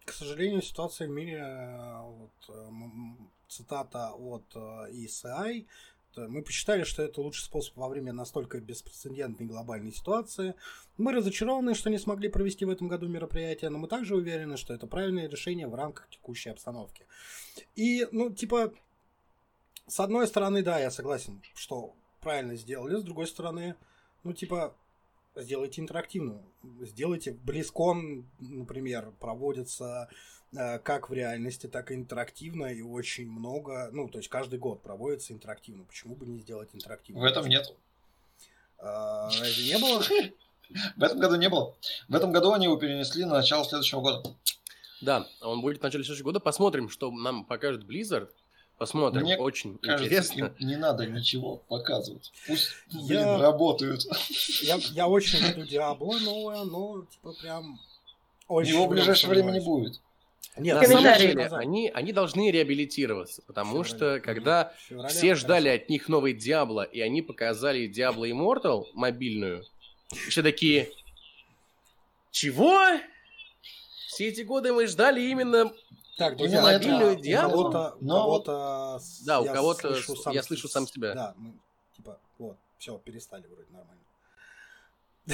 к 0.06 0.14
сожалению, 0.14 0.62
ситуация 0.62 1.10
в 1.10 1.12
мире, 1.12 1.44
э, 1.44 2.02
вот, 2.02 2.56
э, 2.56 2.70
цитата 3.52 4.12
от 4.14 4.46
э, 4.56 4.92
ESI, 4.92 5.66
мы 6.18 6.42
посчитали, 6.42 6.84
что 6.84 7.04
это 7.04 7.22
лучший 7.22 7.46
способ 7.46 7.78
во 7.78 7.88
время 7.88 8.12
настолько 8.12 8.60
беспрецедентной 8.60 9.48
глобальной 9.48 9.94
ситуации. 9.94 10.56
Мы 10.98 11.14
разочарованы, 11.14 11.74
что 11.74 11.90
не 11.90 12.00
смогли 12.00 12.28
провести 12.28 12.66
в 12.66 12.70
этом 12.70 12.90
году 12.90 13.08
мероприятие, 13.08 13.70
но 13.70 13.78
мы 13.78 13.88
также 13.88 14.16
уверены, 14.16 14.58
что 14.58 14.74
это 14.74 14.88
правильное 14.88 15.30
решение 15.30 15.68
в 15.68 15.76
рамках 15.76 16.10
текущей 16.10 16.50
обстановки. 16.50 17.06
И, 17.78 18.08
ну, 18.12 18.30
типа, 18.30 18.74
с 19.88 20.00
одной 20.02 20.28
стороны, 20.28 20.64
да, 20.64 20.80
я 20.80 20.92
согласен, 20.92 21.42
что 21.54 21.94
правильно 22.20 22.56
сделали, 22.56 22.98
с 23.00 23.04
другой 23.04 23.28
стороны, 23.28 23.76
ну, 24.24 24.34
типа, 24.34 24.76
сделайте 25.36 25.82
интерактивную. 25.82 26.44
Сделайте 26.82 27.32
Близкон, 27.32 28.26
например, 28.40 29.12
проводится 29.20 30.10
как 30.54 31.10
в 31.10 31.14
реальности, 31.14 31.68
так 31.68 31.92
и 31.92 31.96
интерактивно, 31.96 32.66
и 32.66 32.82
очень 32.82 33.30
много, 33.30 33.90
ну, 33.92 34.10
то 34.10 34.18
есть 34.18 34.30
каждый 34.30 34.60
год 34.60 34.82
проводится 34.82 35.34
интерактивно. 35.34 35.86
Почему 35.86 36.16
бы 36.16 36.26
не 36.26 36.40
сделать 36.40 36.70
интерактивно? 36.74 37.22
В 37.22 37.24
этом 37.24 37.46
нет. 37.48 37.74
А, 38.80 39.30
разве 39.30 39.74
не 39.74 39.80
было? 39.80 40.04
В 40.96 41.04
этом 41.04 41.20
году 41.20 41.36
не 41.36 41.50
было. 41.50 41.76
В 42.08 42.16
этом 42.16 42.32
году 42.32 42.54
они 42.54 42.66
его 42.66 42.78
перенесли 42.78 43.26
на 43.26 43.34
начало 43.36 43.66
следующего 43.66 44.02
года. 44.02 44.36
Да, 45.02 45.28
он 45.42 45.62
будет 45.62 45.80
в 45.80 45.84
начале 45.84 46.04
следующего 46.04 46.26
года. 46.26 46.40
Посмотрим, 46.40 46.90
что 46.90 47.12
нам 47.12 47.44
покажет 47.46 47.84
Blizzard. 47.84 48.30
Посмотрим, 48.78 49.22
Мне 49.22 49.38
очень 49.38 49.78
кажется, 49.78 50.06
интересно. 50.06 50.56
Не, 50.60 50.66
не 50.66 50.76
надо 50.76 51.06
ничего 51.06 51.58
показывать. 51.58 52.32
Пусть 52.48 52.70
я, 52.88 53.02
блин, 53.08 53.42
работают. 53.42 54.04
Я, 54.64 54.78
я 54.78 55.08
очень 55.08 55.38
жду 55.38 55.62
Диабло 55.64 56.18
новое, 56.18 56.64
но 56.64 57.06
типа 57.06 57.34
прям 57.40 57.80
очень 58.48 58.74
Его 58.74 58.88
в 58.88 58.90
ближайшее 58.90 59.30
время 59.30 59.52
не 59.52 59.60
будет. 59.60 60.02
Нет, 60.58 60.76
на 60.76 60.86
самом 60.86 61.18
деле, 61.18 61.48
они, 61.48 61.90
они 61.94 62.12
должны 62.12 62.52
реабилитироваться, 62.52 63.42
потому 63.44 63.84
что 63.84 64.20
когда 64.20 64.74
Февраля, 64.88 65.08
все 65.08 65.36
ждали 65.36 65.70
от 65.70 65.90
них 65.90 66.10
новый 66.10 66.34
Диабло, 66.34 66.84
и 66.84 67.00
они 67.00 67.22
показали 67.22 67.88
Диабло 67.88 68.30
Immortal 68.30 68.86
мобильную, 68.94 69.64
все 70.28 70.44
такие, 70.44 70.90
чего? 72.32 72.80
Все 74.08 74.28
эти 74.28 74.42
годы 74.42 74.74
мы 74.74 74.88
ждали 74.88 75.22
именно 75.22 75.72
так, 76.18 76.38
друзья, 76.38 76.62
мобильную 76.62 77.14
это, 77.14 77.22
Диабло? 77.22 77.56
У 77.56 77.72
кого-то, 77.72 77.98
Но... 78.02 78.16
кого-то 78.16 79.00
да, 79.26 79.42
у 79.42 79.46
кого-то 79.46 79.94
слышу 79.94 80.16
сам, 80.18 80.34
я 80.34 80.44
слышу 80.44 80.68
сам 80.68 80.86
себя. 80.86 81.14
Да, 81.14 81.34
мы, 81.38 81.54
типа, 81.96 82.20
вот, 82.38 82.58
все, 82.78 82.98
перестали 82.98 83.48
вроде 83.48 83.72
нормально. 83.72 84.01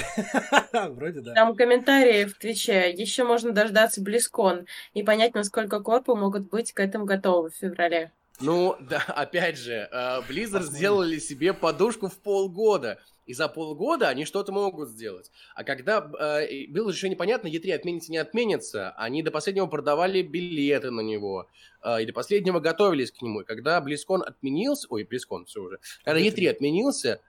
Вроде 0.72 1.20
да. 1.20 1.34
Там 1.34 1.56
комментарии 1.56 2.24
в 2.24 2.38
Твиче. 2.38 2.90
Еще 2.90 3.24
можно 3.24 3.52
дождаться 3.52 4.00
Близкон 4.00 4.66
и 4.94 5.02
понять, 5.02 5.34
насколько 5.34 5.80
корпы 5.80 6.14
могут 6.14 6.48
быть 6.48 6.72
к 6.72 6.80
этому 6.80 7.04
готовы 7.04 7.50
в 7.50 7.54
феврале. 7.54 8.12
Ну, 8.40 8.76
да, 8.80 9.02
опять 9.08 9.58
же, 9.58 9.88
э, 9.90 10.20
Blizzard 10.28 10.62
сделали 10.62 11.18
себе 11.18 11.52
подушку 11.52 12.08
в 12.08 12.18
полгода. 12.18 12.98
И 13.26 13.34
за 13.34 13.46
полгода 13.48 14.08
они 14.08 14.24
что-то 14.24 14.52
могут 14.52 14.88
сделать. 14.88 15.30
А 15.54 15.62
когда 15.62 15.98
э, 15.98 16.66
было 16.68 16.90
еще 16.90 17.10
непонятно, 17.10 17.48
E3 17.48 17.74
отменится, 17.74 18.10
не 18.10 18.16
отменится, 18.16 18.92
они 18.92 19.22
до 19.22 19.30
последнего 19.30 19.66
продавали 19.66 20.22
билеты 20.22 20.90
на 20.90 21.02
него. 21.02 21.46
Э, 21.82 22.02
и 22.02 22.06
до 22.06 22.14
последнего 22.14 22.58
готовились 22.60 23.10
к 23.10 23.20
нему. 23.20 23.42
И 23.42 23.44
когда 23.44 23.80
BlizzCon 23.80 24.22
отменился... 24.22 24.86
Ой, 24.88 25.02
BlizzCon, 25.02 25.44
все 25.44 25.60
уже. 25.60 25.78
Когда 26.04 26.20
E3 26.20 26.48
отменился, 26.48 27.20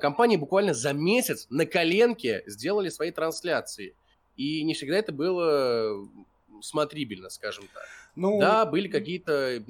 компании 0.00 0.36
буквально 0.36 0.74
за 0.74 0.92
месяц 0.92 1.46
на 1.50 1.66
коленке 1.66 2.42
сделали 2.46 2.88
свои 2.88 3.10
трансляции. 3.10 3.94
И 4.36 4.62
не 4.62 4.74
всегда 4.74 4.96
это 4.96 5.12
было 5.12 6.08
смотрибельно, 6.60 7.30
скажем 7.30 7.64
так. 7.72 7.84
Ну... 8.16 8.40
Да, 8.40 8.66
были 8.66 8.88
какие-то 8.88 9.62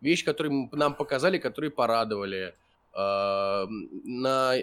вещи, 0.00 0.24
которые 0.24 0.68
нам 0.72 0.94
показали, 0.94 1.38
которые 1.38 1.70
порадовали. 1.70 2.54
А, 2.92 3.66
на 4.04 4.56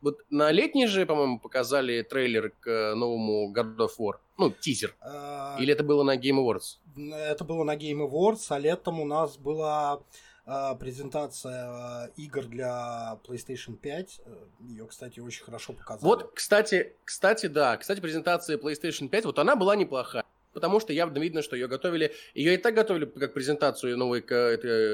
вот 0.00 0.18
на 0.30 0.50
летний 0.50 0.86
же, 0.88 1.06
по-моему, 1.06 1.38
показали 1.38 2.02
трейлер 2.02 2.52
к 2.60 2.94
новому 2.96 3.52
God 3.54 3.76
of 3.76 3.90
War. 3.98 4.14
Ну, 4.36 4.50
тизер. 4.50 4.94
А... 5.00 5.56
Или 5.60 5.72
это 5.72 5.84
было 5.84 6.02
на 6.02 6.16
Game 6.16 6.38
Awards? 6.38 6.78
Это 7.12 7.44
было 7.44 7.62
на 7.62 7.76
Game 7.76 8.00
Awards, 8.08 8.46
а 8.48 8.58
летом 8.58 9.00
у 9.00 9.04
нас 9.04 9.36
была 9.36 9.92
а, 9.92 10.02
презентация 10.44 11.64
а, 11.68 12.10
игр 12.16 12.44
для 12.44 13.18
PlayStation 13.26 13.76
5. 13.76 14.20
Ее, 14.60 14.86
кстати, 14.86 15.20
очень 15.20 15.44
хорошо 15.44 15.72
показали. 15.72 16.08
Вот, 16.08 16.32
кстати, 16.34 16.94
кстати, 17.04 17.46
да. 17.46 17.76
Кстати, 17.76 18.00
презентация 18.00 18.58
PlayStation 18.58 19.08
5, 19.08 19.26
вот 19.26 19.38
она 19.38 19.56
была 19.56 19.76
неплохая. 19.76 20.24
Потому 20.52 20.80
что 20.80 20.92
явно 20.92 21.18
видно, 21.18 21.42
что 21.42 21.56
ее 21.56 21.66
готовили. 21.66 22.12
Ее 22.34 22.54
и 22.54 22.56
так 22.58 22.74
готовили 22.74 23.06
как 23.06 23.32
презентацию 23.32 23.96
новой 23.96 24.20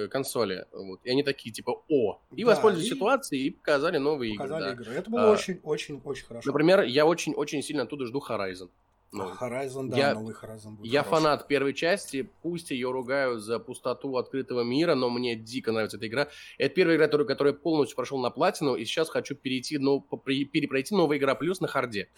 консоли. 0.09 0.67
Вот. 0.73 1.01
И 1.05 1.11
они 1.11 1.23
такие, 1.25 1.53
типа, 1.53 1.83
о. 1.89 2.21
И 2.37 2.45
да, 2.45 2.51
воспользовались 2.51 2.91
и... 2.91 2.95
ситуацией 2.95 3.47
и 3.49 3.51
показали 3.51 3.99
новые 3.99 4.37
показали 4.37 4.73
игры. 4.73 4.83
игры. 4.83 4.95
Да. 4.95 5.01
Это 5.01 5.11
было 5.11 5.31
очень-очень-очень 5.33 6.25
а, 6.25 6.29
хорошо. 6.29 6.47
Например, 6.49 6.83
я 6.83 7.07
очень-очень 7.07 7.63
сильно 7.63 7.83
оттуда 7.83 8.07
жду 8.07 8.23
Horizon. 8.27 8.71
Ну, 9.11 9.33
Horizon, 9.33 9.89
да, 9.89 9.97
я, 9.97 10.15
новый 10.15 10.35
Horizon 10.35 10.73
будет 10.73 10.93
Я 10.93 11.03
хороший. 11.03 11.23
фанат 11.23 11.49
первой 11.49 11.73
части, 11.73 12.29
пусть 12.43 12.71
ее 12.71 12.91
ругают 12.91 13.41
за 13.41 13.59
пустоту 13.59 14.17
открытого 14.17 14.63
мира, 14.63 14.95
но 14.95 15.09
мне 15.09 15.35
дико 15.35 15.73
нравится 15.73 15.97
эта 15.97 16.09
игра. 16.09 16.29
Это 16.59 16.75
первая 16.75 16.97
игра, 16.97 17.07
которую, 17.07 17.27
которую 17.27 17.55
я 17.55 17.59
полностью 17.59 17.97
прошел 17.97 18.19
на 18.19 18.31
платину, 18.31 18.75
и 18.75 18.85
сейчас 18.85 19.09
хочу 19.09 19.35
перейти, 19.35 19.79
ну, 19.79 20.01
перепройти 20.01 20.95
новая 20.95 21.17
игра 21.17 21.35
плюс 21.35 21.61
на 21.61 21.69
харде. 21.69 22.11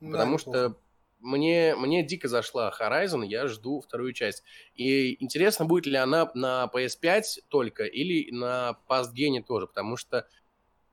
Да, 0.00 0.10
потому 0.10 0.38
что 0.38 0.76
мне, 1.20 1.76
мне 1.76 2.02
дико 2.02 2.26
зашла 2.26 2.72
Horizon, 2.78 3.24
я 3.24 3.46
жду 3.46 3.80
вторую 3.80 4.12
часть. 4.12 4.42
И 4.74 5.22
интересно, 5.22 5.64
будет 5.64 5.86
ли 5.86 5.96
она 5.96 6.30
на 6.34 6.68
PS5 6.74 7.22
только 7.48 7.84
или 7.84 8.30
на 8.32 8.76
Past 8.88 9.14
Gen 9.14 9.42
тоже, 9.44 9.68
потому 9.68 9.96
что 9.96 10.26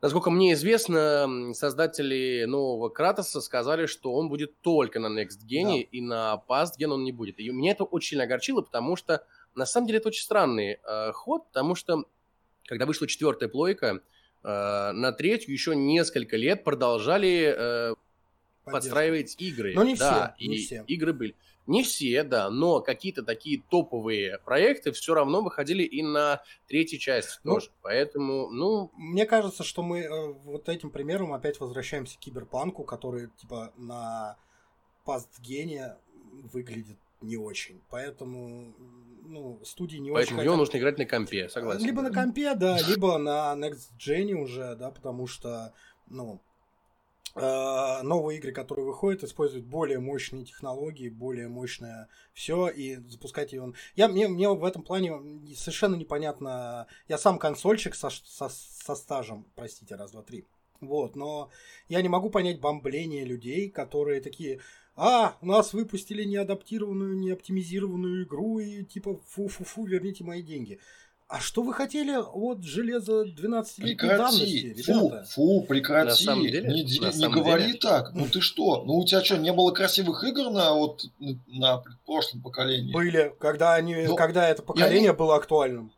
Насколько 0.01 0.31
мне 0.31 0.53
известно, 0.53 1.53
создатели 1.53 2.45
нового 2.45 2.87
Кратоса 2.87 3.41
сказали, 3.41 3.85
что 3.85 4.13
он 4.13 4.29
будет 4.29 4.57
только 4.61 4.99
на 4.99 5.07
Next 5.07 5.45
Gen, 5.45 5.65
да. 5.65 5.87
и 5.91 6.01
на 6.01 6.41
Past 6.47 6.79
Gen 6.79 6.91
он 6.91 7.03
не 7.03 7.11
будет. 7.11 7.39
И 7.39 7.49
меня 7.49 7.71
это 7.71 7.83
очень 7.83 8.11
сильно 8.11 8.23
огорчило, 8.23 8.61
потому 8.61 8.95
что 8.95 9.25
на 9.55 9.65
самом 9.65 9.87
деле 9.87 9.99
это 9.99 10.07
очень 10.07 10.23
странный 10.23 10.79
э, 10.81 11.11
ход, 11.11 11.47
потому 11.47 11.75
что 11.75 12.05
когда 12.65 12.85
вышла 12.85 13.07
четвертая 13.07 13.49
плойка, 13.49 14.01
э, 14.43 14.91
на 14.91 15.11
третью 15.11 15.51
еще 15.51 15.75
несколько 15.75 16.37
лет 16.37 16.63
продолжали 16.63 17.53
э, 17.57 17.95
подстраивать 18.63 19.35
игры. 19.39 19.73
Но 19.75 19.83
не 19.83 19.95
да, 19.95 20.35
все. 20.37 20.47
Не 20.47 20.57
все. 20.57 20.83
игры 20.87 21.11
были. 21.11 21.35
Не 21.69 21.83
все, 21.83 22.23
да, 22.23 22.49
но 22.49 22.81
какие-то 22.81 23.21
такие 23.21 23.61
топовые 23.69 24.39
проекты 24.39 24.91
все 24.91 25.13
равно 25.13 25.43
выходили 25.43 25.83
и 25.83 26.01
на 26.01 26.41
третьей 26.67 26.97
части 26.97 27.39
ну, 27.43 27.53
тоже. 27.53 27.69
Поэтому, 27.83 28.49
ну... 28.49 28.91
Мне 28.95 29.27
кажется, 29.27 29.63
что 29.63 29.83
мы 29.83 29.99
э, 29.99 30.27
вот 30.45 30.67
этим 30.67 30.89
примером 30.89 31.31
опять 31.31 31.59
возвращаемся 31.59 32.17
к 32.17 32.21
киберпанку, 32.21 32.83
который, 32.83 33.29
типа, 33.37 33.71
на 33.77 34.35
пастгене 35.05 35.95
выглядит 36.51 36.97
не 37.21 37.37
очень. 37.37 37.79
Поэтому, 37.91 38.73
ну, 39.25 39.59
студии 39.63 39.97
не 39.97 40.09
Поэтому 40.09 40.15
очень... 40.15 40.35
Поэтому 40.37 40.41
его 40.41 40.55
нужно 40.55 40.77
играть 40.79 40.97
на 40.97 41.05
компе, 41.05 41.49
согласен. 41.49 41.85
Либо 41.85 42.01
на 42.01 42.11
компе, 42.11 42.55
да, 42.55 42.79
либо 42.87 43.19
на 43.19 43.53
Next 43.55 43.91
Gen 43.99 44.33
уже, 44.33 44.75
да, 44.75 44.89
потому 44.89 45.27
что, 45.27 45.71
ну, 46.07 46.41
новые 47.35 48.39
игры, 48.39 48.51
которые 48.51 48.85
выходят, 48.85 49.23
используют 49.23 49.65
более 49.65 49.99
мощные 49.99 50.45
технологии, 50.45 51.09
более 51.09 51.47
мощное 51.47 52.07
все, 52.33 52.67
и 52.67 52.95
запускать 53.07 53.53
ее... 53.53 53.73
Я, 53.95 54.07
мне, 54.07 54.27
мне 54.27 54.49
в 54.49 54.65
этом 54.65 54.83
плане 54.83 55.19
совершенно 55.55 55.95
непонятно... 55.95 56.87
Я 57.07 57.17
сам 57.17 57.37
консольщик 57.37 57.95
со, 57.95 58.09
со, 58.09 58.49
со 58.49 58.95
стажем, 58.95 59.45
простите, 59.55 59.95
раз, 59.95 60.11
два, 60.11 60.23
три. 60.23 60.45
Вот, 60.81 61.15
но 61.15 61.49
я 61.89 62.01
не 62.01 62.09
могу 62.09 62.29
понять 62.29 62.59
бомбление 62.59 63.25
людей, 63.25 63.69
которые 63.69 64.21
такие, 64.21 64.61
а, 64.95 65.37
у 65.41 65.45
нас 65.45 65.73
выпустили 65.73 66.23
неадаптированную, 66.23 67.17
не 67.17 67.31
оптимизированную 67.31 68.23
игру, 68.23 68.59
и 68.59 68.83
типа, 68.83 69.19
фу-фу-фу, 69.27 69.85
верните 69.85 70.23
мои 70.23 70.41
деньги. 70.41 70.79
А 71.29 71.39
что 71.39 71.61
вы 71.61 71.75
хотели 71.75 72.15
от 72.17 72.63
железа 72.63 73.23
12-летней 73.23 74.17
давности, 74.17 74.73
ребята? 74.75 75.25
Фу, 75.25 75.59
фу, 75.59 75.61
прекрати. 75.61 76.25
На 76.25 76.33
самом 76.33 76.47
деле, 76.47 76.61
не, 76.61 76.99
на 76.99 77.11
не 77.11 77.27
говори 77.31 77.65
деле. 77.67 77.77
так. 77.77 78.13
Ну 78.15 78.27
ты 78.27 78.41
что? 78.41 78.83
Ну 78.83 78.95
у 78.95 79.05
тебя 79.05 79.23
что, 79.23 79.37
не 79.37 79.53
было 79.53 79.69
красивых 79.69 80.23
игр 80.23 80.49
на 80.49 80.73
вот 80.73 81.05
на 81.45 81.83
прошлом 82.07 82.41
поколении? 82.41 82.91
Были, 82.91 83.31
когда 83.39 83.75
они, 83.75 83.95
Но, 83.95 84.09
ну, 84.09 84.15
когда 84.15 84.49
это 84.49 84.63
поколение 84.63 85.11
они... 85.11 85.17
было 85.19 85.35
актуальным. 85.35 85.91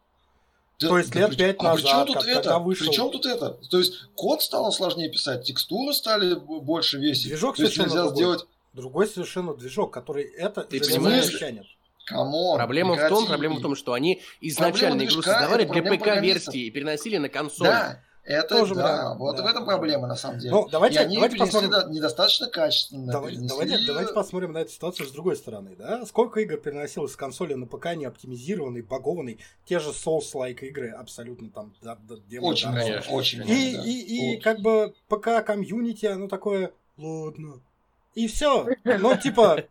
Да, 0.82 0.90
То 0.90 0.98
есть 0.98 1.14
да, 1.14 1.20
лет 1.22 1.38
пять 1.38 1.56
а 1.60 1.64
назад, 1.64 2.08
тут 2.08 2.16
как, 2.18 2.26
это? 2.26 2.42
когда 2.42 2.60
вышел. 2.60 2.88
Причем 2.88 3.12
тут 3.12 3.26
это? 3.26 3.52
То 3.70 3.78
есть 3.80 3.94
код 4.16 4.42
стало 4.42 4.72
сложнее 4.72 5.10
писать, 5.10 5.46
текстуры 5.46 5.94
стали 5.94 6.36
больше 6.36 6.98
весить. 6.98 7.30
Движок 7.30 7.56
То 7.56 7.64
совершенно 7.64 7.94
другой. 7.94 8.16
Сделать... 8.16 8.46
Другой 8.74 9.08
совершенно 9.08 9.54
движок, 9.54 9.94
который 9.94 10.24
это 10.24 10.64
Ты 10.64 10.82
понимаешь? 10.82 11.40
тянет. 11.40 11.68
Come 12.06 12.35
on, 12.35 12.58
проблема 12.58 12.96
в 12.96 13.10
том, 13.10 13.28
проблема 13.28 13.56
в 13.56 13.62
том, 13.62 13.76
что 13.76 13.94
они 13.94 14.22
изначально 14.42 15.04
игру 15.04 15.22
создавали 15.22 15.66
для 15.66 15.84
ПК-версии 15.84 16.66
и 16.66 16.72
переносили 16.72 17.18
на 17.18 17.30
консоль. 17.30 17.68
Да, 17.68 18.00
это 18.24 18.48
тоже 18.50 18.76
да, 18.76 18.84
вариант. 18.84 19.20
вот 19.20 19.38
да. 19.38 19.44
в 19.44 19.48
этом 19.48 19.66
проблема 19.66 20.08
на 20.08 20.16
самом 20.16 20.38
деле. 20.38 20.52
Ну, 20.52 20.70
давайте, 20.70 21.00
и 21.00 21.02
они 21.02 21.16
давайте 21.16 21.38
посмотрим. 21.38 21.92
недостаточно 21.92 22.48
качественно. 22.48 23.12
Давайте, 23.12 23.42
давайте, 23.42 23.78
давайте 23.88 24.14
посмотрим 24.14 24.52
на 24.54 24.60
эту 24.60 24.72
ситуацию 24.72 25.08
с 25.08 25.12
другой 25.12 25.36
стороны. 25.36 25.76
Да? 25.76 26.06
Сколько 26.06 26.40
игр 26.42 26.58
переносилось 26.58 27.14
с 27.14 27.16
консоли 27.16 27.56
на 27.56 27.66
ПК 27.66 27.96
не 27.96 28.06
оптимизированный, 28.06 28.84
багованный, 28.84 29.40
те 29.66 29.80
же 29.80 29.90
Souls-like 29.90 30.60
игры 30.62 30.92
абсолютно 30.92 31.50
там 31.50 31.74
да, 31.82 31.98
да, 32.08 32.16
Очень, 32.42 32.72
да, 32.72 32.80
конечно, 32.80 33.14
очень. 33.14 33.42
И, 33.42 33.46
да, 33.46 33.84
и, 33.84 33.92
и 33.92 34.30
очень. 34.34 34.42
как 34.42 34.60
бы 34.60 34.94
ПК 35.08 35.44
community, 35.44 36.06
оно 36.06 36.28
такое, 36.28 36.74
ладно. 36.98 37.60
И 38.14 38.28
все. 38.28 38.68
Ну, 38.84 39.18
типа, 39.18 39.64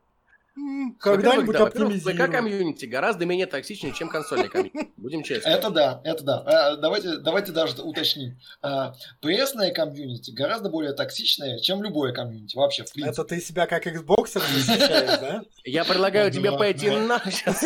когда-нибудь 0.99 1.57
да, 1.57 1.65
оптимизируем. 1.65 2.17
ПК 2.17 2.33
community 2.33 2.87
гораздо 2.87 3.25
менее 3.27 3.47
токсичнее, 3.47 3.93
чем 3.93 4.09
консольный 4.09 4.49
community. 4.49 4.91
Будем 4.97 5.23
честны. 5.23 5.49
Это 5.49 5.71
да, 5.71 6.01
это 6.05 6.25
да. 6.25 6.41
А, 6.41 6.77
давайте, 6.77 7.19
давайте 7.19 7.53
даже 7.53 7.81
уточним. 7.83 8.39
PS 8.63 9.73
community 9.73 10.31
гораздо 10.33 10.69
более 10.69 10.93
токсичное, 10.93 11.59
чем 11.59 11.83
любое 11.83 12.13
community 12.13 12.57
вообще, 12.57 12.85
в 12.85 12.93
принципе. 12.93 13.13
Это 13.13 13.25
ты 13.25 13.41
себя 13.41 13.67
как 13.67 13.87
Xboxer 13.87 14.41
защищаешь, 14.41 15.21
да? 15.21 15.43
Я 15.65 15.85
предлагаю 15.85 16.31
тебе 16.31 16.53
пойти 16.53 16.91
на 16.91 17.19
сейчас. 17.31 17.61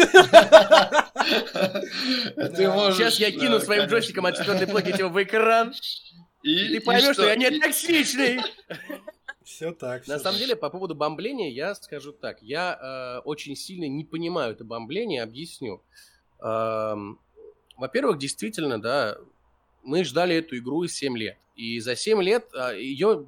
Сейчас 2.35 3.18
я 3.18 3.30
кину 3.30 3.61
своим 3.61 3.85
джойстиком 3.85 4.26
от 4.26 4.37
четвертой 4.37 4.66
плойки 4.66 5.03
в 5.03 5.22
экран. 5.22 5.72
И 6.43 6.74
ты 6.74 6.80
поймешь, 6.82 7.14
что 7.14 7.26
я 7.26 7.37
не 7.37 7.59
токсичный. 7.59 8.41
Все 9.45 9.72
так. 9.72 10.07
На 10.07 10.18
самом 10.18 10.38
деле, 10.38 10.57
по 10.57 10.70
поводу 10.70 10.95
бомбления, 10.95 11.51
я 11.51 11.74
скажу 11.74 12.12
так. 12.12 12.42
Я 12.42 12.78
э, 12.80 13.18
очень 13.24 13.55
сильно 13.55 13.86
не 13.86 14.05
понимаю 14.05 14.53
это 14.53 14.64
бомбление, 14.64 15.22
объясню. 15.22 15.82
Э, 16.42 16.95
во-первых, 17.76 18.18
действительно, 18.18 18.80
да, 18.80 19.18
мы 19.82 20.03
ждали 20.05 20.36
эту 20.36 20.57
игру 20.57 20.86
7 20.86 21.16
лет. 21.18 21.36
И 21.57 21.78
за 21.80 21.95
7 21.95 22.22
лет 22.22 22.49
э, 22.55 22.80
ее 22.80 23.26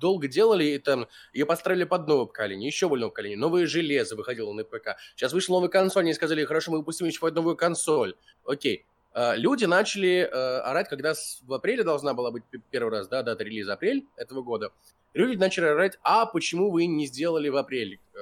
долго 0.00 0.26
делали, 0.26 0.64
и 0.64 0.78
там 0.78 1.06
ее 1.32 1.46
построили 1.46 1.84
под 1.84 2.08
новое 2.08 2.26
поколение, 2.26 2.66
еще 2.66 2.88
более 2.88 3.02
новое 3.02 3.10
поколение, 3.10 3.38
новое 3.38 3.66
железо 3.66 4.16
выходило 4.16 4.52
на 4.52 4.64
ПК. 4.64 4.96
Сейчас 5.14 5.32
вышла 5.32 5.54
новая 5.54 5.68
консоль, 5.68 6.02
они 6.02 6.14
сказали, 6.14 6.44
хорошо, 6.44 6.72
мы 6.72 6.78
выпустим 6.78 7.06
еще 7.06 7.30
новую 7.30 7.56
консоль. 7.56 8.14
Окей. 8.44 8.84
Uh, 9.14 9.36
люди 9.36 9.64
начали 9.64 10.28
uh, 10.28 10.58
орать, 10.62 10.88
когда 10.88 11.14
в 11.42 11.54
апреле 11.54 11.84
должна 11.84 12.14
была 12.14 12.32
быть 12.32 12.42
первый 12.72 12.90
раз, 12.90 13.06
да, 13.06 13.22
дата 13.22 13.44
релиза 13.44 13.74
апрель 13.74 14.04
этого 14.16 14.42
года. 14.42 14.72
Люди 15.12 15.36
начали 15.36 15.66
орать, 15.66 15.98
а 16.02 16.26
почему 16.26 16.72
вы 16.72 16.86
не 16.86 17.06
сделали 17.06 17.48
в 17.48 17.56
апреле 17.56 18.00
э, 18.12 18.18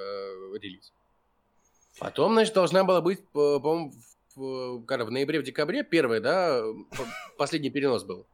релиз? 0.60 0.92
Потом, 1.98 2.34
значит, 2.34 2.52
должна 2.52 2.84
была 2.84 3.00
быть, 3.00 3.26
по-моему, 3.32 3.92
в, 4.36 4.84
в 4.84 5.10
ноябре, 5.10 5.40
в 5.40 5.42
декабре, 5.42 5.82
первый, 5.82 6.20
да, 6.20 6.62
последний 7.38 7.70
перенос 7.70 8.04
был. 8.04 8.26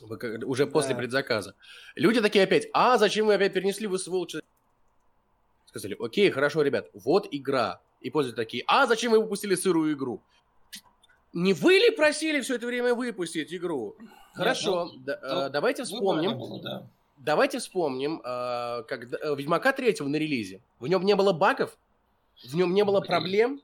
Уже 0.00 0.66
после 0.66 0.94
да. 0.94 1.00
предзаказа. 1.00 1.54
Люди 1.94 2.22
такие 2.22 2.44
опять, 2.44 2.68
а 2.72 2.96
зачем 2.96 3.26
вы 3.26 3.34
опять 3.34 3.52
перенесли, 3.52 3.86
вы 3.86 3.98
сволочи? 3.98 4.40
Сказали, 5.66 5.96
окей, 6.00 6.30
хорошо, 6.30 6.62
ребят, 6.62 6.88
вот 6.94 7.28
игра. 7.30 7.82
И 8.00 8.08
пользователи 8.08 8.42
такие, 8.42 8.64
а 8.66 8.86
зачем 8.86 9.12
вы 9.12 9.20
выпустили 9.20 9.54
сырую 9.54 9.92
игру? 9.92 10.22
Не 11.32 11.52
вы 11.52 11.74
ли 11.74 11.90
просили 11.90 12.40
все 12.40 12.56
это 12.56 12.66
время 12.66 12.94
выпустить 12.94 13.52
игру? 13.52 13.96
Хорошо, 14.34 14.84
Нет, 14.84 14.94
ну, 14.94 15.02
да, 15.04 15.44
ну, 15.44 15.50
давайте 15.50 15.84
вспомним. 15.84 16.38
Было, 16.38 16.62
да. 16.62 16.86
Давайте 17.16 17.58
вспомним, 17.58 18.22
э, 18.24 18.84
когда 18.84 19.18
э, 19.20 19.34
Ведьмака 19.34 19.72
третьего 19.72 20.06
на 20.08 20.16
релизе. 20.16 20.60
В 20.78 20.86
нем 20.86 21.04
не 21.04 21.16
было 21.16 21.32
багов, 21.32 21.76
в 22.44 22.54
нем 22.54 22.72
не 22.72 22.84
было 22.84 23.00
проблем. 23.00 23.60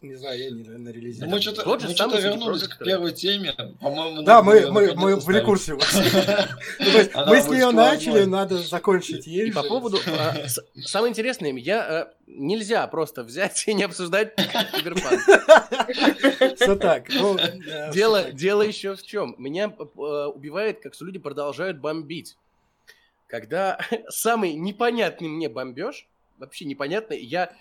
Не 0.00 0.14
знаю, 0.14 0.38
я 0.38 0.50
не 0.50 0.62
на 0.62 0.90
релизе. 0.90 1.26
Мы 1.26 1.40
что-то, 1.40 1.64
Тот 1.64 1.82
мы 1.82 1.90
что-то 1.90 2.20
вернулись 2.20 2.68
к 2.68 2.78
первой 2.78 3.12
теме. 3.12 3.52
По-моему, 3.80 4.22
да, 4.22 4.42
мы, 4.42 4.70
мы, 4.70 4.94
мы 4.96 5.16
в 5.16 5.28
рекурсии. 5.28 5.72
Ну, 5.72 7.26
мы 7.26 7.40
с 7.40 7.48
нее 7.48 7.70
начали, 7.72 8.24
надо 8.24 8.58
закончить 8.58 9.26
ей. 9.26 9.52
По 9.52 9.62
поводу... 9.62 9.98
А, 10.06 10.36
самое 10.84 11.10
интересное, 11.10 11.52
я 11.52 12.06
э, 12.06 12.06
нельзя 12.28 12.86
просто 12.86 13.24
взять 13.24 13.64
и 13.66 13.74
не 13.74 13.82
обсуждать 13.82 14.36
киберпанк. 14.36 15.20
Все 16.56 16.76
так. 16.76 17.08
Ну, 17.08 17.36
дело, 17.92 18.30
дело 18.30 18.62
еще 18.62 18.94
в 18.94 19.02
чем. 19.02 19.34
Меня 19.36 19.68
убивает, 19.68 20.80
как 20.80 20.92
люди 21.00 21.18
продолжают 21.18 21.78
бомбить 21.78 22.36
когда 23.28 23.78
самый 24.08 24.54
непонятный 24.54 25.28
мне 25.28 25.48
бомбеж, 25.48 26.08
вообще 26.38 26.64
непонятный, 26.64 27.22
я 27.22 27.52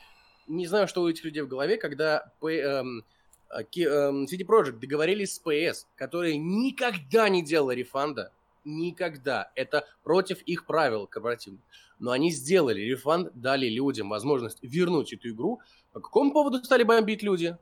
не 0.47 0.67
знаю, 0.67 0.87
что 0.87 1.01
у 1.01 1.09
этих 1.09 1.23
людей 1.23 1.41
в 1.41 1.47
голове, 1.47 1.77
когда 1.77 2.31
эм, 2.41 3.03
а, 3.49 3.61
эм, 3.61 4.25
CD 4.25 4.45
Projekt 4.45 4.79
договорились 4.79 5.35
с 5.35 5.41
PS, 5.43 5.85
которые 5.95 6.37
никогда 6.37 7.29
не 7.29 7.43
делали 7.43 7.79
рефанда, 7.79 8.31
никогда. 8.65 9.51
Это 9.55 9.85
против 10.03 10.41
их 10.43 10.65
правил 10.65 11.07
корпоративных. 11.07 11.61
Но 11.99 12.11
они 12.11 12.31
сделали 12.31 12.81
рефанд, 12.81 13.31
дали 13.33 13.67
людям 13.67 14.09
возможность 14.09 14.59
вернуть 14.61 15.13
эту 15.13 15.29
игру. 15.29 15.61
По 15.93 15.99
какому 15.99 16.31
поводу 16.31 16.63
стали 16.63 16.83
бомбить 16.83 17.23
люди? 17.23 17.57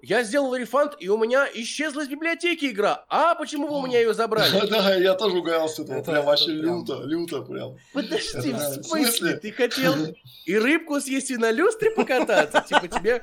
Я 0.00 0.22
сделал 0.22 0.54
рефанд, 0.54 0.94
и 1.00 1.08
у 1.08 1.18
меня 1.18 1.48
исчезла 1.54 2.02
из 2.02 2.08
библиотеки 2.08 2.66
игра. 2.66 3.04
А 3.08 3.34
почему 3.34 3.66
вы 3.66 3.78
у 3.78 3.86
меня 3.86 3.98
ее 4.00 4.14
забрали? 4.14 4.66
Да, 4.70 4.94
я 4.94 5.14
тоже 5.14 5.38
угорал 5.38 5.68
с 5.68 5.78
этого. 5.78 6.02
Прям 6.02 6.24
вообще 6.24 6.52
люто, 6.52 7.02
люто 7.04 7.42
прям. 7.42 7.76
Подожди, 7.92 8.52
в 8.52 8.84
смысле? 8.84 9.36
Ты 9.38 9.50
хотел 9.50 9.94
и 10.46 10.56
рыбку 10.56 11.00
съесть, 11.00 11.32
и 11.32 11.36
на 11.36 11.50
люстре 11.50 11.90
покататься? 11.90 12.64
Типа 12.68 12.86
тебе 12.86 13.22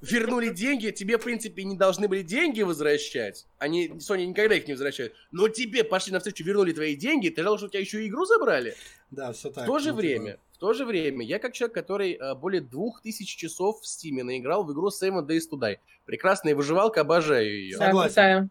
вернули 0.00 0.48
деньги, 0.50 0.90
тебе, 0.90 1.18
в 1.18 1.22
принципе, 1.22 1.64
не 1.64 1.76
должны 1.76 2.08
были 2.08 2.22
деньги 2.22 2.62
возвращать. 2.62 3.46
Они, 3.58 3.88
Sony 3.88 4.26
никогда 4.26 4.54
их 4.56 4.66
не 4.66 4.74
возвращают. 4.74 5.14
Но 5.30 5.48
тебе 5.48 5.84
пошли 5.84 6.12
навстречу, 6.12 6.44
вернули 6.44 6.72
твои 6.72 6.96
деньги, 6.96 7.28
ты 7.28 7.42
ждал, 7.42 7.56
что 7.56 7.66
у 7.66 7.70
тебя 7.70 7.80
еще 7.80 8.04
и 8.04 8.08
игру 8.08 8.24
забрали? 8.24 8.74
Да, 9.10 9.32
все 9.32 9.50
так. 9.50 9.64
В 9.64 9.66
то 9.66 9.78
же 9.78 9.90
ну, 9.90 9.96
время, 9.96 10.32
типа. 10.32 10.42
в 10.49 10.49
то 10.60 10.74
же 10.74 10.84
время, 10.84 11.24
я 11.24 11.38
как 11.38 11.54
человек, 11.54 11.74
который 11.74 12.12
э, 12.12 12.34
более 12.34 12.60
двух 12.60 13.00
тысяч 13.00 13.34
часов 13.34 13.80
в 13.80 13.84
Steam 13.84 14.22
наиграл 14.22 14.62
в 14.62 14.72
игру 14.72 14.88
Seven 14.88 15.26
Days 15.26 15.48
to 15.50 15.58
Die. 15.58 15.78
Прекрасная 16.04 16.54
выживалка, 16.54 17.00
обожаю 17.00 17.50
ее. 17.50 17.76
Согласен. 17.76 18.50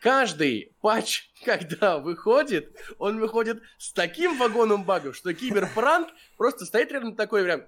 Каждый 0.00 0.72
патч, 0.80 1.30
когда 1.44 1.98
выходит, 1.98 2.76
он 2.98 3.18
выходит 3.18 3.62
с 3.78 3.92
таким 3.92 4.38
вагоном 4.38 4.84
багов, 4.84 5.16
что 5.16 5.34
Киберпранк 5.34 6.08
просто 6.36 6.64
стоит 6.64 6.90
рядом 6.92 7.16
такой 7.16 7.42
прям... 7.42 7.64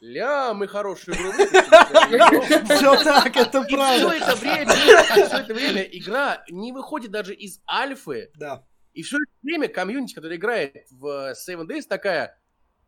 Ля, 0.00 0.52
мы 0.52 0.66
хорошую 0.66 1.16
игру 1.16 1.32
Все 2.74 3.04
так, 3.04 3.34
это 3.36 3.62
правда. 3.62 4.10
Все 4.10 4.18
это 4.18 4.36
время, 4.36 4.72
все 4.72 5.36
это 5.38 5.54
время 5.54 5.82
игра 5.82 6.44
не 6.50 6.72
выходит 6.72 7.10
даже 7.10 7.32
из 7.32 7.60
альфы. 7.70 8.30
Да. 8.34 8.64
И 8.92 9.02
все 9.02 9.16
это 9.16 9.32
время 9.42 9.68
комьюнити, 9.68 10.14
которая 10.14 10.36
играет 10.36 10.86
в 10.90 11.32
Seven 11.32 11.66
Days, 11.66 11.82
такая, 11.88 12.36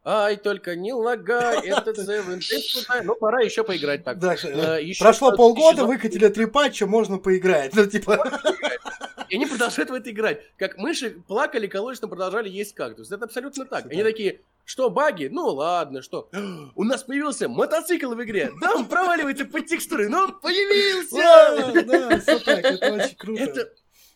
Ай, 0.08 0.36
только 0.36 0.76
не 0.76 0.92
лагай, 0.92 1.58
это 1.66 1.90
Seven. 1.90 2.40
Ну, 3.02 3.16
пора 3.16 3.40
еще 3.40 3.64
поиграть 3.64 4.04
так. 4.04 4.20
Да, 4.20 4.36
э, 4.36 4.80
еще 4.80 5.02
прошло 5.02 5.32
полгода, 5.32 5.78
еще... 5.78 5.86
выкатили 5.86 6.28
три 6.28 6.46
патча, 6.46 6.86
можно 6.86 7.18
поиграть. 7.18 7.74
Ну, 7.74 7.86
типа... 7.86 8.40
И 9.28 9.34
они 9.34 9.46
продолжают 9.46 9.90
в 9.90 9.94
это 9.94 10.12
играть. 10.12 10.40
Как 10.56 10.78
мыши 10.78 11.10
плакали, 11.26 11.66
кололись, 11.66 12.00
но 12.00 12.06
продолжали 12.06 12.48
есть 12.48 12.74
кактус. 12.74 13.10
Это 13.10 13.24
абсолютно 13.24 13.64
так. 13.64 13.86
Они 13.86 14.04
такие, 14.04 14.42
что, 14.64 14.90
баги? 14.90 15.26
Ну 15.26 15.46
ладно, 15.46 16.02
что? 16.02 16.28
У 16.76 16.84
нас 16.84 17.02
появился 17.02 17.48
мотоцикл 17.48 18.14
в 18.14 18.22
игре. 18.22 18.52
Да, 18.60 18.76
он 18.76 18.86
проваливается 18.86 19.44
под 19.44 19.66
текстуры, 19.66 20.08
но 20.08 20.26
он 20.26 20.38
появился! 20.38 21.82
Да, 21.82 22.20
все 22.20 22.38
так, 22.38 22.64
это 22.64 22.92
очень 22.92 23.16
круто. 23.16 23.72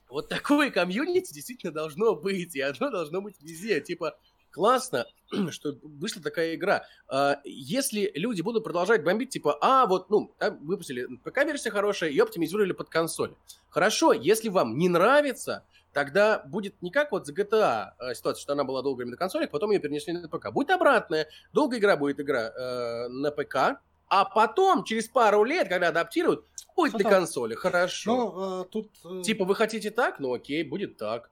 Вот 0.09 0.29
такое 0.29 0.71
комьюнити 0.71 1.33
действительно 1.33 1.73
должно 1.73 2.15
быть, 2.15 2.55
и 2.55 2.61
оно 2.61 2.91
должно 2.91 3.21
быть 3.21 3.37
везде. 3.41 3.81
Типа, 3.81 4.17
классно, 4.51 5.07
что 5.51 5.77
вышла 5.83 6.23
такая 6.23 6.55
игра. 6.55 6.85
А, 7.09 7.41
если 7.45 8.11
люди 8.15 8.43
будут 8.43 8.65
продолжать 8.65 9.05
бомбить, 9.05 9.31
типа, 9.31 9.59
а, 9.61 9.87
вот, 9.87 10.11
ну, 10.11 10.35
выпустили 10.61 11.07
ПК-версия 11.25 11.71
хорошая, 11.71 12.11
ее 12.11 12.25
оптимизировали 12.25 12.73
под 12.73 12.89
консоль. 12.89 13.35
Хорошо, 13.69 14.13
если 14.13 14.49
вам 14.49 14.77
не 14.79 14.89
нравится, 14.89 15.65
тогда 15.93 16.43
будет 16.47 16.81
не 16.83 16.91
как 16.91 17.13
вот 17.13 17.27
за 17.27 17.33
GTA 17.33 17.93
а, 17.99 18.15
ситуация, 18.15 18.43
что 18.43 18.53
она 18.53 18.65
была 18.65 18.83
долгое 18.83 19.05
время 19.05 19.13
на 19.13 19.17
консолях, 19.17 19.51
потом 19.51 19.71
ее 19.71 19.79
перенесли 19.79 20.13
на 20.13 20.29
ПК. 20.29 20.51
Будет 20.53 20.71
обратная. 20.71 21.29
Долгая 21.53 21.81
игра 21.81 21.97
будет 21.97 22.21
игра 22.21 22.51
э, 22.51 23.09
на 23.09 23.31
ПК, 23.31 23.81
а 24.09 24.25
потом, 24.25 24.83
через 24.85 25.09
пару 25.09 25.45
лет, 25.45 25.69
когда 25.69 25.89
адаптируют, 25.89 26.45
будет 26.77 26.95
на 26.95 27.09
консоли. 27.09 27.55
Хорошо. 27.55 28.17
Ну, 28.17 28.63
э, 28.63 28.65
тут... 28.69 28.91
Э... 29.05 29.23
Типа, 29.23 29.45
вы 29.45 29.55
хотите 29.55 29.91
так? 29.91 30.19
Ну, 30.19 30.33
окей, 30.35 30.65
будет 30.65 30.97
так. 30.97 31.31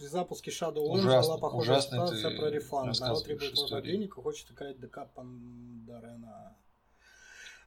При 0.00 0.06
запуске 0.06 0.50
Shadowlands 0.50 1.20
была 1.20 1.36
похожая 1.36 1.82
ситуация 1.82 2.34
про 2.34 2.48
рефанд. 2.48 2.98
Народ 3.00 3.22
требует 3.22 3.54
много 3.54 3.82
денег 3.82 4.16
и 4.16 4.22
хочет 4.22 4.50
играть 4.50 4.80
ДК 4.80 5.00
Пандарена. 5.14 6.56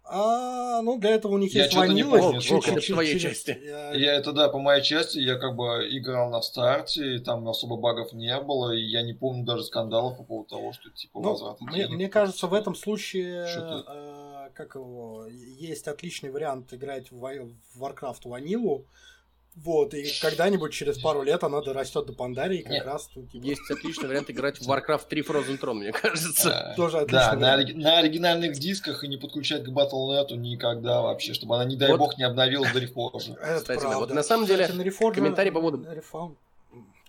А, 0.03 0.81
ну, 0.81 0.97
для 0.97 1.11
этого 1.11 1.33
у 1.33 1.37
них 1.37 1.53
я 1.53 1.65
есть 1.65 1.75
ванила. 1.75 2.17
Волк, 2.17 2.43
Волк, 2.49 2.67
это 2.67 2.75
по 2.75 2.81
твоей 2.81 3.19
части. 3.19 3.57
Я... 3.63 3.93
я 3.93 4.13
это, 4.15 4.31
да, 4.31 4.49
по 4.49 4.57
моей 4.57 4.81
части, 4.81 5.19
я 5.19 5.37
как 5.37 5.55
бы 5.55 5.87
играл 5.91 6.31
на 6.31 6.41
старте, 6.41 7.17
и 7.17 7.19
там 7.19 7.47
особо 7.47 7.77
багов 7.77 8.13
не 8.13 8.37
было, 8.41 8.71
и 8.71 8.81
я 8.81 9.03
не 9.03 9.13
помню 9.13 9.45
даже 9.45 9.63
скандалов 9.63 10.17
по 10.17 10.23
поводу 10.23 10.49
того, 10.49 10.73
что 10.73 10.89
типа 10.89 11.19
ну, 11.21 11.29
возврат. 11.29 11.61
Мне, 11.61 11.87
мне 11.87 12.09
кажется, 12.09 12.47
в 12.47 12.53
этом 12.55 12.73
случае, 12.73 13.45
э, 13.47 14.49
как 14.55 14.73
его, 14.73 15.27
есть 15.27 15.87
отличный 15.87 16.31
вариант 16.31 16.73
играть 16.73 17.11
в 17.11 17.23
Warcraft 17.77 18.27
ванилу, 18.27 18.87
вот, 19.55 19.93
и 19.93 20.11
когда-нибудь 20.19 20.73
через 20.73 20.97
пару 20.97 21.21
лет 21.21 21.43
она 21.43 21.61
дорастет 21.61 22.07
до 22.07 22.13
Пандарии, 22.13 22.61
как 22.63 22.71
Нет. 22.71 22.85
раз 22.85 23.07
тут 23.13 23.31
типа... 23.31 23.45
Есть 23.45 23.69
отличный 23.69 24.07
вариант 24.07 24.31
играть 24.31 24.57
в 24.57 24.67
Warcraft 24.67 25.07
3 25.07 25.21
Frozen 25.21 25.59
Throne, 25.59 25.73
мне 25.75 25.91
кажется. 25.91 26.73
Тоже 26.77 26.97
отлично. 26.97 27.35
Да, 27.35 27.57
на, 27.57 27.57
на 27.57 27.97
оригинальных 27.99 28.53
дисках 28.53 29.03
и 29.03 29.07
не 29.07 29.17
подключать 29.17 29.63
к 29.63 29.69
Battle.net 29.69 30.35
никогда 30.37 31.01
вообще, 31.01 31.33
чтобы 31.33 31.55
она, 31.55 31.65
не 31.65 31.75
дай 31.75 31.91
вот. 31.91 31.99
бог, 31.99 32.17
не 32.17 32.23
обновилась 32.23 32.71
до 32.71 32.79
рефоржа. 32.79 33.35
Кстати, 33.35 33.81
да, 33.81 33.99
вот 33.99 34.11
на 34.11 34.23
самом 34.23 34.47
деле, 34.47 34.67
комментарий 34.67 35.51
по 35.51 35.59
поводу... 35.59 35.85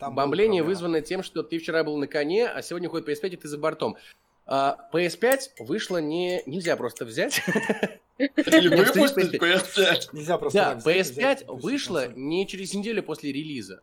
Бомбление 0.00 0.62
вызвано 0.62 1.00
тем, 1.00 1.22
что 1.22 1.42
ты 1.42 1.58
вчера 1.58 1.82
был 1.82 1.96
на 1.96 2.06
коне, 2.06 2.46
а 2.46 2.60
сегодня 2.60 2.90
ходит 2.90 3.08
PS5, 3.08 3.28
и 3.30 3.36
ты 3.36 3.48
за 3.48 3.56
бортом. 3.56 3.96
А, 4.44 4.76
PS5 4.92 5.38
вышло 5.60 5.96
не... 5.98 6.42
Нельзя 6.44 6.76
просто 6.76 7.06
взять. 7.06 7.40
И 8.18 8.28
выпустить 8.68 9.40
PS5. 9.40 10.08
Нельзя 10.12 10.38
просто 10.38 10.80
Да, 10.84 10.90
PS5 10.90 11.60
вышла 11.60 12.08
не 12.14 12.46
через 12.46 12.74
неделю 12.74 13.02
после 13.02 13.32
релиза. 13.32 13.82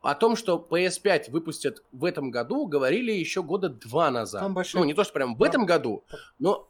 О 0.00 0.14
том, 0.14 0.34
что 0.34 0.64
PS5 0.68 1.30
выпустят 1.30 1.82
в 1.92 2.04
этом 2.04 2.30
году, 2.30 2.66
говорили 2.66 3.12
еще 3.12 3.42
года 3.42 3.68
два 3.68 4.10
назад. 4.10 4.42
Ну, 4.80 4.84
не 4.84 4.94
то, 4.94 5.04
что 5.04 5.12
прям 5.12 5.36
в 5.36 5.42
этом 5.42 5.64
году, 5.64 6.04
но 6.38 6.68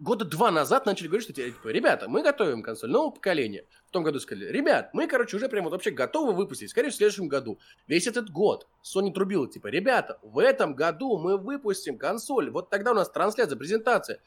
года 0.00 0.24
два 0.24 0.50
назад 0.50 0.86
начали 0.86 1.06
говорить, 1.06 1.24
что 1.24 1.32
типа, 1.32 1.68
ребята, 1.68 2.08
мы 2.08 2.22
готовим 2.22 2.62
консоль 2.62 2.90
нового 2.90 3.10
поколения. 3.10 3.64
В 3.86 3.90
том 3.90 4.02
году 4.02 4.18
сказали, 4.18 4.46
ребят, 4.46 4.90
мы, 4.92 5.06
короче, 5.06 5.36
уже 5.36 5.48
прям 5.48 5.64
вот 5.64 5.72
вообще 5.72 5.90
готовы 5.90 6.32
выпустить, 6.32 6.70
скорее 6.70 6.90
в 6.90 6.94
следующем 6.94 7.28
году. 7.28 7.58
Весь 7.86 8.06
этот 8.06 8.30
год 8.30 8.66
Sony 8.82 9.12
трубила, 9.12 9.48
типа, 9.48 9.68
ребята, 9.68 10.18
в 10.22 10.38
этом 10.38 10.74
году 10.74 11.18
мы 11.18 11.36
выпустим 11.36 11.98
консоль. 11.98 12.50
Вот 12.50 12.70
тогда 12.70 12.92
у 12.92 12.94
нас 12.94 13.10
трансляция, 13.10 13.56
презентация. 13.56 14.20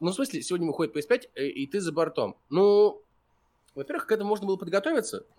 Ну, 0.00 0.10
в 0.10 0.14
смысле, 0.14 0.42
сегодня 0.42 0.66
выходит 0.66 0.96
PS5, 0.96 1.28
э, 1.34 1.46
и 1.46 1.66
ты 1.66 1.80
за 1.80 1.92
бортом. 1.92 2.36
Ну, 2.50 3.02
во-первых, 3.78 4.06
к 4.06 4.12
этому 4.12 4.30
можно 4.30 4.46
было 4.46 4.56
подготовиться. 4.56 5.24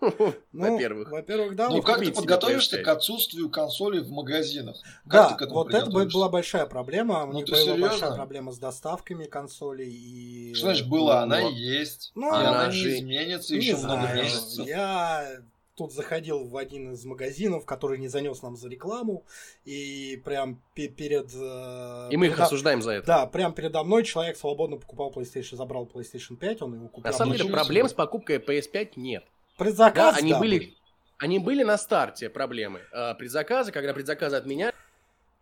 Ну, 0.52 0.72
во-первых. 0.72 1.10
Во-первых, 1.10 1.54
да. 1.56 1.68
Ну, 1.68 1.82
как 1.82 2.00
ты 2.00 2.10
подготовишься 2.10 2.82
к 2.82 2.88
отсутствию 2.88 3.50
консолей 3.50 4.00
в 4.00 4.10
магазинах? 4.10 4.76
Да, 5.04 5.36
вот 5.50 5.74
это 5.74 5.90
была 5.90 6.28
большая 6.28 6.66
проблема. 6.66 7.24
У 7.24 7.32
ну, 7.32 7.34
них 7.34 7.46
была 7.46 7.76
большая 7.76 8.14
проблема 8.14 8.52
с 8.52 8.58
доставками 8.58 9.24
консолей. 9.24 9.90
И... 9.90 10.54
Что 10.54 10.66
значит 10.66 10.88
была? 10.88 11.22
Она 11.22 11.48
и 11.48 11.52
есть. 11.52 12.12
Ну, 12.14 12.32
она 12.32 12.68
не 12.68 12.98
изменится 12.98 13.54
еще 13.54 13.76
много 13.76 14.12
месяцев. 14.14 14.66
Я 14.66 15.42
тут 15.80 15.94
заходил 15.94 16.44
в 16.44 16.58
один 16.58 16.92
из 16.92 17.06
магазинов, 17.06 17.64
который 17.64 17.96
не 17.98 18.08
занес 18.08 18.42
нам 18.42 18.54
за 18.54 18.68
рекламу, 18.68 19.24
и 19.64 20.20
прям 20.26 20.60
перед... 20.74 21.30
Э, 21.34 22.08
и 22.10 22.18
мы 22.18 22.26
их 22.26 22.38
осуждаем 22.38 22.82
за 22.82 22.92
это. 22.92 23.06
Да, 23.06 23.26
прям 23.26 23.54
передо 23.54 23.82
мной 23.82 24.04
человек 24.04 24.36
свободно 24.36 24.76
покупал 24.76 25.10
PlayStation, 25.10 25.56
забрал 25.56 25.88
PlayStation 25.90 26.36
5, 26.36 26.62
он 26.62 26.74
его 26.74 26.88
купил. 26.88 27.10
На 27.10 27.16
самом 27.16 27.34
деле 27.34 27.50
проблем 27.50 27.88
с 27.88 27.94
покупкой 27.94 28.36
PS5 28.36 28.92
нет. 28.96 29.24
Предзаказ, 29.56 30.16
да, 30.16 30.18
они 30.20 30.32
да, 30.32 30.38
были, 30.38 30.74
они 31.16 31.38
были 31.38 31.62
на 31.62 31.78
старте 31.78 32.28
проблемы. 32.28 32.82
А, 32.92 33.14
предзаказы, 33.14 33.72
когда 33.72 33.94
предзаказы 33.94 34.36
отменяют, 34.36 34.76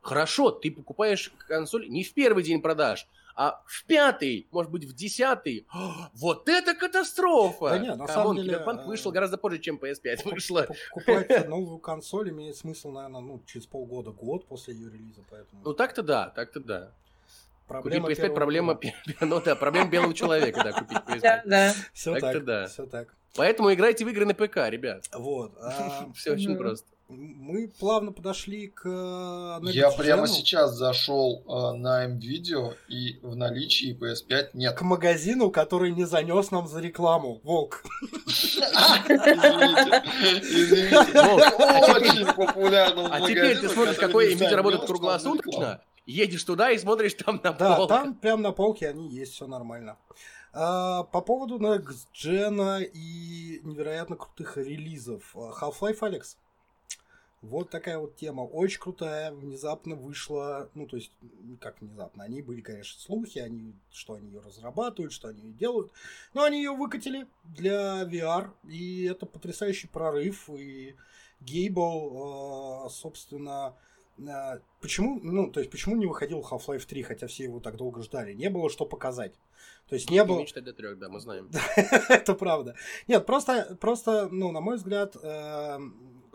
хорошо, 0.02 0.52
ты 0.52 0.70
покупаешь 0.70 1.32
консоль 1.48 1.88
не 1.88 2.04
в 2.04 2.14
первый 2.14 2.44
день 2.44 2.62
продаж, 2.62 3.08
а 3.38 3.62
в 3.66 3.84
пятый, 3.84 4.48
может 4.50 4.72
быть, 4.72 4.84
в 4.84 4.92
десятый, 4.96 5.64
вот 6.14 6.48
это 6.48 6.74
катастрофа! 6.74 7.68
Да 7.70 7.78
нет, 7.78 7.96
на 7.96 8.08
самом 8.08 8.34
деле... 8.34 8.48
Киберпанк 8.48 8.84
вышел 8.84 9.12
гораздо 9.12 9.38
позже, 9.38 9.60
чем 9.60 9.76
PS5 9.76 10.28
вышла. 10.28 10.66
Покупать 10.92 11.48
новую 11.48 11.78
консоль 11.78 12.30
имеет 12.30 12.56
смысл, 12.56 12.90
наверное, 12.90 13.20
ну, 13.20 13.40
через 13.46 13.66
полгода, 13.66 14.10
год 14.10 14.44
после 14.48 14.74
ее 14.74 14.90
релиза, 14.90 15.22
поэтому... 15.30 15.62
Ну, 15.64 15.72
так-то 15.72 16.02
да, 16.02 16.30
так-то 16.30 16.58
да. 16.58 16.90
Проблема 17.68 18.08
купить 18.08 18.18
PS5 18.18 18.34
проблема, 18.34 18.80
ну 19.20 19.40
да, 19.40 19.54
проблема 19.54 19.88
белого 19.88 20.14
человека, 20.14 20.60
да, 20.64 20.72
купить 20.72 20.98
PS5. 20.98 21.20
Да, 21.20 21.42
да. 21.46 21.74
Все 21.92 22.18
так, 22.18 22.44
да. 22.44 22.66
все 22.66 22.86
так. 22.86 23.14
Поэтому 23.36 23.72
играйте 23.72 24.04
в 24.04 24.08
игры 24.08 24.26
на 24.26 24.34
ПК, 24.34 24.68
ребят. 24.68 25.04
Вот. 25.14 25.52
А, 25.60 26.08
все 26.16 26.32
очень 26.32 26.56
просто 26.56 26.88
мы 27.08 27.68
плавно 27.68 28.12
подошли 28.12 28.68
к... 28.68 28.86
Э, 28.86 29.60
Я 29.70 29.90
прямо 29.90 30.28
сейчас 30.28 30.74
зашел 30.74 31.42
э, 31.46 31.72
на 31.76 32.04
М-видео, 32.04 32.74
и 32.88 33.18
в 33.22 33.34
наличии 33.34 33.96
PS5 33.98 34.50
нет. 34.52 34.76
К 34.76 34.82
магазину, 34.82 35.50
который 35.50 35.92
не 35.92 36.04
занес 36.04 36.50
нам 36.50 36.68
за 36.68 36.80
рекламу. 36.80 37.40
Волк. 37.44 37.82
Извините. 39.08 40.02
Извините. 40.42 41.20
Очень 41.94 42.26
популярно 42.26 43.14
А 43.14 43.20
теперь 43.22 43.58
ты 43.58 43.70
смотришь, 43.70 43.96
какой 43.96 44.34
М-видео 44.34 44.56
работает 44.56 44.84
круглосуточно, 44.84 45.80
едешь 46.04 46.44
туда 46.44 46.70
и 46.72 46.78
смотришь 46.78 47.14
там 47.14 47.40
на 47.42 47.52
Да, 47.52 47.86
там 47.86 48.16
прям 48.16 48.42
на 48.42 48.52
полке 48.52 48.86
они 48.90 49.08
есть, 49.08 49.32
все 49.32 49.46
нормально. 49.46 49.96
А, 50.52 51.04
по 51.04 51.22
поводу 51.22 51.58
Next 51.58 52.08
Gen 52.14 52.82
и 52.84 53.60
невероятно 53.62 54.16
крутых 54.16 54.58
релизов. 54.58 55.34
Half-Life, 55.34 55.98
Алекс? 56.02 56.36
Вот 57.40 57.70
такая 57.70 57.98
вот 57.98 58.16
тема, 58.16 58.40
очень 58.40 58.80
крутая, 58.80 59.32
внезапно 59.32 59.94
вышла, 59.94 60.70
ну, 60.74 60.86
то 60.86 60.96
есть, 60.96 61.12
как 61.60 61.80
внезапно, 61.80 62.24
они 62.24 62.42
были, 62.42 62.60
конечно, 62.60 63.00
слухи, 63.00 63.38
они, 63.38 63.74
что 63.92 64.14
они 64.14 64.28
ее 64.28 64.40
разрабатывают, 64.40 65.12
что 65.12 65.28
они 65.28 65.42
ее 65.42 65.52
делают, 65.52 65.92
но 66.34 66.42
они 66.42 66.58
ее 66.58 66.72
выкатили 66.72 67.28
для 67.44 68.02
VR, 68.02 68.50
и 68.68 69.04
это 69.04 69.24
потрясающий 69.24 69.86
прорыв, 69.86 70.50
и 70.50 70.96
Гейбл, 71.40 72.86
э, 72.86 72.90
собственно, 72.90 73.76
э, 74.18 74.58
почему, 74.80 75.20
ну, 75.22 75.48
то 75.52 75.60
есть, 75.60 75.70
почему 75.70 75.94
не 75.94 76.06
выходил 76.06 76.40
Half-Life 76.40 76.86
3, 76.86 77.02
хотя 77.04 77.28
все 77.28 77.44
его 77.44 77.60
так 77.60 77.76
долго 77.76 78.02
ждали? 78.02 78.34
Не 78.34 78.50
было 78.50 78.68
что 78.68 78.84
показать. 78.84 79.34
То 79.88 79.94
есть 79.94 80.10
не 80.10 80.22
было... 80.24 80.40
Мечтать 80.40 80.64
до 80.64 80.72
трех, 80.72 80.98
да, 80.98 81.08
мы 81.08 81.20
знаем. 81.20 81.50
Это 82.08 82.34
правда. 82.34 82.74
Нет, 83.06 83.24
просто, 83.24 83.76
просто, 83.80 84.28
ну, 84.28 84.50
на 84.50 84.60
мой 84.60 84.76
взгляд, 84.76 85.16
э, 85.22 85.78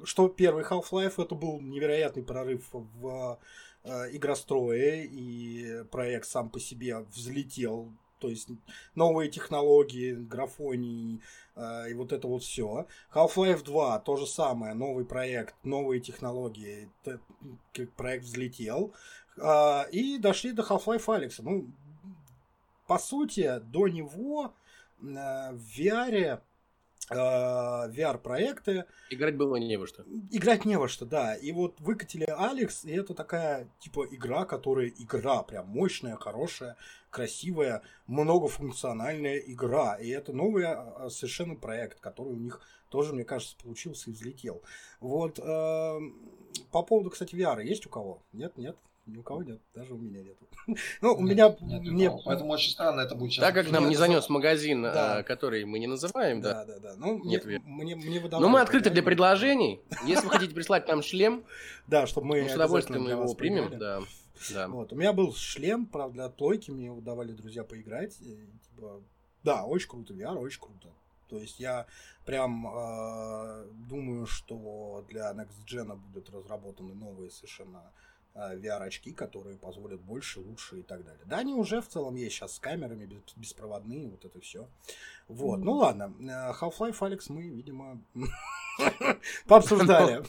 что 0.04 0.28
первый 0.28 0.64
Half-Life 0.64 1.22
это 1.22 1.36
был 1.36 1.60
невероятный 1.60 2.24
прорыв 2.24 2.64
в 2.72 3.40
э, 3.84 4.16
игрострое, 4.16 5.04
и 5.04 5.84
проект 5.92 6.28
сам 6.28 6.50
по 6.50 6.60
себе 6.60 7.00
взлетел. 7.14 7.92
То 8.20 8.30
есть 8.30 8.48
новые 8.96 9.30
технологии, 9.30 10.14
графонии 10.14 11.20
э, 11.56 11.90
и 11.92 11.94
вот 11.94 12.14
это 12.14 12.28
вот 12.28 12.44
все. 12.44 12.88
Half-Life 13.14 13.64
2 13.64 14.00
то 14.00 14.16
же 14.16 14.26
самое, 14.26 14.74
новый 14.74 15.06
проект, 15.06 15.56
новые 15.64 16.00
технологии, 16.00 16.90
проект 17.98 18.24
взлетел. 18.24 18.94
Э, 19.38 19.90
и 19.92 20.18
дошли 20.18 20.52
до 20.52 20.64
Half-Life 20.64 21.06
Alex. 21.06 21.36
Ну, 21.40 21.70
по 22.88 22.98
сути, 22.98 23.60
до 23.60 23.88
него 23.88 24.54
э, 25.02 25.52
в 25.52 25.80
VR 25.80 26.42
VR-проекты. 27.12 28.86
Играть 29.10 29.36
было 29.36 29.56
не 29.58 29.78
во 29.78 29.88
что. 29.88 30.04
Играть 30.32 30.66
не 30.66 30.78
во 30.78 30.88
что, 30.88 31.06
да. 31.06 31.36
И 31.36 31.52
вот 31.52 31.80
выкатили 31.80 32.26
Алекс, 32.28 32.86
и 32.86 32.92
это 32.92 33.14
такая, 33.14 33.70
типа, 33.80 34.08
игра, 34.12 34.46
которая 34.46 34.88
игра, 34.88 35.44
прям 35.44 35.68
мощная, 35.68 36.16
хорошая, 36.16 36.78
красивая, 37.10 37.82
многофункциональная 38.08 39.38
игра. 39.38 39.96
И 39.96 40.10
это 40.10 40.34
новый 40.34 40.66
а, 40.66 41.10
совершенно 41.10 41.56
проект, 41.56 42.00
который 42.00 42.34
у 42.34 42.38
них 42.38 42.62
тоже, 42.90 43.14
мне 43.14 43.24
кажется, 43.24 43.56
получился 43.62 44.10
и 44.10 44.14
взлетел. 44.14 44.62
Вот, 45.00 45.40
э, 45.40 46.00
по 46.72 46.84
поводу, 46.84 47.10
кстати, 47.10 47.34
VR, 47.34 47.64
есть 47.64 47.88
у 47.88 47.90
кого? 47.90 48.22
Нет, 48.34 48.58
нет? 48.58 48.78
Ни 49.06 49.18
у 49.18 49.24
кого 49.24 49.44
нет, 49.44 49.60
даже 49.76 49.94
у 49.94 49.98
меня 49.98 50.24
нет. 50.24 50.38
ну, 51.02 51.14
у 51.14 51.22
меня... 51.22 51.54
Нет, 51.62 52.14
Поэтому 52.24 52.52
очень 52.52 52.72
странно 52.72 53.02
это 53.02 53.16
будет 53.16 53.34
сейчас. 53.34 53.44
Так 53.46 53.54
как 53.54 53.70
нам 53.70 53.90
не 53.90 53.98
занес 53.98 54.30
магазин, 54.30 54.86
а, 54.86 55.24
который 55.24 55.66
мы 55.66 55.80
не 55.80 55.88
называем, 55.88 56.40
да? 56.40 56.64
Да, 56.64 56.66
да, 56.66 56.80
да. 56.80 56.96
Ну, 56.96 57.22
нет, 57.26 57.44
мне, 57.44 57.96
мне 57.96 58.22
Но 58.22 58.48
мы 58.48 58.62
открыты 58.62 58.90
для 58.90 59.04
предложений. 59.04 59.82
Если 60.06 60.26
вы 60.26 60.32
хотите 60.32 60.56
прислать 60.56 60.88
нам 60.88 61.02
шлем, 61.02 61.44
да, 61.88 62.08
чтобы 62.08 62.28
мы 62.28 62.48
с 62.48 62.56
удовольствием 62.56 63.06
его 63.08 63.34
примем, 63.34 63.78
да. 63.78 64.00
Да. 64.54 64.68
Вот. 64.70 64.94
У 64.94 64.96
меня 64.96 65.12
был 65.12 65.34
шлем, 65.34 65.86
правда, 65.86 66.14
для 66.14 66.30
плойки, 66.30 66.72
мне 66.72 66.86
его 66.86 67.02
давали 67.02 67.34
друзья 67.34 67.64
поиграть. 67.64 68.20
И, 68.22 68.48
типа, 68.70 69.02
да, 69.44 69.66
очень 69.66 69.90
круто, 69.90 70.14
VR, 70.14 70.38
очень 70.38 70.60
круто. 70.60 70.90
То 71.30 71.38
есть 71.40 71.60
я 71.60 71.88
прям 72.26 72.68
э, 72.68 73.66
думаю, 73.90 74.26
что 74.28 75.06
для 75.10 75.32
Next 75.32 75.66
Gen 75.68 75.96
будут 75.96 76.30
разработаны 76.30 76.94
новые 76.94 77.32
совершенно 77.32 77.84
Э, 77.84 78.13
VR-очки, 78.36 79.12
которые 79.12 79.58
позволят 79.58 80.02
больше, 80.02 80.40
лучше 80.40 80.80
и 80.80 80.84
так 80.84 81.04
далее. 81.04 81.24
Да, 81.26 81.38
они 81.38 81.54
уже 81.54 81.82
в 81.82 81.88
целом 81.88 82.16
есть 82.16 82.36
сейчас 82.36 82.56
с 82.56 82.60
камерами, 82.60 83.10
беспроводные, 83.36 84.10
вот 84.10 84.26
это 84.26 84.40
все. 84.40 84.68
Вот, 85.28 85.58
ну 85.60 85.74
ладно. 85.74 86.14
Э, 86.20 86.54
Half-Life 86.60 86.98
Алекс 87.00 87.30
мы, 87.30 87.44
видимо, 87.44 88.02
пообсуждали. 89.48 90.24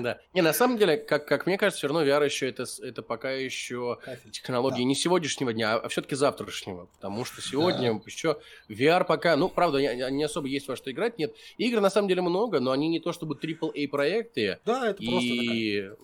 Да. 0.00 0.18
Не, 0.34 0.42
на 0.42 0.52
самом 0.52 0.78
деле, 0.78 0.96
как, 0.96 1.26
как 1.26 1.46
мне 1.46 1.56
кажется, 1.56 1.78
все 1.78 1.88
равно 1.88 2.04
VR 2.04 2.24
еще 2.24 2.48
это, 2.48 2.64
это 2.82 3.02
пока 3.02 3.30
еще 3.30 3.98
технологии 4.30 4.82
не 4.82 4.94
сегодняшнего 4.94 5.52
дня, 5.52 5.76
а 5.76 5.88
все-таки 5.88 6.14
завтрашнего. 6.16 6.86
Потому 6.86 7.24
что 7.24 7.40
сегодня 7.40 8.00
еще 8.04 8.38
VR 8.68 9.04
пока, 9.04 9.36
ну, 9.36 9.48
правда, 9.48 9.78
не, 9.78 10.24
особо 10.24 10.48
есть 10.48 10.68
во 10.68 10.76
что 10.76 10.90
играть, 10.90 11.18
нет. 11.18 11.34
Игр 11.56 11.80
на 11.80 11.90
самом 11.90 12.08
деле 12.08 12.22
много, 12.22 12.60
но 12.60 12.72
они 12.72 12.88
не 12.88 13.00
то 13.00 13.12
чтобы 13.12 13.36
AAA 13.36 13.88
проекты. 13.88 14.58
Да, 14.64 14.88
это 14.88 15.02
просто. 15.02 15.96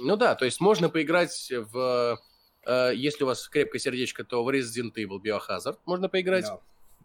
Ну 0.00 0.16
да, 0.16 0.34
то 0.34 0.44
есть 0.44 0.60
можно 0.60 0.88
поиграть 0.88 1.52
в... 1.72 2.18
Э, 2.66 2.92
если 2.94 3.24
у 3.24 3.26
вас 3.26 3.48
крепкое 3.48 3.80
сердечко, 3.80 4.24
то 4.24 4.44
в 4.44 4.48
Resident 4.48 4.94
Evil 4.94 5.20
Biohazard 5.22 5.78
можно 5.86 6.08
поиграть. 6.08 6.46
Да. 6.46 6.60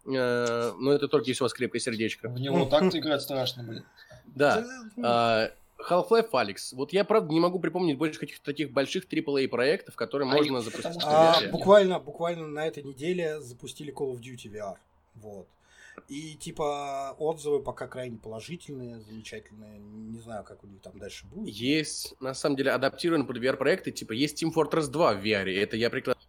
Э, 0.06 0.72
но 0.78 0.92
это 0.92 1.08
только 1.08 1.28
если 1.28 1.42
у 1.42 1.46
вас 1.46 1.54
крепкое 1.54 1.80
сердечко. 1.80 2.28
В 2.28 2.38
него 2.38 2.66
так-то 2.66 2.98
играть 2.98 3.22
страшно, 3.22 3.62
блин. 3.62 3.84
Да. 4.26 4.66
А, 5.02 5.50
Half-Life 5.88 6.28
Алекс. 6.32 6.72
Вот 6.72 6.92
я, 6.92 7.04
правда, 7.04 7.32
не 7.32 7.40
могу 7.40 7.58
припомнить 7.58 7.98
больше 7.98 8.18
каких-то 8.18 8.44
таких 8.44 8.70
больших 8.72 9.06
AAA 9.06 9.48
проектов, 9.48 9.96
которые 9.96 10.30
а 10.30 10.34
можно 10.34 10.60
запустить. 10.60 11.02
А, 11.04 11.40
буквально, 11.50 11.98
буквально 11.98 12.46
на 12.46 12.66
этой 12.66 12.82
неделе 12.82 13.40
запустили 13.40 13.92
Call 13.92 14.12
of 14.12 14.20
Duty 14.20 14.52
VR. 14.52 14.76
Вот. 15.16 15.46
И 16.08 16.34
типа 16.34 17.14
отзывы 17.18 17.62
пока 17.62 17.86
крайне 17.86 18.18
положительные, 18.18 19.00
замечательные. 19.00 19.78
Не 19.78 20.20
знаю, 20.20 20.44
как 20.44 20.62
у 20.64 20.66
них 20.66 20.80
там 20.82 20.98
дальше 20.98 21.26
будет. 21.26 21.54
Есть, 21.54 22.14
на 22.20 22.34
самом 22.34 22.56
деле, 22.56 22.72
адаптированы 22.72 23.24
под 23.24 23.38
VR-проекты. 23.38 23.90
Типа 23.90 24.12
есть 24.12 24.42
Team 24.42 24.52
Fortress 24.54 24.88
2 24.88 25.14
в 25.14 25.24
VR, 25.24 25.50
это 25.50 25.76
я 25.76 25.90
прекрасно... 25.90 26.20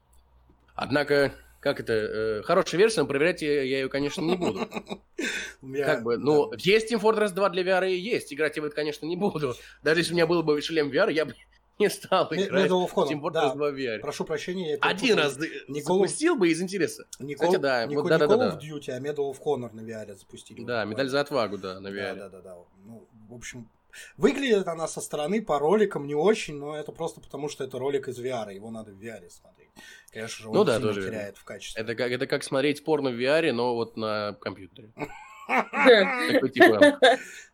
Однако, 0.75 1.33
как 1.59 1.79
это, 1.79 1.93
э, 1.93 2.41
хорошая 2.43 2.79
версия, 2.79 3.01
но 3.01 3.07
проверять 3.07 3.41
я, 3.41 3.63
я 3.63 3.79
ее, 3.79 3.89
конечно, 3.89 4.21
не 4.21 4.35
буду. 4.35 4.69
Как 5.83 6.03
бы, 6.03 6.17
ну, 6.17 6.53
есть 6.57 6.91
Team 6.91 7.01
Fortress 7.01 7.31
2 7.31 7.49
для 7.49 7.63
VR 7.63 7.89
и 7.89 7.95
есть. 7.95 8.31
Играть 8.31 8.55
я 8.55 8.61
в 8.61 8.65
это, 8.65 8.75
конечно, 8.75 9.05
не 9.05 9.15
буду. 9.15 9.55
Даже 9.81 10.01
если 10.01 10.13
у 10.13 10.15
меня 10.15 10.27
был 10.27 10.43
бы 10.43 10.61
шлем 10.61 10.91
VR, 10.91 11.11
я 11.11 11.25
бы 11.25 11.33
не 11.79 11.89
стал 11.89 12.27
играть 12.31 12.69
Medal 12.69 12.87
of 12.87 12.93
Honor. 12.93 13.09
Team 13.09 13.21
Fortress 13.21 13.31
да. 13.31 13.53
2 13.53 13.71
VR. 13.71 13.99
Прошу 13.99 14.25
прощения. 14.25 14.71
Я 14.71 14.77
Один 14.81 15.17
раз 15.17 15.37
Никол... 15.67 15.97
запустил 15.97 16.35
бы 16.35 16.49
из 16.49 16.61
интереса. 16.61 17.05
Никол... 17.19 17.47
Кстати, 17.47 17.61
да. 17.61 17.85
Не, 17.85 17.95
вот, 17.95 18.07
да, 18.07 18.15
не 18.15 18.19
да, 18.19 18.25
Call 18.25 18.37
да, 18.37 18.49
of 18.49 18.59
Duty, 18.59 18.91
а 18.91 18.99
Medal 18.99 19.31
of 19.31 19.37
Honor 19.43 19.73
на 19.73 19.81
VR 19.81 20.15
запустили. 20.15 20.63
Да, 20.63 20.85
медаль 20.85 21.09
за 21.09 21.21
отвагу, 21.21 21.57
да, 21.57 21.79
на 21.79 21.89
VR. 21.89 22.15
Да, 22.15 22.29
да, 22.29 22.29
да. 22.29 22.41
да. 22.41 22.55
Ну, 22.85 23.07
в 23.29 23.33
общем, 23.33 23.69
выглядит 24.17 24.67
она 24.67 24.87
со 24.87 25.01
стороны 25.01 25.41
по 25.41 25.59
роликам 25.59 26.07
не 26.07 26.15
очень, 26.15 26.55
но 26.55 26.75
это 26.75 26.91
просто 26.91 27.21
потому, 27.21 27.49
что 27.49 27.63
это 27.63 27.77
ролик 27.79 28.07
из 28.07 28.19
VR, 28.19 28.53
его 28.53 28.71
надо 28.71 28.91
в 28.91 29.01
VR 29.01 29.29
смотреть. 29.29 29.69
Конечно 30.11 30.43
же, 30.43 30.49
он 30.49 30.55
ну, 30.55 30.63
да, 30.63 30.79
тоже 30.79 31.01
теряет 31.01 31.13
верно. 31.13 31.39
в 31.39 31.43
качестве. 31.43 31.81
Это 31.81 31.95
как, 31.95 32.11
это 32.11 32.27
как 32.27 32.43
смотреть 32.43 32.83
порно 32.83 33.09
в 33.09 33.19
VR, 33.19 33.51
но 33.51 33.75
вот 33.75 33.97
на 33.97 34.33
компьютере. 34.39 34.91
Типа... 36.53 36.99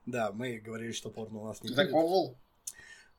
Да, 0.06 0.32
мы 0.32 0.60
говорили, 0.60 0.92
что 0.92 1.10
порно 1.10 1.40
у 1.40 1.46
нас 1.48 1.62
не 1.64 1.70
будет. 1.70 2.36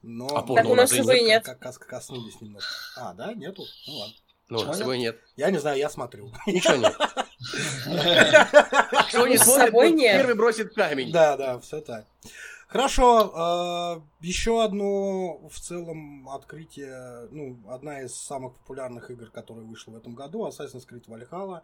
Но 0.03 0.27
а 0.37 0.43
так 0.43 0.66
у 0.66 0.74
нас 0.74 0.93
его 0.93 1.12
и 1.12 1.23
нет. 1.23 1.45
Как, 1.45 1.59
как 1.59 1.87
коснулись 1.87 2.41
немного. 2.41 2.65
А, 2.97 3.15
да, 3.15 3.33
нету? 3.35 3.65
Ну 3.87 3.95
ладно. 3.95 4.15
Ну, 4.49 4.61
Чего 4.61 4.74
сегодня 4.74 5.01
нет? 5.01 5.20
Я 5.37 5.51
не 5.51 5.59
знаю, 5.59 5.79
я 5.79 5.89
смотрю. 5.89 6.31
Ничего 6.47 6.74
нет. 6.74 6.95
Кто 9.09 9.27
не 9.27 9.39
смотрит, 9.39 9.73
первый 9.73 10.35
бросит 10.35 10.74
камень. 10.74 11.11
Да, 11.11 11.37
да, 11.37 11.59
все 11.61 11.81
так. 11.81 12.07
Хорошо, 12.69 13.33
а, 13.35 14.03
еще 14.20 14.65
одно 14.65 15.47
в 15.49 15.61
целом 15.61 16.29
открытие, 16.31 17.29
ну, 17.31 17.59
одна 17.69 18.01
из 18.01 18.15
самых 18.15 18.55
популярных 18.55 19.11
игр, 19.11 19.31
которая 19.31 19.65
вышла 19.65 19.93
в 19.93 19.97
этом 19.97 20.15
году, 20.15 20.47
Assassin's 20.47 20.89
Creed 20.89 21.07
Valhalla. 21.07 21.62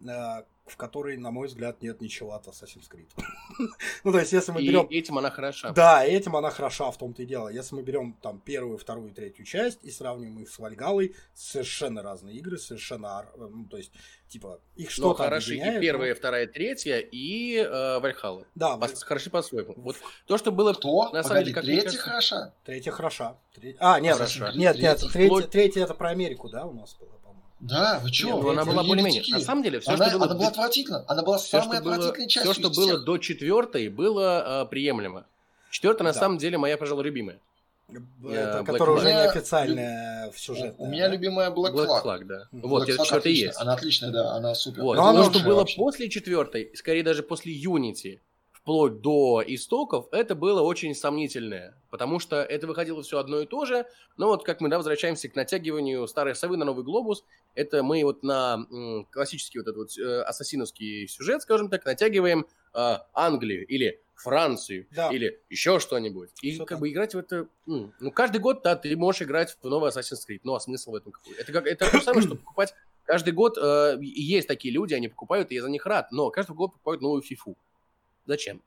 Э, 0.00 0.42
в 0.66 0.76
которой, 0.78 1.18
на 1.18 1.30
мой 1.30 1.48
взгляд, 1.48 1.82
нет 1.82 2.00
ничего 2.00 2.32
от 2.32 2.46
Assassin's 2.46 2.88
Creed. 2.90 3.10
ну, 4.04 4.12
то 4.12 4.18
есть, 4.18 4.32
если 4.32 4.50
мы 4.50 4.62
берем... 4.62 4.86
И 4.86 4.98
этим 4.98 5.18
она 5.18 5.30
хороша. 5.30 5.72
Да, 5.72 6.04
этим 6.04 6.36
она 6.36 6.50
хороша, 6.50 6.90
в 6.90 6.96
том-то 6.96 7.22
и 7.22 7.26
дело. 7.26 7.48
Если 7.48 7.74
мы 7.74 7.82
берем 7.82 8.14
там 8.22 8.40
первую, 8.40 8.78
вторую, 8.78 9.12
третью 9.12 9.44
часть 9.44 9.84
и 9.84 9.90
сравним 9.90 10.38
их 10.38 10.48
с 10.48 10.58
Вальгалой, 10.58 11.14
совершенно 11.34 12.02
разные 12.02 12.36
игры, 12.36 12.56
совершенно... 12.56 13.26
Э, 13.34 13.40
ну, 13.40 13.66
то 13.66 13.76
есть, 13.76 13.92
типа, 14.28 14.58
их 14.74 14.90
что-то 14.90 15.08
Ну, 15.08 15.14
хороши 15.14 15.56
и 15.56 15.80
первая, 15.80 16.12
и 16.12 16.14
вторая, 16.14 16.46
третья, 16.46 16.96
и 16.98 17.56
э, 17.56 17.98
Вальхалла. 17.98 18.46
Да. 18.54 18.78
По- 18.78 18.88
хороши 18.88 19.28
по-своему. 19.28 19.74
Вот 19.76 19.96
то, 20.26 20.38
что 20.38 20.50
было... 20.50 20.72
Кто? 20.72 21.10
На 21.10 21.22
самом 21.22 21.42
деле, 21.44 21.54
как 21.54 21.64
третья 21.64 21.82
кажется... 21.82 22.02
хороша? 22.02 22.54
Третья 22.64 22.90
хороша. 22.90 23.38
Треть... 23.54 23.76
А, 23.80 24.00
нет, 24.00 24.16
хороша. 24.16 24.52
нет, 24.54 24.78
нет, 24.78 25.04
третья, 25.12 25.46
третья 25.46 25.84
это 25.84 25.92
про 25.92 26.08
Америку, 26.08 26.48
да, 26.48 26.64
у 26.64 26.72
нас 26.72 26.94
было? 26.94 27.13
Да, 27.64 27.98
вы 28.02 28.12
что? 28.12 28.28
Ну, 28.28 28.50
она 28.50 28.64
была 28.64 28.84
более-менее. 28.84 29.22
На 29.28 29.40
самом 29.40 29.62
деле, 29.62 29.80
все, 29.80 29.92
она, 29.92 30.08
что 30.08 30.18
было... 30.18 30.26
Она 30.26 30.34
была 30.34 30.48
отвратительна. 30.48 31.04
Она 31.08 31.22
была 31.22 31.38
все, 31.38 31.62
самой 31.62 31.78
отвратительной 31.78 32.28
частью 32.28 32.52
Все, 32.52 32.60
что 32.60 32.70
было 32.70 32.98
до 32.98 33.16
четвертой, 33.16 33.88
было 33.88 34.64
э, 34.64 34.70
приемлемо. 34.70 35.24
Четвертая, 35.70 36.04
да. 36.04 36.12
на 36.12 36.12
самом 36.12 36.38
деле, 36.38 36.58
моя, 36.58 36.76
пожалуй, 36.76 37.04
любимая. 37.04 37.38
Это, 37.88 38.60
uh, 38.60 38.64
которая 38.64 38.96
уже 38.96 39.06
неофициальная 39.06 40.30
в 40.30 40.38
сюжете. 40.38 40.74
У 40.78 40.86
меня 40.86 41.08
любимая 41.08 41.50
Black, 41.50 41.72
Black 41.72 42.02
Flag. 42.02 42.24
да. 42.24 42.48
Mm-hmm. 42.52 42.60
Вот, 42.62 42.86
четвертая 42.86 43.32
есть. 43.32 43.58
Она 43.58 43.74
отличная, 43.74 44.10
да, 44.10 44.32
она 44.32 44.54
супер. 44.54 44.82
Вот. 44.82 44.96
Но 44.96 45.12
то, 45.12 45.30
что 45.30 45.44
было 45.44 45.56
вообще. 45.56 45.76
после 45.76 46.10
четвертой, 46.10 46.70
скорее 46.74 47.02
даже 47.02 47.22
после 47.22 47.54
Unity, 47.54 48.20
вплоть 48.64 49.02
до 49.02 49.42
истоков, 49.46 50.06
это 50.10 50.34
было 50.34 50.62
очень 50.62 50.94
сомнительное, 50.94 51.78
потому 51.90 52.18
что 52.18 52.36
это 52.42 52.66
выходило 52.66 53.02
все 53.02 53.18
одно 53.18 53.40
и 53.40 53.46
то 53.46 53.66
же, 53.66 53.86
но 54.16 54.28
вот 54.28 54.42
как 54.42 54.62
мы, 54.62 54.70
да, 54.70 54.78
возвращаемся 54.78 55.28
к 55.28 55.36
натягиванию 55.36 56.08
старой 56.08 56.34
совы 56.34 56.56
на 56.56 56.64
новый 56.64 56.82
глобус, 56.82 57.26
это 57.54 57.82
мы 57.82 58.02
вот 58.04 58.22
на 58.22 58.66
м, 58.70 59.06
классический 59.10 59.58
вот 59.58 59.68
этот 59.68 59.76
вот 59.76 59.98
э, 59.98 60.22
ассасиновский 60.22 61.06
сюжет, 61.08 61.42
скажем 61.42 61.68
так, 61.68 61.84
натягиваем 61.84 62.46
э, 62.72 62.96
Англию 63.12 63.66
или 63.66 64.00
Францию 64.14 64.86
да. 64.92 65.10
или 65.10 65.42
еще 65.50 65.78
что-нибудь. 65.78 66.30
И 66.40 66.54
что 66.54 66.64
как 66.64 66.78
бы 66.78 66.88
играть 66.88 67.14
в 67.14 67.18
это... 67.18 67.46
Ну, 67.66 67.92
каждый 68.14 68.38
год, 68.38 68.62
да, 68.62 68.76
ты 68.76 68.96
можешь 68.96 69.20
играть 69.20 69.58
в 69.60 69.68
новый 69.68 69.90
Assassin's 69.90 70.24
Creed, 70.26 70.40
ну, 70.42 70.54
а 70.54 70.60
смысл 70.60 70.92
в 70.92 70.94
этом 70.94 71.12
какой? 71.12 71.34
Это, 71.34 71.52
как, 71.52 71.66
это 71.66 71.90
то 71.90 71.98
же 71.98 72.02
самое, 72.02 72.26
что 72.26 72.36
покупать 72.36 72.72
каждый 73.04 73.34
год... 73.34 73.58
Э, 73.58 73.98
есть 74.00 74.48
такие 74.48 74.72
люди, 74.72 74.94
они 74.94 75.08
покупают, 75.08 75.52
и 75.52 75.54
я 75.54 75.60
за 75.60 75.68
них 75.68 75.84
рад, 75.84 76.10
но 76.12 76.30
каждый 76.30 76.56
год 76.56 76.72
покупают 76.72 77.02
новую 77.02 77.20
фифу. 77.20 77.58
Зачем? 78.26 78.62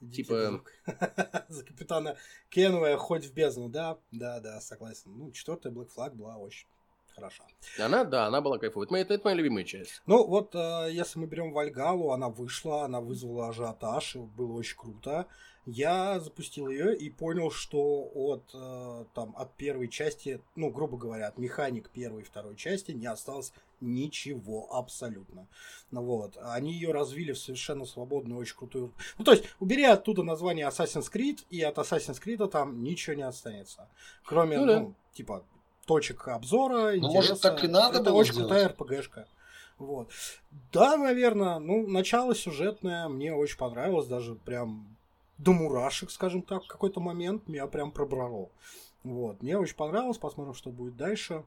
Идите 0.00 0.22
типа... 0.22 0.62
За 1.48 1.64
капитана 1.64 2.16
Кенуэя 2.50 2.96
хоть 2.96 3.24
в 3.24 3.32
бездну, 3.32 3.68
да? 3.68 3.98
Да, 4.12 4.40
да, 4.40 4.60
согласен. 4.60 5.16
Ну, 5.16 5.32
четвертая 5.32 5.72
Black 5.72 5.88
Flag 5.94 6.14
была 6.14 6.36
очень 6.36 6.66
хороша. 7.14 7.44
Она, 7.78 8.04
да, 8.04 8.26
она 8.26 8.40
была 8.40 8.58
кайфовая. 8.58 8.86
Это, 8.86 8.96
это, 9.00 9.14
это 9.14 9.24
моя 9.24 9.36
любимая 9.36 9.64
часть. 9.64 10.02
Ну, 10.06 10.24
вот, 10.26 10.54
э, 10.54 10.88
если 10.92 11.18
мы 11.18 11.26
берем 11.26 11.52
Вальгалу, 11.52 12.12
она 12.12 12.28
вышла, 12.28 12.84
она 12.84 13.00
вызвала 13.00 13.48
ажиотаж, 13.48 14.16
было 14.16 14.52
очень 14.52 14.76
круто. 14.76 15.26
Я 15.70 16.18
запустил 16.18 16.70
ее 16.70 16.96
и 16.96 17.10
понял, 17.10 17.50
что 17.50 18.10
от, 18.14 18.42
э, 18.54 19.04
там, 19.14 19.34
от 19.36 19.52
первой 19.56 19.88
части, 19.88 20.40
ну, 20.56 20.70
грубо 20.70 20.96
говоря, 20.96 21.28
от 21.28 21.36
механик 21.36 21.90
первой 21.90 22.22
и 22.22 22.24
второй 22.24 22.56
части 22.56 22.92
не 22.92 23.06
осталось 23.06 23.52
ничего 23.82 24.74
абсолютно. 24.74 25.46
Ну, 25.90 26.02
вот. 26.02 26.38
Они 26.40 26.72
ее 26.72 26.90
развили 26.92 27.32
в 27.32 27.38
совершенно 27.38 27.84
свободную, 27.84 28.40
очень 28.40 28.56
крутую... 28.56 28.94
Ну, 29.18 29.26
то 29.26 29.32
есть, 29.32 29.44
убери 29.60 29.84
оттуда 29.84 30.22
название 30.22 30.66
Assassin's 30.66 31.12
Creed, 31.12 31.40
и 31.50 31.60
от 31.60 31.76
Assassin's 31.76 32.18
Creed 32.18 32.48
там 32.48 32.82
ничего 32.82 33.14
не 33.14 33.26
останется. 33.26 33.88
Кроме, 34.24 34.58
ну, 34.58 34.66
да. 34.66 34.80
ну 34.80 34.94
типа, 35.12 35.44
точек 35.84 36.28
обзора. 36.28 36.96
Ну, 36.96 37.12
может, 37.12 37.42
так 37.42 37.62
и 37.62 37.68
надо 37.68 37.98
Это 37.98 38.10
было 38.10 38.20
очень 38.20 38.32
сделать. 38.32 38.48
крутая 38.48 38.68
РПГшка. 38.70 39.28
Вот. 39.76 40.08
Да, 40.72 40.96
наверное, 40.96 41.58
ну, 41.58 41.86
начало 41.86 42.34
сюжетное 42.34 43.06
мне 43.08 43.34
очень 43.34 43.58
понравилось, 43.58 44.06
даже 44.06 44.34
прям 44.34 44.96
до 45.38 45.52
мурашек, 45.52 46.10
скажем 46.10 46.42
так, 46.42 46.64
в 46.64 46.68
какой-то 46.68 47.00
момент 47.00 47.48
меня 47.48 47.66
прям 47.66 47.92
пробрало. 47.92 48.50
Вот. 49.04 49.42
Мне 49.42 49.56
очень 49.58 49.76
понравилось, 49.76 50.18
посмотрим, 50.18 50.54
что 50.54 50.70
будет 50.70 50.96
дальше. 50.96 51.44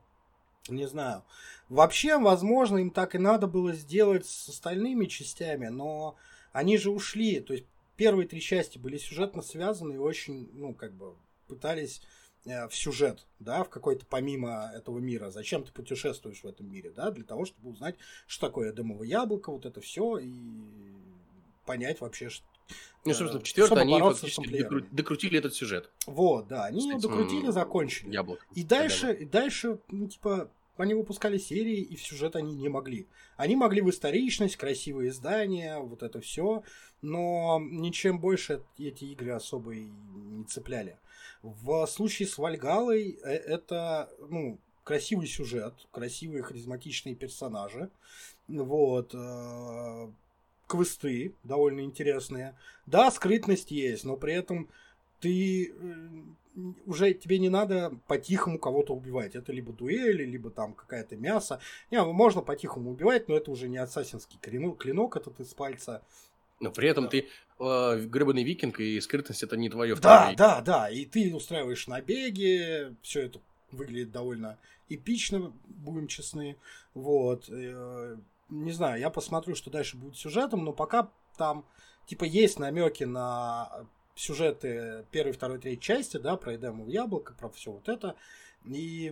Не 0.69 0.87
знаю. 0.87 1.23
Вообще, 1.69 2.17
возможно, 2.17 2.77
им 2.77 2.91
так 2.91 3.15
и 3.15 3.17
надо 3.17 3.47
было 3.47 3.73
сделать 3.73 4.25
с 4.25 4.49
остальными 4.49 5.05
частями, 5.05 5.67
но 5.67 6.15
они 6.53 6.77
же 6.77 6.91
ушли. 6.91 7.39
То 7.39 7.53
есть 7.53 7.65
первые 7.97 8.27
три 8.27 8.39
части 8.41 8.77
были 8.77 8.97
сюжетно 8.97 9.41
связаны 9.41 9.95
и 9.95 9.97
очень, 9.97 10.49
ну, 10.53 10.73
как 10.73 10.93
бы 10.93 11.15
пытались 11.47 12.01
э, 12.45 12.67
в 12.67 12.75
сюжет, 12.75 13.27
да, 13.39 13.63
в 13.63 13.69
какой-то 13.69 14.05
помимо 14.05 14.71
этого 14.73 14.99
мира. 14.99 15.31
Зачем 15.31 15.63
ты 15.63 15.71
путешествуешь 15.71 16.43
в 16.43 16.47
этом 16.47 16.71
мире, 16.71 16.91
да, 16.91 17.11
для 17.11 17.23
того, 17.23 17.45
чтобы 17.45 17.69
узнать, 17.69 17.95
что 18.27 18.47
такое 18.47 18.71
дымовое 18.71 19.07
яблоко, 19.07 19.51
вот 19.51 19.65
это 19.65 19.81
все 19.81 20.19
и 20.19 20.31
понять 21.65 22.01
вообще, 22.01 22.29
что, 22.29 22.45
ну, 23.05 23.13
собственно, 23.13 23.39
в 23.39 23.43
четвертой 23.43 23.81
они 23.81 23.99
фактически 23.99 24.47
докру- 24.47 24.87
докрутили 24.91 25.39
этот 25.39 25.53
сюжет. 25.55 25.89
Вот, 26.05 26.47
да, 26.47 26.65
они 26.65 26.89
его 26.89 26.99
докрутили, 26.99 27.49
закончили. 27.49 28.13
Яблок. 28.13 28.45
И 28.53 28.63
дальше, 28.63 29.13
и 29.13 29.25
дальше, 29.25 29.79
ну, 29.89 30.07
типа, 30.07 30.51
они 30.77 30.93
выпускали 30.93 31.37
серии, 31.37 31.79
и 31.79 31.95
в 31.95 32.03
сюжет 32.03 32.35
они 32.35 32.55
не 32.55 32.69
могли. 32.69 33.07
Они 33.37 33.55
могли 33.55 33.81
в 33.81 33.89
историчность, 33.89 34.55
красивые 34.55 35.11
здания, 35.11 35.79
вот 35.79 36.03
это 36.03 36.19
все, 36.21 36.63
но 37.01 37.59
ничем 37.59 38.19
больше 38.19 38.63
эти 38.77 39.05
игры 39.05 39.31
особо 39.31 39.73
и 39.73 39.85
не 39.85 40.43
цепляли. 40.45 40.97
В 41.41 41.85
случае 41.87 42.27
с 42.27 42.37
Вальгалой 42.37 43.19
э, 43.23 43.29
это, 43.29 44.09
ну, 44.29 44.59
красивый 44.83 45.27
сюжет, 45.27 45.73
красивые 45.91 46.43
харизматичные 46.43 47.15
персонажи, 47.15 47.89
вот, 48.47 49.13
э, 49.13 50.11
квесты 50.71 51.35
довольно 51.43 51.81
интересные. 51.81 52.55
Да, 52.85 53.11
скрытность 53.11 53.71
есть, 53.71 54.05
но 54.05 54.15
при 54.15 54.33
этом 54.33 54.69
ты 55.19 55.69
э, 55.69 55.73
уже 56.85 57.13
тебе 57.13 57.39
не 57.39 57.49
надо 57.49 57.93
по-тихому 58.07 58.57
кого-то 58.57 58.93
убивать. 58.93 59.35
Это 59.35 59.51
либо 59.51 59.73
дуэли, 59.73 60.23
либо 60.23 60.49
там 60.49 60.73
какая-то 60.73 61.17
мясо. 61.17 61.59
Не, 61.91 62.01
можно 62.03 62.41
по-тихому 62.41 62.91
убивать, 62.91 63.27
но 63.27 63.35
это 63.35 63.51
уже 63.51 63.67
не 63.67 63.77
ассасинский 63.77 64.39
клинок 64.39 65.17
этот 65.17 65.39
из 65.41 65.53
пальца. 65.53 66.01
Но 66.61 66.71
при 66.71 66.87
этом 66.87 67.05
да. 67.05 67.09
ты 67.09 67.27
э, 67.59 68.05
гребаный 68.05 68.43
викинг, 68.43 68.79
и 68.79 69.01
скрытность 69.01 69.43
это 69.43 69.57
не 69.57 69.69
твое 69.69 69.95
Да, 69.95 70.33
да, 70.37 70.61
да. 70.61 70.89
И 70.89 71.05
ты 71.05 71.35
устраиваешь 71.35 71.87
набеги, 71.87 72.95
все 73.01 73.23
это 73.23 73.41
выглядит 73.71 74.11
довольно 74.11 74.57
эпично, 74.87 75.51
будем 75.65 76.07
честны. 76.07 76.55
Вот. 76.93 77.49
Э, 78.51 78.53
не 78.53 78.71
знаю, 78.71 78.99
я 78.99 79.09
посмотрю, 79.09 79.55
что 79.55 79.69
дальше 79.69 79.97
будет 79.97 80.17
сюжетом, 80.17 80.63
но 80.63 80.73
пока 80.73 81.09
там, 81.37 81.65
типа, 82.05 82.25
есть 82.25 82.59
намеки 82.59 83.03
на 83.05 83.87
сюжеты 84.15 85.05
первой, 85.11 85.31
второй, 85.31 85.59
третьей 85.59 85.81
части, 85.81 86.17
да, 86.17 86.37
про 86.37 86.55
Эдему 86.55 86.85
в 86.85 86.89
яблоко, 86.89 87.33
про 87.33 87.49
все 87.49 87.71
вот 87.71 87.89
это. 87.89 88.15
И... 88.65 89.11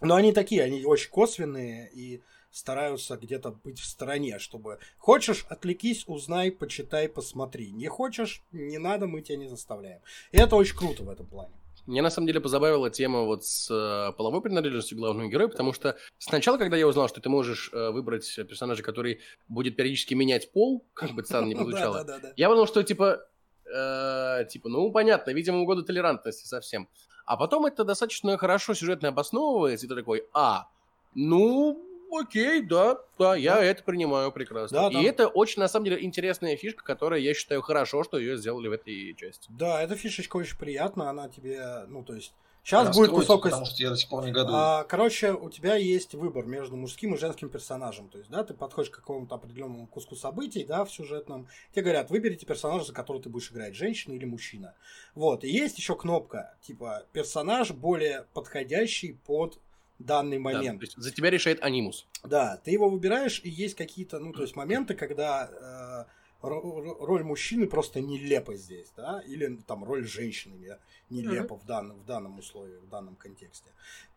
Но 0.00 0.14
они 0.14 0.32
такие, 0.32 0.62
они 0.62 0.84
очень 0.84 1.10
косвенные 1.10 1.90
и 1.92 2.22
стараются 2.50 3.16
где-то 3.16 3.50
быть 3.50 3.80
в 3.80 3.84
стороне, 3.84 4.38
чтобы 4.38 4.78
хочешь, 4.96 5.44
отвлекись, 5.48 6.04
узнай, 6.06 6.52
почитай, 6.52 7.08
посмотри. 7.08 7.72
Не 7.72 7.88
хочешь, 7.88 8.42
не 8.52 8.78
надо, 8.78 9.06
мы 9.06 9.22
тебя 9.22 9.38
не 9.38 9.48
заставляем. 9.48 10.00
И 10.30 10.38
это 10.38 10.56
очень 10.56 10.76
круто 10.76 11.02
в 11.02 11.10
этом 11.10 11.26
плане. 11.26 11.57
Меня 11.88 12.02
на 12.02 12.10
самом 12.10 12.26
деле 12.26 12.38
позабавила 12.38 12.90
тема 12.90 13.22
вот 13.22 13.46
с 13.46 13.70
э, 13.70 14.12
половой 14.12 14.42
принадлежностью 14.42 14.98
главного 14.98 15.26
героя, 15.26 15.48
потому 15.48 15.72
что 15.72 15.96
сначала, 16.18 16.58
когда 16.58 16.76
я 16.76 16.86
узнал, 16.86 17.08
что 17.08 17.22
ты 17.22 17.30
можешь 17.30 17.70
э, 17.72 17.90
выбрать 17.90 18.30
персонажа, 18.36 18.82
который 18.82 19.20
будет 19.48 19.74
периодически 19.74 20.12
менять 20.12 20.52
пол, 20.52 20.84
как 20.92 21.12
бы 21.12 21.24
странно 21.24 21.46
не 21.46 21.54
получало, 21.54 22.06
я 22.36 22.48
подумал, 22.50 22.66
что 22.66 22.82
типа, 22.82 23.26
э, 23.64 24.44
типа, 24.50 24.68
ну 24.68 24.92
понятно, 24.92 25.30
видимо, 25.30 25.60
угода 25.60 25.82
толерантности 25.82 26.46
совсем. 26.46 26.90
А 27.24 27.38
потом 27.38 27.64
это 27.64 27.84
достаточно 27.84 28.36
хорошо 28.36 28.74
сюжетно 28.74 29.08
обосновывается, 29.08 29.86
и 29.86 29.88
ты 29.88 29.94
такой, 29.94 30.26
а, 30.34 30.68
ну, 31.14 31.87
окей, 32.10 32.62
да, 32.62 32.98
да, 33.18 33.36
я 33.36 33.56
да. 33.56 33.64
это 33.64 33.82
принимаю 33.82 34.32
прекрасно. 34.32 34.82
Да, 34.82 34.88
и 34.88 34.92
там... 34.92 35.04
это 35.04 35.28
очень, 35.28 35.60
на 35.60 35.68
самом 35.68 35.86
деле, 35.86 36.02
интересная 36.02 36.56
фишка, 36.56 36.84
которая, 36.84 37.20
я 37.20 37.34
считаю, 37.34 37.62
хорошо, 37.62 38.04
что 38.04 38.18
ее 38.18 38.36
сделали 38.36 38.68
в 38.68 38.72
этой 38.72 39.14
части. 39.14 39.48
Да, 39.50 39.82
эта 39.82 39.96
фишечка 39.96 40.36
очень 40.36 40.56
приятна, 40.56 41.10
она 41.10 41.28
тебе, 41.28 41.84
ну, 41.88 42.02
то 42.02 42.14
есть... 42.14 42.32
Сейчас 42.64 42.94
будет 42.94 43.12
кусок 43.12 43.44
Потому 43.44 43.64
что 43.64 43.82
я 43.82 43.88
до 43.88 43.96
сих 43.96 44.10
пор 44.10 44.26
не 44.26 44.32
году. 44.32 44.52
А, 44.52 44.84
короче, 44.84 45.32
у 45.32 45.48
тебя 45.48 45.76
есть 45.76 46.14
выбор 46.14 46.44
между 46.44 46.76
мужским 46.76 47.14
и 47.14 47.16
женским 47.16 47.48
персонажем. 47.48 48.10
То 48.10 48.18
есть, 48.18 48.28
да, 48.28 48.44
ты 48.44 48.52
подходишь 48.52 48.90
к 48.90 48.96
какому-то 48.96 49.36
определенному 49.36 49.86
куску 49.86 50.16
событий, 50.16 50.64
да, 50.64 50.84
в 50.84 50.90
сюжетном. 50.90 51.48
Тебе 51.72 51.84
говорят, 51.84 52.10
выберите 52.10 52.44
персонажа, 52.44 52.84
за 52.84 52.92
которого 52.92 53.22
ты 53.22 53.30
будешь 53.30 53.50
играть, 53.50 53.74
женщина 53.74 54.12
или 54.12 54.26
мужчина. 54.26 54.74
Вот. 55.14 55.44
И 55.44 55.48
есть 55.48 55.78
еще 55.78 55.96
кнопка, 55.96 56.56
типа, 56.60 57.04
персонаж 57.12 57.70
более 57.70 58.26
подходящий 58.34 59.14
под 59.24 59.58
данный 59.98 60.38
момент. 60.38 60.78
Да, 60.78 60.78
то 60.78 60.84
есть 60.84 60.96
за 60.96 61.10
тебя 61.10 61.30
решает 61.30 61.62
анимус. 61.62 62.06
Да, 62.22 62.56
ты 62.58 62.70
его 62.70 62.88
выбираешь, 62.88 63.40
и 63.44 63.50
есть 63.50 63.74
какие-то, 63.74 64.18
ну, 64.18 64.32
то 64.32 64.42
есть 64.42 64.56
моменты, 64.56 64.94
когда 64.94 66.06
э, 66.40 66.46
роль 66.46 67.24
мужчины 67.24 67.66
просто 67.66 68.00
нелепа 68.00 68.54
здесь, 68.54 68.92
да, 68.96 69.20
или 69.26 69.56
там 69.66 69.84
роль 69.84 70.06
женщины 70.06 70.78
нелепа 71.10 71.54
mm-hmm. 71.54 71.60
в, 71.60 71.66
данном, 71.66 71.98
в 71.98 72.04
данном 72.04 72.38
условии, 72.38 72.76
в 72.76 72.88
данном 72.88 73.16
контексте. 73.16 73.70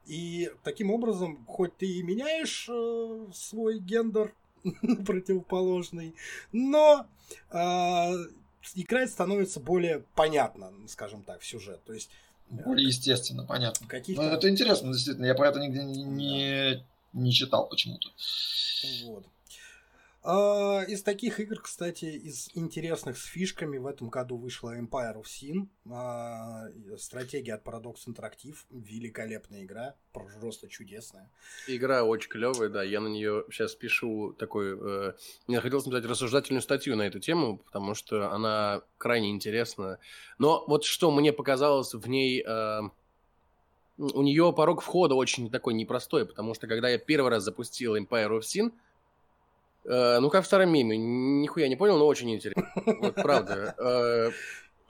И 0.06 0.52
таким 0.64 0.92
образом, 0.92 1.46
хоть 1.48 1.76
ты 1.78 1.86
и 1.86 2.04
меняешь 2.04 2.68
э, 2.70 3.26
свой 3.34 3.80
гендер 3.80 4.34
противоположный, 5.06 6.16
но 6.52 7.08
э, 7.50 8.12
играть 8.76 9.10
становится 9.10 9.60
более 9.60 10.04
понятно, 10.16 10.72
скажем 10.88 11.24
так, 11.24 11.42
в 11.42 11.46
сюжет. 11.46 11.84
То 11.86 11.94
есть 11.94 12.12
более 12.52 12.88
естественно, 12.88 13.46
понятно. 13.46 13.88
Ну, 14.08 14.22
это 14.24 14.50
интересно, 14.50 14.92
действительно. 14.92 15.26
Я 15.26 15.36
про 15.36 15.50
это 15.50 15.60
нигде 15.60 15.84
не, 15.84 16.04
не, 16.04 16.86
не 17.14 17.32
читал 17.32 17.68
почему-то. 17.68 18.10
Вот. 19.06 19.26
А, 20.24 20.84
из 20.88 21.02
таких 21.02 21.40
игр, 21.40 21.60
кстати, 21.60 22.06
из 22.06 22.50
интересных 22.54 23.18
с 23.18 23.26
фишками 23.26 23.78
в 23.78 23.88
этом 23.88 24.10
году 24.10 24.38
вышла 24.38 24.78
Empire 24.78 25.16
of 25.16 25.24
Sin. 25.24 25.68
А, 25.90 26.68
стратегия 26.98 27.56
от 27.56 27.66
Paradox 27.66 27.96
Interactive. 28.08 28.58
Великолепная 28.70 29.64
игра. 29.64 29.96
Просто 30.12 30.68
чудесная. 30.68 31.32
Игра 31.68 32.04
очень 32.04 32.30
клевая, 32.30 32.70
да. 32.70 32.84
Я 32.84 33.00
на 33.00 33.08
нее 33.08 33.46
сейчас 33.50 33.74
пишу 33.74 34.34
такой... 34.34 34.78
Э, 34.80 35.14
мне 35.48 35.60
хотелось 35.60 35.86
написать 35.86 36.06
рассуждательную 36.06 36.62
статью 36.62 36.96
на 36.96 37.04
эту 37.04 37.20
тему, 37.20 37.58
потому 37.58 37.96
что 37.96 38.32
она 38.32 38.84
крайне 39.00 39.32
интересна. 39.32 39.98
Но 40.38 40.64
вот 40.68 40.84
что 40.84 41.10
мне 41.10 41.34
показалось 41.34 41.96
в 41.96 42.08
ней... 42.08 42.44
Э, 42.46 42.82
у 43.98 44.22
нее 44.22 44.54
порог 44.54 44.82
входа 44.82 45.16
очень 45.16 45.50
такой 45.50 45.74
непростой, 45.74 46.26
потому 46.26 46.54
что 46.54 46.68
когда 46.68 46.90
я 46.90 46.98
первый 46.98 47.30
раз 47.30 47.44
запустил 47.44 47.96
Empire 47.96 48.30
of 48.30 48.42
Sin, 48.42 48.72
ну, 49.84 50.30
как 50.30 50.44
в 50.44 50.48
старом 50.48 50.72
меме. 50.72 50.98
Нихуя 50.98 51.68
не 51.68 51.76
понял, 51.76 51.98
но 51.98 52.06
очень 52.06 52.34
интересно. 52.34 52.72
Вот 52.76 53.16
правда. 53.16 53.76
Э, 53.78 54.32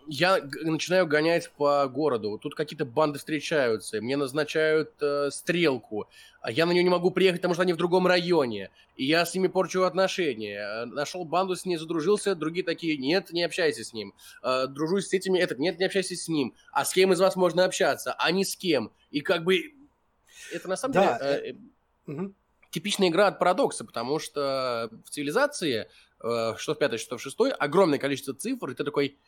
я 0.07 0.39
начинаю 0.63 1.07
гонять 1.07 1.49
по 1.51 1.87
городу. 1.87 2.37
Тут 2.37 2.55
какие-то 2.55 2.85
банды 2.85 3.19
встречаются. 3.19 4.01
Мне 4.01 4.17
назначают 4.17 4.91
э, 5.01 5.29
стрелку. 5.31 6.07
А 6.41 6.51
я 6.51 6.65
на 6.65 6.71
нее 6.71 6.83
не 6.83 6.89
могу 6.89 7.11
приехать, 7.11 7.39
потому 7.39 7.53
что 7.53 7.63
они 7.63 7.73
в 7.73 7.77
другом 7.77 8.07
районе. 8.07 8.71
И 8.97 9.05
я 9.05 9.25
с 9.25 9.33
ними 9.33 9.47
порчу 9.47 9.83
отношения. 9.83 10.85
Нашел 10.85 11.23
банду, 11.23 11.55
с 11.55 11.65
ней 11.65 11.77
задружился. 11.77 12.35
Другие 12.35 12.65
такие, 12.65 12.97
нет, 12.97 13.31
не 13.31 13.43
общайся 13.43 13.83
с 13.83 13.93
ним. 13.93 14.13
Дружусь 14.41 15.07
с 15.07 15.13
этими, 15.13 15.39
этот, 15.39 15.59
нет, 15.59 15.79
не 15.79 15.85
общайся 15.85 16.15
с 16.15 16.27
ним. 16.27 16.53
А 16.73 16.83
с 16.83 16.93
кем 16.93 17.13
из 17.13 17.19
вас 17.19 17.35
можно 17.35 17.63
общаться? 17.63 18.13
А 18.17 18.31
не 18.31 18.43
с 18.43 18.55
кем. 18.55 18.91
И 19.11 19.21
как 19.21 19.43
бы... 19.43 19.61
Это 20.51 20.67
на 20.67 20.75
самом 20.75 20.93
да, 20.95 21.19
деле... 21.19 21.57
Э... 22.07 22.11
Угу 22.11 22.33
типичная 22.71 23.09
игра 23.09 23.27
от 23.27 23.37
парадокса, 23.37 23.85
потому 23.85 24.17
что 24.19 24.89
в 25.05 25.09
цивилизации, 25.09 25.87
э, 26.23 26.53
что 26.57 26.73
в 26.73 26.79
пятой, 26.79 26.97
что 26.97 27.17
в 27.17 27.21
шестой, 27.21 27.51
огромное 27.51 27.99
количество 27.99 28.33
цифр, 28.33 28.71
и 28.71 28.73
ты 28.73 28.83
такой... 28.83 29.19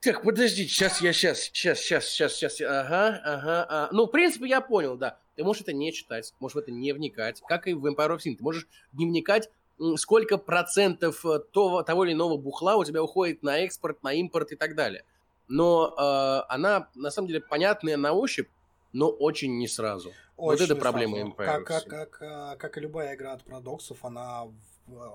Так, 0.00 0.22
подожди, 0.22 0.66
сейчас 0.66 1.00
я, 1.00 1.12
сейчас, 1.12 1.40
сейчас, 1.40 1.78
сейчас, 1.78 2.06
сейчас, 2.06 2.32
сейчас, 2.34 2.60
ага, 2.60 3.20
ага, 3.24 3.64
ага. 3.64 3.88
Ну, 3.92 4.06
в 4.06 4.10
принципе, 4.10 4.48
я 4.48 4.60
понял, 4.60 4.96
да. 4.96 5.18
Ты 5.36 5.44
можешь 5.44 5.62
это 5.62 5.72
не 5.72 5.92
читать, 5.92 6.34
можешь 6.40 6.56
в 6.56 6.58
это 6.58 6.70
не 6.72 6.92
вникать, 6.92 7.40
как 7.46 7.66
и 7.66 7.74
в 7.74 7.86
Empire 7.86 8.16
of 8.16 8.18
Sin. 8.18 8.36
Ты 8.36 8.42
можешь 8.42 8.66
не 8.92 9.06
вникать, 9.06 9.48
сколько 9.96 10.38
процентов 10.38 11.24
э, 11.24 11.40
того, 11.52 11.82
того 11.82 12.04
или 12.04 12.12
иного 12.12 12.36
бухла 12.36 12.76
у 12.76 12.84
тебя 12.84 13.02
уходит 13.02 13.42
на 13.42 13.58
экспорт, 13.60 14.02
на 14.02 14.12
импорт 14.12 14.52
и 14.52 14.56
так 14.56 14.74
далее. 14.74 15.04
Но 15.48 15.88
э, 15.88 16.52
она, 16.52 16.88
на 16.94 17.10
самом 17.10 17.28
деле, 17.28 17.40
понятная 17.40 17.96
на 17.96 18.12
ощупь, 18.12 18.48
но 18.92 19.10
очень 19.10 19.58
не 19.58 19.68
сразу. 19.68 20.12
Вот 20.36 20.60
это 20.60 20.76
проблема 20.76 21.20
Empire. 21.20 21.62
Как, 21.62 21.64
как, 21.64 21.86
как, 21.86 22.22
э, 22.22 22.56
как 22.56 22.78
и 22.78 22.80
любая 22.80 23.14
игра 23.14 23.32
от 23.32 23.44
парадоксов, 23.44 24.04
она 24.04 24.48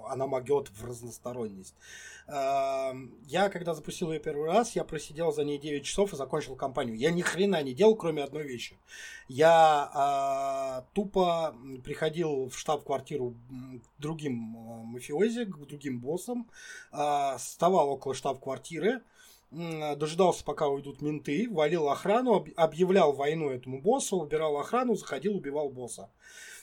она 0.10 0.26
могет 0.26 0.70
в 0.70 0.86
разносторонность. 0.86 1.76
Эм, 2.28 3.14
я, 3.26 3.50
когда 3.50 3.74
запустил 3.74 4.12
ее 4.12 4.20
первый 4.20 4.48
раз, 4.48 4.76
я 4.76 4.84
просидел 4.84 5.32
за 5.32 5.44
ней 5.44 5.58
9 5.58 5.84
часов 5.84 6.14
и 6.14 6.16
закончил 6.16 6.56
кампанию. 6.56 6.98
Я 6.98 7.12
ни 7.12 7.22
хрена 7.22 7.62
не 7.62 7.74
делал, 7.74 7.96
кроме 7.96 8.24
одной 8.24 8.44
вещи. 8.44 8.78
Я 9.28 10.82
э, 10.84 10.94
тупо 10.94 11.56
приходил 11.84 12.50
в 12.50 12.58
штаб-квартиру 12.58 13.36
к 13.50 14.02
другим 14.02 14.56
э, 14.58 14.84
мафиози, 14.86 15.46
к 15.46 15.56
другим 15.68 16.00
боссам, 16.00 16.50
э, 16.92 17.36
вставал 17.38 17.90
около 17.90 18.14
штаб-квартиры, 18.14 19.02
дожидался, 19.52 20.44
пока 20.44 20.68
уйдут 20.68 21.02
менты, 21.02 21.48
валил 21.50 21.90
охрану, 21.90 22.46
объявлял 22.56 23.14
войну 23.14 23.50
этому 23.50 23.82
боссу, 23.82 24.18
убирал 24.18 24.58
охрану, 24.58 24.96
заходил, 24.96 25.36
убивал 25.36 25.70
босса. 25.70 26.10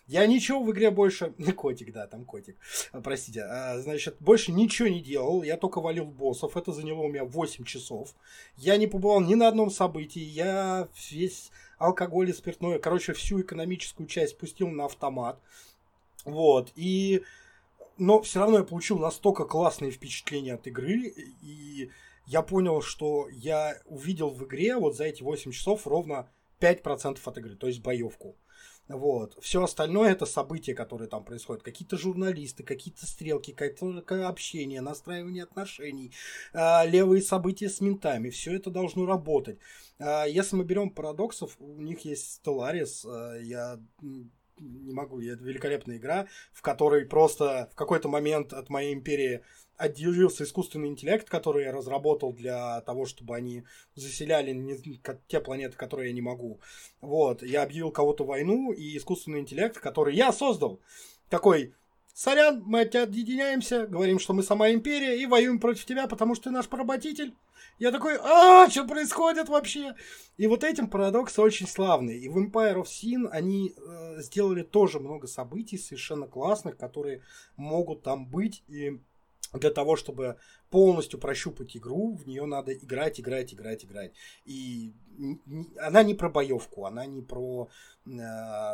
Я 0.06 0.24
ничего 0.26 0.62
в 0.62 0.70
игре 0.70 0.90
больше... 0.90 1.30
Котик, 1.56 1.92
да, 1.92 2.06
там 2.06 2.24
котик. 2.24 2.56
А, 2.92 3.00
простите. 3.00 3.42
А, 3.42 3.80
значит, 3.80 4.16
больше 4.20 4.52
ничего 4.52 4.88
не 4.88 5.00
делал. 5.00 5.42
Я 5.42 5.56
только 5.56 5.80
валил 5.80 6.04
боссов. 6.04 6.56
Это 6.56 6.72
заняло 6.72 7.02
у 7.02 7.08
меня 7.08 7.24
8 7.24 7.64
часов. 7.64 8.14
Я 8.56 8.76
не 8.76 8.86
побывал 8.86 9.20
ни 9.20 9.34
на 9.34 9.48
одном 9.48 9.68
событии. 9.68 10.20
Я 10.20 10.88
весь 11.10 11.50
алкоголь 11.78 12.30
и 12.30 12.32
спиртное, 12.32 12.78
короче, 12.78 13.14
всю 13.14 13.40
экономическую 13.40 14.06
часть 14.06 14.38
пустил 14.38 14.68
на 14.68 14.84
автомат. 14.84 15.40
Вот. 16.24 16.72
И... 16.76 17.22
Но 17.98 18.20
все 18.20 18.40
равно 18.40 18.58
я 18.58 18.64
получил 18.64 18.98
настолько 18.98 19.44
классные 19.44 19.90
впечатления 19.90 20.54
от 20.54 20.68
игры. 20.68 21.12
И 21.42 21.90
я 22.26 22.42
понял, 22.42 22.82
что 22.82 23.28
я 23.30 23.80
увидел 23.86 24.30
в 24.30 24.44
игре 24.44 24.76
вот 24.76 24.96
за 24.96 25.04
эти 25.04 25.22
8 25.22 25.52
часов 25.52 25.86
ровно 25.86 26.28
5% 26.60 27.18
от 27.24 27.38
игры, 27.38 27.56
то 27.56 27.66
есть 27.66 27.80
боевку. 27.82 28.36
Вот. 28.88 29.36
Все 29.40 29.62
остальное 29.62 30.12
это 30.12 30.26
события, 30.26 30.72
которые 30.74 31.08
там 31.08 31.24
происходят. 31.24 31.62
Какие-то 31.64 31.96
журналисты, 31.96 32.62
какие-то 32.62 33.04
стрелки, 33.04 33.52
какое-то 33.52 34.28
общение, 34.28 34.80
настраивание 34.80 35.42
отношений, 35.42 36.12
э, 36.52 36.88
левые 36.88 37.22
события 37.22 37.68
с 37.68 37.80
ментами. 37.80 38.30
Все 38.30 38.54
это 38.54 38.70
должно 38.70 39.04
работать. 39.06 39.58
Э, 39.98 40.24
если 40.28 40.54
мы 40.54 40.64
берем 40.64 40.90
парадоксов, 40.90 41.56
у 41.58 41.82
них 41.82 42.04
есть 42.04 42.40
Stellaris. 42.40 43.04
Э, 43.04 43.42
я 43.42 43.80
не 44.58 44.92
могу, 44.92 45.20
это 45.20 45.42
великолепная 45.42 45.96
игра, 45.96 46.26
в 46.52 46.62
которой 46.62 47.04
просто 47.04 47.68
в 47.72 47.74
какой-то 47.74 48.08
момент 48.08 48.52
от 48.52 48.68
моей 48.68 48.94
империи 48.94 49.42
отделился 49.76 50.44
искусственный 50.44 50.88
интеллект, 50.88 51.28
который 51.28 51.64
я 51.64 51.72
разработал 51.72 52.32
для 52.32 52.80
того, 52.82 53.04
чтобы 53.06 53.36
они 53.36 53.64
заселяли 53.94 54.52
не, 54.52 54.78
те 55.28 55.40
планеты, 55.40 55.76
которые 55.76 56.08
я 56.08 56.14
не 56.14 56.22
могу. 56.22 56.60
Вот, 57.00 57.42
я 57.42 57.62
объявил 57.62 57.90
кого-то 57.90 58.24
войну, 58.24 58.72
и 58.72 58.96
искусственный 58.96 59.40
интеллект, 59.40 59.78
который 59.78 60.14
я 60.14 60.32
создал, 60.32 60.80
такой, 61.28 61.74
сорян, 62.16 62.62
мы 62.64 62.80
от 62.80 62.92
тебя 62.92 63.02
отъединяемся, 63.02 63.86
говорим, 63.86 64.18
что 64.18 64.32
мы 64.32 64.42
сама 64.42 64.70
империя, 64.70 65.20
и 65.20 65.26
воюем 65.26 65.60
против 65.60 65.84
тебя, 65.84 66.06
потому 66.06 66.34
что 66.34 66.44
ты 66.44 66.50
наш 66.50 66.66
поработитель. 66.66 67.34
Я 67.78 67.92
такой, 67.92 68.16
а, 68.16 68.70
что 68.70 68.86
происходит 68.86 69.50
вообще? 69.50 69.94
И 70.38 70.46
вот 70.46 70.64
этим 70.64 70.88
парадокс 70.88 71.38
очень 71.38 71.68
славный. 71.68 72.18
И 72.18 72.28
в 72.30 72.38
Empire 72.38 72.76
of 72.76 72.84
Sin 72.84 73.28
они 73.30 73.74
э, 73.76 74.22
сделали 74.22 74.62
тоже 74.62 74.98
много 74.98 75.26
событий 75.26 75.76
совершенно 75.76 76.26
классных, 76.26 76.78
которые 76.78 77.20
могут 77.56 78.02
там 78.02 78.26
быть. 78.26 78.64
И 78.66 78.98
для 79.52 79.70
того, 79.70 79.96
чтобы 79.96 80.38
полностью 80.70 81.20
прощупать 81.20 81.76
игру, 81.76 82.14
в 82.14 82.26
нее 82.26 82.46
надо 82.46 82.72
играть, 82.72 83.20
играть, 83.20 83.52
играть, 83.52 83.84
играть. 83.84 84.14
И 84.46 84.94
она 85.78 86.02
не 86.02 86.14
про 86.14 86.30
боевку, 86.30 86.86
она 86.86 87.04
не 87.04 87.20
про 87.20 87.68
э, 88.06 88.08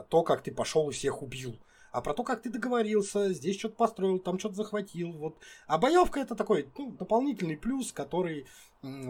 то, 0.09 0.23
как 0.23 0.45
ты 0.45 0.53
пошел 0.53 0.91
и 0.91 0.93
всех 0.93 1.23
убил 1.23 1.59
а 1.93 2.01
про 2.01 2.15
то, 2.15 2.25
как 2.25 2.43
ты 2.43 2.51
договорился, 2.51 3.33
здесь 3.33 3.59
что-то 3.59 3.77
построил, 3.77 4.19
там 4.19 4.39
что-то 4.39 4.57
захватил. 4.57 5.13
Вот. 5.13 5.37
А 5.67 5.79
боевка 5.79 6.21
это 6.21 6.35
такой 6.35 6.69
ну, 6.77 6.93
дополнительный 6.93 7.57
плюс, 7.57 7.93
который 7.93 8.47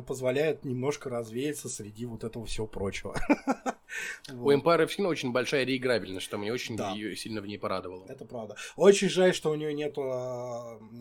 позволяет 0.06 0.64
немножко 0.64 1.08
развеяться 1.08 1.68
среди 1.68 2.04
вот 2.04 2.24
этого 2.24 2.44
всего 2.44 2.66
прочего. 2.66 3.16
У 4.32 4.50
Empire 4.50 4.86
всегда 4.86 5.08
очень 5.08 5.32
большая 5.32 5.64
реиграбельность, 5.64 6.24
что 6.24 6.38
мне 6.38 6.52
очень 6.52 6.76
да. 6.76 6.94
сильно 7.14 7.40
в 7.40 7.46
ней 7.46 7.58
порадовало. 7.58 8.04
Это 8.06 8.24
правда. 8.24 8.56
Очень 8.76 9.08
жаль, 9.08 9.34
что 9.34 9.50
у 9.50 9.54
нее 9.54 9.72
нет 9.72 9.94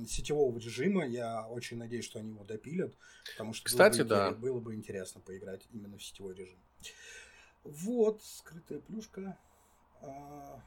сетевого 0.07 0.57
режима. 0.57 1.05
Я 1.05 1.47
очень 1.47 1.77
надеюсь, 1.77 2.05
что 2.05 2.19
они 2.19 2.31
его 2.31 2.43
допилят. 2.43 2.93
Потому 3.31 3.53
что 3.53 3.65
Кстати, 3.65 4.01
было 4.01 4.03
бы, 4.03 4.09
да. 4.09 4.31
было 4.31 4.59
бы 4.59 4.75
интересно 4.75 5.21
поиграть 5.21 5.67
именно 5.71 5.97
в 5.97 6.03
сетевой 6.03 6.35
режим. 6.35 6.59
Вот, 7.63 8.21
скрытая 8.23 8.79
плюшка. 8.79 9.37
А, 10.01 10.61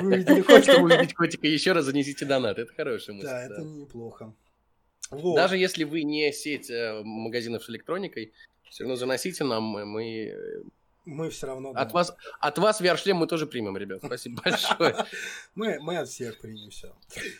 вы 0.00 0.16
видели 0.16 0.42
котика? 0.42 0.72
Чтобы 0.72 0.94
увидеть 0.94 1.14
котика 1.14 1.46
еще 1.46 1.72
раз, 1.72 1.84
занесите 1.84 2.24
донат. 2.24 2.58
Это 2.58 2.72
хорошая 2.72 3.16
мысль. 3.16 3.26
Да, 3.26 3.44
это 3.44 3.62
неплохо. 3.62 4.34
Даже 5.10 5.58
если 5.58 5.84
вы 5.84 6.04
не 6.04 6.32
сеть 6.32 6.70
э, 6.70 7.02
магазинов 7.04 7.64
с 7.64 7.70
электроникой, 7.70 8.32
все 8.70 8.84
равно 8.84 8.96
заносите 8.96 9.44
нам, 9.44 9.64
мы... 9.64 10.34
Мы 11.04 11.30
все 11.30 11.48
равно... 11.48 11.70
От, 11.70 11.88
да. 11.88 11.94
вас, 11.94 12.14
от 12.40 12.58
вас 12.58 12.80
VR-шлем 12.80 13.16
мы 13.16 13.26
тоже 13.26 13.46
примем, 13.46 13.76
ребят. 13.76 14.00
Спасибо 14.04 14.40
большое. 14.42 15.04
мы, 15.54 15.78
мы 15.80 15.98
от 15.98 16.08
всех 16.08 16.40
примем 16.40 16.70
все. 16.70 16.94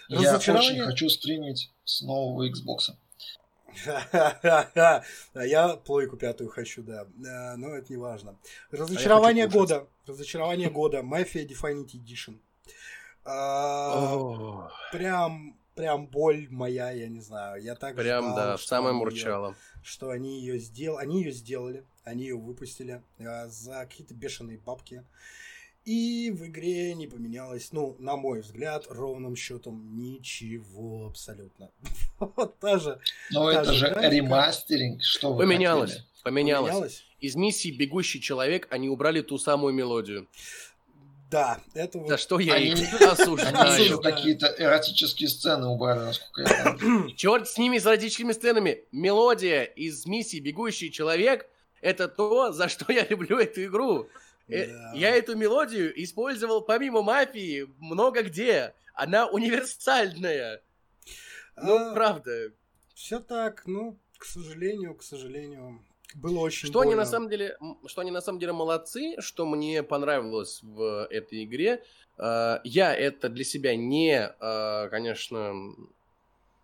Я 0.08 0.36
очень 0.36 0.80
хочу 0.82 1.08
стримить 1.08 1.70
с 1.84 2.02
нового 2.02 2.48
Xbox. 2.48 2.94
Я 5.34 5.76
плойку 5.84 6.16
пятую 6.16 6.50
хочу, 6.50 6.82
да. 6.82 7.06
Но 7.56 7.74
это 7.74 7.92
не 7.92 7.96
важно. 7.96 8.36
Разочарование 8.70 9.48
года. 9.48 9.86
Разочарование 10.06 10.70
года. 10.78 10.98
Mafia 10.98 11.46
Definite 11.46 11.92
Edition. 11.94 12.38
А, 13.24 14.68
прям, 14.90 15.56
прям 15.74 16.06
боль 16.06 16.48
моя, 16.50 16.90
я 16.90 17.08
не 17.08 17.20
знаю. 17.20 17.62
Я 17.62 17.74
так 17.76 17.94
Прям, 17.96 18.32
ждал, 18.32 18.36
да, 18.36 18.58
самое 18.58 18.94
мурчало. 18.94 19.54
Что 19.82 20.10
они 20.10 20.40
ее 20.40 20.58
сделали. 20.58 21.02
Они 21.02 21.22
ее 21.22 21.32
сделали. 21.32 21.84
Они 22.04 22.24
ее 22.24 22.36
выпустили 22.36 23.02
а, 23.20 23.46
за 23.46 23.86
какие-то 23.86 24.14
бешеные 24.14 24.58
бабки. 24.58 25.04
И 25.84 26.30
в 26.30 26.46
игре 26.46 26.94
не 26.94 27.08
поменялось, 27.08 27.72
ну, 27.72 27.96
на 27.98 28.16
мой 28.16 28.40
взгляд, 28.40 28.86
ровным 28.88 29.34
счетом 29.34 29.96
ничего 29.96 31.06
абсолютно. 31.06 31.70
вот 32.20 32.56
даже. 32.60 33.00
Но 33.30 33.50
это 33.50 33.72
же 33.72 33.86
ремастеринг, 33.86 35.02
что 35.02 35.32
вы 35.32 35.42
поменялось, 35.42 36.04
поменялось. 36.22 36.70
Поменялось. 36.70 37.04
Из 37.18 37.34
миссии 37.34 37.70
«Бегущий 37.70 38.20
человек» 38.20 38.68
они 38.70 38.88
убрали 38.88 39.22
ту 39.22 39.38
самую 39.38 39.74
мелодию. 39.74 40.28
Да, 41.32 41.60
это 41.72 41.98
вот... 41.98 42.10
За 42.10 42.18
что 42.18 42.38
я 42.38 42.54
они, 42.54 42.66
их 42.66 43.00
осуждаю. 43.00 43.56
Они 43.58 43.84
еще 43.84 44.00
какие-то 44.00 44.54
эротические 44.58 45.30
сцены 45.30 45.66
убрали, 45.66 46.00
насколько 46.00 46.42
я 46.42 46.76
помню. 46.78 47.10
Черт 47.16 47.48
с 47.48 47.56
ними, 47.58 47.78
с 47.78 47.86
эротическими 47.86 48.32
сценами. 48.32 48.84
Мелодия 48.92 49.62
из 49.62 50.06
миссии 50.06 50.38
«Бегущий 50.40 50.92
человек»— 50.92 51.48
это 51.80 52.06
то, 52.06 52.52
за 52.52 52.68
что 52.68 52.92
я 52.92 53.06
люблю 53.06 53.38
эту 53.38 53.64
игру. 53.64 54.08
Э, 54.52 54.66
да. 54.66 54.92
Я 54.94 55.16
эту 55.16 55.36
мелодию 55.36 55.92
использовал 56.02 56.62
помимо 56.62 57.02
мафии 57.02 57.68
много 57.78 58.22
где. 58.22 58.74
Она 58.94 59.26
универсальная. 59.26 60.62
Ну, 61.56 61.76
а, 61.76 61.94
правда. 61.94 62.52
Все 62.94 63.20
так, 63.20 63.62
ну, 63.66 63.98
к 64.18 64.24
сожалению, 64.24 64.94
к 64.94 65.02
сожалению, 65.02 65.82
было 66.14 66.40
очень 66.40 66.68
что 66.68 66.80
больно. 66.80 66.92
они 66.92 66.94
на 66.96 67.06
самом 67.06 67.28
деле, 67.28 67.56
что 67.86 68.00
они 68.02 68.10
на 68.10 68.20
самом 68.20 68.38
деле 68.38 68.52
молодцы, 68.52 69.16
что 69.18 69.46
мне 69.46 69.82
понравилось 69.82 70.60
в 70.62 71.06
этой 71.10 71.44
игре. 71.44 71.82
А, 72.18 72.60
я 72.64 72.94
это 72.94 73.28
для 73.28 73.44
себя 73.44 73.76
не, 73.76 74.18
а, 74.18 74.88
конечно, 74.88 75.54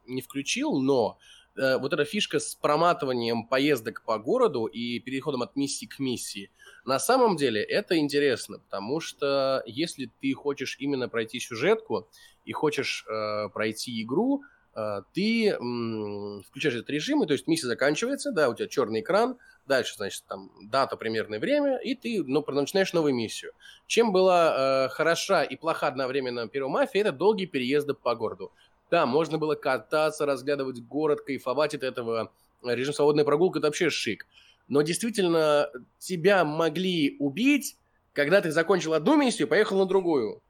не 0.06 0.22
включил, 0.22 0.78
но 0.80 1.18
э, 1.56 1.76
вот 1.78 1.92
эта 1.92 2.04
фишка 2.04 2.40
с 2.40 2.54
проматыванием 2.54 3.46
поездок 3.46 4.02
по 4.04 4.18
городу 4.18 4.64
и 4.64 5.00
переходом 5.00 5.42
от 5.42 5.54
миссии 5.54 5.86
к 5.86 5.98
миссии, 5.98 6.50
на 6.88 6.98
самом 6.98 7.36
деле 7.36 7.62
это 7.62 7.98
интересно, 7.98 8.60
потому 8.60 8.98
что 9.00 9.62
если 9.66 10.10
ты 10.22 10.32
хочешь 10.32 10.76
именно 10.78 11.06
пройти 11.10 11.38
сюжетку 11.38 12.08
и 12.46 12.52
хочешь 12.52 13.04
э, 13.06 13.50
пройти 13.50 14.02
игру, 14.02 14.42
э, 14.74 15.02
ты 15.12 15.50
м, 15.50 16.42
включаешь 16.48 16.76
этот 16.76 16.88
режим, 16.88 17.22
и 17.22 17.26
то 17.26 17.34
есть 17.34 17.46
миссия 17.46 17.66
заканчивается, 17.66 18.32
да, 18.32 18.48
у 18.48 18.54
тебя 18.54 18.68
черный 18.68 19.00
экран, 19.00 19.36
дальше, 19.66 19.96
значит, 19.96 20.24
там 20.26 20.50
дата, 20.62 20.96
примерное 20.96 21.38
время, 21.38 21.76
и 21.76 21.94
ты 21.94 22.24
ну, 22.24 22.42
начинаешь 22.48 22.94
новую 22.94 23.14
миссию. 23.14 23.52
Чем 23.86 24.10
была 24.10 24.86
э, 24.86 24.88
хороша 24.88 25.42
и 25.42 25.56
плоха 25.56 25.88
одновременно 25.88 26.48
первая 26.48 26.72
мафия, 26.72 27.02
это 27.02 27.12
долгие 27.12 27.44
переезды 27.44 27.92
по 27.92 28.14
городу. 28.14 28.50
Да, 28.90 29.04
можно 29.04 29.36
было 29.36 29.56
кататься, 29.56 30.24
разглядывать 30.24 30.80
город, 30.80 31.20
кайфовать 31.20 31.74
от 31.74 31.82
этого. 31.82 32.32
Режим 32.64 32.94
свободной 32.94 33.26
прогулки– 33.26 33.58
это 33.58 33.66
вообще 33.66 33.90
шик 33.90 34.26
но 34.68 34.82
действительно 34.82 35.70
тебя 35.98 36.44
могли 36.44 37.16
убить, 37.18 37.76
когда 38.12 38.40
ты 38.40 38.50
закончил 38.50 38.94
одну 38.94 39.16
миссию 39.16 39.46
и 39.46 39.50
поехал 39.50 39.78
на 39.78 39.86
другую. 39.86 40.42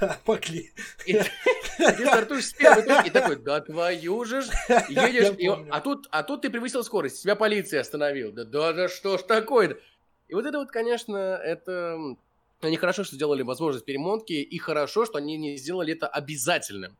Да, 0.00 0.18
могли. 0.26 0.72
И 1.06 1.14
ты 1.14 2.06
стартуешь 2.06 2.46
с 2.46 2.52
первой 2.52 2.82
точки 2.82 3.08
и 3.08 3.10
такой, 3.10 3.36
да 3.36 3.60
твою 3.60 4.24
же 4.24 4.42
ж, 4.42 4.48
едешь, 4.88 5.34
и, 5.38 5.46
а, 5.70 5.80
тут, 5.80 6.06
а 6.10 6.22
тут 6.22 6.42
ты 6.42 6.50
превысил 6.50 6.84
скорость, 6.84 7.22
тебя 7.22 7.36
полиция 7.36 7.80
остановил. 7.80 8.32
Да, 8.32 8.44
да, 8.44 8.72
да 8.72 8.88
что 8.88 9.16
ж 9.16 9.22
такое-то? 9.22 9.78
И 10.28 10.34
вот 10.34 10.44
это 10.44 10.58
вот, 10.58 10.70
конечно, 10.70 11.16
это... 11.16 11.98
Они 12.60 12.76
хорошо, 12.76 13.04
что 13.04 13.14
сделали 13.14 13.42
возможность 13.42 13.84
перемотки, 13.84 14.32
и 14.32 14.58
хорошо, 14.58 15.06
что 15.06 15.18
они 15.18 15.36
не 15.36 15.56
сделали 15.56 15.94
это 15.94 16.08
обязательным. 16.08 16.96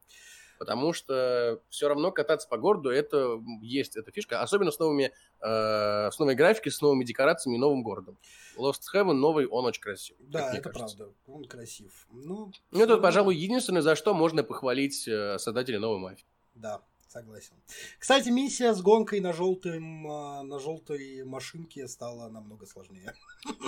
Потому 0.59 0.93
что 0.93 1.60
все 1.68 1.89
равно 1.89 2.10
кататься 2.10 2.48
по 2.48 2.56
городу 2.59 2.90
это 2.90 3.40
есть 3.62 3.97
эта 3.97 4.10
фишка, 4.10 4.43
особенно 4.43 4.70
с 4.70 4.78
новыми, 4.78 5.12
э, 5.40 6.10
с 6.10 6.18
новой 6.18 6.35
графикой, 6.35 6.72
с 6.72 6.80
новыми 6.80 7.05
декорациями 7.05 7.56
и 7.56 7.59
новым 7.59 7.82
городом. 7.82 8.18
Lost 8.56 8.82
Heaven 8.93 9.12
новый, 9.12 9.47
он 9.47 9.64
очень 9.66 9.82
красив. 9.82 10.16
Да, 10.18 10.52
это 10.52 10.70
кажется. 10.70 10.97
правда, 10.97 11.14
он 11.26 11.44
красив. 11.44 12.06
Ну, 12.10 12.52
ну 12.70 12.82
это, 12.82 12.98
пожалуй, 12.98 13.36
единственное, 13.36 13.82
за 13.82 13.94
что 13.94 14.14
можно 14.14 14.43
похвалить 14.43 15.06
э, 15.06 15.39
создателей 15.39 15.78
новой 15.78 15.98
мафии. 15.98 16.24
Да, 16.55 16.82
согласен. 17.09 17.55
Кстати, 17.98 18.30
миссия 18.30 18.74
с 18.74 18.82
гонкой 18.82 19.20
на 19.20 19.32
желтым, 19.32 20.10
а, 20.10 20.43
на 20.43 20.59
желтой 20.59 21.24
машинке 21.24 21.86
стала 21.86 22.28
намного 22.28 22.66
сложнее. 22.66 23.14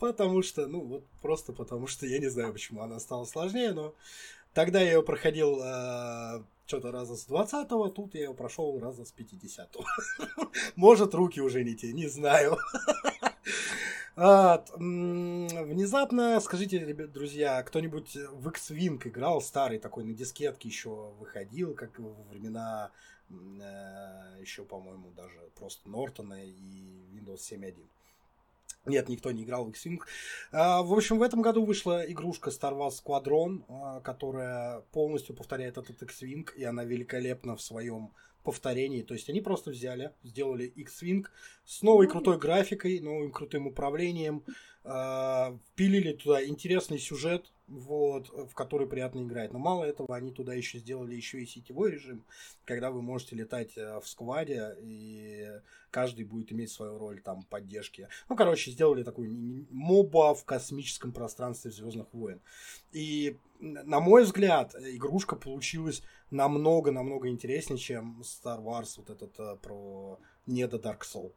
Потому 0.00 0.42
что, 0.42 0.66
ну, 0.66 0.80
вот 0.84 1.04
просто 1.20 1.52
потому 1.52 1.86
что 1.86 2.06
я 2.06 2.18
не 2.18 2.28
знаю, 2.28 2.52
почему 2.52 2.82
она 2.82 3.00
стала 3.00 3.24
сложнее, 3.24 3.72
но 3.72 3.94
тогда 4.54 4.80
я 4.80 4.92
ее 4.92 5.02
проходил 5.02 5.60
э, 5.62 6.42
что-то 6.66 6.92
раза 6.92 7.16
с 7.16 7.28
20-го, 7.28 7.88
тут 7.88 8.14
я 8.14 8.24
ее 8.24 8.34
прошел 8.34 8.78
раза 8.78 9.04
с 9.04 9.14
50-го. 9.14 9.84
Может, 10.76 11.14
руки 11.14 11.40
уже 11.40 11.64
не 11.64 11.74
те, 11.74 11.92
не 11.92 12.08
знаю. 12.08 12.58
Внезапно, 14.16 16.40
скажите, 16.40 16.80
ребят, 16.80 17.12
друзья, 17.12 17.62
кто-нибудь 17.62 18.16
в 18.16 18.48
X-Wing 18.48 19.00
играл, 19.08 19.40
старый 19.40 19.78
такой, 19.78 20.02
на 20.04 20.12
дискетке 20.12 20.68
еще 20.68 21.14
выходил, 21.20 21.74
как 21.74 22.00
во 22.00 22.24
времена 22.24 22.90
э, 23.30 23.34
еще, 24.40 24.64
по-моему, 24.64 25.12
даже 25.12 25.38
просто 25.54 25.88
Нортона 25.88 26.44
и 26.44 27.06
Windows 27.12 27.42
7.1. 27.48 27.76
Нет, 28.88 29.08
никто 29.08 29.30
не 29.30 29.44
играл 29.44 29.64
в 29.64 29.70
X-Wing. 29.70 30.00
А, 30.52 30.82
в 30.82 30.92
общем, 30.92 31.18
в 31.18 31.22
этом 31.22 31.42
году 31.42 31.64
вышла 31.64 32.02
игрушка 32.10 32.50
Star 32.50 32.72
Wars 32.72 33.02
Squadron, 33.04 33.64
а, 33.68 34.00
которая 34.00 34.80
полностью 34.92 35.34
повторяет 35.34 35.78
этот 35.78 36.02
X-Wing, 36.02 36.48
и 36.56 36.64
она 36.64 36.84
великолепна 36.84 37.56
в 37.56 37.62
своем 37.62 38.12
повторении. 38.42 39.02
То 39.02 39.14
есть 39.14 39.28
они 39.28 39.40
просто 39.40 39.70
взяли, 39.70 40.12
сделали 40.22 40.64
X-Wing 40.64 41.26
с 41.64 41.82
новой 41.82 42.08
крутой 42.08 42.38
графикой, 42.38 43.00
новым 43.00 43.30
крутым 43.30 43.66
управлением, 43.66 44.42
э, 44.88 45.58
впилили 45.70 46.12
туда 46.12 46.44
интересный 46.44 46.98
сюжет, 46.98 47.52
вот, 47.66 48.28
в 48.30 48.54
который 48.54 48.86
приятно 48.86 49.20
играть. 49.20 49.52
Но 49.52 49.58
мало 49.58 49.84
этого, 49.84 50.16
они 50.16 50.32
туда 50.32 50.54
еще 50.54 50.78
сделали 50.78 51.14
еще 51.14 51.42
и 51.42 51.46
сетевой 51.46 51.92
режим, 51.92 52.24
когда 52.64 52.90
вы 52.90 53.02
можете 53.02 53.36
летать 53.36 53.76
э, 53.76 54.00
в 54.00 54.08
скваде, 54.08 54.74
и 54.80 55.46
каждый 55.90 56.24
будет 56.24 56.52
иметь 56.52 56.70
свою 56.70 56.98
роль 56.98 57.20
там 57.20 57.42
поддержки. 57.44 58.08
Ну, 58.28 58.36
короче, 58.36 58.70
сделали 58.70 59.02
такой 59.02 59.28
моба 59.28 60.34
в 60.34 60.44
космическом 60.44 61.12
пространстве 61.12 61.70
Звездных 61.70 62.12
войн. 62.12 62.40
И, 62.92 63.36
на 63.60 64.00
мой 64.00 64.24
взгляд, 64.24 64.74
игрушка 64.74 65.36
получилась 65.36 66.02
намного-намного 66.30 67.28
интереснее, 67.28 67.78
чем 67.78 68.22
Star 68.22 68.62
Wars, 68.62 68.94
вот 68.96 69.10
этот 69.10 69.38
э, 69.38 69.56
про 69.56 70.18
не 70.48 70.66
до 70.66 70.78
Dark 70.78 71.00
Soul. 71.02 71.32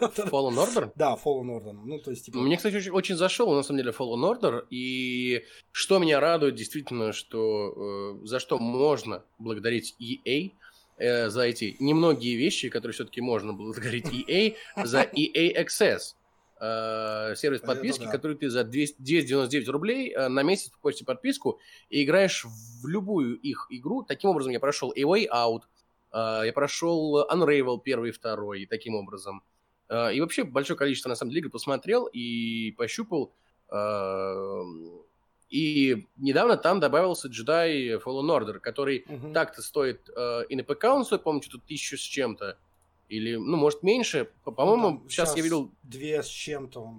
Fallen 0.00 0.54
Order? 0.54 0.92
Да, 0.94 1.16
Fallen 1.22 1.48
Order. 1.48 1.72
Ну, 1.72 1.98
то 1.98 2.10
есть, 2.10 2.26
типа... 2.26 2.38
Мне, 2.38 2.56
кстати, 2.56 2.76
очень, 2.76 2.92
очень 2.92 3.16
зашел, 3.16 3.52
на 3.54 3.62
самом 3.62 3.78
деле, 3.78 3.90
Fallen 3.90 4.22
Order. 4.22 4.66
И 4.70 5.44
что 5.72 5.98
меня 5.98 6.20
радует, 6.20 6.54
действительно, 6.54 7.12
что 7.12 8.18
э, 8.22 8.26
за 8.26 8.38
что 8.38 8.58
можно 8.58 9.24
благодарить 9.38 9.96
EA, 9.98 10.52
э, 10.98 11.28
за 11.30 11.42
эти 11.42 11.76
немногие 11.80 12.36
вещи, 12.36 12.68
которые 12.68 12.92
все-таки 12.92 13.20
можно 13.20 13.52
благодарить 13.52 14.06
EA, 14.12 14.54
за 14.84 15.02
EA 15.02 15.64
Access. 15.64 16.14
Э, 16.62 17.34
сервис 17.36 17.60
подписки, 17.60 18.04
да. 18.04 18.10
который 18.10 18.36
ты 18.36 18.50
за 18.50 18.64
299 18.64 19.68
рублей 19.68 20.12
э, 20.12 20.28
на 20.28 20.42
месяц 20.42 20.68
покупаешь 20.68 21.02
подписку 21.06 21.58
и 21.88 22.04
играешь 22.04 22.44
в 22.44 22.86
любую 22.86 23.38
их 23.38 23.66
игру. 23.70 24.02
Таким 24.02 24.28
образом, 24.30 24.52
я 24.52 24.60
прошел 24.60 24.92
A 24.94 25.00
Way 25.00 25.26
Out, 25.32 25.62
я 26.12 26.52
прошел 26.54 27.24
Unravel 27.30 27.80
первый 27.82 28.10
и 28.10 28.12
второй, 28.12 28.66
таким 28.66 28.94
образом. 28.94 29.42
Э, 29.90 30.14
и 30.14 30.20
вообще 30.20 30.44
большое 30.44 30.78
количество, 30.78 31.08
на 31.08 31.16
самом 31.16 31.30
деле, 31.30 31.40
игр 31.40 31.50
посмотрел 31.50 32.06
и 32.06 32.72
пощупал. 32.72 33.34
Э, 33.70 34.62
и 35.50 36.06
недавно 36.16 36.56
там 36.56 36.78
добавился 36.78 37.28
Jedi 37.28 38.00
Fallen 38.00 38.30
Order, 38.30 38.60
который 38.60 39.04
uh-huh. 39.06 39.32
так-то 39.32 39.62
стоит 39.62 40.08
и 40.48 40.54
на 40.54 40.62
ПК 40.62 40.84
он 40.84 41.04
стоит, 41.04 41.24
по-моему, 41.24 41.42
что-то 41.42 41.66
тысячу 41.66 41.98
с 41.98 42.02
чем-то. 42.02 42.56
Или, 43.08 43.34
ну, 43.34 43.56
может, 43.56 43.82
меньше. 43.82 44.30
По-моему, 44.44 44.90
ну, 44.90 45.08
сейчас, 45.08 45.30
сейчас 45.30 45.36
я 45.38 45.42
видел... 45.42 45.72
Две 45.82 46.22
с 46.22 46.28
чем-то. 46.28 46.94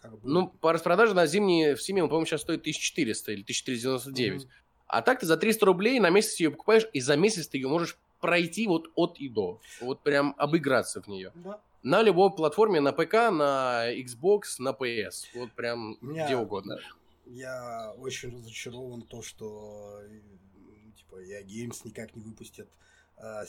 Как 0.00 0.12
бы... 0.12 0.20
Ну, 0.22 0.48
по 0.48 0.72
распродаже 0.72 1.14
на 1.14 1.26
зимние 1.26 1.74
в 1.74 1.82
Симе, 1.82 2.02
по-моему, 2.02 2.26
сейчас 2.26 2.42
стоит 2.42 2.60
1400 2.60 3.32
или 3.32 3.42
1499. 3.42 4.42
Mm-hmm. 4.42 4.48
А 4.86 5.02
так 5.02 5.18
ты 5.18 5.26
за 5.26 5.36
300 5.36 5.66
рублей 5.66 5.98
на 5.98 6.10
месяц 6.10 6.38
ее 6.38 6.52
покупаешь, 6.52 6.86
и 6.92 7.00
за 7.00 7.16
месяц 7.16 7.48
ты 7.48 7.58
ее 7.58 7.66
можешь 7.66 7.98
пройти 8.24 8.66
вот 8.66 8.86
от 8.94 9.18
и 9.18 9.28
до. 9.28 9.60
Вот 9.82 10.00
прям 10.00 10.34
обыграться 10.38 11.02
в 11.02 11.08
нее. 11.08 11.30
Да. 11.34 11.60
На 11.82 12.00
любой 12.00 12.30
платформе, 12.30 12.80
на 12.80 12.92
ПК, 12.92 13.30
на 13.30 13.92
Xbox, 13.92 14.42
на 14.60 14.70
PS. 14.70 15.26
Вот 15.34 15.52
прям 15.52 15.98
Меня... 16.00 16.24
где 16.24 16.34
угодно. 16.34 16.78
Я 17.26 17.92
очень 17.98 18.34
разочарован 18.34 19.02
то, 19.02 19.20
что 19.20 20.00
типа 20.96 21.20
я 21.20 21.42
Games 21.42 21.76
никак 21.84 22.16
не 22.16 22.22
выпустит 22.22 22.66
э, 23.18 23.44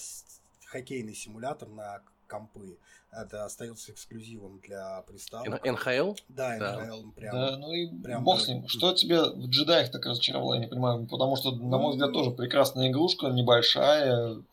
хоккейный 0.65 1.15
симулятор 1.15 1.69
на 1.69 2.01
компы. 2.27 2.77
Это 3.13 3.45
остается 3.45 3.93
эксклюзивом 3.93 4.59
для 4.59 5.03
приставок. 5.03 5.63
НХЛ? 5.63 6.15
Да, 6.27 6.57
НХЛ. 6.57 7.03
Да. 7.03 7.11
Прям, 7.15 7.33
да, 7.33 7.57
ну 7.57 7.71
и 7.71 7.87
прям 8.03 8.25
бог 8.25 8.41
с 8.41 8.49
ним. 8.49 8.67
Что 8.67 8.91
тебе 8.93 9.23
в 9.23 9.47
джедаях 9.47 9.89
так 9.89 10.05
разочаровало, 10.05 10.55
я 10.55 10.59
не 10.59 10.67
понимаю. 10.67 11.07
Потому 11.07 11.37
что, 11.37 11.51
на 11.55 11.77
мой 11.77 11.93
взгляд, 11.93 12.11
тоже 12.11 12.31
прекрасная 12.31 12.89
игрушка, 12.89 13.27
небольшая, 13.27 14.43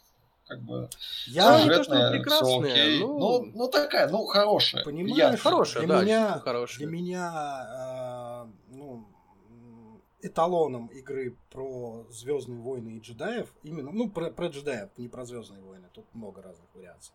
как 0.47 0.61
бы 0.63 0.89
я 1.27 1.61
сюжетная, 1.61 2.19
не 2.19 2.25
то, 2.25 2.31
все 2.31 2.61
окей. 2.61 3.01
Ну... 3.01 3.19
ну, 3.19 3.53
ну 3.55 3.69
такая, 3.69 4.09
ну 4.09 4.27
хорошая. 4.27 4.85
Понимаешь, 4.85 5.41
хорошая, 5.41 5.87
для 5.87 5.97
да, 5.97 6.03
меня, 6.03 6.39
хорошая. 6.41 6.79
Для 6.79 6.87
меня, 6.89 8.47
э, 8.49 8.75
ну, 8.75 9.07
эталоном 10.23 10.87
игры 10.87 11.37
про 11.51 12.07
Звездные 12.11 12.61
войны 12.61 12.97
и 12.97 13.01
джедаев, 13.01 13.53
именно, 13.63 13.91
ну, 13.91 14.09
про, 14.09 14.31
про 14.31 14.47
джедаев, 14.47 14.91
не 14.97 15.09
про 15.09 15.25
Звездные 15.25 15.63
войны, 15.63 15.89
тут 15.93 16.07
много 16.15 16.43
разных 16.43 16.73
вариаций. 16.75 17.13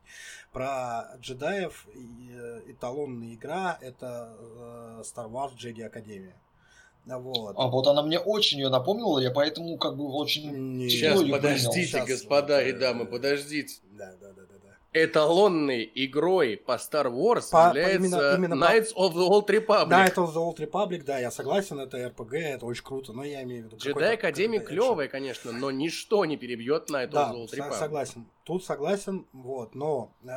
Про 0.52 1.16
джедаев 1.20 1.88
э, 1.94 2.62
эталонная 2.68 3.34
игра 3.34 3.78
это 3.82 4.36
э, 4.38 5.04
Star 5.04 5.30
Wars 5.30 5.56
Jedi 5.56 5.84
Академия. 5.84 6.36
Вот. 7.08 7.56
А 7.58 7.68
вот 7.68 7.88
она 7.88 8.04
мне 8.04 8.20
очень 8.20 8.60
ее 8.60 8.70
напомнила, 8.70 9.20
я 9.20 9.32
поэтому 9.32 9.78
как 9.78 9.96
бы 9.96 10.06
очень... 10.12 10.90
Сейчас, 10.90 11.24
подождите, 11.24 11.86
Сейчас, 11.86 12.08
господа 12.08 12.62
и 12.62 12.74
дамы, 12.74 13.06
подождите. 13.06 13.80
Да, 13.92 14.14
да, 14.20 14.34
да 14.34 14.48
эталонной 15.04 15.90
игрой 15.94 16.58
по 16.58 16.74
Star 16.74 17.12
Wars 17.12 17.52
по, 17.52 17.68
является 17.68 17.96
именно, 17.96 18.36
именно 18.36 18.54
Knights 18.64 18.94
по... 18.94 19.08
of 19.08 19.14
the 19.14 19.28
Old 19.28 19.48
Republic. 19.48 19.90
Knights 19.90 20.16
of 20.16 20.34
the 20.34 20.36
Old 20.36 20.58
Republic, 20.58 21.04
да, 21.04 21.20
я 21.20 21.32
согласен, 21.32 21.80
это 21.80 21.98
RPG, 21.98 22.38
это 22.38 22.66
очень 22.66 22.84
круто, 22.84 23.14
но 23.14 23.24
я 23.24 23.44
имею 23.44 23.64
в 23.64 23.74
виду... 23.74 23.78
Jedi 23.78 24.14
Академия 24.14 24.60
клевая, 24.60 25.08
конечно, 25.08 25.52
но 25.52 25.72
ничто 25.72 26.26
не 26.26 26.38
перебьет 26.38 26.90
Knights 26.90 27.08
да, 27.08 27.32
of 27.32 27.36
the 27.36 27.46
Old 27.46 27.54
Republic. 27.54 27.80
согласен. 27.80 28.28
Тут 28.44 28.64
согласен, 28.64 29.26
вот, 29.34 29.76
но 29.76 30.14
э, 30.24 30.28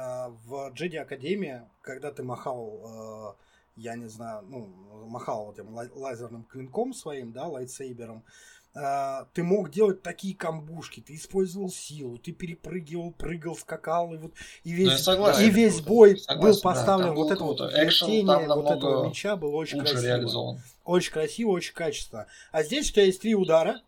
в 0.47 0.72
Jedi 0.74 0.98
Академии, 0.98 1.62
когда 1.80 2.10
ты 2.10 2.22
махал... 2.22 3.36
Э, 3.38 3.49
я 3.81 3.97
не 3.97 4.09
знаю, 4.09 4.44
ну, 4.48 4.69
махал 5.07 5.47
вот 5.47 5.59
этим 5.59 5.74
лазерным 5.74 6.44
клинком 6.44 6.93
своим, 6.93 7.32
да, 7.32 7.47
лайтсейбером, 7.47 8.24
а, 8.73 9.27
ты 9.32 9.43
мог 9.43 9.70
делать 9.70 10.02
такие 10.02 10.36
камбушки, 10.36 11.01
ты 11.01 11.16
использовал 11.16 11.70
силу, 11.70 12.19
ты 12.19 12.31
перепрыгивал, 12.32 13.11
прыгал, 13.11 13.57
скакал, 13.57 14.15
и 14.15 14.19
вот 14.19 14.35
и 14.62 14.73
весь, 14.73 14.90
ну, 14.90 14.98
согласен, 14.98 15.43
и 15.43 15.51
весь 15.51 15.81
бой 15.81 16.19
согласен, 16.19 16.40
был 16.40 16.61
поставлен 16.61 17.09
да, 17.09 17.15
вот 17.15 17.31
это 17.32 17.43
вот 17.43 17.61
вертение 17.61 18.47
вот 18.47 18.70
этого 18.70 19.09
меча 19.09 19.35
было 19.35 19.57
очень 19.57 19.81
красиво. 19.81 20.01
Реализован. 20.02 20.61
Очень 20.85 21.12
красиво, 21.12 21.51
очень 21.51 21.74
качественно. 21.74 22.27
А 22.52 22.62
здесь 22.62 22.90
у 22.90 22.93
тебя 22.93 23.05
есть 23.05 23.20
три 23.20 23.35
удара, 23.35 23.81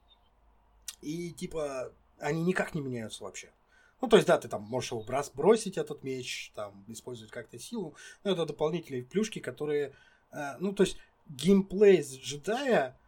и 1.00 1.30
типа 1.30 1.92
они 2.18 2.42
никак 2.42 2.74
не 2.74 2.80
меняются 2.80 3.22
вообще. 3.22 3.50
Ну, 4.02 4.08
то 4.08 4.16
есть, 4.16 4.26
да, 4.26 4.36
ты 4.36 4.48
там 4.48 4.62
можешь 4.62 4.90
его 4.90 5.00
брос, 5.02 5.30
бросить, 5.30 5.78
этот 5.78 6.02
меч, 6.02 6.50
там, 6.56 6.84
использовать 6.88 7.30
как-то 7.30 7.56
силу, 7.56 7.94
но 8.24 8.32
это 8.32 8.44
дополнительные 8.44 9.04
плюшки, 9.04 9.38
которые, 9.38 9.94
э, 10.32 10.56
ну, 10.58 10.72
то 10.72 10.82
есть, 10.82 10.98
геймплей 11.28 12.02
с 12.02 12.18
джедая, 12.18 12.98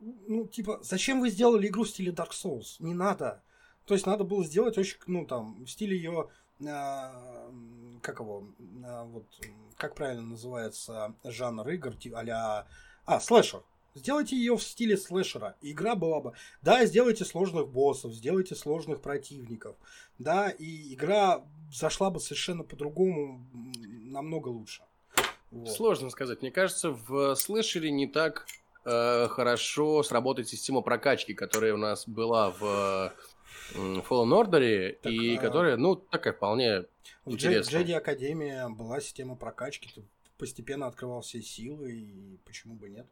ну, 0.00 0.46
типа, 0.46 0.78
зачем 0.82 1.20
вы 1.20 1.30
сделали 1.30 1.66
игру 1.66 1.82
в 1.82 1.88
стиле 1.88 2.12
Dark 2.12 2.30
Souls? 2.30 2.76
Не 2.78 2.94
надо. 2.94 3.42
То 3.86 3.94
есть 3.94 4.06
надо 4.06 4.22
было 4.22 4.44
сделать 4.44 4.78
очень, 4.78 4.98
ну, 5.08 5.26
там, 5.26 5.64
в 5.64 5.68
стиле 5.68 5.96
ее, 5.96 6.28
э, 6.60 6.64
как 8.00 8.20
его, 8.20 8.46
э, 8.84 9.04
вот, 9.06 9.26
как 9.76 9.96
правильно 9.96 10.22
называется 10.22 11.12
жанр 11.24 11.68
игр, 11.70 11.96
а 12.14 12.66
а, 13.04 13.18
слэшер. 13.18 13.64
Сделайте 13.94 14.36
ее 14.36 14.56
в 14.56 14.62
стиле 14.62 14.96
слэшера. 14.96 15.56
Игра 15.62 15.96
была 15.96 16.20
бы... 16.20 16.32
Да, 16.62 16.84
сделайте 16.86 17.24
сложных 17.24 17.68
боссов, 17.68 18.12
сделайте 18.12 18.54
сложных 18.54 19.00
противников. 19.00 19.76
Да, 20.18 20.48
и 20.50 20.94
игра 20.94 21.44
зашла 21.72 22.10
бы 22.10 22.20
совершенно 22.20 22.62
по-другому, 22.62 23.44
намного 24.04 24.48
лучше. 24.48 24.82
Вот. 25.50 25.70
Сложно 25.70 26.10
сказать. 26.10 26.42
Мне 26.42 26.52
кажется, 26.52 26.90
в 26.90 27.34
слэшере 27.34 27.90
не 27.90 28.06
так 28.06 28.46
э, 28.84 29.26
хорошо 29.28 30.02
сработает 30.04 30.48
система 30.48 30.82
прокачки, 30.82 31.34
которая 31.34 31.74
у 31.74 31.78
нас 31.78 32.06
была 32.06 32.50
в 32.50 32.62
э, 32.62 33.10
Fallen 33.74 34.30
Order, 34.30 34.98
так, 35.02 35.12
и 35.12 35.36
а... 35.36 35.40
которая, 35.40 35.76
ну, 35.76 35.96
такая 35.96 36.32
вполне 36.32 36.84
в 37.24 37.32
интересная. 37.32 37.80
В 37.80 37.82
Джеди 37.82 37.92
Академия 37.92 38.68
была 38.68 39.00
система 39.00 39.34
прокачки, 39.34 39.90
ты 39.92 40.04
постепенно 40.38 40.86
открывал 40.86 41.22
все 41.22 41.42
силы, 41.42 41.92
и 41.92 42.38
почему 42.44 42.74
бы 42.74 42.88
нет? 42.88 43.06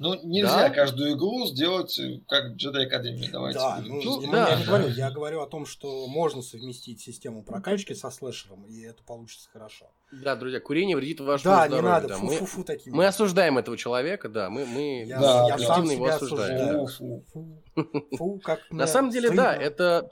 Ну, 0.00 0.18
нельзя 0.22 0.68
да? 0.68 0.70
каждую 0.70 1.12
игру 1.12 1.44
сделать 1.44 1.98
э, 1.98 2.20
как 2.26 2.56
Jedi 2.56 2.88
Academy. 2.88 3.28
Давайте. 3.30 3.58
Да, 3.58 3.82
ну, 3.84 4.00
ну, 4.02 4.32
да, 4.32 4.48
я, 4.48 4.56
не 4.56 4.64
говорю, 4.64 4.88
я 4.88 5.10
говорю 5.10 5.42
о 5.42 5.46
том, 5.46 5.66
что 5.66 6.06
можно 6.06 6.40
совместить 6.40 7.02
систему 7.02 7.42
прокачки 7.44 7.94
со 7.94 8.10
слэшером, 8.10 8.64
и 8.64 8.80
это 8.80 9.02
получится 9.02 9.50
хорошо. 9.52 9.92
Да, 10.10 10.36
друзья, 10.36 10.58
курение 10.58 10.96
вредит 10.96 11.20
вашему 11.20 11.54
да, 11.54 11.66
здоровью. 11.66 11.82
Не 11.82 11.92
надо. 11.92 12.08
Да, 12.08 12.14
фу, 12.14 12.24
мы, 12.24 12.34
фу, 12.34 12.46
фу, 12.46 12.64
таким. 12.64 12.94
мы 12.94 13.06
осуждаем 13.06 13.58
этого 13.58 13.76
человека, 13.76 14.30
да, 14.30 14.48
мы, 14.48 14.64
мы 14.64 15.04
я, 15.04 15.20
да, 15.20 15.46
я 15.50 15.58
сам 15.58 15.84
его 15.84 16.06
осуждаем. 16.06 16.86
Фу, 16.86 17.22
фу, 17.30 17.62
фу, 17.74 18.16
фу, 18.16 18.40
как 18.42 18.70
На 18.70 18.86
самом 18.86 19.10
деле, 19.10 19.30
да, 19.32 19.54
это 19.54 20.08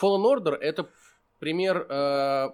Fallen 0.00 0.24
Order 0.24 0.54
это 0.54 0.88
пример 1.38 1.86
э, 1.86 2.48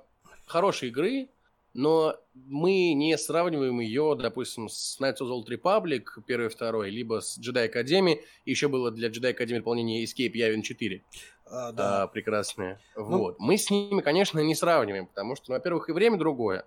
хорошей 0.46 0.88
игры, 0.88 1.28
но 1.74 2.16
мы 2.34 2.94
не 2.94 3.18
сравниваем 3.18 3.80
ее, 3.80 4.16
допустим, 4.18 4.68
с 4.68 4.98
Knights 5.00 5.18
of 5.20 5.28
the 5.28 5.32
Old 5.32 5.48
Republic, 5.48 6.04
первый 6.24 6.46
и 6.46 6.48
второй, 6.48 6.90
либо 6.90 7.20
с 7.20 7.38
Jedi 7.38 7.70
Academy. 7.70 8.20
Еще 8.44 8.68
было 8.68 8.92
для 8.92 9.08
Jedi 9.08 9.36
Academy 9.36 9.58
дополнение 9.58 10.04
Escape 10.04 10.32
Yavin 10.32 10.62
4. 10.62 11.02
А, 11.46 11.72
да. 11.72 12.02
а, 12.02 12.06
прекрасное. 12.06 12.80
Ну... 12.96 13.18
Вот. 13.18 13.40
Мы 13.40 13.58
с 13.58 13.70
ними, 13.70 14.00
конечно, 14.00 14.38
не 14.38 14.54
сравниваем, 14.54 15.06
потому 15.06 15.34
что, 15.34 15.46
ну, 15.50 15.56
во-первых, 15.56 15.88
и 15.88 15.92
время 15.92 16.16
другое. 16.16 16.64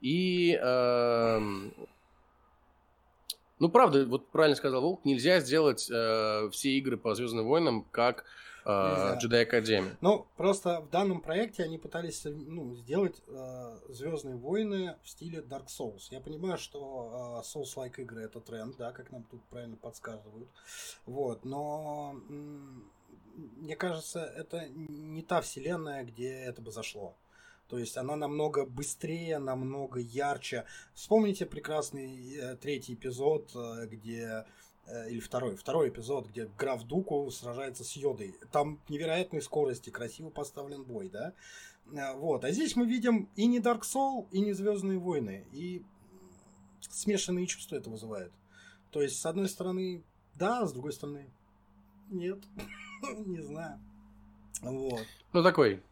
И, 0.00 0.58
э, 0.60 1.38
ну, 3.58 3.68
правда, 3.68 4.06
вот 4.06 4.26
правильно 4.28 4.56
сказал 4.56 4.80
Волк, 4.80 5.04
нельзя 5.04 5.40
сделать 5.40 5.88
э, 5.90 6.48
все 6.50 6.70
игры 6.70 6.96
по 6.96 7.14
Звездным 7.14 7.46
войнам 7.46 7.86
как 7.90 8.24
э, 8.64 9.18
Jedi 9.22 9.48
Academy. 9.48 9.96
Ну, 10.00 10.26
просто 10.36 10.80
в 10.80 10.90
данном 10.90 11.20
проекте 11.20 11.64
они 11.64 11.78
пытались 11.78 12.24
ну, 12.24 12.74
сделать 12.76 13.22
э, 13.26 13.78
Звездные 13.88 14.36
войны 14.36 14.96
в 15.02 15.08
стиле 15.08 15.40
Dark 15.40 15.66
Souls. 15.66 16.08
Я 16.10 16.20
понимаю, 16.20 16.58
что 16.58 17.42
э, 17.42 17.58
Souls-like 17.58 18.00
игры 18.00 18.22
это 18.22 18.40
тренд, 18.40 18.76
да, 18.76 18.92
как 18.92 19.10
нам 19.10 19.24
тут 19.24 19.42
правильно 19.44 19.76
подсказывают. 19.76 20.48
Вот, 21.06 21.44
но 21.44 22.16
мне 23.34 23.76
кажется, 23.76 24.20
это 24.20 24.68
не 24.68 25.22
та 25.22 25.40
вселенная, 25.40 26.04
где 26.04 26.30
это 26.30 26.60
бы 26.62 26.70
зашло. 26.70 27.14
То 27.68 27.78
есть 27.78 27.96
она 27.96 28.16
намного 28.16 28.66
быстрее, 28.66 29.38
намного 29.38 30.00
ярче. 30.00 30.64
Вспомните 30.94 31.46
прекрасный 31.46 32.34
э, 32.34 32.56
третий 32.56 32.94
эпизод, 32.94 33.52
э, 33.54 33.86
где 33.86 34.26
Э, 34.26 34.44
или 35.08 35.20
второй, 35.20 35.56
второй 35.56 35.88
эпизод, 35.88 36.28
где 36.28 36.48
граф 36.58 36.84
Дуку 36.84 37.30
сражается 37.30 37.84
с 37.84 37.92
Йодой. 37.96 38.34
Там 38.52 38.80
невероятной 38.88 39.42
скорости, 39.42 39.90
красиво 39.90 40.30
поставлен 40.30 40.82
бой, 40.84 41.08
да? 41.08 41.32
Э, 41.92 42.14
вот. 42.14 42.44
А 42.44 42.50
здесь 42.50 42.76
мы 42.76 42.86
видим 42.86 43.28
и 43.36 43.46
не 43.46 43.60
Dark 43.60 43.82
Soul, 43.82 44.26
и 44.30 44.40
не 44.40 44.52
Звездные 44.52 44.98
войны. 44.98 45.46
И 45.52 45.82
смешанные 46.80 47.46
чувства 47.46 47.76
это 47.76 47.90
вызывает. 47.90 48.32
То 48.90 49.02
есть, 49.02 49.18
с 49.20 49.26
одной 49.26 49.48
стороны, 49.48 50.02
да, 50.34 50.66
с 50.66 50.72
другой 50.72 50.92
стороны, 50.92 51.30
нет. 52.08 52.38
Не 53.26 53.40
знаю. 53.40 53.78
Вот. 54.62 55.06
Ну, 55.32 55.42
такой. 55.42 55.82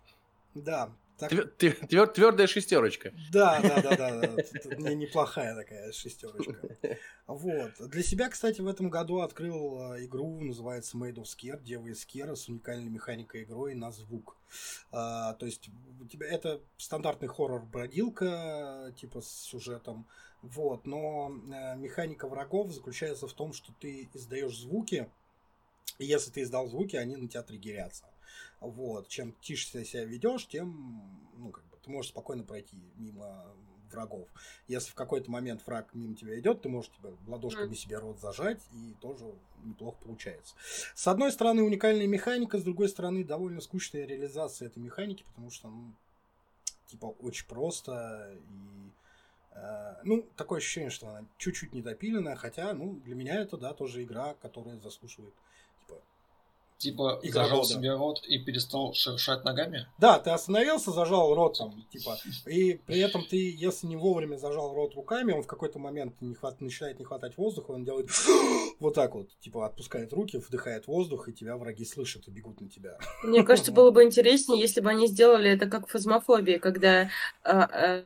Да. 0.55 0.91
Твердая 1.19 2.47
шестерочка. 2.47 3.12
Да, 3.32 3.61
да, 3.61 3.82
да, 3.82 3.97
да. 3.97 4.20
да. 4.20 4.95
Неплохая 4.95 5.55
такая 5.55 5.93
шестерочка. 5.93 6.57
Вот. 7.27 7.73
Для 7.90 8.03
себя, 8.03 8.28
кстати, 8.28 8.61
в 8.61 8.69
этом 8.69 8.89
году 8.89 9.20
открыл 9.20 9.95
э, 9.95 10.05
игру, 10.05 10.40
называется 10.40 10.97
Made 10.97 11.16
of 11.16 11.24
Scare, 11.24 11.62
Дева 11.62 11.89
из 11.89 12.01
Скера, 12.01 12.35
с 12.35 12.49
уникальной 12.49 12.89
механикой 12.89 13.43
игрой 13.43 13.74
на 13.74 13.90
звук. 13.90 14.36
А, 14.93 15.35
то 15.35 15.45
есть 15.45 15.69
у 16.01 16.07
тебя 16.07 16.27
это 16.27 16.61
стандартный 16.78 17.28
хоррор-бродилка, 17.28 18.95
типа 18.97 19.20
с 19.20 19.28
сюжетом. 19.28 20.07
Вот. 20.43 20.86
Но 20.86 21.31
э, 21.31 21.77
механика 21.77 22.28
врагов 22.28 22.70
заключается 22.73 23.27
в 23.27 23.32
том, 23.32 23.53
что 23.53 23.73
ты 23.81 24.09
издаешь 24.15 24.57
звуки, 24.57 25.09
и 25.99 26.07
если 26.07 26.31
ты 26.31 26.43
издал 26.43 26.69
звуки, 26.69 26.97
они 26.97 27.16
на 27.16 27.28
тебя 27.28 27.43
триггерятся. 27.43 28.05
Вот. 28.61 29.09
Чем 29.09 29.33
тише 29.41 29.73
ты 29.73 29.85
себя 29.85 30.05
ведешь, 30.05 30.47
тем 30.47 31.29
ну, 31.37 31.51
как 31.51 31.65
бы, 31.65 31.77
ты 31.83 31.91
можешь 31.91 32.11
спокойно 32.11 32.45
пройти 32.45 32.77
мимо 32.97 33.55
врагов. 33.91 34.29
Если 34.67 34.91
в 34.91 34.95
какой-то 34.95 35.31
момент 35.31 35.67
враг 35.67 35.95
мимо 35.95 36.15
тебя 36.15 36.39
идет, 36.39 36.63
ты 36.63 36.69
можешь 36.69 36.91
типа, 36.91 37.17
ладошками 37.27 37.73
mm. 37.73 37.77
себе 37.77 37.99
рот 37.99 38.21
зажать, 38.21 38.61
и 38.73 38.95
тоже 39.01 39.25
неплохо 39.65 39.99
получается. 40.03 40.55
С 40.95 41.07
одной 41.09 41.33
стороны, 41.33 41.63
уникальная 41.63 42.07
механика, 42.07 42.59
с 42.59 42.63
другой 42.63 42.89
стороны, 42.89 43.25
довольно 43.25 43.61
скучная 43.61 44.05
реализация 44.05 44.67
этой 44.67 44.81
механики, 44.81 45.25
потому 45.25 45.51
что, 45.51 45.69
ну, 45.69 45.95
типа, 46.87 47.07
очень 47.21 47.47
просто 47.47 48.39
и 48.51 48.91
э, 49.53 49.95
ну, 50.05 50.23
такое 50.37 50.59
ощущение, 50.59 50.91
что 50.91 51.09
она 51.09 51.27
чуть-чуть 51.39 51.73
недопиленная, 51.73 52.37
хотя, 52.37 52.73
ну, 52.75 53.01
для 53.01 53.15
меня 53.15 53.41
это, 53.41 53.57
да, 53.57 53.75
тоже 53.75 54.03
игра, 54.03 54.35
которая 54.35 54.79
заслуживает 54.79 55.35
Типа 56.79 57.19
и 57.25 57.31
зажал 57.33 57.63
года. 57.63 57.75
себе 57.75 57.93
рот 57.93 58.25
и 58.25 58.39
перестал 58.39 58.95
шершать 58.95 59.45
ногами? 59.45 59.89
Да, 59.99 60.21
ты 60.21 60.31
остановился, 60.31 60.93
зажал 60.93 61.35
рот 61.35 61.59
там, 61.59 61.85
типа, 61.91 62.17
и 62.47 62.75
при 62.75 63.01
этом 63.01 63.25
ты, 63.25 63.37
если 63.37 63.89
не 63.89 63.97
вовремя 63.97 64.37
зажал 64.37 64.73
рот 64.75 64.95
руками, 64.95 65.33
он 65.33 65.43
в 65.43 65.49
какой-то 65.49 65.81
момент 65.81 66.15
не 66.21 66.37
хват... 66.37 66.61
начинает 66.61 67.01
не 67.01 67.05
хватать 67.05 67.37
воздуха, 67.37 67.73
он 67.73 67.85
делает 67.85 68.11
вот 68.79 68.95
так 68.95 69.17
вот, 69.17 69.29
типа, 69.41 69.67
отпускает 69.67 70.13
руки, 70.13 70.37
вдыхает 70.37 70.87
воздух, 70.87 71.29
и 71.29 71.33
тебя 71.33 71.57
враги 71.57 71.85
слышат 71.85 72.29
и 72.29 72.31
бегут 72.31 72.61
на 72.61 72.69
тебя. 72.69 72.97
Мне 73.25 73.43
кажется, 73.43 73.73
было 73.73 73.91
бы 73.91 74.05
интереснее, 74.05 74.61
если 74.61 74.81
бы 74.81 74.89
они 74.89 75.09
сделали 75.09 75.51
это 75.51 75.67
как 75.67 75.89
в 75.89 75.91
фазмофобии, 75.91 76.59
когда 76.59 77.11
а, 77.43 77.63
а, 77.65 78.05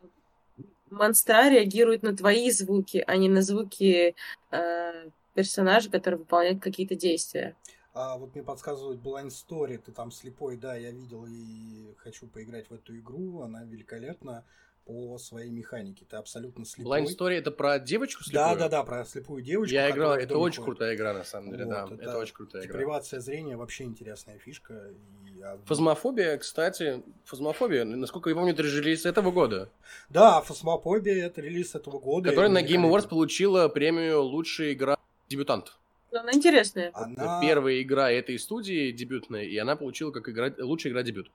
монстра 0.89 1.51
реагирует 1.51 2.03
на 2.03 2.17
твои 2.17 2.51
звуки, 2.51 3.05
а 3.07 3.19
не 3.19 3.29
на 3.29 3.43
звуки 3.43 4.15
а, 4.51 4.93
персонажа, 5.35 5.91
который 5.91 6.21
выполняет 6.21 6.63
какие-то 6.63 6.95
действия. 6.95 7.55
А 7.95 8.17
вот 8.17 8.35
мне 8.35 8.43
подсказывают 8.43 9.01
Blind 9.01 9.29
Story, 9.29 9.77
ты 9.79 9.93
там 9.93 10.11
слепой, 10.11 10.57
да, 10.57 10.75
я 10.75 10.91
видел 10.91 11.27
и 11.29 11.95
хочу 11.99 12.27
поиграть 12.27 12.71
в 12.71 12.75
эту 12.75 12.97
игру, 12.99 13.43
она 13.43 13.65
великолепна 13.65 14.45
по 14.85 15.19
своей 15.19 15.51
механике. 15.51 16.05
Ты 16.09 16.17
абсолютно 16.17 16.65
слепой. 16.65 17.01
Blind 17.01 17.07
Story 17.07 17.35
это 17.35 17.51
про 17.51 17.79
девочку 17.79 18.25
слепую? 18.25 18.45
Да, 18.45 18.55
да, 18.57 18.69
да, 18.69 18.83
про 18.83 19.05
слепую 19.05 19.43
девочку. 19.43 19.75
Я 19.75 19.91
играл, 19.91 20.15
это 20.15 20.39
очень 20.39 20.63
ходит. 20.63 20.79
крутая 20.79 20.97
игра, 20.97 21.13
на 21.13 21.25
самом 21.25 21.51
деле, 21.51 21.67
вот, 21.67 21.71
да. 21.71 21.85
Это, 21.95 22.03
это 22.03 22.19
очень 22.19 22.35
крутая 22.35 22.65
игра. 22.65 22.79
Привация 22.79 23.21
зрения 23.21 23.57
вообще 23.57 23.85
интересная 23.85 24.39
фишка. 24.39 24.89
И... 24.91 25.43
Фазмофобия, 25.67 26.39
кстати, 26.39 27.03
Фазмофобия, 27.25 27.85
насколько 27.85 28.31
я 28.31 28.37
помню, 28.37 28.53
это 28.53 28.63
релиз 28.63 29.05
этого 29.05 29.31
года. 29.31 29.69
Да, 30.09 30.41
Фазмофобия 30.41 31.27
это 31.27 31.41
релиз 31.41 31.75
этого 31.75 31.99
года. 31.99 32.31
Которая 32.31 32.51
на 32.51 32.63
Game 32.63 32.89
Awards 32.89 33.09
получила 33.09 33.69
премию 33.69 34.23
лучшая 34.23 34.73
игра 34.73 34.97
дебютант. 35.29 35.77
Она 36.13 36.33
интересная. 36.33 36.91
Она... 36.95 37.41
Первая 37.41 37.83
игра 37.83 38.11
этой 38.11 38.39
студии 38.39 38.93
дебютная, 38.93 39.45
и 39.45 39.57
она 39.57 39.77
получила 39.77 40.11
как 40.11 40.29
игра... 40.29 40.53
лучшая 40.59 40.93
игра 40.93 41.03
дебют. 41.03 41.31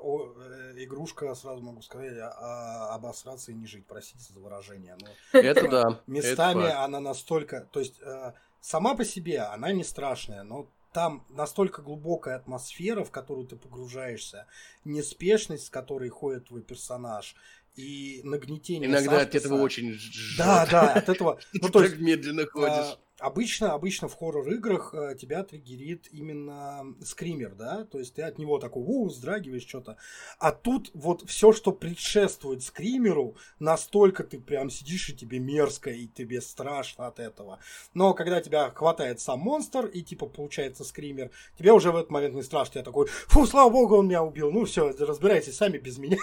О, 0.00 0.32
э, 0.40 0.84
игрушка, 0.84 1.34
сразу 1.34 1.62
могу 1.62 1.82
сказать, 1.82 2.16
а, 2.18 2.30
а, 2.30 2.94
обосраться 2.94 3.50
и 3.50 3.54
не 3.54 3.66
жить, 3.66 3.84
простите 3.86 4.32
за 4.32 4.38
выражение. 4.38 4.96
Но 5.00 5.38
это 5.38 5.68
да. 5.68 6.02
Местами 6.06 6.66
это 6.66 6.84
она 6.84 7.00
настолько, 7.00 7.68
то 7.72 7.80
есть 7.80 8.00
э, 8.00 8.32
сама 8.60 8.94
по 8.94 9.04
себе 9.04 9.40
она 9.40 9.72
не 9.72 9.82
страшная, 9.82 10.44
но 10.44 10.70
там 10.92 11.26
настолько 11.30 11.82
глубокая 11.82 12.36
атмосфера, 12.36 13.04
в 13.04 13.10
которую 13.10 13.46
ты 13.46 13.56
погружаешься, 13.56 14.46
неспешность, 14.84 15.66
с 15.66 15.70
которой 15.70 16.08
ходит 16.08 16.46
твой 16.46 16.62
персонаж, 16.62 17.34
и 17.76 18.20
нагнетение. 18.24 18.90
Иногда 18.90 19.20
от 19.20 19.34
этого 19.34 19.60
очень 19.60 19.96
Да, 20.36 20.66
да, 20.70 20.94
от 20.94 21.08
этого. 21.08 21.38
Ну, 21.52 21.68
то 21.72 21.82
есть, 21.82 21.98
медленно 21.98 22.44
ходишь. 22.46 22.98
Обычно, 23.20 23.72
обычно 23.72 24.06
в 24.06 24.14
хоррор-играх 24.16 24.94
э, 24.94 25.16
тебя 25.20 25.42
триггерит 25.42 26.08
именно 26.12 26.94
скример, 27.04 27.56
да, 27.56 27.84
то 27.84 27.98
есть 27.98 28.14
ты 28.14 28.22
от 28.22 28.38
него 28.38 28.60
такой, 28.60 28.84
у, 28.86 29.06
вздрагиваешь 29.06 29.66
что-то. 29.66 29.96
А 30.38 30.52
тут 30.52 30.92
вот 30.94 31.28
все, 31.28 31.52
что 31.52 31.72
предшествует 31.72 32.62
скримеру, 32.62 33.36
настолько 33.58 34.22
ты 34.22 34.38
прям 34.38 34.70
сидишь 34.70 35.08
и 35.08 35.16
тебе 35.16 35.40
мерзко, 35.40 35.90
и 35.90 36.06
тебе 36.06 36.40
страшно 36.40 37.08
от 37.08 37.18
этого. 37.18 37.58
Но 37.92 38.14
когда 38.14 38.40
тебя 38.40 38.70
хватает 38.70 39.20
сам 39.20 39.40
монстр, 39.40 39.86
и 39.86 40.02
типа 40.02 40.26
получается 40.26 40.84
скример, 40.84 41.32
тебе 41.58 41.72
уже 41.72 41.90
в 41.90 41.96
этот 41.96 42.10
момент 42.10 42.36
не 42.36 42.42
страшно, 42.44 42.78
я 42.78 42.84
такой, 42.84 43.08
фу, 43.08 43.46
слава 43.46 43.70
богу, 43.70 43.96
он 43.96 44.06
меня 44.06 44.22
убил, 44.22 44.52
ну 44.52 44.64
все, 44.64 44.90
разбирайтесь 44.90 45.56
сами 45.56 45.78
без 45.78 45.98
меня. 45.98 46.18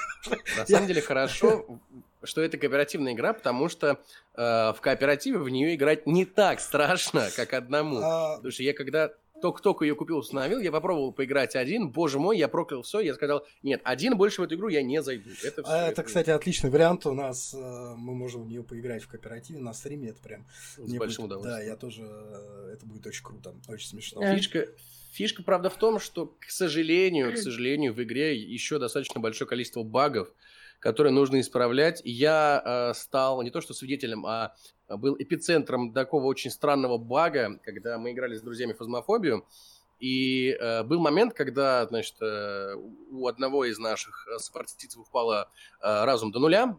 На 0.58 0.66
самом 0.66 0.88
деле 0.88 1.02
хорошо 1.02 1.66
что 2.26 2.42
это 2.42 2.58
кооперативная 2.58 3.14
игра, 3.14 3.34
потому 3.34 3.70
что 3.70 4.00
э, 4.36 4.42
в 4.74 4.78
кооперативе 4.82 5.38
в 5.40 5.50
нее 5.50 5.76
играть 5.76 6.06
не 6.08 6.26
так 6.26 6.60
страшно, 6.60 7.28
как 7.36 7.54
одному. 7.54 8.00
А, 8.02 8.36
Потому 8.38 8.52
что 8.52 8.64
я 8.64 8.74
когда 8.74 9.12
только-только 9.42 9.84
ее 9.84 9.96
купил, 9.96 10.18
установил, 10.18 10.60
я 10.60 10.72
попробовал 10.72 11.12
поиграть 11.12 11.56
один, 11.58 11.90
боже 11.90 12.20
мой, 12.20 12.38
я 12.38 12.48
проклял 12.48 12.84
все, 12.84 13.02
я 13.02 13.14
сказал, 13.14 13.46
нет, 13.64 13.82
один 13.84 14.16
больше 14.18 14.42
в 14.42 14.46
эту 14.46 14.56
игру 14.56 14.70
я 14.70 14.82
не 14.82 15.02
зайду. 15.04 15.30
Это, 15.44 15.62
всё, 15.62 15.72
а 15.72 15.88
это, 15.90 16.04
кстати, 16.04 16.30
отличный 16.30 16.70
вариант. 16.70 17.06
У 17.06 17.14
нас 17.14 17.54
э, 17.54 17.58
мы 17.58 18.16
можем 18.16 18.44
в 18.44 18.48
нее 18.48 18.64
поиграть 18.64 19.04
в 19.04 19.08
кооперативе 19.10 19.60
на 19.60 19.74
стриме. 19.74 20.10
Это 20.12 20.22
прям 20.22 20.46
с 20.76 20.78
мне 20.78 20.98
большим 20.98 21.24
будет- 21.28 21.38
удовольствием. 21.40 21.60
Да, 21.60 21.70
я 21.70 21.76
тоже. 21.76 22.02
э, 22.04 22.72
Это 22.74 22.86
будет 22.86 23.06
очень 23.06 23.24
круто, 23.24 23.54
очень 23.68 23.90
смешно. 23.90 24.22
Фишка, 24.36 24.68
фишка, 25.12 25.44
правда, 25.44 25.70
в 25.70 25.76
том, 25.78 26.00
что, 26.00 26.28
к 26.40 26.50
сожалению, 26.50 27.34
к 27.34 27.38
сожалению, 27.38 27.94
в 27.94 28.02
игре 28.02 28.36
еще 28.38 28.80
достаточно 28.80 29.20
большое 29.20 29.48
количество 29.50 29.84
багов, 29.84 30.30
которые 30.86 31.12
нужно 31.12 31.40
исправлять. 31.40 32.00
Я 32.06 32.62
э, 32.64 32.94
стал 32.94 33.42
не 33.42 33.50
то 33.50 33.60
что 33.60 33.74
свидетелем, 33.74 34.24
а 34.28 34.54
был 34.88 35.16
эпицентром 35.18 35.92
такого 35.92 36.26
очень 36.26 36.52
странного 36.52 37.00
бага, 37.00 37.60
когда 37.64 37.98
мы 37.98 38.12
играли 38.12 38.36
с 38.36 38.42
друзьями 38.44 38.74
фазмофобию. 38.74 39.48
И 40.00 40.52
э, 40.52 40.84
был 40.84 41.00
момент, 41.00 41.34
когда, 41.34 41.88
значит, 41.88 42.14
э, 42.22 42.76
у 43.10 43.28
одного 43.28 43.66
из 43.66 43.80
наших 43.80 44.28
э, 44.28 44.38
сопартийцев 44.38 45.02
упало 45.02 45.50
э, 45.82 46.06
разум 46.06 46.32
до 46.32 46.38
нуля, 46.38 46.78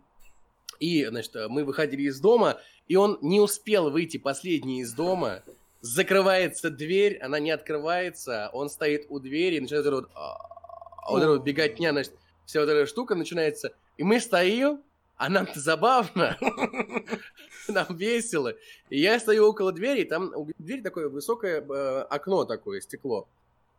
и, 0.78 1.04
значит, 1.06 1.34
э, 1.34 1.48
мы 1.48 1.64
выходили 1.64 2.02
из 2.02 2.20
дома, 2.20 2.60
и 2.86 2.94
он 2.94 3.18
не 3.22 3.40
успел 3.40 3.90
выйти 3.90 4.18
последний 4.18 4.82
из 4.82 4.92
дома, 4.92 5.42
закрывается 5.80 6.70
дверь, 6.70 7.18
она 7.18 7.40
не 7.40 7.50
открывается, 7.50 8.50
он 8.52 8.68
стоит 8.68 9.06
у 9.08 9.18
двери, 9.18 9.56
и 9.56 9.60
начинает 9.60 9.86
вот, 9.86 9.94
вот, 9.94 10.10
а, 10.14 11.10
вот 11.10 11.18
эта 11.18 11.30
вот 11.30 11.42
беготня, 11.42 11.90
значит, 11.90 12.12
вся 12.44 12.60
вот 12.60 12.68
эта 12.68 12.86
штука 12.86 13.16
начинается, 13.16 13.72
и 13.96 14.02
мы 14.02 14.20
стоим, 14.20 14.82
а 15.16 15.28
нам 15.28 15.48
забавно, 15.54 16.36
нам 17.68 17.96
весело. 17.96 18.54
И 18.90 19.00
я 19.00 19.18
стою 19.18 19.48
около 19.48 19.72
двери, 19.72 20.02
и 20.02 20.04
там 20.04 20.32
у 20.34 20.50
двери 20.58 20.82
такое 20.82 21.08
высокое 21.08 21.60
э, 21.62 22.00
окно 22.10 22.44
такое, 22.44 22.80
стекло. 22.80 23.26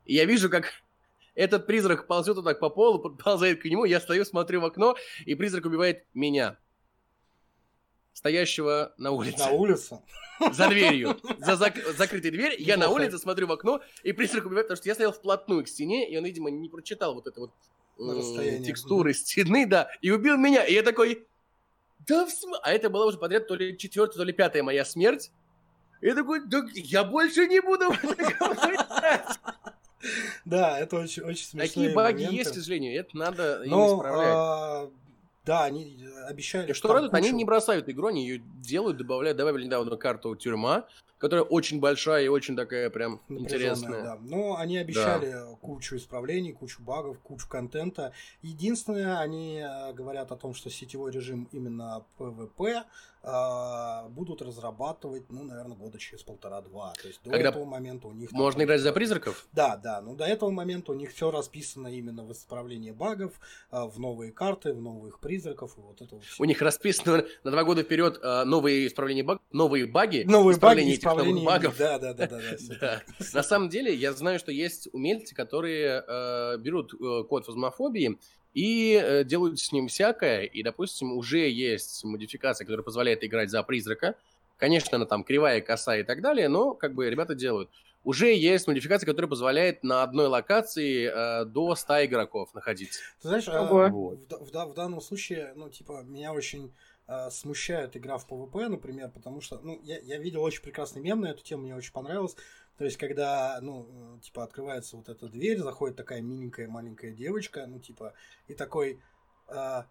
И 0.05 0.15
я 0.15 0.25
вижу, 0.25 0.49
как 0.49 0.65
этот 1.35 1.67
призрак 1.67 2.07
ползет 2.07 2.35
вот 2.37 2.45
так 2.45 2.59
по 2.59 2.69
полу, 2.69 2.99
подползает 2.99 3.61
к 3.61 3.65
нему, 3.65 3.85
я 3.85 3.99
стою, 3.99 4.25
смотрю 4.25 4.61
в 4.61 4.65
окно, 4.65 4.95
и 5.25 5.35
призрак 5.35 5.65
убивает 5.65 6.05
меня, 6.13 6.57
стоящего 8.13 8.93
на 8.97 9.11
улице 9.11 9.37
На 9.37 9.51
улице. 9.51 9.99
за 10.51 10.69
дверью, 10.69 11.19
за 11.37 11.53
зак- 11.53 11.93
закрытой 11.97 12.31
дверь. 12.31 12.55
Я 12.57 12.77
на 12.77 12.89
улице 12.89 13.19
смотрю 13.19 13.45
в 13.45 13.51
окно, 13.51 13.79
и 14.01 14.11
призрак 14.11 14.47
убивает, 14.47 14.65
потому 14.67 14.77
что 14.77 14.89
я 14.89 14.95
стоял 14.95 15.11
вплотную 15.11 15.63
к 15.63 15.67
стене, 15.67 16.09
и 16.09 16.17
он, 16.17 16.25
видимо, 16.25 16.49
не 16.49 16.67
прочитал 16.67 17.13
вот 17.13 17.27
это 17.27 17.39
вот 17.41 17.51
На 17.97 18.11
м, 18.11 18.17
расстоянии. 18.19 18.63
текстуры 18.63 19.13
стены, 19.13 19.65
да, 19.65 19.89
и 20.01 20.11
убил 20.11 20.37
меня. 20.37 20.63
И 20.63 20.73
я 20.73 20.83
такой, 20.83 21.27
да 22.07 22.25
в 22.25 22.29
см-» 22.29 22.59
А 22.63 22.71
это 22.71 22.89
была 22.89 23.05
уже 23.05 23.17
подряд 23.17 23.47
то 23.47 23.55
ли 23.55 23.77
четвертая, 23.77 24.17
то 24.17 24.23
ли 24.23 24.33
пятая 24.33 24.63
моя 24.63 24.85
смерть. 24.85 25.31
И 26.01 26.07
я 26.07 26.15
такой, 26.15 26.45
да 26.45 26.65
я 26.73 27.03
больше 27.03 27.47
не 27.47 27.59
буду 27.61 27.91
в 27.91 28.03
это 28.03 28.23
играть». 28.23 29.39
Да, 30.45 30.79
это 30.79 30.97
очень, 30.97 31.23
очень 31.23 31.45
смешные 31.45 31.67
Такие 31.67 31.89
баги 31.93 32.23
есть, 32.23 32.51
к 32.51 32.53
сожалению, 32.53 32.99
это 32.99 33.17
надо 33.17 33.63
Но, 33.65 33.97
исправлять. 33.97 34.91
Да, 35.47 35.63
они 35.63 35.97
обещали... 36.27 36.69
И 36.69 36.73
что 36.73 36.93
радует, 36.93 37.13
они 37.13 37.29
кучу- 37.29 37.37
не 37.37 37.45
бросают 37.45 37.89
игру, 37.89 38.07
они 38.07 38.27
ее 38.27 38.43
делают, 38.61 38.97
добавляют, 38.97 39.37
добавили 39.37 39.65
недавно 39.65 39.95
карту 39.95 40.35
тюрьма, 40.35 40.85
которая 41.17 41.45
очень 41.45 41.79
большая 41.79 42.25
и 42.25 42.27
очень 42.27 42.55
такая 42.55 42.89
прям 42.89 43.21
интересная. 43.29 44.03
Да. 44.03 44.17
Но 44.21 44.57
они 44.57 44.77
обещали 44.77 45.33
кучу 45.61 45.95
исправлений, 45.95 46.51
кучу 46.51 46.81
багов, 46.83 47.19
кучу 47.19 47.47
контента. 47.47 48.11
Единственное, 48.41 49.19
они 49.19 49.59
э, 49.59 49.93
говорят 49.93 50.31
о 50.31 50.35
том, 50.35 50.53
что 50.53 50.69
сетевой 50.69 51.11
режим 51.11 51.47
именно 51.53 52.05
PvP 52.19 52.67
э, 52.67 52.83
будут 54.09 54.41
разрабатывать, 54.41 55.29
ну, 55.29 55.43
наверное, 55.43 55.75
года 55.77 55.97
через 55.99 56.23
полтора-два. 56.23 56.93
То 57.01 57.07
есть 57.07 57.21
до 57.23 57.31
Когда 57.31 57.49
этого 57.49 57.65
момента 57.65 58.07
у 58.07 58.13
них... 58.13 58.29
там 58.29 58.39
Можно 58.39 58.59
только- 58.59 58.65
играть 58.65 58.81
за 58.81 58.93
призраков? 58.93 59.47
Да, 59.51 59.75
да, 59.77 60.01
но 60.01 60.15
до 60.15 60.25
этого 60.25 60.49
момента 60.49 60.91
у 60.91 60.95
них 60.95 61.11
все 61.11 61.29
расписано 61.31 61.87
именно 61.87 62.23
в 62.23 62.31
исправлении 62.31 62.91
багов, 62.91 63.33
э, 63.71 63.83
в 63.83 63.99
новые 63.99 64.31
карты, 64.31 64.73
в 64.73 64.81
новых 64.81 65.19
призраков 65.19 65.77
и 65.77 65.81
вот 65.81 66.01
это 66.01 66.15
вот. 66.15 66.23
У 66.39 66.45
них 66.45 66.61
расписано 66.61 67.25
на 67.43 67.51
два 67.51 67.63
года 67.63 67.83
вперед 67.83 68.19
э, 68.21 68.43
новые 68.45 68.87
исправления 68.87 69.23
багов, 69.23 69.41
новые 69.51 69.85
баги, 69.87 70.23
новые 70.25 70.57
баги, 70.57 70.57
исправление 70.57 70.93
этих 70.95 71.03
новых 71.03 71.23
исправление 71.23 71.45
багов. 71.45 71.77
Да, 71.77 71.99
да, 71.99 72.13
да, 72.13 72.27
да, 72.27 72.39
да. 72.79 73.01
На 73.33 73.43
самом 73.43 73.69
деле, 73.69 73.93
я 73.93 74.13
знаю, 74.13 74.39
что 74.39 74.51
есть 74.51 74.87
умельцы, 74.93 75.35
которые 75.35 76.03
э, 76.07 76.57
берут 76.57 76.93
э, 76.93 77.23
код 77.27 77.45
фазмофобии 77.45 78.19
и 78.57 78.99
э, 78.99 79.23
делают 79.23 79.59
с 79.59 79.71
ним 79.71 79.87
всякое. 79.87 80.41
И, 80.41 80.63
допустим, 80.63 81.13
уже 81.13 81.47
есть 81.47 82.03
модификация, 82.03 82.65
которая 82.65 82.83
позволяет 82.83 83.23
играть 83.23 83.51
за 83.51 83.61
призрака. 83.61 84.15
Конечно, 84.57 84.95
она 84.95 85.05
там 85.05 85.23
кривая, 85.23 85.61
косая 85.61 85.99
и 85.99 86.03
так 86.03 86.23
далее, 86.23 86.49
но 86.49 86.73
как 86.73 86.95
бы 86.95 87.07
ребята 87.07 87.35
делают. 87.35 87.69
Уже 88.03 88.33
есть 88.33 88.65
модификация, 88.65 89.05
которая 89.05 89.29
позволяет 89.29 89.83
на 89.83 90.01
одной 90.01 90.25
локации 90.25 91.05
э, 91.05 91.45
до 91.45 91.75
100 91.75 92.05
игроков 92.05 92.51
находиться. 92.55 92.99
Ты 93.21 93.27
знаешь, 93.27 93.47
а, 93.47 93.61
Ого. 93.61 93.89
Вот. 93.89 94.19
в, 94.27 94.51
в 94.51 94.71
в 94.71 94.73
данном 94.73 95.01
случае, 95.01 95.53
ну, 95.55 95.69
типа, 95.69 96.01
меня 96.03 96.33
очень 96.33 96.73
а, 97.05 97.29
смущает 97.29 97.95
игра 97.95 98.17
в 98.17 98.27
PvP, 98.27 98.69
например, 98.69 99.11
потому 99.11 99.39
что, 99.39 99.59
ну, 99.61 99.79
я, 99.83 99.99
я 99.99 100.17
видел 100.17 100.41
очень 100.41 100.63
прекрасный 100.63 101.03
мем 101.03 101.21
на 101.21 101.27
эту 101.27 101.43
тему, 101.43 101.61
мне 101.61 101.75
очень 101.75 101.93
понравилось. 101.93 102.35
То 102.77 102.85
есть, 102.85 102.97
когда, 102.97 103.59
ну, 103.61 104.17
э, 104.17 104.21
типа, 104.21 104.43
открывается 104.43 104.97
вот 104.97 105.09
эта 105.09 105.27
дверь, 105.27 105.59
заходит 105.59 105.97
такая 105.97 106.21
миленькая 106.21 106.67
маленькая 106.67 107.11
девочка, 107.11 107.65
ну, 107.65 107.79
типа, 107.79 108.13
и 108.47 108.53
такой, 108.53 109.01
а, 109.47 109.87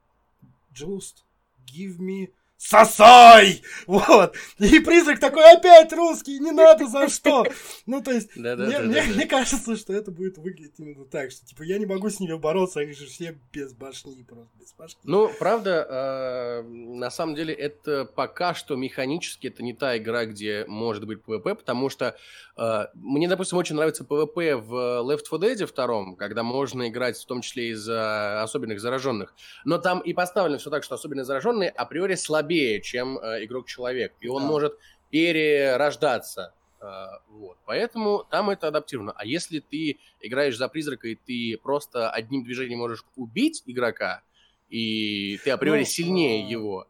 just 0.72 1.24
give 1.66 1.98
me 1.98 2.32
сосай! 2.56 3.62
Вот. 3.86 4.34
И 4.58 4.80
призрак 4.80 5.20
такой 5.20 5.44
опять 5.52 5.92
русский, 5.92 6.38
не 6.40 6.50
надо 6.50 6.86
за 6.86 7.08
что. 7.08 7.44
Ну, 7.86 8.02
то 8.02 8.10
есть, 8.10 8.30
Да, 8.34 8.56
да, 8.56 8.64
мне, 8.66 8.78
да, 8.80 8.84
мне- 8.84 9.02
мне 9.02 9.26
кажется, 9.26 9.76
что 9.76 9.92
это 9.92 10.10
будет 10.10 10.38
выглядеть 10.38 10.74
именно 10.78 11.04
так, 11.04 11.30
что 11.30 11.46
типа 11.46 11.62
я 11.62 11.78
не 11.78 11.86
могу 11.86 12.10
с 12.10 12.18
ними 12.18 12.34
бороться, 12.34 12.80
они 12.80 12.92
же 12.92 13.06
все 13.06 13.38
без 13.52 13.72
башни, 13.74 14.22
просто 14.24 14.50
без 14.58 14.72
башни. 14.72 14.98
Ну, 15.04 15.30
правда, 15.38 15.86
э, 15.88 16.62
на 16.68 17.10
самом 17.10 17.34
деле 17.36 17.54
это 17.54 18.04
пока 18.04 18.54
что 18.54 18.74
механически 18.76 19.46
это 19.46 19.62
не 19.62 19.72
та 19.72 19.96
игра, 19.98 20.24
где 20.26 20.64
может 20.66 21.06
быть 21.06 21.20
PvP, 21.24 21.54
потому 21.54 21.88
что 21.90 22.16
э, 22.56 22.86
мне, 22.94 23.28
допустим, 23.28 23.58
очень 23.58 23.76
нравится 23.76 24.02
PvP 24.04 24.56
в 24.56 24.74
Left 25.04 25.22
4 25.30 25.54
Dead 25.54 25.74
2, 25.74 26.16
когда 26.16 26.42
можно 26.42 26.88
играть 26.88 27.16
в 27.18 27.26
том 27.26 27.40
числе 27.42 27.68
из-за 27.70 28.42
особенных 28.42 28.80
зараженных. 28.80 29.34
Но 29.64 29.78
там 29.78 30.00
и 30.00 30.12
поставлено 30.12 30.58
все 30.58 30.70
так, 30.70 30.82
что 30.82 30.94
особенно 30.96 31.24
зараженные 31.24 31.70
априори 31.70 32.14
слабее, 32.16 32.45
чем 32.80 33.18
э, 33.18 33.44
игрок-человек. 33.44 34.12
И 34.20 34.28
он 34.28 34.42
Да. 34.42 34.48
может 34.48 34.78
перерождаться. 35.10 36.52
Э, 36.80 37.06
вот. 37.30 37.56
Поэтому 37.64 38.24
там 38.30 38.50
это 38.50 38.68
адаптировано. 38.68 39.12
А 39.16 39.24
если 39.24 39.60
ты 39.60 39.98
играешь 40.20 40.56
за 40.56 40.68
призрака, 40.68 41.08
и 41.08 41.14
ты 41.14 41.58
просто 41.62 42.10
одним 42.10 42.44
движением 42.44 42.78
можешь 42.80 43.04
убить 43.16 43.62
игрока, 43.66 44.22
и 44.68 45.38
ты 45.44 45.50
априори 45.50 45.80
Ну, 45.80 45.84
сильнее 45.86 46.44
а, 46.44 46.48
его, 46.50 46.86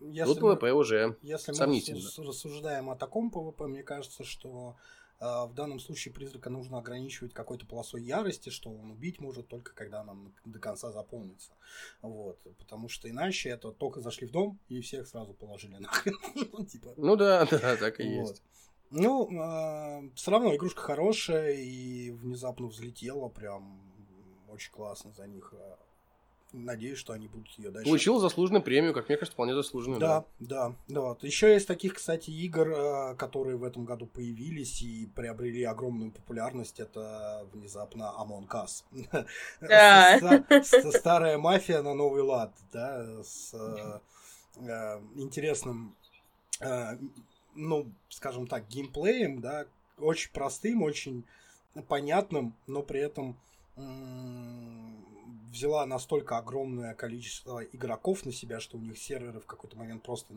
Если 0.00 0.32
тут 0.34 0.40
мы, 0.42 0.52
PvP 0.54 0.70
уже... 0.72 1.16
если 1.22 1.52
мы 1.52 1.56
сомнительно. 1.56 1.98
рассу- 2.00 2.26
рассуждаем 2.26 2.90
о 2.90 2.96
таком 2.96 3.30
PvP, 3.30 3.66
мне 3.66 3.82
кажется, 3.82 4.24
что 4.24 4.76
в 5.20 5.52
данном 5.54 5.80
случае 5.80 6.14
призрака 6.14 6.48
нужно 6.48 6.78
ограничивать 6.78 7.34
какой-то 7.34 7.66
полосой 7.66 8.02
ярости, 8.02 8.48
что 8.48 8.70
он 8.70 8.90
убить 8.90 9.20
может 9.20 9.48
только 9.48 9.74
когда 9.74 10.00
она 10.00 10.16
до 10.46 10.58
конца 10.58 10.90
заполнится. 10.90 11.52
Вот. 12.00 12.38
Потому 12.58 12.88
что 12.88 13.08
иначе 13.08 13.50
это 13.50 13.70
только 13.70 14.00
зашли 14.00 14.26
в 14.26 14.30
дом 14.30 14.58
и 14.68 14.80
всех 14.80 15.06
сразу 15.06 15.34
положили 15.34 15.76
нахрен. 15.78 16.16
Ну, 16.52 16.64
типа, 16.64 16.94
Ну 16.96 17.16
да, 17.16 17.46
да, 17.46 17.76
так 17.76 18.00
и 18.00 18.04
есть. 18.04 18.42
Ну, 18.90 20.10
все 20.14 20.30
равно 20.30 20.54
игрушка 20.56 20.80
хорошая 20.80 21.52
и 21.52 22.10
внезапно 22.10 22.66
взлетела, 22.66 23.28
прям 23.28 23.80
очень 24.48 24.72
классно 24.72 25.12
за 25.12 25.26
них. 25.26 25.54
Надеюсь, 26.52 26.98
что 26.98 27.12
они 27.12 27.28
будут 27.28 27.48
ее 27.58 27.70
дальше. 27.70 27.88
Получил 27.88 28.18
заслуженную 28.18 28.62
премию, 28.62 28.92
как 28.92 29.08
мне 29.08 29.16
кажется, 29.16 29.34
вполне 29.34 29.54
заслуженную. 29.54 30.00
Да, 30.00 30.24
да, 30.40 30.74
да. 30.88 31.00
Вот. 31.00 31.22
Еще 31.22 31.52
есть 31.52 31.68
таких, 31.68 31.94
кстати, 31.94 32.30
игр, 32.30 32.68
э, 32.70 33.14
которые 33.14 33.56
в 33.56 33.62
этом 33.62 33.84
году 33.84 34.06
появились 34.06 34.82
и 34.82 35.06
приобрели 35.14 35.62
огромную 35.62 36.10
популярность. 36.10 36.80
Это 36.80 37.46
внезапно 37.52 38.12
Among 38.18 38.48
Us. 38.48 38.84
Старая 40.92 41.38
мафия 41.38 41.82
на 41.82 41.94
новый 41.94 42.22
лад, 42.22 42.52
да, 42.72 43.22
с 43.22 43.54
э, 43.54 44.00
э, 44.56 45.00
интересным, 45.14 45.94
ну, 47.54 47.90
скажем 48.08 48.48
так, 48.48 48.66
геймплеем, 48.68 49.40
да, 49.40 49.66
очень 49.98 50.32
простым, 50.32 50.82
очень 50.82 51.24
понятным, 51.88 52.54
но 52.66 52.82
при 52.82 53.00
этом 53.00 53.38
взяла 55.50 55.84
настолько 55.86 56.38
огромное 56.38 56.94
количество 56.94 57.62
игроков 57.64 58.24
на 58.24 58.32
себя, 58.32 58.60
что 58.60 58.76
у 58.76 58.80
них 58.80 58.98
серверы 58.98 59.40
в 59.40 59.46
какой-то 59.46 59.76
момент 59.76 60.02
просто 60.02 60.32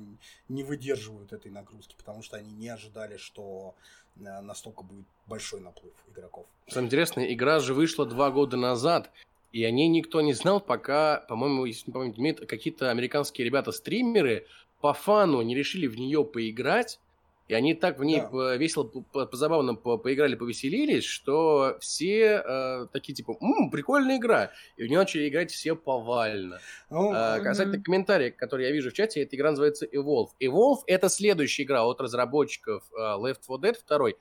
не- 0.49 0.63
выдерживают 0.63 1.33
этой 1.33 1.51
нагрузки, 1.51 1.95
потому 1.97 2.23
что 2.23 2.37
они 2.37 2.51
не 2.51 2.69
ожидали, 2.69 3.17
что 3.17 3.75
э, 4.17 4.41
настолько 4.41 4.83
будет 4.83 5.05
большой 5.27 5.61
наплыв 5.61 5.93
игроков. 6.11 6.45
Самое 6.67 6.87
интересное, 6.87 7.33
игра 7.33 7.59
же 7.59 7.73
вышла 7.73 8.05
два 8.05 8.31
года 8.31 8.57
назад, 8.57 9.11
И 9.51 9.63
о 9.65 9.69
ней 9.69 9.87
никто 9.87 10.21
не 10.21 10.33
знал, 10.33 10.59
пока, 10.59 11.19
по-моему, 11.29 11.65
если 11.65 11.91
не 11.91 11.93
помню, 11.93 12.47
какие-то 12.47 12.89
американские 12.89 13.45
ребята-стримеры 13.45 14.47
по 14.81 14.93
фану 14.93 15.43
не 15.43 15.53
решили 15.55 15.85
в 15.85 15.95
нее 15.95 16.25
поиграть, 16.25 16.99
и 17.47 17.53
они 17.53 17.73
так 17.73 17.99
в 17.99 18.03
ней 18.03 18.21
да. 18.31 18.55
весело, 18.55 18.83
по-забавно 18.83 19.75
по 19.75 19.97
поиграли, 19.97 20.35
повеселились, 20.35 21.03
что 21.03 21.77
все 21.79 22.41
э, 22.45 22.87
такие 22.93 23.13
типа, 23.13 23.35
М, 23.41 23.69
прикольная 23.69 24.17
игра. 24.17 24.51
И 24.77 24.83
в 24.83 24.87
нее 24.87 24.97
начали 24.97 25.27
играть 25.27 25.51
все 25.51 25.75
повально. 25.75 26.59
Oh, 26.89 27.11
э, 27.13 27.41
касательно 27.43 27.75
mm-hmm. 27.75 27.83
комментариев, 27.83 28.35
которые 28.37 28.69
я 28.69 28.73
вижу 28.73 28.91
в 28.91 28.93
чате, 28.93 29.21
эта 29.23 29.35
игра 29.35 29.51
называется 29.51 29.85
Evolve. 29.85 30.29
Evolve— 30.41 30.79
это 30.87 31.09
следующая 31.09 31.63
игра 31.63 31.85
от 31.85 31.99
разработчиков 31.99 32.83
э, 32.97 33.01
Left 33.01 33.41
4 33.45 33.73
Dead 33.73 33.77
2, 33.87 33.97
а, 33.97 34.11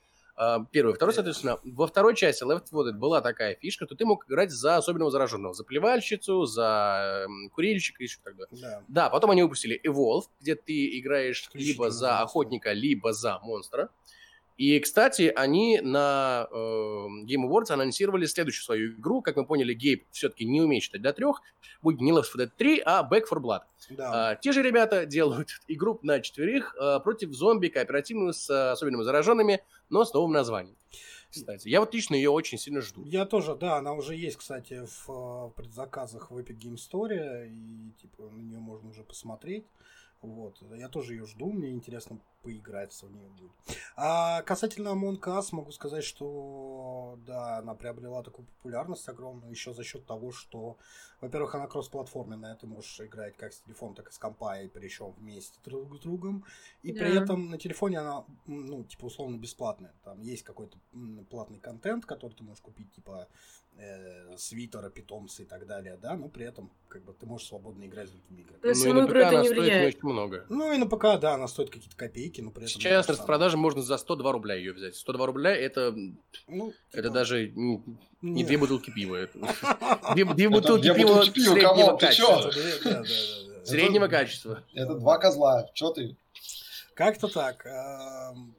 первый. 0.71 0.95
Второй, 0.95 1.15
соответственно, 1.15 1.59
во 1.65 1.87
второй 1.87 2.15
части 2.15 2.43
Left 2.45 2.65
4 2.71 2.91
Dead 2.91 2.99
была 2.99 3.21
такая 3.21 3.55
фишка, 3.55 3.87
что 3.87 3.95
ты 3.95 4.05
мог 4.05 4.27
играть 4.27 4.51
за 4.51 4.77
особенного 4.77 5.11
зараженного. 5.11 5.55
За 5.55 5.65
плевальщицу, 5.65 6.45
за 6.45 7.27
курильщика 7.53 8.03
и 8.05 8.07
что 8.07 8.23
тогда. 8.23 8.45
Да. 8.51 8.83
да, 8.89 9.11
потом 9.11 9.31
они 9.31 9.43
выпустили 9.43 9.81
Evolve, 9.85 10.25
где 10.41 10.55
ты 10.55 10.99
играешь 10.99 11.49
либо 11.55 11.91
за 11.91 12.21
охотника, 12.21 12.73
либо 12.73 13.13
за 13.13 13.39
монстра. 13.41 13.91
И, 14.57 14.79
кстати, 14.81 15.33
они 15.35 15.81
на 15.81 16.47
э, 16.51 16.55
Game 16.55 17.49
Awards 17.49 17.73
анонсировали 17.73 18.27
следующую 18.27 18.65
свою 18.65 18.93
игру. 18.93 19.23
Как 19.23 19.37
мы 19.37 19.47
поняли, 19.47 19.75
Гейб 19.75 20.05
все-таки 20.11 20.45
не 20.45 20.61
умеет 20.61 20.83
считать 20.83 21.03
до 21.03 21.13
трех. 21.13 21.43
Будет 21.81 22.01
не 22.01 22.13
Left 22.13 22.27
4 22.31 22.45
Dead 22.45 22.51
3, 22.57 22.83
а 22.85 23.09
Back 23.09 23.25
4 23.29 23.41
Blood. 23.41 23.61
Да. 23.91 24.31
А, 24.31 24.37
те 24.37 24.53
же 24.53 24.63
ребята 24.63 25.07
делают 25.07 25.49
игру 25.69 25.99
на 26.03 26.21
четверых 26.21 26.77
а, 26.79 27.01
против 27.01 27.33
зомби, 27.33 27.69
кооперативную 27.69 28.33
с 28.33 28.49
а, 28.51 28.73
особенными 28.73 29.03
зараженными, 29.03 29.63
но 29.91 30.05
с 30.05 30.13
новым 30.13 30.33
названием. 30.33 30.77
Кстати, 31.31 31.69
я 31.69 31.81
вот 31.81 31.95
лично 31.95 32.15
ее 32.15 32.29
очень 32.29 32.59
сильно 32.59 32.83
жду. 32.83 33.03
Я 33.07 33.25
тоже, 33.25 33.57
да, 33.57 33.77
она 33.77 33.95
уже 33.95 34.15
есть, 34.15 34.37
кстати, 34.37 34.85
в, 34.85 35.09
в 35.09 35.53
предзаказах 35.57 36.31
в 36.31 36.37
Epic 36.37 36.59
Game 36.59 36.77
Store, 36.77 37.49
и 37.49 37.93
типа 38.01 38.25
на 38.29 38.39
нее 38.39 38.59
можно 38.59 38.91
уже 38.91 39.03
посмотреть. 39.03 39.65
Вот, 40.21 40.59
я 40.77 40.89
тоже 40.89 41.15
ее 41.15 41.27
жду, 41.27 41.51
мне 41.51 41.71
интересно 41.71 42.21
поиграть 42.43 42.93
в 42.93 43.11
нее 43.11 43.29
будет. 43.29 43.53
А 43.97 44.43
касательно 44.43 44.89
Among 44.89 45.21
Us, 45.21 45.49
могу 45.53 45.73
сказать, 45.73 46.05
что 46.05 47.19
да, 47.27 47.59
она 47.59 47.75
приобрела 47.75 48.23
такую 48.23 48.47
популярность 48.47 49.09
огромную 49.09 49.51
еще 49.51 49.73
за 49.73 49.85
счет 49.85 50.07
того, 50.07 50.33
что, 50.33 50.77
во-первых, 51.21 51.55
она 51.55 51.67
кроссплатформенная, 51.67 52.57
ты 52.57 52.67
можешь 52.67 53.01
играть 53.01 53.37
как 53.37 53.53
с 53.53 53.61
телефона, 53.61 53.95
так 53.95 54.09
и 54.09 54.13
с 54.13 54.19
компа, 54.19 54.61
и 54.61 54.69
причем 54.69 55.13
вместе 55.13 55.59
друг 55.65 55.97
с 55.97 56.01
другом. 56.01 56.45
И 56.83 56.93
да. 56.93 57.01
при 57.01 57.17
этом 57.17 57.51
на 57.51 57.59
телефоне 57.59 57.99
она, 58.01 58.25
ну, 58.47 58.85
типа, 58.85 59.07
условно 59.07 59.37
бесплатная. 59.37 59.95
Там 60.05 60.21
есть 60.21 60.43
какой-то 60.43 60.79
платный 61.31 61.61
контент, 61.61 62.07
который 62.07 62.33
ты 62.33 62.43
можешь 62.43 62.63
купить, 62.63 62.93
типа, 62.93 63.29
э, 63.77 64.37
свитера, 64.37 64.91
питомцы 64.91 65.43
и 65.43 65.47
так 65.47 65.67
далее, 65.67 65.97
да, 65.97 66.17
но 66.17 66.29
при 66.29 66.47
этом 66.47 66.71
как 66.89 67.05
бы 67.05 67.13
ты 67.13 67.27
можешь 67.27 67.49
свободно 67.49 67.85
играть 67.85 68.09
с 68.09 68.13
другими 68.13 68.43
играми. 68.43 68.61
На 68.63 68.75
саму 68.75 69.07
игру 69.07 69.19
это 69.19 69.43
не 69.43 69.49
влияет. 69.49 69.95
Очень 69.97 70.09
много. 70.09 70.47
Ну 70.49 70.73
и 70.73 70.79
на 70.79 70.87
ПК, 70.87 71.21
да, 71.21 71.35
она 71.35 71.49
стоит 71.49 71.71
какие-то 71.71 71.97
копейки, 71.97 72.32
но 72.41 72.51
при 72.51 72.65
этом... 72.65 72.69
Сейчас 72.69 73.09
в 73.09 73.27
продаже 73.27 73.57
можно 73.57 73.83
за 73.83 73.97
102 73.99 74.33
рубля 74.33 74.55
ее 74.55 74.73
взять. 74.73 74.97
102 74.97 75.27
рубля 75.27 75.55
это, 75.55 75.95
ну, 76.49 76.73
типа... 76.73 76.75
это 76.93 77.11
даже 77.11 77.49
не, 77.55 77.83
не 78.23 78.45
две 78.45 78.59
бутылки 78.59 78.91
пива. 78.91 79.29
Две 80.15 80.49
бутылки 80.49 80.95
пива 80.95 81.23
среднего 81.25 81.97
качества. 81.97 82.53
Среднего 83.65 84.09
качества. 84.09 84.63
Это 84.75 84.95
два 84.95 85.19
козла. 85.19 85.69
Че 85.75 85.91
ты? 85.91 86.17
Как-то 86.95 87.29
так. 87.29 87.67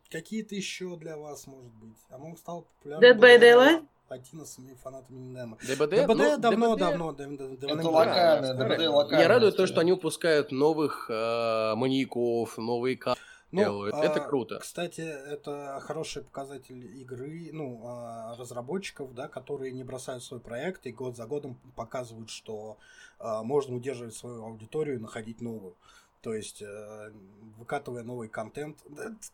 Какие-то 0.10 0.56
еще 0.56 0.95
для 0.98 1.18
вас, 1.18 1.48
может 1.48 1.72
быть? 1.74 1.98
А 2.10 2.18
мы 2.18 2.36
стал 2.38 2.68
популярным. 2.80 3.12
Dead 3.12 3.20
by 3.20 3.41
Daylight? 3.41 3.86
платиносами 4.14 4.76
фанатами 4.84 5.18
Немо. 5.18 5.58
ДБД? 5.58 6.06
ДБД 6.06 6.40
давно, 6.40 6.76
давно. 6.76 7.16
Это 7.18 7.90
локально, 7.90 8.54
ДБД. 8.54 9.12
Меня 9.12 9.28
радует 9.28 9.58
то, 9.58 9.66
что 9.66 9.82
они 9.82 9.91
выпускают 9.91 10.52
новых 10.52 11.10
э, 11.10 11.74
маньяков, 11.76 12.58
новые 12.58 12.95
карты. 12.95 13.22
Ну, 13.54 13.86
это 13.86 14.24
а, 14.24 14.28
круто. 14.28 14.60
Кстати, 14.60 15.02
это 15.02 15.80
хороший 15.82 16.24
показатель 16.24 17.00
игры, 17.00 17.50
ну, 17.52 17.82
а, 17.86 18.36
разработчиков, 18.38 19.14
да, 19.14 19.28
которые 19.28 19.72
не 19.72 19.84
бросают 19.84 20.24
свой 20.24 20.40
проект 20.40 20.86
и 20.88 20.92
год 20.92 21.16
за 21.16 21.26
годом 21.26 21.60
показывают, 21.76 22.30
что 22.30 22.78
а, 23.20 23.44
можно 23.44 23.76
удерживать 23.76 24.16
свою 24.16 24.44
аудиторию 24.44 24.96
и 24.98 25.00
находить 25.00 25.40
новую. 25.40 25.76
То 26.24 26.34
есть, 26.34 26.62
э, 26.62 27.12
выкатывая 27.58 28.02
новый 28.04 28.30
контент. 28.30 28.80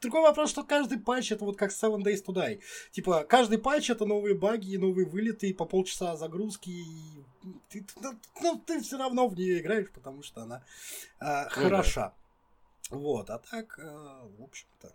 Другой 0.01 0.23
вопрос, 0.23 0.49
что 0.49 0.63
каждый 0.63 0.97
патч 0.99 1.31
это 1.31 1.45
вот 1.45 1.55
как 1.55 1.69
Seven 1.69 2.01
Days 2.01 2.25
to 2.25 2.33
Die. 2.33 2.61
Типа, 2.91 3.25
каждый 3.25 3.59
патч 3.59 3.91
это 3.91 4.05
новые 4.05 4.33
баги, 4.33 4.75
новые 4.75 5.05
вылеты, 5.05 5.53
по 5.53 5.65
полчаса 5.65 6.17
загрузки. 6.17 6.71
И 6.71 7.23
ты, 7.69 7.85
ну, 8.01 8.13
ну, 8.41 8.63
ты 8.65 8.81
все 8.81 8.97
равно 8.97 9.27
в 9.27 9.35
нее 9.35 9.59
играешь, 9.59 9.91
потому 9.91 10.23
что 10.23 10.41
она 10.41 10.63
э, 11.21 11.49
хороша. 11.49 12.15
Вот, 12.89 13.29
а 13.29 13.39
так, 13.39 13.77
э, 13.79 13.83
в 14.37 14.43
общем-то. 14.43 14.93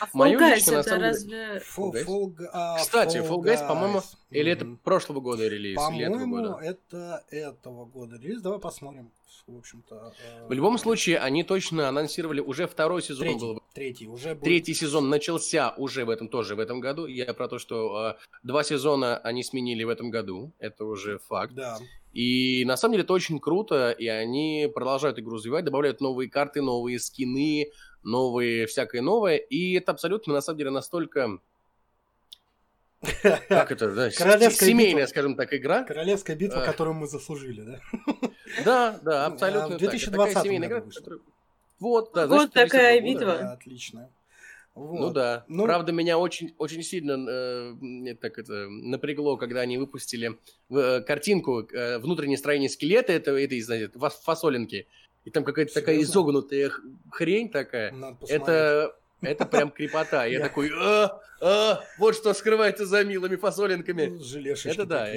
А 0.00 0.06
Fall 0.06 0.38
Guys 0.38 0.72
это 0.72 0.98
разве... 0.98 1.58
Fall, 1.58 1.92
Fall, 2.04 2.36
uh, 2.52 2.78
Кстати, 2.78 3.18
Fall 3.18 3.42
Guys, 3.42 3.60
Guys 3.60 3.68
по-моему, 3.68 4.02
или 4.30 4.50
это 4.50 4.66
прошлого 4.82 5.20
года 5.20 5.46
релиз, 5.46 5.78
или 5.90 6.04
этого 6.04 6.26
года? 6.26 6.58
это 6.62 7.24
этого 7.30 7.84
года 7.84 8.16
релиз. 8.16 8.42
Давай 8.42 8.58
посмотрим. 8.58 9.12
В 9.46 9.58
общем-то... 9.58 10.14
Э... 10.24 10.46
В 10.48 10.52
любом 10.52 10.78
случае, 10.78 11.18
они 11.18 11.44
точно 11.44 11.88
анонсировали 11.88 12.40
уже 12.40 12.66
второй 12.66 13.02
сезон. 13.02 13.26
Третий, 13.26 13.40
был... 13.40 13.62
третий 13.74 14.06
уже 14.08 14.30
будет... 14.30 14.44
Третий 14.44 14.74
сезон 14.74 15.10
начался 15.10 15.74
уже 15.76 16.06
в 16.06 16.10
этом 16.10 16.28
тоже 16.28 16.54
в 16.54 16.60
этом 16.60 16.80
году. 16.80 17.06
Я 17.06 17.34
про 17.34 17.48
то, 17.48 17.58
что 17.58 18.16
э, 18.18 18.38
два 18.42 18.64
сезона 18.64 19.18
они 19.18 19.44
сменили 19.44 19.84
в 19.84 19.90
этом 19.90 20.10
году. 20.10 20.52
Это 20.58 20.86
уже 20.86 21.18
факт. 21.18 21.52
Да. 21.54 21.78
И 22.14 22.64
на 22.64 22.76
самом 22.76 22.92
деле 22.92 23.02
это 23.02 23.12
очень 23.12 23.40
круто, 23.40 23.90
и 23.90 24.06
они 24.06 24.70
продолжают 24.72 25.18
игру 25.18 25.34
развивать, 25.34 25.64
добавляют 25.64 26.00
новые 26.00 26.30
карты, 26.30 26.62
новые 26.62 27.00
скины, 27.00 27.72
новые, 28.04 28.66
всякое 28.66 29.02
новое, 29.02 29.36
и 29.36 29.74
это 29.74 29.92
абсолютно, 29.92 30.32
на 30.32 30.40
самом 30.40 30.58
деле, 30.58 30.70
настолько... 30.70 31.38
Как 33.22 33.72
это, 33.72 33.94
да, 33.94 34.10
семейная, 34.10 35.02
битва. 35.02 35.10
скажем 35.10 35.36
так, 35.36 35.52
игра. 35.52 35.82
Королевская 35.82 36.36
битва, 36.36 36.62
а. 36.62 36.64
которую 36.64 36.94
мы 36.94 37.06
заслужили, 37.06 37.60
да? 37.60 37.80
Да, 38.64 39.00
да, 39.02 39.26
абсолютно. 39.26 39.74
В 39.74 39.78
2020 39.78 40.34
так. 40.34 40.42
семейная 40.44 40.68
игра, 40.68 40.80
которая... 40.80 41.20
Вот, 41.80 42.12
да, 42.14 42.26
вот 42.28 42.52
такая 42.52 43.00
битва. 43.00 43.38
Да, 43.38 43.52
отлично. 43.52 44.08
Вот. 44.74 45.00
Ну 45.00 45.10
да. 45.10 45.44
Ну... 45.46 45.64
Правда, 45.64 45.92
меня 45.92 46.18
очень, 46.18 46.54
очень 46.58 46.82
сильно 46.82 47.12
э, 47.28 48.14
так 48.20 48.38
это, 48.38 48.68
напрягло, 48.68 49.36
когда 49.36 49.60
они 49.60 49.78
выпустили 49.78 50.36
э, 50.70 51.00
картинку 51.02 51.60
э, 51.60 51.98
внутреннее 51.98 52.38
строение 52.38 52.68
скелета 52.68 53.12
это, 53.12 53.30
этой, 53.32 53.60
знаете, 53.60 53.92
фасолинки. 54.24 54.88
И 55.24 55.30
там 55.30 55.44
какая-то 55.44 55.72
такая 55.72 56.02
изогнутая 56.02 56.72
хрень 57.10 57.50
такая. 57.50 57.94
Это, 58.28 58.96
это 59.22 59.46
прям 59.46 59.70
крепота. 59.70 60.24
Я 60.26 60.40
такой, 60.40 60.70
а, 60.76 61.20
а, 61.40 61.80
вот 61.98 62.16
что 62.16 62.34
скрывается 62.34 62.84
за 62.84 63.04
милыми 63.04 63.36
фасолинками. 63.36 64.06
Ну, 64.06 64.70
это 64.70 64.86
да. 64.86 65.08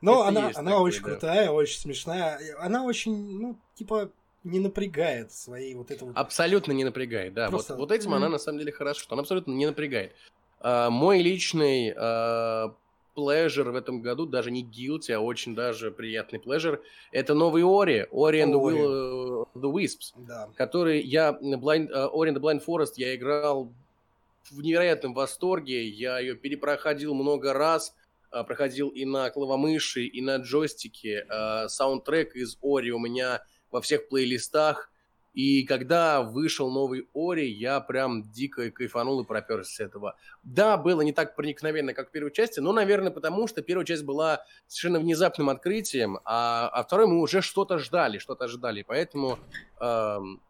Но 0.00 0.22
она, 0.22 0.50
она 0.54 0.80
очень 0.80 1.02
крутая, 1.02 1.50
очень 1.50 1.78
смешная. 1.78 2.40
Она 2.58 2.84
очень, 2.84 3.14
ну, 3.40 3.58
типа, 3.74 4.10
не 4.46 4.60
напрягает 4.60 5.32
своей 5.32 5.74
вот 5.74 5.90
это 5.90 6.04
вот... 6.04 6.16
Абсолютно 6.16 6.72
не 6.72 6.84
напрягает, 6.84 7.34
да. 7.34 7.48
Просто... 7.48 7.74
Вот, 7.74 7.80
вот 7.80 7.92
этим 7.92 8.12
mm-hmm. 8.12 8.16
она 8.16 8.28
на 8.28 8.38
самом 8.38 8.58
деле 8.58 8.72
хорошо, 8.72 9.00
что 9.00 9.14
она 9.14 9.22
абсолютно 9.22 9.52
не 9.52 9.66
напрягает. 9.66 10.12
А, 10.60 10.88
мой 10.88 11.20
личный 11.20 11.92
а, 11.96 12.74
pleasure 13.16 13.70
в 13.70 13.74
этом 13.74 14.02
году, 14.02 14.26
даже 14.26 14.50
не 14.50 14.62
guilty, 14.62 15.12
а 15.12 15.20
очень 15.20 15.54
даже 15.54 15.90
приятный 15.90 16.38
pleasure, 16.38 16.80
это 17.10 17.34
новый 17.34 17.64
Ори, 17.64 18.06
Ori 18.12 18.44
and 18.44 18.52
the, 18.52 18.60
Will, 18.60 19.48
the 19.54 19.72
Wisps, 19.72 20.12
да. 20.16 20.48
который 20.54 21.00
я, 21.00 21.36
Blind, 21.40 21.90
uh, 21.90 22.12
Ori 22.12 22.30
and 22.30 22.36
the 22.36 22.40
Blind 22.40 22.64
Forest 22.64 22.92
я 22.96 23.14
играл 23.16 23.72
в 24.50 24.60
невероятном 24.60 25.14
восторге, 25.14 25.88
я 25.88 26.18
ее 26.18 26.36
перепроходил 26.36 27.14
много 27.14 27.52
раз, 27.52 27.94
uh, 28.32 28.44
проходил 28.44 28.90
и 28.90 29.04
на 29.04 29.30
клавомыши, 29.30 30.04
и 30.04 30.20
на 30.20 30.36
джойстике, 30.36 31.26
uh, 31.28 31.68
саундтрек 31.68 32.36
из 32.36 32.58
Ори 32.62 32.92
у 32.92 32.98
меня 32.98 33.42
во 33.76 33.82
всех 33.82 34.08
плейлистах, 34.08 34.90
и 35.34 35.64
когда 35.64 36.22
вышел 36.22 36.70
новый 36.70 37.06
Ори, 37.12 37.46
я 37.46 37.80
прям 37.80 38.22
дико 38.22 38.70
кайфанул 38.70 39.20
и 39.20 39.26
проперся 39.26 39.70
с 39.70 39.80
этого. 39.80 40.16
Да, 40.42 40.78
было 40.78 41.02
не 41.02 41.12
так 41.12 41.36
проникновенно, 41.36 41.92
как 41.92 42.08
в 42.08 42.10
первой 42.10 42.32
части, 42.32 42.58
но, 42.58 42.72
наверное, 42.72 43.10
потому 43.10 43.46
что 43.46 43.60
первая 43.60 43.84
часть 43.84 44.02
была 44.02 44.46
совершенно 44.66 44.98
внезапным 44.98 45.50
открытием, 45.50 46.20
а, 46.24 46.70
а 46.72 46.82
второй 46.82 47.06
мы 47.06 47.20
уже 47.20 47.42
что-то 47.42 47.78
ждали, 47.78 48.16
что-то 48.16 48.46
ожидали. 48.46 48.82
Поэтому 48.82 49.38
эм, 49.78 50.40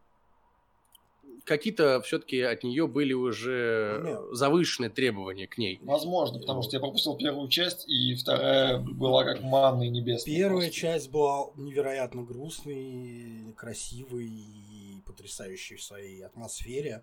какие-то 1.47 2.01
все-таки 2.03 2.41
от 2.43 2.63
нее 2.65 2.87
были 2.87 3.13
уже 3.15 4.03
Нет. 4.05 4.21
завышенные 4.37 4.91
требования 4.91 5.47
к 5.47 5.57
ней. 5.59 5.79
Возможно, 5.83 6.39
потому 6.39 6.63
что 6.63 6.77
я 6.77 6.81
пропустил 6.81 7.17
первую 7.17 7.49
часть, 7.49 7.89
и 7.89 8.15
вторая 8.15 8.79
была 8.79 9.25
как 9.25 9.41
манна 9.43 9.85
небесная. 9.89 10.35
Первая 10.37 10.67
просто. 10.67 10.73
часть 10.81 11.11
была 11.11 11.47
невероятно 11.57 12.23
грустной, 12.23 13.55
красивой 13.57 14.27
и 14.27 15.01
потрясающей 15.07 15.77
в 15.77 15.83
своей 15.83 16.23
атмосфере. 16.25 17.03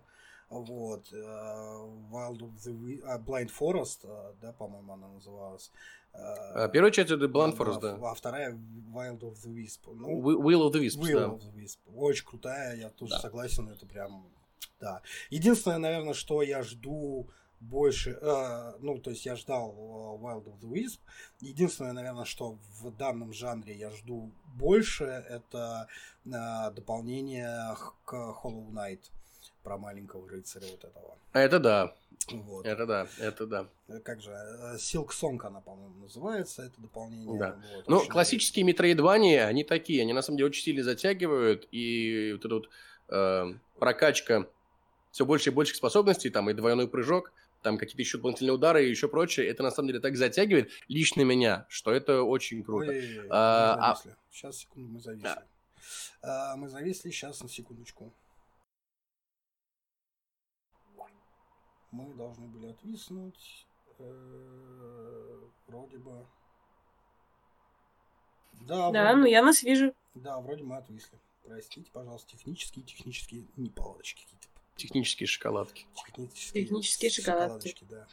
Вот. 0.50 1.06
э, 1.12 1.16
Wild 1.16 2.38
of 2.40 2.50
the 2.64 3.00
а, 3.06 3.18
Blind 3.18 3.50
Forest, 3.58 4.00
э, 4.04 4.34
да, 4.42 4.52
по-моему, 4.52 4.92
она 4.92 5.08
называлась. 5.08 5.72
Э, 6.12 6.18
А, 6.54 6.68
Первая 6.68 6.92
часть 6.92 7.10
это 7.10 7.24
Blind 7.24 7.56
Forest, 7.56 7.80
да. 7.80 7.98
А 8.02 8.14
вторая 8.14 8.52
Wild 8.52 9.20
of 9.20 9.34
the 9.44 9.52
Wisp. 9.52 9.80
Ну, 9.92 10.20
Wi- 10.20 10.36
Will 10.40 10.68
of 10.68 10.72
the 10.72 10.80
Wisps, 10.84 11.00
Will 11.00 11.18
да. 11.18 11.26
of 11.26 11.40
the 11.40 11.54
Wisp. 11.56 11.78
Очень 11.96 12.26
крутая, 12.26 12.76
я 12.76 12.90
тоже 12.90 13.12
Да. 13.12 13.20
согласен, 13.20 13.68
это 13.68 13.86
прям, 13.86 14.28
да. 14.80 15.02
Единственное, 15.30 15.78
наверное, 15.78 16.14
что 16.14 16.42
я 16.42 16.62
жду 16.62 17.28
больше, 17.60 18.18
э, 18.20 18.72
ну, 18.80 18.98
то 18.98 19.10
есть 19.10 19.24
я 19.24 19.36
ждал 19.36 19.70
э, 19.72 20.22
Wild 20.22 20.44
of 20.44 20.60
the 20.60 20.70
Wisp. 20.70 20.98
Единственное, 21.40 21.92
наверное, 21.92 22.24
что 22.24 22.58
в 22.80 22.90
данном 22.96 23.32
жанре 23.32 23.74
я 23.74 23.90
жду 23.90 24.30
больше, 24.54 25.04
это 25.04 25.88
э, 26.26 26.30
дополнение 26.72 27.74
к 28.04 28.12
Hollow 28.14 28.68
Knight 28.70 29.00
про 29.62 29.78
маленького 29.78 30.28
рыцаря 30.28 30.66
вот 30.70 30.84
этого. 30.84 31.16
Это 31.32 31.58
да, 31.58 31.94
Вот. 32.30 32.66
это 32.66 32.86
да, 32.86 33.06
это 33.18 33.46
да. 33.46 33.66
Э, 33.88 33.98
Как 34.00 34.20
же, 34.20 34.30
э, 34.30 34.76
Silk 34.76 35.08
Song 35.08 35.38
она, 35.46 35.60
по-моему, 35.60 36.02
называется, 36.02 36.64
это 36.64 36.80
дополнение. 36.80 37.38
Да. 37.38 37.58
Вот, 37.74 37.88
Ну, 37.88 38.00
классические 38.06 38.64
метроидвани, 38.64 39.36
они 39.36 39.64
такие, 39.64 40.02
они 40.02 40.12
на 40.12 40.22
самом 40.22 40.36
деле 40.36 40.48
очень 40.48 40.64
сильно 40.64 40.84
затягивают, 40.84 41.66
и 41.72 42.32
вот 42.32 42.44
эта 42.44 42.54
вот 42.54 42.68
э, 43.08 43.58
прокачка 43.78 44.46
все 45.14 45.24
больше 45.24 45.50
и 45.50 45.52
больше 45.52 45.76
способностей, 45.76 46.28
там 46.28 46.50
и 46.50 46.54
двойной 46.54 46.88
прыжок, 46.88 47.32
там 47.62 47.78
какие-то 47.78 48.02
еще 48.02 48.18
дополнительные 48.18 48.52
удары 48.52 48.84
и 48.84 48.90
еще 48.90 49.06
прочее, 49.06 49.46
это 49.46 49.62
на 49.62 49.70
самом 49.70 49.86
деле 49.86 50.00
так 50.00 50.16
затягивает 50.16 50.72
лично 50.88 51.22
меня, 51.22 51.66
что 51.68 51.92
это 51.92 52.22
очень 52.24 52.64
круто. 52.64 52.90
Ой, 52.90 53.18
мы 53.18 53.28
А, 53.30 53.92
а-. 53.92 53.96
Сейчас, 54.32 54.56
секунду, 54.56 54.90
мы 54.90 54.98
зависли. 54.98 55.30
А, 56.20 56.56
мы 56.56 56.68
зависли, 56.68 57.12
сейчас, 57.12 57.40
на 57.44 57.48
секундочку. 57.48 58.12
Мы 61.92 62.12
должны 62.14 62.48
были 62.48 62.72
отвиснуть. 62.72 63.68
Э, 64.00 65.40
Вроде 65.68 65.98
бы. 65.98 66.26
Да, 68.62 68.90
Да, 68.90 69.04
вроде 69.04 69.16
ну 69.20 69.26
я 69.26 69.44
нас 69.44 69.62
вижу. 69.62 69.94
да, 70.14 70.40
вроде 70.40 70.64
мы 70.64 70.76
отвисли. 70.76 71.20
Простите, 71.44 71.88
пожалуйста, 71.92 72.32
технические, 72.32 72.84
технические 72.84 73.46
неполадочки 73.56 74.24
какие-то. 74.24 74.53
Технические 74.76 75.26
шоколадки. 75.26 75.86
Технические, 75.94 76.64
Технические 76.64 77.10
шоколадки. 77.10 77.76
да. 77.88 78.06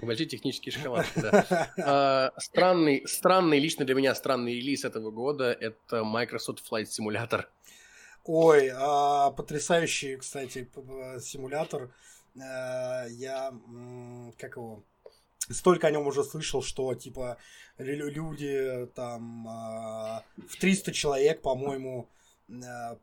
Большие 0.00 0.26
технические 0.28 0.72
шоколадки, 0.72 1.18
да. 1.20 2.32
Странный, 2.38 3.02
странный, 3.08 3.58
лично 3.58 3.84
для 3.84 3.94
меня 3.96 4.14
странный 4.14 4.54
релиз 4.54 4.84
этого 4.84 5.10
года– 5.10 5.50
это 5.60 6.04
Microsoft 6.04 6.62
Flight 6.70 6.84
Simulator. 6.86 7.46
Ой, 8.24 8.70
а, 8.74 9.30
потрясающий, 9.32 10.16
кстати, 10.16 10.68
симулятор. 11.20 11.90
Э, 12.36 13.06
Я, 13.10 13.52
как 14.38 14.56
его, 14.56 14.84
столько 15.50 15.86
о 15.88 15.90
нем 15.90 16.06
уже 16.06 16.22
слышал, 16.22 16.62
что, 16.62 16.94
типа, 16.94 17.38
лю- 17.78 18.10
люди 18.10 18.86
там 18.94 19.48
а, 19.48 20.24
в 20.48 20.56
300 20.60 20.92
человек, 20.92 21.42
по-моему, 21.42 22.08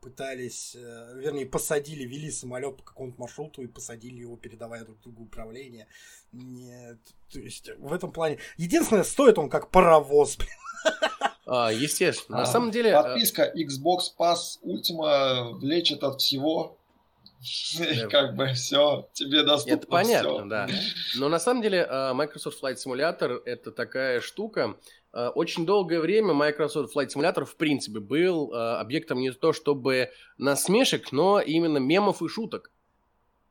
пытались, 0.00 0.74
э, 0.74 1.12
вернее, 1.16 1.46
посадили, 1.46 2.04
вели 2.04 2.30
самолет 2.30 2.76
по 2.78 2.82
какому-то 2.82 3.20
маршруту 3.20 3.62
и 3.62 3.66
посадили 3.68 4.20
его, 4.20 4.36
передавая 4.36 4.84
друг 4.84 5.00
другу 5.00 5.24
управление. 5.24 5.86
Нет, 6.32 6.98
то 7.32 7.38
есть 7.38 7.70
в 7.78 7.92
этом 7.92 8.10
плане... 8.10 8.38
Единственное, 8.56 9.04
стоит 9.04 9.38
он 9.38 9.48
как 9.48 9.70
паровоз, 9.70 10.36
блин. 10.36 10.48
А, 11.46 11.70
Естественно. 11.72 12.38
На 12.38 12.42
А, 12.42 12.46
самом 12.46 12.72
деле, 12.72 12.90
э, 12.90 12.94
Подписка 12.94 13.52
Xbox 13.54 13.98
Pass 14.18 14.58
Ultima 14.64 15.60
лечит 15.60 16.02
от 16.02 16.20
всего. 16.20 16.76
И 17.78 18.08
как 18.10 18.34
бы 18.34 18.52
все, 18.54 19.08
тебе 19.12 19.44
доступно 19.44 19.74
Это 19.76 19.86
понятно, 19.86 20.48
да. 20.48 20.68
Но 21.14 21.28
на 21.28 21.38
самом 21.38 21.62
деле 21.62 21.86
Microsoft 22.14 22.60
Flight 22.60 22.76
Simulator 22.84 23.40
это 23.44 23.70
такая 23.70 24.20
штука. 24.20 24.76
Э, 25.16 25.28
Очень 25.28 25.64
долгое 25.64 26.00
время 26.00 26.34
Microsoft 26.34 26.94
Flight 26.94 27.08
Simulator 27.08 27.46
в 27.46 27.56
принципе 27.56 28.00
был 28.00 28.52
э, 28.52 28.76
объектом 28.76 29.18
не 29.18 29.32
то 29.32 29.54
чтобы 29.54 30.10
насмешек, 30.36 31.10
но 31.10 31.40
именно 31.40 31.78
мемов 31.78 32.20
и 32.22 32.28
шуток. 32.28 32.70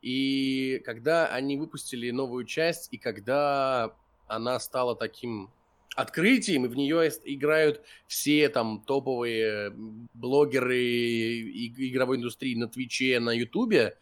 И 0.02 0.80
когда 0.86 1.26
они 1.26 1.58
выпустили 1.58 2.12
новую 2.12 2.46
часть, 2.46 2.90
и 2.92 3.00
когда 3.00 3.96
она 4.28 4.60
стала 4.60 4.96
таким 4.96 5.50
открытием, 5.96 6.66
и 6.66 6.68
в 6.68 6.76
нее 6.76 7.10
играют 7.24 7.82
все 8.06 8.48
там 8.50 8.84
топовые 8.86 9.74
блогеры 10.14 10.78
игровой 10.84 12.18
индустрии 12.18 12.54
на 12.54 12.68
Твиче, 12.68 13.20
на 13.20 13.32
Ютубе, 13.32 13.98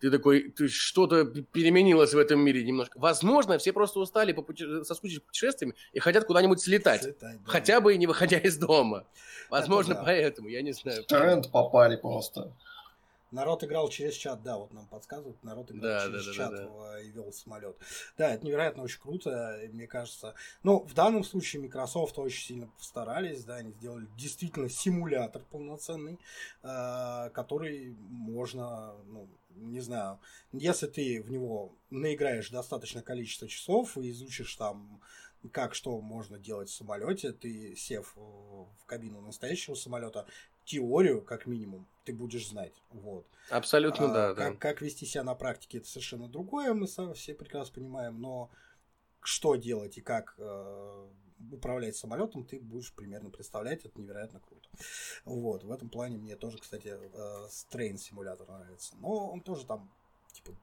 ты 0.00 0.10
такой, 0.10 0.50
ты 0.50 0.68
что-то 0.68 1.24
переменилось 1.24 2.14
в 2.14 2.18
этом 2.18 2.40
мире 2.40 2.64
немножко. 2.64 2.98
Возможно, 2.98 3.58
все 3.58 3.72
просто 3.72 4.00
устали 4.00 4.32
по 4.32 4.42
пути- 4.42 4.82
соскучились 4.84 5.20
по 5.20 5.26
путешествиям 5.26 5.74
и 5.92 5.98
хотят 5.98 6.24
куда-нибудь 6.24 6.60
слетать. 6.60 7.02
Слетать, 7.02 7.42
да. 7.42 7.50
Хотя 7.50 7.80
бы 7.80 7.94
и 7.94 7.98
не 7.98 8.06
выходя 8.06 8.38
из 8.38 8.56
дома. 8.56 9.06
Возможно, 9.50 9.94
да. 9.94 10.02
поэтому, 10.04 10.48
я 10.48 10.62
не 10.62 10.72
знаю. 10.72 11.02
В 11.02 11.06
тренд 11.06 11.50
попали 11.50 11.96
просто. 11.96 12.52
Народ 13.30 13.62
играл 13.64 13.88
через 13.88 14.14
чат, 14.14 14.42
да, 14.42 14.58
вот 14.58 14.72
нам 14.72 14.86
подсказывают, 14.86 15.42
народ 15.44 15.70
играл 15.70 15.82
Да, 15.82 16.06
через 16.06 16.24
да, 16.26 16.30
да, 16.32 16.36
чат 16.36 16.50
да, 16.52 16.66
в- 16.66 17.00
и 17.02 17.10
вел 17.10 17.32
самолет. 17.32 17.76
Да, 18.18 18.34
это 18.34 18.44
невероятно 18.46 18.82
очень 18.82 19.00
круто, 19.00 19.60
мне 19.72 19.86
кажется. 19.86 20.34
Ну, 20.62 20.80
в 20.80 20.94
данном 20.94 21.24
случае 21.24 21.62
Microsoft 21.62 22.18
очень 22.18 22.42
сильно 22.44 22.66
постарались, 22.78 23.44
да, 23.44 23.56
они 23.56 23.72
сделали 23.72 24.06
действительно 24.16 24.68
симулятор 24.68 25.42
полноценный, 25.50 26.18
э, 26.62 27.30
который 27.32 27.94
можно, 28.08 28.94
ну, 29.06 29.28
не 29.56 29.80
знаю, 29.80 30.18
если 30.52 30.86
ты 30.86 31.22
в 31.22 31.30
него 31.30 31.72
наиграешь 31.90 32.50
достаточное 32.50 33.02
количество 33.02 33.48
часов 33.48 33.96
и 33.98 34.10
изучишь 34.10 34.54
там 34.56 35.00
как 35.52 35.74
что 35.74 35.98
можно 36.02 36.38
делать 36.38 36.68
в 36.68 36.74
самолете, 36.74 37.32
ты 37.32 37.74
сев 37.74 38.12
э, 38.16 38.20
в 38.20 38.84
кабину 38.86 39.22
настоящего 39.22 39.74
самолета, 39.74 40.26
теорию, 40.70 41.22
как 41.22 41.46
минимум, 41.46 41.86
ты 42.04 42.12
будешь 42.12 42.48
знать. 42.48 42.72
Вот. 42.90 43.26
Абсолютно, 43.50 44.06
А, 44.06 44.12
да, 44.12 44.34
как, 44.34 44.52
да. 44.54 44.58
как 44.58 44.80
вести 44.82 45.04
себя 45.04 45.24
на 45.24 45.34
практике, 45.34 45.78
это 45.78 45.88
совершенно 45.88 46.28
другое, 46.28 46.72
мы 46.74 46.86
все 46.86 47.34
прекрасно 47.34 47.74
понимаем, 47.74 48.20
но 48.20 48.50
что 49.20 49.56
делать 49.56 49.98
и 49.98 50.00
как 50.00 50.34
э, 50.38 51.08
управлять 51.52 51.96
самолетом, 51.96 52.44
ты 52.44 52.60
будешь 52.60 52.92
примерно 52.94 53.30
представлять, 53.30 53.84
это 53.84 54.00
невероятно 54.00 54.40
круто. 54.40 54.68
Вот, 55.24 55.64
в 55.64 55.72
этом 55.72 55.88
плане 55.90 56.18
мне 56.18 56.36
тоже, 56.36 56.58
кстати, 56.58 56.88
э, 56.88 57.48
Strain 57.48 57.96
симулятор 57.96 58.48
нравится, 58.48 58.94
но 58.98 59.30
он 59.30 59.40
тоже 59.40 59.66
там, 59.66 59.90
типа, 60.32 60.56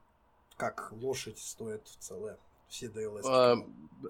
как 0.56 0.92
лошадь 0.94 1.38
стоит 1.38 1.86
в 1.88 1.98
целое. 1.98 2.38
Все 2.68 2.88
DLS. 2.88 3.22
А, 3.26 3.56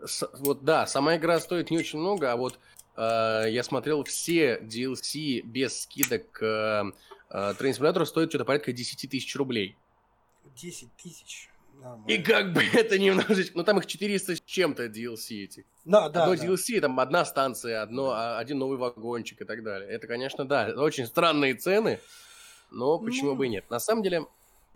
с- 0.05 0.29
вот 0.39 0.63
да, 0.63 0.85
сама 0.87 1.15
игра 1.17 1.39
стоит 1.39 1.69
не 1.71 1.77
очень 1.77 1.99
много, 1.99 2.31
а 2.31 2.35
вот 2.35 2.59
э, 2.95 3.45
я 3.49 3.63
смотрел 3.63 4.03
все 4.03 4.59
DLC 4.59 5.41
без 5.41 5.81
скидок 5.83 6.41
э, 6.41 6.45
э, 7.29 7.53
Train 7.53 7.71
Simulator 7.77 8.05
стоит 8.05 8.29
что-то 8.29 8.45
порядка 8.45 8.71
10 8.73 9.09
тысяч 9.09 9.35
рублей. 9.35 9.75
10 10.55 10.89
тысяч. 10.97 11.49
Нормально. 11.79 12.07
И 12.07 12.17
как 12.23 12.53
бы 12.53 12.63
это 12.73 12.97
немножечко... 12.97 13.55
Ну, 13.55 13.63
там 13.63 13.77
их 13.77 13.85
400 13.85 14.35
с 14.37 14.41
чем-то 14.41 14.87
DLC 14.87 15.43
этих. 15.43 15.65
Да, 15.85 16.09
да, 16.09 16.23
Одно 16.23 16.35
да. 16.35 16.43
DLC, 16.45 16.79
там 16.81 16.99
одна 16.99 17.23
станция, 17.23 17.81
одно, 17.83 18.11
а, 18.11 18.39
один 18.39 18.57
новый 18.57 18.77
вагончик 18.79 19.41
и 19.41 19.45
так 19.45 19.63
далее. 19.63 19.87
Это, 19.89 20.07
конечно, 20.07 20.43
да, 20.45 20.73
очень 20.75 21.05
странные 21.05 21.53
цены, 21.53 21.99
но 22.71 22.97
почему 22.97 23.31
Ну, 23.31 23.35
бы 23.35 23.45
и 23.45 23.49
нет. 23.49 23.69
На 23.69 23.79
самом 23.79 24.01
деле, 24.01 24.25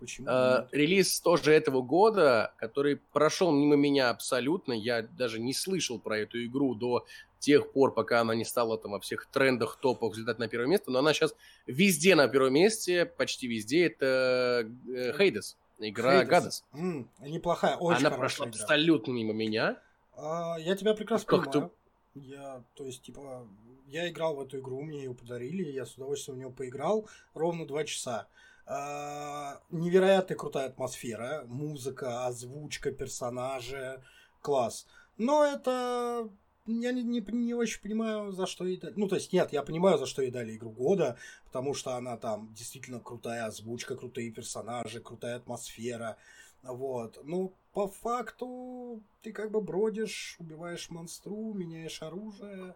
Почему? 0.02 0.28
Э, 0.28 0.66
релиз 0.72 1.20
тоже 1.20 1.52
этого 1.52 1.80
года, 1.80 2.52
который 2.56 2.96
прошел 3.12 3.52
мимо 3.52 3.76
меня 3.76 4.10
абсолютно. 4.10 4.72
Я 4.72 5.02
даже 5.02 5.38
не 5.38 5.54
слышал 5.54 6.00
про 6.00 6.18
эту 6.18 6.44
игру 6.44 6.74
до 6.74 7.06
тех 7.38 7.70
пор, 7.70 7.94
пока 7.94 8.20
она 8.20 8.34
не 8.34 8.44
стала 8.44 8.78
там 8.78 8.92
во 8.92 8.98
всех 8.98 9.26
трендах, 9.26 9.78
топах 9.80 10.12
взлетать 10.12 10.40
на 10.40 10.48
первое 10.48 10.66
место. 10.66 10.90
Но 10.90 10.98
она 10.98 11.12
сейчас 11.14 11.36
везде 11.68 12.16
на 12.16 12.26
первом 12.26 12.54
месте, 12.54 13.06
почти 13.06 13.46
везде. 13.46 13.86
Это 13.86 14.68
э, 14.88 15.16
Hades, 15.16 15.54
игра. 15.78 16.24
Гадес. 16.24 16.64
М, 16.72 17.08
неплохая, 17.20 17.76
очень 17.76 18.04
Она 18.04 18.16
прошла 18.16 18.48
игра. 18.48 18.60
абсолютно 18.60 19.12
мимо 19.12 19.32
меня. 19.32 19.80
А, 20.16 20.56
я 20.58 20.74
тебя 20.74 20.94
прекрасно 20.94 21.28
Как 21.28 21.44
понимаю. 21.52 21.72
Я, 22.16 22.64
то 22.74 22.84
есть, 22.84 23.02
типа, 23.02 23.46
я 23.86 24.08
играл 24.08 24.34
в 24.34 24.40
эту 24.40 24.58
игру, 24.58 24.82
мне 24.82 25.04
ее 25.04 25.14
подарили, 25.14 25.62
я 25.62 25.86
с 25.86 25.94
удовольствием 25.94 26.36
в 26.36 26.38
нее 26.40 26.50
поиграл 26.50 27.08
ровно 27.34 27.66
два 27.68 27.84
часа. 27.84 28.26
Невероятно 28.66 30.36
крутая 30.36 30.68
атмосфера, 30.68 31.44
музыка, 31.46 32.26
озвучка, 32.26 32.92
персонажи, 32.92 34.02
класс. 34.40 34.86
Но 35.18 35.44
это 35.44 36.28
я 36.66 36.92
не, 36.92 37.02
не, 37.02 37.20
не 37.20 37.54
очень 37.54 37.82
понимаю, 37.82 38.32
за 38.32 38.46
что 38.46 38.64
ей 38.64 38.76
дали. 38.76 38.94
Ну, 38.96 39.08
то 39.08 39.16
есть, 39.16 39.32
нет, 39.32 39.52
я 39.52 39.62
понимаю, 39.62 39.98
за 39.98 40.06
что 40.06 40.22
ей 40.22 40.30
дали 40.30 40.56
игру 40.56 40.70
года, 40.70 41.16
потому 41.44 41.74
что 41.74 41.96
она 41.96 42.16
там 42.16 42.52
действительно 42.54 43.00
крутая 43.00 43.46
озвучка, 43.46 43.96
крутые 43.96 44.30
персонажи, 44.30 45.00
крутая 45.00 45.36
атмосфера. 45.36 46.16
Вот. 46.62 47.18
Ну, 47.24 47.52
по 47.72 47.88
факту, 47.88 49.02
ты 49.22 49.32
как 49.32 49.50
бы 49.50 49.60
бродишь, 49.60 50.36
убиваешь 50.38 50.88
монстру, 50.90 51.52
меняешь 51.52 52.00
оружие. 52.00 52.74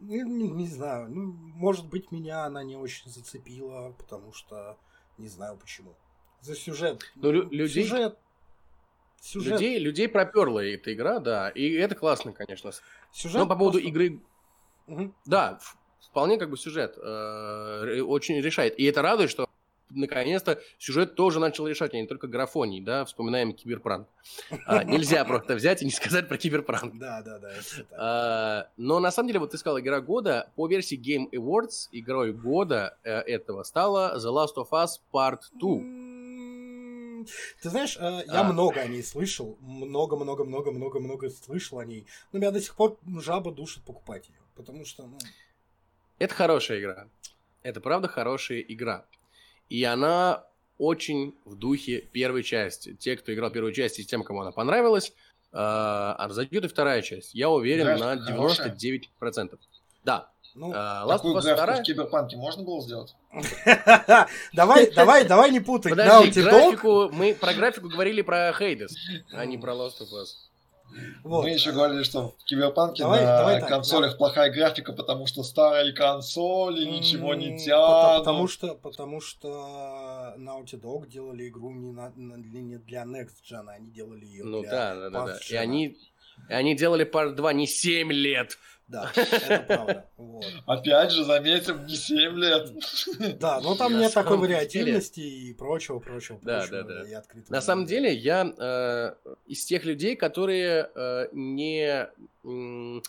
Не, 0.00 0.22
не- 0.22 0.48
не 0.50 0.66
знаю. 0.68 1.08
Ну, 1.10 1.32
может 1.32 1.86
быть, 1.88 2.12
меня 2.12 2.44
она 2.44 2.62
не 2.62 2.76
очень 2.76 3.10
зацепила, 3.10 3.92
потому 3.98 4.32
что 4.32 4.78
не 5.18 5.28
знаю 5.28 5.56
почему. 5.56 5.94
За 6.40 6.54
сюжет. 6.54 7.02
Ну, 7.16 7.30
лю- 7.32 7.50
людей- 7.50 7.84
Сюжет. 7.84 8.18
Сюжет. 9.20 9.54
Людей, 9.54 9.78
людей 9.80 10.08
проперла 10.08 10.64
эта 10.64 10.92
игра, 10.94 11.18
да, 11.18 11.48
и 11.50 11.72
это 11.72 11.96
классно, 11.96 12.32
конечно. 12.32 12.70
Сюжет 13.10 13.38
Но 13.40 13.46
по 13.48 13.56
поводу 13.56 13.78
просто- 13.78 13.88
игры, 13.88 14.20
Мгм. 14.86 15.12
да, 15.26 15.58
вполне 16.00 16.38
как 16.38 16.50
бы 16.50 16.56
сюжет 16.56 16.96
э, 16.96 18.00
очень 18.02 18.40
решает. 18.40 18.78
И 18.78 18.84
это 18.84 19.02
радует, 19.02 19.28
что 19.30 19.47
наконец-то 19.90 20.60
сюжет 20.78 21.14
тоже 21.14 21.40
начал 21.40 21.66
решать, 21.66 21.94
а 21.94 21.96
не 21.96 22.06
только 22.06 22.26
графоний, 22.26 22.80
да, 22.80 23.04
вспоминаем 23.04 23.52
киберпранк. 23.52 24.08
А, 24.66 24.84
нельзя 24.84 25.24
просто 25.24 25.54
взять 25.54 25.82
и 25.82 25.84
не 25.84 25.90
сказать 25.90 26.28
про 26.28 26.36
киберпранк. 26.36 26.98
Да, 26.98 27.22
да, 27.22 27.38
да. 27.38 27.50
А, 27.92 28.68
но 28.76 29.00
на 29.00 29.10
самом 29.10 29.28
деле, 29.28 29.40
вот 29.40 29.50
ты 29.50 29.58
сказал, 29.58 29.78
игра 29.80 30.00
года, 30.00 30.50
по 30.56 30.66
версии 30.66 30.98
Game 30.98 31.30
Awards, 31.32 31.88
игрой 31.92 32.32
года 32.32 32.96
э, 33.04 33.10
этого 33.20 33.62
стала 33.62 34.16
The 34.18 34.30
Last 34.32 34.56
of 34.56 34.70
Us 34.70 35.00
Part 35.12 35.40
2. 35.58 35.70
М, 35.70 37.26
Ты 37.62 37.70
знаешь, 37.70 37.96
э, 37.98 38.22
я 38.26 38.40
А. 38.40 38.52
много 38.52 38.80
о 38.80 38.86
ней 38.86 39.02
слышал, 39.02 39.56
много-много-много-много-много 39.60 41.30
слышал 41.30 41.78
о 41.80 41.84
ней, 41.84 42.06
но 42.32 42.38
меня 42.38 42.50
до 42.50 42.60
сих 42.60 42.74
пор 42.76 42.96
жаба 43.20 43.50
душит 43.52 43.82
покупать 43.84 44.28
ее, 44.28 44.38
потому 44.54 44.84
что, 44.84 45.02
ну, 45.06 45.18
Это 46.20 46.34
хорошая 46.34 46.80
игра. 46.80 47.08
Это 47.62 47.80
правда 47.80 48.08
хорошая 48.08 48.60
игра. 48.60 49.04
И 49.68 49.84
она 49.84 50.44
очень 50.78 51.34
в 51.44 51.56
духе 51.56 52.00
первой 52.00 52.42
части. 52.42 52.94
Те, 52.94 53.16
кто 53.16 53.34
играл 53.34 53.50
первую 53.50 53.72
часть, 53.72 53.98
и 53.98 54.04
тем, 54.04 54.22
кому 54.22 54.40
она 54.42 54.52
понравилась, 54.52 55.08
э, 55.08 55.12
а 55.52 56.28
зайдет 56.30 56.64
и 56.64 56.68
вторая 56.68 57.02
часть. 57.02 57.34
Я 57.34 57.50
уверен 57.50 57.84
Графика 57.84 58.14
на 58.16 58.26
хорошая? 58.26 58.74
99%. 58.74 59.58
Да. 60.04 60.30
ну, 60.54 60.72
Э, 60.72 60.74
Last 60.74 61.16
Такую 61.16 61.34
of 61.34 61.38
Us 61.38 61.42
графику 61.42 61.66
2... 61.66 61.76
в 61.76 61.82
Киберпанке 61.82 62.36
можно 62.36 62.62
было 62.62 62.80
сделать? 62.80 63.14
давай, 64.52 64.90
давай, 64.92 65.24
давай 65.26 65.50
не 65.50 65.60
путай. 65.60 65.90
Подожди, 65.90 66.40
графику... 66.40 67.10
Мы 67.12 67.34
про 67.34 67.52
графику 67.54 67.88
говорили 67.88 68.22
про 68.22 68.52
Хейдес, 68.52 68.96
а 69.32 69.44
не 69.44 69.58
про 69.58 69.72
Last 69.72 70.00
of 70.00 70.12
Us. 70.12 70.47
Вот. 71.22 71.44
Мы 71.44 71.50
еще 71.50 71.72
говорили, 71.72 72.02
что 72.02 72.34
в 72.38 72.44
Киберпанке 72.44 73.02
Давай- 73.02 73.24
на 73.24 73.38
давай 73.38 73.60
так, 73.60 73.68
консолях 73.68 74.16
плохая 74.16 74.50
графика, 74.50 74.92
потому 74.92 75.26
что 75.26 75.42
старые 75.42 75.92
консоли 75.92 76.84
ничего 76.84 77.34
не 77.34 77.58
тянут. 77.58 78.18
Потому 78.20 78.48
что, 78.48 78.74
потому 78.74 79.20
что 79.20 80.34
Naughty 80.38 80.80
Dog 80.80 81.06
делали 81.08 81.48
игру 81.48 81.70
не, 81.70 81.92
на, 81.92 82.12
не 82.16 82.78
для 82.78 83.02
Next 83.02 83.42
Gen, 83.50 83.68
они 83.68 83.90
делали 83.90 84.24
ее 84.24 84.44
Ну 84.44 84.62
для 84.62 84.70
да, 84.70 84.94
да, 84.94 85.10
да, 85.10 85.26
да. 85.26 85.38
И 85.50 85.54
они, 85.54 85.98
и 86.48 86.52
они 86.52 86.74
делали 86.74 87.06
Part 87.10 87.32
2 87.32 87.52
не 87.52 87.66
7 87.66 88.12
лет. 88.12 88.58
Да, 88.88 89.12
это 89.14 89.64
правда. 89.66 90.06
Вот. 90.16 90.44
Опять 90.66 91.12
же, 91.12 91.24
заметим, 91.24 91.84
не 91.86 91.94
7 91.94 92.36
лет. 92.38 92.72
Да, 93.38 93.60
но 93.60 93.74
там 93.76 93.92
На 93.92 93.98
нет 94.00 94.14
такой 94.14 94.38
деле- 94.38 94.54
вариативности 94.56 95.20
и 95.20 95.52
прочего, 95.52 95.98
прочего, 95.98 96.38
Да, 96.42 96.60
прочего. 96.60 96.82
да, 96.84 97.04
да. 97.04 97.18
открытого 97.18 97.52
На 97.54 97.60
самом 97.60 97.84
деле, 97.84 98.12
я 98.14 98.50
э, 98.56 99.14
из 99.46 99.64
тех 99.66 99.84
людей, 99.84 100.16
которые 100.16 100.90
э, 100.94 101.28
не, 101.32 102.08
м, 102.44 103.02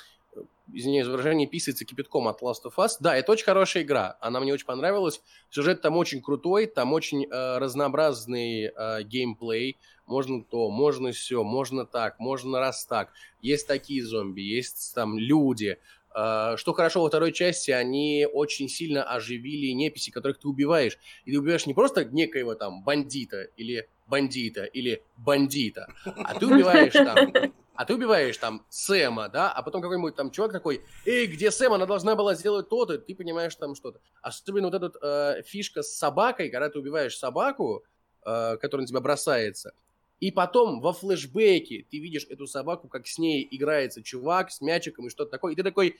извиняюсь 0.73 1.05
за 1.05 1.11
выражение, 1.13 1.47
писается 1.47 1.85
кипятком 1.85 2.27
от 2.27 2.41
Last 2.41 2.65
of 2.65 2.73
Us. 2.77 2.97
Да, 2.99 3.15
это 3.15 3.31
очень 3.31 3.45
хорошая 3.45 3.83
игра, 3.83 4.17
она 4.19 4.39
мне 4.41 4.53
очень 4.53 4.65
понравилась. 4.67 5.21
Сюжет 5.49 5.81
там 5.81 5.95
очень 5.97 6.21
крутой, 6.21 6.67
там 6.67 6.91
очень 6.93 7.25
э, 7.25 7.57
разнообразный 7.57 8.65
э, 8.75 9.03
геймплей. 9.03 9.77
Можно 10.09 10.43
то, 10.43 10.69
можно 10.71 11.11
все, 11.11 11.43
можно 11.43 11.85
так, 11.85 12.19
можно 12.19 12.59
раз 12.59 12.83
так. 12.85 13.11
Есть 13.41 13.67
такие 13.67 14.03
зомби, 14.03 14.41
есть 14.41 14.93
там 14.95 15.19
люди. 15.19 15.77
Э, 16.15 16.55
Что 16.57 16.73
хорошо 16.73 17.03
во 17.03 17.09
второй 17.09 17.31
части, 17.31 17.69
они 17.69 18.27
очень 18.31 18.67
сильно 18.69 19.03
оживили 19.03 19.71
неписи, 19.71 20.09
которых 20.09 20.39
ты 20.39 20.47
убиваешь. 20.47 20.97
И 21.25 21.31
ты 21.31 21.39
убиваешь 21.39 21.67
не 21.67 21.75
просто 21.75 22.05
некоего 22.05 22.55
там 22.55 22.83
бандита 22.83 23.43
или 23.55 23.87
бандита 24.07 24.63
или 24.63 25.03
бандита, 25.17 25.93
а 26.03 26.33
ты 26.39 26.47
убиваешь 26.47 26.93
там, 26.93 27.31
а 27.75 27.85
ты 27.85 27.93
убиваешь 27.93 28.37
там 28.37 28.65
Сэма, 28.69 29.29
да, 29.29 29.51
а 29.51 29.61
потом 29.61 29.83
какой-нибудь 29.83 30.15
там 30.15 30.31
чувак 30.31 30.51
такой, 30.51 30.81
эй, 31.05 31.27
где 31.27 31.51
Сэм, 31.51 31.73
она 31.73 31.85
должна 31.85 32.15
была 32.15 32.33
сделать 32.33 32.67
то-то, 32.67 32.97
ты 32.97 33.13
понимаешь 33.13 33.55
там 33.55 33.75
что-то. 33.75 33.99
Особенно 34.23 34.71
вот 34.71 34.73
эта 34.73 35.37
э, 35.37 35.43
фишка 35.43 35.83
с 35.83 35.93
собакой, 35.95 36.49
когда 36.49 36.69
ты 36.69 36.79
убиваешь 36.79 37.15
собаку, 37.15 37.83
э, 38.25 38.57
которая 38.57 38.81
на 38.81 38.87
тебя 38.87 38.99
бросается, 38.99 39.73
и 40.19 40.31
потом 40.31 40.81
во 40.81 40.93
флешбеке 40.93 41.85
ты 41.89 41.99
видишь 41.99 42.25
эту 42.29 42.47
собаку, 42.47 42.87
как 42.87 43.07
с 43.07 43.17
ней 43.17 43.47
играется 43.49 44.03
чувак 44.03 44.51
с 44.51 44.61
мячиком 44.61 45.07
и 45.07 45.09
что-то 45.09 45.31
такое, 45.31 45.53
и 45.53 45.55
ты 45.55 45.63
такой, 45.63 45.97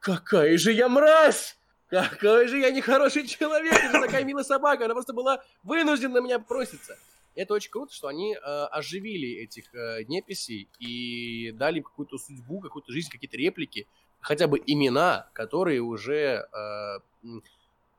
какая 0.00 0.56
же 0.58 0.72
я 0.72 0.88
мразь! 0.88 1.56
Какой 1.88 2.48
же 2.48 2.58
я 2.58 2.70
нехороший 2.70 3.26
человек, 3.28 3.72
это 3.72 4.00
такая 4.00 4.24
милая 4.24 4.42
собака, 4.42 4.86
она 4.86 4.94
просто 4.94 5.12
была 5.12 5.42
вынуждена 5.62 6.14
на 6.14 6.24
меня 6.24 6.38
броситься. 6.40 6.98
Это 7.36 7.54
очень 7.54 7.70
круто, 7.70 7.94
что 7.94 8.08
они 8.08 8.34
э, 8.34 8.38
оживили 8.40 9.42
этих 9.42 9.72
э, 9.74 10.02
неписей 10.04 10.68
и 10.80 11.52
дали 11.52 11.80
какую-то 11.80 12.18
судьбу, 12.18 12.60
какую-то 12.60 12.92
жизнь, 12.92 13.10
какие-то 13.10 13.36
реплики, 13.36 13.86
хотя 14.20 14.48
бы 14.48 14.60
имена, 14.66 15.28
которые 15.32 15.80
уже 15.80 16.48
э, 16.50 16.98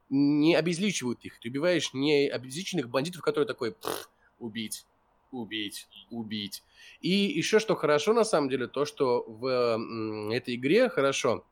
не 0.09 0.55
обезличивают 0.55 1.23
их. 1.23 1.39
Ты 1.39 1.49
убиваешь 1.49 1.93
не 1.93 2.27
обезличенных 2.27 2.89
бандитов, 2.89 3.21
которые 3.21 3.47
такой 3.47 3.73
«Пф, 3.73 4.09
убить, 4.39 4.85
убить, 5.31 5.87
убить. 6.11 6.63
И 7.01 7.09
еще 7.09 7.59
что 7.59 7.75
хорошо 7.75 8.13
на 8.13 8.23
самом 8.23 8.49
деле, 8.49 8.67
то, 8.67 8.85
что 8.85 9.23
в 9.27 10.31
этой 10.31 10.55
игре 10.55 10.89
хорошо, 10.89 11.45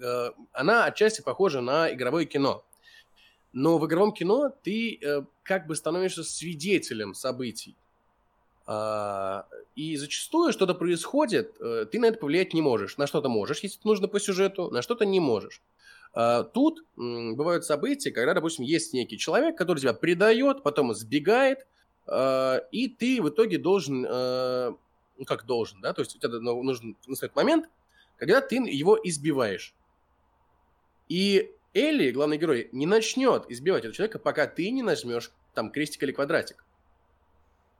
э, 0.00 0.30
она 0.52 0.84
отчасти 0.84 1.22
похожа 1.22 1.60
на 1.60 1.92
игровое 1.92 2.26
кино. 2.26 2.64
Но 3.52 3.78
в 3.78 3.86
игровом 3.86 4.12
кино 4.12 4.52
ты 4.62 4.98
э, 5.00 5.22
как 5.42 5.66
бы 5.66 5.74
становишься 5.74 6.22
свидетелем 6.22 7.14
событий. 7.14 7.76
А, 8.66 9.46
и 9.74 9.96
зачастую 9.96 10.52
что-то 10.52 10.74
происходит, 10.74 11.56
э, 11.60 11.86
ты 11.90 11.98
на 11.98 12.06
это 12.06 12.18
повлиять 12.18 12.54
не 12.54 12.62
можешь. 12.62 12.98
На 12.98 13.08
что-то 13.08 13.28
можешь, 13.28 13.60
если 13.60 13.80
нужно 13.82 14.06
по 14.06 14.20
сюжету, 14.20 14.70
на 14.70 14.82
что-то 14.82 15.04
не 15.04 15.18
можешь. 15.18 15.60
А, 16.12 16.44
тут 16.44 16.84
бывают 16.96 17.64
события, 17.64 18.12
когда, 18.12 18.34
допустим, 18.34 18.64
есть 18.64 18.92
некий 18.92 19.18
человек, 19.18 19.58
который 19.58 19.80
тебя 19.80 19.92
предает, 19.94 20.62
потом 20.62 20.94
сбегает, 20.94 21.66
и 22.06 22.88
ты 22.88 23.22
в 23.22 23.28
итоге 23.28 23.58
должен, 23.58 24.04
э, 24.08 24.72
ну 25.18 25.24
как 25.24 25.46
должен, 25.46 25.80
да, 25.80 25.92
то 25.92 26.00
есть 26.02 26.16
у 26.16 26.18
тебя 26.18 26.38
ну, 26.40 26.62
нужен 26.62 26.96
настает 27.06 27.36
момент, 27.36 27.68
когда 28.16 28.40
ты 28.40 28.56
его 28.56 28.98
избиваешь. 29.02 29.74
И 31.08 31.52
Элли, 31.74 32.10
главный 32.10 32.36
герой, 32.36 32.68
не 32.72 32.86
начнет 32.86 33.50
избивать 33.50 33.80
этого 33.80 33.94
человека, 33.94 34.18
пока 34.18 34.46
ты 34.46 34.70
не 34.70 34.82
нажмешь 34.82 35.30
там 35.54 35.70
крестик 35.70 36.02
или 36.02 36.12
квадратик. 36.12 36.64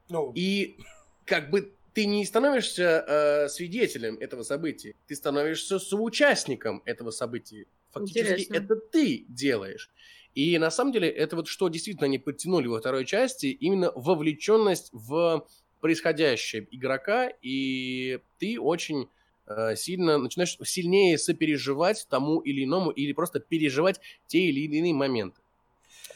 Ну, 0.09 0.33
И 0.35 0.77
как 1.25 1.51
бы 1.51 1.73
ты 1.95 2.07
не 2.07 2.25
становишься 2.25 3.05
э, 3.07 3.49
свидетелем 3.49 4.17
этого 4.19 4.43
события, 4.43 4.95
ты 5.07 5.15
становишься 5.15 5.79
соучастником 5.79 6.83
этого 6.85 7.11
события. 7.11 7.67
Фактически 7.91 8.43
Интересно. 8.43 8.55
это 8.55 8.77
ты 8.77 9.25
делаешь. 9.29 9.91
И 10.35 10.59
на 10.59 10.71
самом 10.71 10.93
деле 10.93 11.09
это 11.09 11.37
вот 11.37 11.49
что 11.49 11.69
действительно 11.69 12.07
они 12.07 12.19
подтянули 12.19 12.69
во 12.69 12.79
второй 12.79 13.05
части, 13.05 13.47
именно 13.47 13.93
вовлеченность 13.95 14.91
в 14.93 15.47
происходящее 15.81 16.69
игрока, 16.71 17.31
и 17.43 18.21
ты 18.39 18.61
очень 18.61 19.09
э, 19.47 19.75
сильно 19.77 20.19
начинаешь 20.19 20.57
сильнее 20.63 21.19
сопереживать 21.19 22.07
тому 22.09 22.41
или 22.41 22.65
иному, 22.65 22.91
или 22.91 23.13
просто 23.13 23.41
переживать 23.41 24.01
те 24.27 24.41
или 24.41 24.61
иные 24.61 24.95
моменты. 24.95 25.41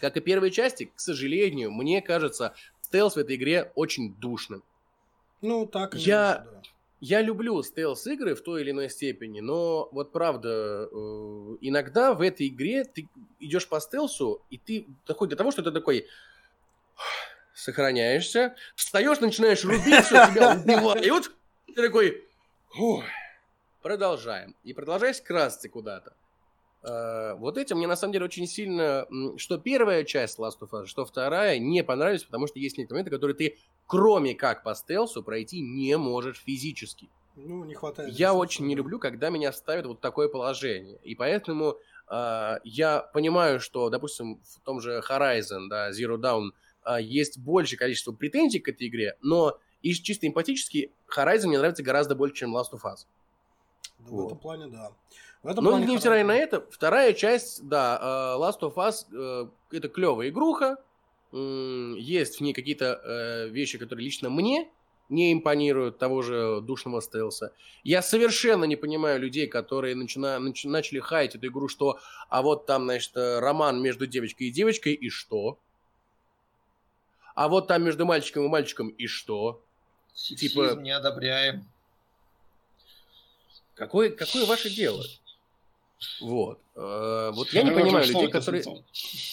Как 0.01 0.17
и 0.17 0.21
первой 0.21 0.51
части, 0.51 0.91
к 0.95 1.01
сожалению, 1.01 1.73
мне 1.73 2.03
кажется, 2.03 2.55
стелс 2.83 3.15
в 3.15 3.19
этой 3.19 3.37
игре 3.37 3.73
очень 3.75 4.15
душным. 4.15 4.63
ну 5.41 5.67
так 5.67 5.95
и 5.97 5.99
Я- 5.99 6.47
да. 6.51 6.63
Я 7.07 7.21
люблю 7.21 7.63
стелс-игры 7.63 8.35
в 8.35 8.41
той 8.43 8.63
или 8.63 8.71
иной 8.71 8.89
степени, 8.89 9.41
но 9.41 9.91
вот 9.93 10.11
правда, 10.11 10.89
э, 10.91 11.57
иногда 11.61 12.15
в 12.15 12.23
этой 12.23 12.49
игре 12.49 12.85
ты 12.85 13.11
идешь 13.41 13.69
по 13.69 13.79
стелсу, 13.79 14.41
и 14.49 14.57
ты 14.57 14.87
доходит 15.07 15.33
до 15.33 15.37
того, 15.37 15.51
что 15.51 15.63
ты 15.63 15.71
такой 15.71 16.09
сохраняешься, 17.55 18.57
встаешь, 18.75 19.21
начинаешь 19.21 19.63
рубить, 19.67 20.03
все, 20.07 20.27
тебя 20.29 20.55
убивают, 20.55 21.31
ты 21.67 21.75
такой, 21.75 22.25
«Фух, 22.71 23.05
продолжаем. 23.83 24.57
И 24.65 24.73
продолжаешь 24.73 25.21
красться 25.21 25.69
куда-то. 25.69 26.15
Э, 26.85 27.35
Вот 27.35 27.57
этим 27.59 27.79
мне 27.79 27.87
на 27.87 27.97
самом 27.97 28.13
деле 28.13 28.27
очень 28.27 28.47
сильно, 28.47 29.07
что 29.37 29.59
первая 29.59 30.05
часть 30.05 30.39
Last 30.39 30.59
of 30.61 30.71
Us, 30.71 30.87
что 30.87 31.05
вторая, 31.05 31.59
не 31.59 31.83
понравились, 31.83 32.25
потому 32.25 32.47
что 32.47 32.59
есть 32.59 32.77
некоторые 32.79 33.01
моменты, 33.03 33.11
которые 33.17 33.37
ты, 33.37 33.59
кроме 33.87 34.35
как 34.35 34.63
по 34.63 34.75
стелсу, 34.75 35.23
пройти 35.23 35.61
не 35.61 35.97
можешь 35.97 36.39
физически. 36.39 37.09
Ну, 37.37 37.65
не 37.65 37.75
хватает. 37.75 38.11
Я 38.11 38.29
ресурсов, 38.29 38.41
очень 38.41 38.67
не 38.67 38.75
люблю, 38.77 38.99
когда 38.99 39.31
меня 39.31 39.53
ставят 39.53 39.87
вот 39.87 39.99
в 39.99 40.01
такое 40.01 40.29
положение. 40.29 40.99
И 41.03 41.15
поэтому 41.17 41.77
а, 42.07 42.61
я 42.65 43.01
понимаю, 43.01 43.59
что, 43.61 43.91
допустим, 43.91 44.41
в 44.45 44.61
том 44.61 44.81
же 44.81 45.03
Horizon, 45.09 45.69
да, 45.69 45.91
Zero 45.91 46.17
Dawn, 46.17 46.51
а, 46.85 47.01
есть 47.01 47.39
большее 47.39 47.79
количество 47.79 48.13
претензий 48.13 48.61
к 48.61 48.69
этой 48.69 48.87
игре, 48.87 49.17
но 49.21 49.59
и 49.83 49.93
чисто 49.95 50.29
эмпатически 50.29 50.93
Horizon 51.17 51.49
мне 51.49 51.59
нравится 51.59 51.83
гораздо 51.83 52.15
больше, 52.15 52.37
чем 52.37 52.57
Last 52.57 52.73
of 52.73 52.83
Us. 52.85 53.07
Да, 53.99 54.07
В 54.07 54.11
Вот. 54.11 54.27
этом 54.27 54.39
плане, 54.39 54.67
да. 54.69 54.93
В 55.45 55.49
этом 55.49 55.63
Но 55.63 55.79
невзирая 55.79 56.25
хорошо. 56.25 56.27
на 56.27 56.37
это, 56.37 56.67
вторая 56.71 57.13
часть, 57.13 57.69
да, 57.69 57.99
э, 58.01 58.41
Last 58.41 58.61
of 58.61 58.75
Us, 58.77 59.05
э, 59.13 59.49
это 59.77 59.89
клевая 59.91 60.31
игруха, 60.31 60.79
есть 61.33 62.39
в 62.39 62.41
ней 62.41 62.55
какие-то 62.55 63.01
э, 63.05 63.49
вещи, 63.49 63.77
которые 63.77 64.05
лично 64.07 64.31
мне 64.31 64.71
не 65.11 65.35
импонируют 65.35 65.99
того 65.99 66.23
же 66.23 66.61
душного 66.63 67.03
стелса. 67.03 67.53
Я 67.83 68.01
совершенно 68.01 68.65
не 68.65 68.77
понимаю 68.77 69.21
людей, 69.21 69.47
которые 69.47 69.95
начина, 69.97 70.39
нач- 70.41 70.67
начали 70.67 70.99
хаять 71.01 71.35
эту 71.35 71.49
игру, 71.49 71.69
что 71.69 71.99
а 72.31 72.41
вот 72.41 72.65
там, 72.65 72.85
значит, 72.85 73.13
роман 73.15 73.83
между 73.83 74.07
девочкой 74.07 74.47
и 74.47 74.51
девочкой, 74.51 74.95
и 74.95 75.11
что? 75.11 75.59
А 77.35 77.49
вот 77.49 77.67
там 77.67 77.83
между 77.85 78.07
мальчиком 78.07 78.45
и 78.47 78.49
мальчиком, 78.49 78.89
и 78.89 79.07
что? 79.09 79.61
Сексизм 80.15 80.63
Типа- 80.63 80.81
не 80.81 80.93
одобряем. 80.93 81.67
Какое, 83.75 84.09
какое 84.09 84.47
ваше 84.47 84.71
дело? 84.71 85.05
Вот. 86.21 86.61
Э, 86.75 87.31
вот 87.33 87.49
я 87.51 87.63
не 87.63 87.71
понимаю 87.71 88.07
людей, 88.07 88.29
которые 88.29 88.65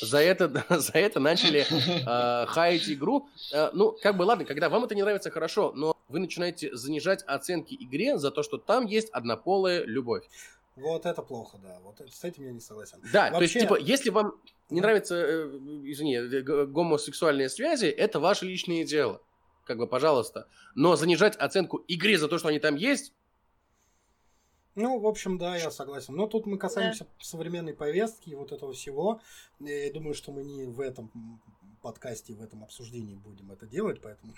за 0.01 0.19
это, 0.19 0.65
за 0.69 0.93
это 0.93 1.19
начали 1.19 1.65
э, 1.69 2.45
хаять 2.47 2.89
игру. 2.89 3.27
Э, 3.53 3.71
ну, 3.73 3.97
как 4.01 4.17
бы 4.17 4.23
ладно, 4.23 4.45
когда 4.45 4.69
вам 4.69 4.83
это 4.83 4.95
не 4.95 5.01
нравится, 5.01 5.31
хорошо, 5.31 5.73
но 5.75 5.97
вы 6.07 6.19
начинаете 6.19 6.75
занижать 6.75 7.23
оценки 7.23 7.75
игре 7.79 8.17
за 8.17 8.31
то, 8.31 8.43
что 8.43 8.57
там 8.57 8.85
есть 8.85 9.09
однополая 9.09 9.83
любовь. 9.83 10.23
Вот 10.75 11.05
это 11.05 11.21
плохо, 11.21 11.57
да. 11.61 11.79
Вот 11.83 12.01
с 12.09 12.23
этим 12.23 12.45
я 12.45 12.51
не 12.51 12.61
согласен. 12.61 12.99
Да, 13.11 13.29
то 13.29 13.41
есть, 13.41 13.55
Вообще- 13.55 13.59
типа, 13.61 13.77
если 13.79 14.09
вам 14.09 14.33
не 14.69 14.81
нравятся, 14.81 15.15
э, 15.15 15.47
извини, 15.83 16.19
гомосексуальные 16.65 17.49
связи, 17.49 17.85
это 17.87 18.19
ваше 18.19 18.45
личное 18.45 18.85
дело. 18.85 19.21
Как 19.65 19.77
бы, 19.77 19.87
пожалуйста. 19.87 20.47
Но 20.75 20.95
занижать 20.95 21.35
оценку 21.35 21.83
игре 21.87 22.17
за 22.17 22.27
то, 22.27 22.37
что 22.37 22.47
они 22.47 22.59
там 22.59 22.75
есть, 22.75 23.13
Ну, 24.75 24.99
в 24.99 25.05
общем, 25.05 25.37
да, 25.37 25.57
я 25.57 25.69
согласен. 25.71 26.15
Но 26.15 26.27
тут 26.27 26.45
мы 26.45 26.57
касаемся 26.57 27.05
современной 27.19 27.73
повестки 27.73 28.29
и 28.29 28.35
вот 28.35 28.51
этого 28.51 28.73
всего. 28.73 29.19
Я 29.59 29.91
думаю, 29.91 30.13
что 30.13 30.31
мы 30.31 30.43
не 30.43 30.65
в 30.65 30.79
этом 30.79 31.11
подкасте, 31.81 32.33
в 32.33 32.41
этом 32.41 32.63
обсуждении 32.63 33.15
будем 33.15 33.51
это 33.51 33.65
делать, 33.65 34.01
поэтому... 34.01 34.33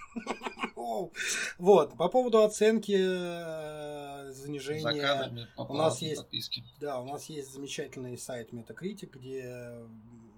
Вот, 1.58 1.96
по 1.98 2.10
поводу 2.10 2.44
оценки 2.44 2.92
э, 2.92 4.32
За 4.32 4.34
занижения... 4.34 5.48
у 5.56 5.74
нас 5.74 6.02
есть- 6.02 6.22
подписке. 6.22 6.64
Да, 6.80 7.00
у 7.00 7.06
нас 7.06 7.28
есть 7.28 7.54
замечательный 7.54 8.18
сайт 8.18 8.52
Metacritic, 8.52 9.12
где 9.14 9.78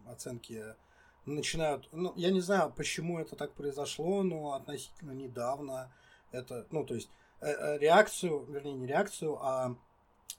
оценки 0.05 0.76
начинают... 1.26 1.89
Ну, 1.91 2.13
я 2.15 2.30
не 2.31 2.41
знаю, 2.41 2.72
почему 2.76 3.19
это 3.19 3.35
так 3.35 3.53
произошло, 3.53 4.22
но 4.23 4.53
относительно 4.53 5.11
недавно 5.11 5.91
это... 6.31 6.67
Ну, 6.69 6.85
то 6.85 6.93
есть 6.93 7.09
реакцию, 7.41 8.45
вернее, 8.45 8.74
не 8.74 8.88
реакцию, 8.88 9.38
а 9.41 9.76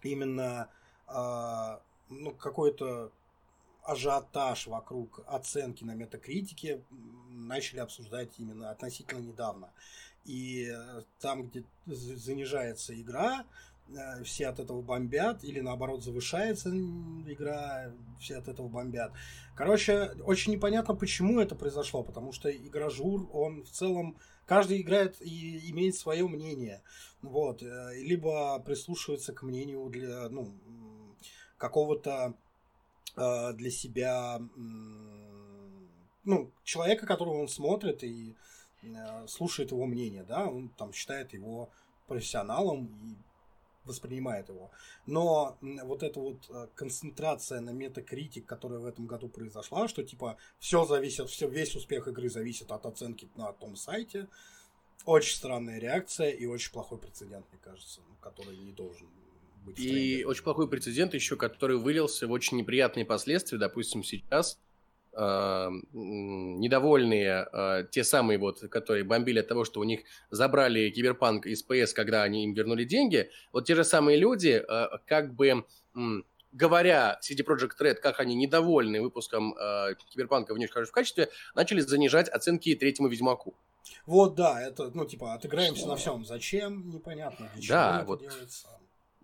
именно 0.02 0.68
а, 1.06 1.80
ну, 2.08 2.32
какой-то 2.32 3.10
ажиотаж 3.84 4.66
вокруг 4.66 5.22
оценки 5.26 5.84
на 5.84 5.94
метакритике 5.94 6.82
начали 7.30 7.80
обсуждать 7.80 8.30
именно 8.38 8.70
относительно 8.70 9.20
недавно. 9.20 9.70
И 10.24 10.68
э, 10.68 11.02
там, 11.20 11.46
где 11.46 11.64
занижается 11.86 13.00
игра, 13.00 13.44
э, 13.88 14.24
все 14.24 14.48
от 14.48 14.58
этого 14.58 14.82
бомбят, 14.82 15.44
или 15.44 15.60
наоборот 15.60 16.02
завышается 16.02 16.70
игра, 16.70 17.92
все 18.18 18.38
от 18.38 18.48
этого 18.48 18.66
бомбят. 18.66 19.12
Короче, 19.54 20.16
очень 20.24 20.52
непонятно, 20.52 20.96
почему 20.96 21.38
это 21.38 21.54
произошло, 21.54 22.02
потому 22.02 22.32
что 22.32 22.50
игражур, 22.50 23.28
он 23.32 23.62
в 23.62 23.70
целом, 23.70 24.16
каждый 24.46 24.80
играет 24.80 25.20
и 25.20 25.70
имеет 25.70 25.96
свое 25.96 26.26
мнение. 26.26 26.82
Вот, 27.22 27.62
э, 27.62 27.94
либо 27.96 28.58
прислушивается 28.60 29.32
к 29.32 29.42
мнению 29.42 29.88
для, 29.90 30.28
ну, 30.28 30.54
какого-то 31.58 32.34
э, 33.16 33.52
для 33.54 33.70
себя 33.70 34.40
ну, 36.24 36.50
человека, 36.64 37.06
которого 37.06 37.40
он 37.40 37.48
смотрит 37.48 38.02
и 38.04 38.36
э, 38.82 39.26
слушает 39.28 39.70
его 39.70 39.86
мнение, 39.86 40.24
да, 40.24 40.46
он 40.46 40.68
там 40.70 40.92
считает 40.92 41.32
его 41.32 41.70
профессионалом 42.06 42.86
и 43.04 43.16
воспринимает 43.86 44.48
его. 44.48 44.70
Но 45.06 45.58
вот 45.60 46.02
эта 46.02 46.20
вот 46.20 46.48
э, 46.48 46.68
концентрация 46.74 47.60
на 47.60 47.70
метакритик, 47.70 48.46
которая 48.46 48.78
в 48.78 48.86
этом 48.86 49.06
году 49.06 49.28
произошла, 49.28 49.88
что 49.88 50.02
типа 50.02 50.36
все 50.58 50.84
зависит, 50.84 51.28
все, 51.28 51.48
весь 51.48 51.74
успех 51.76 52.08
игры 52.08 52.28
зависит 52.28 52.70
от 52.70 52.86
оценки 52.86 53.28
на 53.36 53.52
том 53.52 53.76
сайте, 53.76 54.28
очень 55.04 55.36
странная 55.36 55.78
реакция 55.78 56.30
и 56.30 56.46
очень 56.46 56.72
плохой 56.72 56.98
прецедент, 56.98 57.46
мне 57.50 57.60
кажется, 57.62 58.00
ну, 58.08 58.16
который 58.20 58.56
не 58.56 58.72
должен 58.72 59.08
быть. 59.64 59.78
И 59.78 60.24
очень 60.24 60.42
плохой 60.42 60.68
прецедент 60.68 61.14
еще, 61.14 61.36
который 61.36 61.78
вылился 61.78 62.26
в 62.26 62.32
очень 62.32 62.56
неприятные 62.56 63.04
последствия. 63.04 63.58
Допустим, 63.58 64.02
сейчас 64.02 64.58
э, 65.16 65.68
недовольные 65.92 67.48
э, 67.52 67.84
те 67.90 68.04
самые 68.04 68.38
вот, 68.38 68.60
которые 68.70 69.04
бомбили 69.04 69.40
от 69.40 69.48
того, 69.48 69.64
что 69.64 69.80
у 69.80 69.84
них 69.84 70.00
забрали 70.30 70.90
киберпанк 70.90 71.46
из 71.46 71.64
PS, 71.66 71.94
когда 71.94 72.22
они 72.22 72.44
им 72.44 72.54
вернули 72.54 72.84
деньги, 72.84 73.30
вот 73.52 73.66
те 73.66 73.74
же 73.74 73.84
самые 73.84 74.18
люди, 74.18 74.62
э, 74.68 74.86
как 75.06 75.34
бы 75.34 75.64
м, 75.94 76.24
говоря 76.52 77.18
CD 77.22 77.44
Projekt 77.44 77.80
Red, 77.80 77.94
как 77.94 78.20
они 78.20 78.34
недовольны 78.34 79.00
выпуском 79.02 79.54
э, 79.56 79.94
киберпанка 80.10 80.54
в 80.54 80.58
в 80.58 80.92
качестве, 80.92 81.28
начали 81.54 81.80
занижать 81.80 82.28
оценки 82.28 82.74
третьему 82.74 83.08
Ведьмаку. 83.08 83.54
Вот, 84.04 84.34
да, 84.34 84.60
это, 84.60 84.90
ну, 84.94 85.04
типа, 85.04 85.34
отыграемся 85.34 85.80
Что? 85.82 85.88
на 85.90 85.96
всем. 85.96 86.24
Зачем? 86.24 86.90
Непонятно. 86.90 87.50
Для 87.54 87.68
Да, 87.68 87.84
чего 87.88 87.96
это 87.96 88.06
вот 88.06 88.20
делается. 88.20 88.68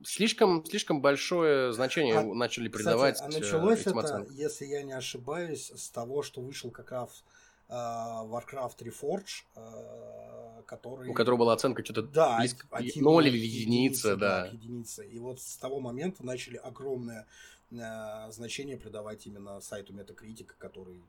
Слишком, 0.04 0.64
слишком 0.64 1.00
большое 1.00 1.72
значение 1.72 2.18
А, 2.18 2.22
начали 2.24 2.68
Кстати, 2.68 2.82
придавать 2.84 3.20
а 3.20 3.24
э, 3.26 3.28
началось 3.28 3.80
этим 3.80 3.98
это, 3.98 4.08
оценкам. 4.08 4.34
если 4.34 4.66
я 4.66 4.82
не 4.82 4.92
ошибаюсь, 4.92 5.70
с 5.74 5.90
того, 5.90 6.22
что 6.22 6.40
вышел 6.40 6.70
как 6.70 6.90
раз 6.92 7.24
э, 7.68 7.72
Warcraft 7.74 8.78
Reforged, 8.78 9.44
э, 9.56 10.62
который... 10.66 11.08
У 11.08 11.14
которого 11.14 11.40
была 11.40 11.52
оценка 11.54 11.84
что-то 11.84 12.02
Да, 12.02 12.38
близко 12.38 12.66
к 12.68 12.72
один- 12.74 13.04
ноль 13.04 13.28
или 13.28 13.38
единица, 13.38 14.08
единица, 14.10 14.16
да. 14.16 14.48
к 14.48 14.52
единице. 14.52 15.06
И 15.06 15.18
вот 15.18 15.40
с 15.40 15.56
того 15.56 15.80
момента 15.80 16.24
начали 16.24 16.56
огромное 16.56 17.26
э, 17.70 18.30
значение 18.30 18.76
придавать 18.76 19.26
именно 19.26 19.60
сайту 19.60 19.92
Metacritic, 19.92 20.50
который 20.58 21.02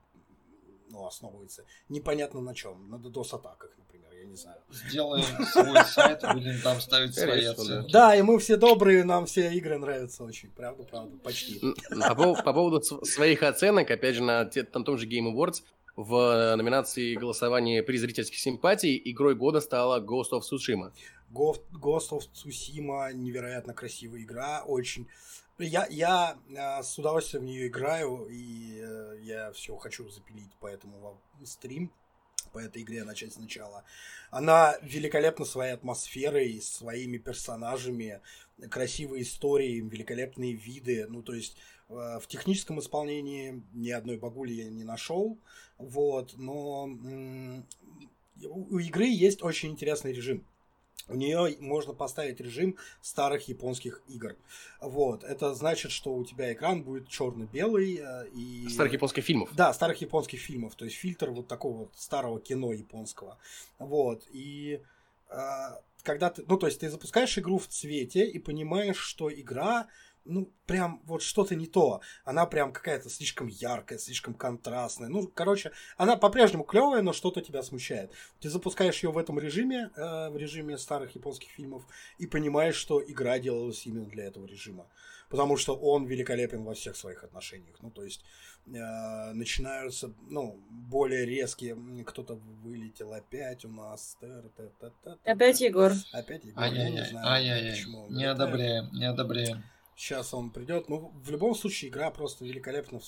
ну, 0.90 1.06
основывается 1.08 1.66
непонятно 1.90 2.42
на 2.42 2.54
чем, 2.54 2.90
на 2.90 2.96
DDoS-атаках, 2.96 3.72
например, 3.78 3.93
я 4.24 4.30
не 4.30 4.36
знаю. 4.36 4.58
Сделаем 4.72 5.46
свой 5.46 5.84
сайт, 5.86 6.22
будем 6.34 6.60
там 6.62 6.80
ставить 6.82 7.14
свои 7.16 7.46
оценки. 7.46 7.92
Да, 7.92 8.16
и 8.16 8.22
мы 8.22 8.40
все 8.40 8.58
добрые, 8.58 9.04
нам 9.04 9.26
все 9.26 9.52
игры 9.54 9.78
нравятся 9.78 10.24
очень, 10.24 10.50
правда, 10.52 10.84
правда, 10.84 11.18
почти. 11.24 11.60
М, 11.62 11.76
По, 11.90 12.14
пов- 12.14 12.44
по 12.44 12.54
поводу 12.54 12.82
св- 12.82 13.06
своих 13.06 13.44
оценок, 13.44 13.92
опять 13.92 14.16
же, 14.16 14.24
на, 14.24 14.46
том 14.84 14.98
же 14.98 15.08
Game 15.08 15.32
Awards 15.34 15.64
в 15.96 16.16
э, 16.16 16.56
номинации 16.56 17.16
голосования 17.16 17.84
при 17.84 17.98
зрительских 17.98 18.40
симпатий 18.40 19.00
игрой 19.06 19.36
года 19.36 19.60
стала 19.62 20.00
Ghost 20.00 20.32
of 20.32 20.42
Tsushima. 20.42 20.92
Ghost 21.32 22.10
of 22.12 22.22
Tsushima 22.34 23.12
невероятно 23.14 23.74
красивая 23.74 24.22
игра, 24.22 24.64
очень. 24.66 25.08
Я, 25.60 25.86
я 25.90 26.36
э, 26.50 26.82
с 26.84 26.98
удовольствием 26.98 27.44
в 27.44 27.46
нее 27.48 27.68
играю, 27.68 28.28
и 28.32 28.80
э, 28.82 29.18
я 29.22 29.52
все 29.52 29.76
хочу 29.78 30.10
запилить 30.10 30.50
поэтому 30.60 30.98
во- 31.00 31.46
стрим 31.46 31.92
по 32.54 32.60
этой 32.60 32.84
игре 32.84 33.04
начать 33.04 33.34
сначала. 33.34 33.84
Она 34.30 34.78
великолепна 34.82 35.44
своей 35.44 35.74
атмосферой, 35.74 36.62
своими 36.62 37.18
персонажами, 37.18 38.22
красивой 38.70 39.24
историей, 39.24 39.82
великолепные 39.82 40.54
виды. 40.54 41.08
Ну, 41.10 41.22
то 41.22 41.34
есть 41.34 41.58
э, 41.90 42.20
в 42.22 42.28
техническом 42.28 42.80
исполнении 42.80 43.62
ни 43.74 43.90
одной 43.90 44.18
багули 44.18 44.54
я 44.54 44.70
не 44.70 44.84
нашел. 44.84 45.38
Вот, 45.78 46.36
но 46.38 46.86
м, 46.86 47.66
у 48.46 48.78
игры 48.78 49.06
есть 49.06 49.44
очень 49.44 49.72
интересный 49.72 50.14
режим. 50.14 50.46
У 51.10 51.16
нее 51.16 51.58
можно 51.60 51.94
поставить 51.94 52.40
режим 52.40 52.78
старых 53.02 53.48
японских 53.48 54.02
игр. 54.08 54.36
Вот. 54.80 55.24
Это 55.24 55.54
значит, 55.54 55.92
что 55.92 56.14
у 56.14 56.24
тебя 56.24 56.54
экран 56.54 56.84
будет 56.84 57.10
черно-белый 57.10 58.00
э, 58.02 58.28
и... 58.34 58.68
Старых 58.70 58.94
японских 58.94 59.24
фильмов. 59.24 59.50
Да, 59.54 59.74
старых 59.74 60.00
японских 60.02 60.40
фильмов. 60.40 60.76
То 60.76 60.86
есть 60.86 60.98
фильтр 60.98 61.32
вот 61.32 61.48
такого 61.48 61.78
вот 61.78 61.92
старого 61.96 62.40
кино 62.40 62.72
японского. 62.72 63.38
Вот. 63.80 64.24
И 64.32 64.82
э, 65.30 65.70
когда 66.04 66.30
ты... 66.30 66.44
Ну, 66.48 66.58
то 66.58 66.68
есть 66.68 66.80
ты 66.80 66.90
запускаешь 66.90 67.38
игру 67.38 67.58
в 67.58 67.68
цвете 67.68 68.26
и 68.26 68.40
понимаешь, 68.40 68.98
что 68.98 69.32
игра 69.34 69.88
ну, 70.26 70.52
прям 70.66 71.02
вот 71.06 71.22
что-то 71.22 71.56
не 71.56 71.68
то. 71.68 72.02
Она 72.24 72.46
прям 72.46 72.72
какая-то 72.72 73.10
слишком 73.10 73.48
яркая, 73.48 73.98
слишком 74.00 74.34
контрастная. 74.34 75.10
Ну, 75.10 75.28
короче, 75.28 75.72
она 75.98 76.16
по-прежнему 76.16 76.64
клевая, 76.64 77.02
но 77.02 77.14
что-то 77.14 77.42
тебя 77.42 77.62
смущает. 77.64 78.12
Ты 78.40 78.50
запускаешь 78.50 79.04
ее 79.04 79.12
в 79.12 79.18
этом 79.18 79.40
режиме, 79.40 79.92
э, 79.96 80.30
в 80.30 80.38
режиме 80.38 80.78
старых 80.78 81.16
японских 81.16 81.50
фильмов, 81.50 81.84
и 82.18 82.28
понимаешь, 82.28 82.76
что 82.76 83.04
игра 83.04 83.40
делалась 83.40 83.86
именно 83.86 84.06
для 84.06 84.26
этого 84.26 84.46
режима. 84.46 84.88
Потому 85.30 85.58
что 85.58 85.76
он 85.76 86.06
великолепен 86.06 86.64
во 86.64 86.74
всех 86.74 86.96
своих 86.96 87.24
отношениях. 87.24 87.76
Ну, 87.82 87.90
то 87.90 88.04
есть 88.04 88.24
э, 88.68 89.32
начинаются, 89.34 90.14
ну, 90.30 90.60
более 90.70 91.26
резкие. 91.26 91.76
Кто-то 92.06 92.36
вылетел 92.36 93.14
опять 93.14 93.66
у 93.66 93.70
нас. 93.70 94.18
Опять 95.24 95.60
Егор. 95.62 95.92
Опять 96.12 96.46
Егор. 96.46 96.64
Я 96.66 96.90
не 96.90 97.00
Ай-яй-яй, 97.00 97.72
почему 97.72 98.04
он 98.04 98.10
Не 98.10 98.14
вылетает. 98.14 98.40
одобряем, 98.40 98.90
не 98.94 99.06
одобряем. 99.06 99.64
Сейчас 99.96 100.34
он 100.34 100.50
придет. 100.50 100.90
Ну, 100.90 101.12
в 101.14 101.30
любом 101.30 101.56
случае, 101.56 101.90
игра 101.90 102.10
просто 102.10 102.46
великолепна. 102.46 103.00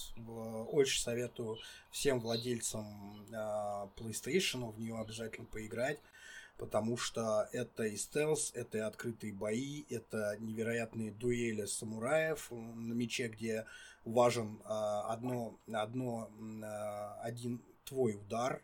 Очень 0.71 1.01
советую 1.01 1.57
всем 1.91 2.19
владельцам 2.19 3.25
а, 3.33 3.89
PlayStation 3.97 4.71
в 4.71 4.79
нее 4.79 4.97
обязательно 4.99 5.47
поиграть. 5.47 5.99
Потому 6.57 6.95
что 6.95 7.49
это 7.51 7.83
и 7.83 7.97
стелс, 7.97 8.51
это 8.53 8.77
и 8.77 8.81
открытые 8.81 9.33
бои, 9.33 9.83
это 9.89 10.37
невероятные 10.39 11.11
дуэли 11.11 11.65
самураев 11.65 12.49
на 12.51 12.93
мече, 12.93 13.27
где 13.27 13.65
важен 14.05 14.61
а, 14.63 15.11
одно, 15.11 15.59
одно, 15.73 16.29
а, 16.63 17.19
один 17.21 17.61
твой 17.83 18.15
удар, 18.15 18.63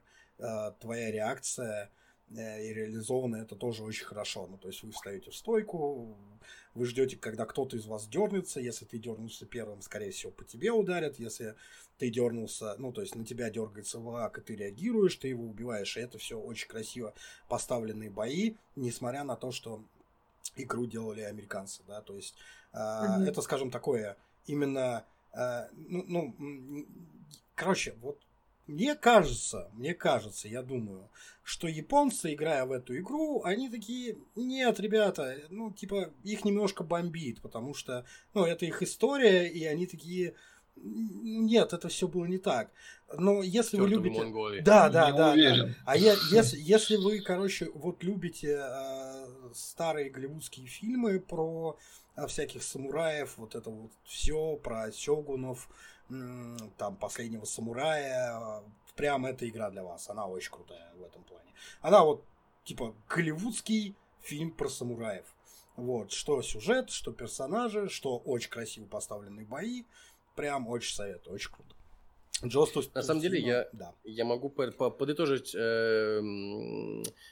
твоя 0.80 1.12
реакция, 1.12 1.92
э, 2.36 2.66
и 2.66 2.74
реализовано 2.74 3.36
это 3.36 3.56
тоже 3.56 3.84
очень 3.84 4.06
хорошо. 4.06 4.48
Ну, 4.48 4.58
то 4.58 4.70
есть 4.70 4.82
вы 4.82 4.92
встаете 4.92 5.30
в 5.30 5.36
стойку, 5.36 6.18
вы 6.74 6.86
ждете, 6.86 7.18
когда 7.18 7.46
кто-то 7.46 7.78
из 7.78 7.86
вас 7.86 8.08
дернется. 8.08 8.60
Если 8.60 8.86
ты 8.86 8.98
дернулся 8.98 9.46
первым, 9.46 9.82
скорее 9.82 10.12
всего, 10.12 10.32
по 10.32 10.44
тебе 10.44 10.72
ударят. 10.72 11.20
Если 11.20 11.56
ты 11.98 12.10
дернулся, 12.10 12.76
ну, 12.78 12.92
то 12.92 13.02
есть 13.02 13.16
на 13.16 13.26
тебя 13.26 13.50
дергается 13.50 14.00
враг, 14.00 14.38
и 14.38 14.42
ты 14.42 14.56
реагируешь, 14.56 15.16
ты 15.16 15.28
его 15.30 15.46
убиваешь. 15.46 15.98
И 15.98 16.02
это 16.02 16.18
все 16.18 16.40
очень 16.40 16.68
красиво 16.68 17.14
поставленные 17.48 18.10
бои, 18.10 18.56
несмотря 18.76 19.24
на 19.24 19.36
то, 19.36 19.52
что 19.52 19.84
игру 20.56 20.86
делали 20.86 21.22
американцы, 21.22 21.84
да, 21.88 22.02
то 22.02 22.16
есть 22.16 22.36
Мгм. 22.74 23.24
это, 23.24 23.42
скажем, 23.42 23.70
такое 23.70 24.18
именно, 24.46 25.06
а, 25.34 25.70
ну, 25.74 26.04
ну, 26.08 26.88
короче, 27.56 27.94
вот 28.02 28.20
мне 28.68 28.96
кажется, 28.96 29.70
мне 29.74 29.94
кажется, 29.94 30.48
я 30.48 30.62
думаю, 30.62 31.10
что 31.44 31.68
японцы, 31.68 32.34
играя 32.34 32.66
в 32.66 32.72
эту 32.72 32.98
игру, 32.98 33.44
они 33.44 33.70
такие, 33.70 34.18
нет, 34.36 34.80
ребята, 34.80 35.38
ну, 35.50 35.72
типа, 35.72 36.12
их 36.24 36.46
немножко 36.46 36.84
бомбит, 36.84 37.42
потому 37.42 37.74
что, 37.74 38.06
ну, 38.34 38.46
это 38.46 38.66
их 38.66 38.82
история, 38.82 39.48
и 39.48 39.66
они 39.66 39.88
такие, 39.88 40.36
«М, 40.78 41.46
нет, 41.46 41.74
это 41.74 41.90
все 41.90 42.08
было 42.08 42.26
не 42.26 42.38
так. 42.38 42.72
Но 43.18 43.44
если 43.44 43.78
вы 43.78 43.90
Чёртовы 43.90 44.06
любите... 44.08 44.24
Монголии. 44.24 44.62
Да, 44.62 44.90
да, 44.90 45.08
Не 45.12 45.12
да, 45.12 45.18
да. 45.18 45.32
уверен. 45.34 45.76
А 45.86 45.98
я, 45.98 46.16
если, 46.32 46.58
если 46.60 46.96
вы, 46.96 47.20
короче, 47.20 47.70
вот 47.74 48.04
любите 48.04 48.58
э, 48.62 49.26
старые 49.54 50.10
голливудские 50.10 50.68
фильмы 50.68 51.20
про 51.20 51.78
э, 52.16 52.26
всяких 52.28 52.64
самураев, 52.64 53.38
вот 53.38 53.56
это 53.56 53.70
вот 53.70 53.92
все 54.06 54.56
про 54.56 54.92
сёгунов, 54.94 55.68
там 56.78 56.96
последнего 56.98 57.46
самурая, 57.46 58.64
прям 58.96 59.26
эта 59.26 59.48
игра 59.48 59.70
для 59.70 59.84
вас. 59.84 60.10
Она 60.10 60.26
очень 60.28 60.52
крутая 60.52 60.94
в 60.96 61.04
этом 61.04 61.24
плане. 61.24 61.52
Она 61.82 62.04
вот 62.04 62.24
типа 62.64 62.96
голливудский 63.10 63.96
фильм 64.22 64.52
про 64.52 64.70
самураев. 64.70 65.26
Вот, 65.76 66.12
что 66.12 66.42
сюжет, 66.42 66.90
что 66.90 67.12
персонажи, 67.12 67.90
что 67.90 68.18
очень 68.18 68.50
красиво 68.50 68.86
поставленные 68.86 69.46
бои. 69.46 69.86
Прям 70.36 70.68
очень 70.68 70.94
советую, 70.94 71.36
очень 71.36 71.52
круто. 71.52 71.76
Ghost 72.46 72.66
of 72.66 72.74
Tsu- 72.74 72.90
На 72.94 73.04
самом 73.04 73.22
деле, 73.22 73.40
я- 73.40 73.68
Да. 73.74 73.94
Я 74.04 74.26
могу 74.26 74.50
по- 74.50 74.72
по- 74.72 74.90
подытожить 74.90 75.54
э, 75.56 76.20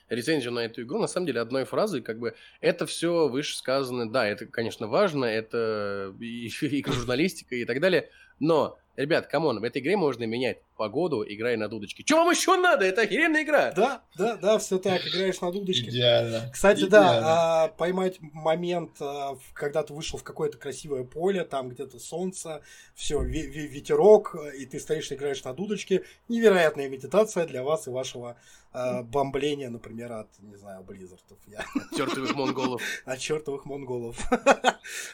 рецензию 0.10 0.52
на 0.53 0.60
эту 0.60 0.84
игру. 0.84 0.99
На 0.99 1.07
самом 1.07 1.27
деле, 1.27 1.41
одной 1.41 1.65
фразой, 1.65 2.02
как 2.02 2.19
бы, 2.19 2.36
это 2.61 2.86
все 2.86 3.27
вышесказано. 3.27 4.11
Да, 4.11 4.27
это, 4.27 4.45
конечно, 4.45 4.88
важно, 4.88 5.26
это 5.26 6.14
и, 6.19 6.48
и 6.61 6.84
журналистика 6.86 7.56
и 7.56 7.65
так 7.65 7.80
далее. 7.80 8.10
Но, 8.40 8.77
ребят, 8.99 9.27
come 9.27 9.46
on, 9.46 9.59
в 9.59 9.63
этой 9.63 9.81
игре 9.81 9.97
можно 9.97 10.26
менять 10.26 10.61
погоду, 10.76 11.23
играя 11.27 11.57
на 11.57 11.67
дудочке. 11.67 12.03
Что 12.05 12.17
вам 12.17 12.31
еще 12.31 12.57
надо? 12.57 12.85
Это 12.85 13.01
охеренная 13.01 13.43
игра! 13.43 13.71
Да, 13.71 14.03
да, 14.17 14.35
да, 14.38 14.57
все 14.59 14.77
так, 14.77 15.05
играешь 15.07 15.39
на 15.41 15.51
дудочке. 15.51 15.89
Идеально. 15.89 16.49
Кстати, 16.51 16.80
Идеально. 16.80 17.21
да, 17.21 17.63
а, 17.63 17.67
поймать 17.69 18.17
момент, 18.19 18.91
а, 18.99 19.38
когда 19.53 19.84
ты 19.84 19.93
вышел 19.93 20.19
в 20.19 20.23
какое-то 20.23 20.57
красивое 20.57 21.03
поле, 21.03 21.43
там 21.43 21.69
где-то 21.69 21.99
солнце, 21.99 22.61
все, 22.93 23.21
ветерок, 23.21 24.35
и 24.57 24.65
ты 24.65 24.80
стоишь, 24.80 25.11
играешь 25.11 25.43
на 25.43 25.53
дудочке. 25.53 26.03
Невероятная 26.27 26.89
медитация 26.89 27.45
для 27.45 27.63
вас 27.63 27.88
и 27.88 27.89
вашего 27.89 28.38
а, 28.71 29.03
бомбления, 29.03 29.69
например, 29.69 30.11
от, 30.11 30.27
не 30.39 30.55
знаю, 30.55 30.84
Blizzard 30.84 31.23
ов. 31.23 31.38
Я 31.47 31.65
Чертовых 31.95 32.35
монголов. 32.35 32.81
от 33.05 33.19
чертовых 33.19 33.65
монголов. 33.65 34.17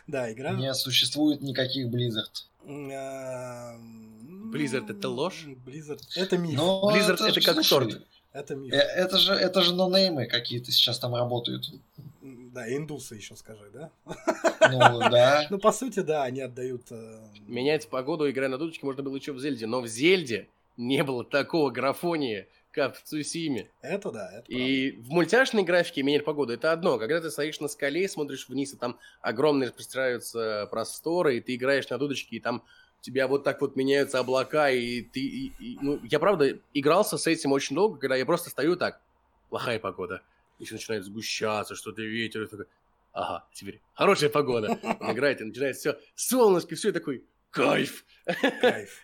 Да, 0.07 0.31
игра. 0.31 0.53
Не 0.53 0.73
существует 0.73 1.41
никаких 1.41 1.87
Blizzard. 1.87 2.45
А, 2.67 3.75
Blizzard 4.51 4.91
это 4.91 5.09
ложь? 5.09 5.45
Blizzard 5.65 6.01
это 6.15 6.37
миф. 6.37 6.55
Но 6.57 6.91
Blizzard 6.93 7.23
это 7.25 7.41
как 7.41 7.53
слушай, 7.55 7.69
торт. 7.69 8.01
Это 8.33 8.55
миф. 8.55 8.73
э, 8.73 8.77
Это 8.77 9.17
же, 9.17 9.33
это 9.33 9.61
же 9.61 9.73
нонеймы 9.75 10.25
какие-то 10.25 10.71
сейчас 10.71 10.99
там 10.99 11.15
работают. 11.15 11.71
Да, 12.21 12.73
индусы 12.73 13.15
еще 13.15 13.35
скажи, 13.35 13.69
да? 13.73 13.91
Ну, 14.05 14.99
да. 15.09 15.45
Ну, 15.49 15.57
по 15.57 15.71
сути, 15.71 15.99
да, 15.99 16.23
они 16.23 16.41
отдают... 16.41 16.83
э, 16.89 17.19
Менять 17.47 17.87
погоду, 17.89 18.29
играя 18.29 18.49
на 18.49 18.57
дудочке, 18.57 18.85
можно 18.85 19.03
было 19.03 19.15
еще 19.15 19.33
в 19.33 19.39
Зельде. 19.39 19.67
Но 19.67 19.81
в 19.81 19.87
Зельде 19.87 20.47
не 20.77 21.03
было 21.03 21.23
такого 21.23 21.69
графония, 21.69 22.47
как 22.75 22.97
в 22.97 23.03
Цусиме. 23.03 23.69
Это 23.81 24.11
да, 24.11 24.29
это 24.33 24.51
И 24.51 24.91
в 24.97 25.09
мультяшной 25.09 25.63
графике 25.63 26.03
менять 26.03 26.25
погоду 26.25 26.51
это 26.53 26.73
одно. 26.73 26.99
Когда 26.99 27.21
ты 27.21 27.31
стоишь 27.31 27.59
на 27.61 27.69
скале 27.69 28.03
и 28.03 28.07
смотришь 28.07 28.49
вниз, 28.49 28.73
и 28.73 28.77
там 28.77 28.99
огромные 29.21 29.71
простираются 29.71 30.67
просторы, 30.69 31.37
и 31.37 31.41
ты 31.41 31.55
играешь 31.55 31.89
на 31.89 31.97
дудочке, 31.97 32.35
и 32.35 32.39
там 32.41 32.63
у 32.99 33.01
тебя 33.01 33.27
вот 33.27 33.43
так 33.45 33.61
вот 33.61 33.75
меняются 33.77 34.19
облака, 34.19 34.69
и 34.69 35.01
ты... 35.01 35.21
и- 35.21 35.53
и- 35.59 35.77
ну, 35.81 35.99
я, 36.03 36.19
правда, 36.19 36.59
игрался 36.73 37.17
с 37.17 37.25
этим 37.27 37.53
очень 37.53 37.75
долго, 37.75 37.97
когда 37.97 38.15
я 38.17 38.25
просто 38.25 38.49
стою 38.49 38.75
так, 38.75 38.99
плохая 39.49 39.79
погода, 39.79 40.21
еще 40.59 40.73
начинает 40.73 41.05
сгущаться, 41.05 41.75
что-то 41.75 42.01
ветер, 42.01 42.43
и 42.43 42.47
такой, 42.47 42.65
ага, 43.13 43.45
теперь 43.53 43.79
хорошая 43.93 44.29
погода. 44.29 44.77
Играет, 44.99 45.39
и 45.39 45.45
начинает 45.45 45.77
все, 45.77 45.97
солнышко, 46.15 46.75
все, 46.75 46.91
такой, 46.91 47.23
кайф. 47.55 48.05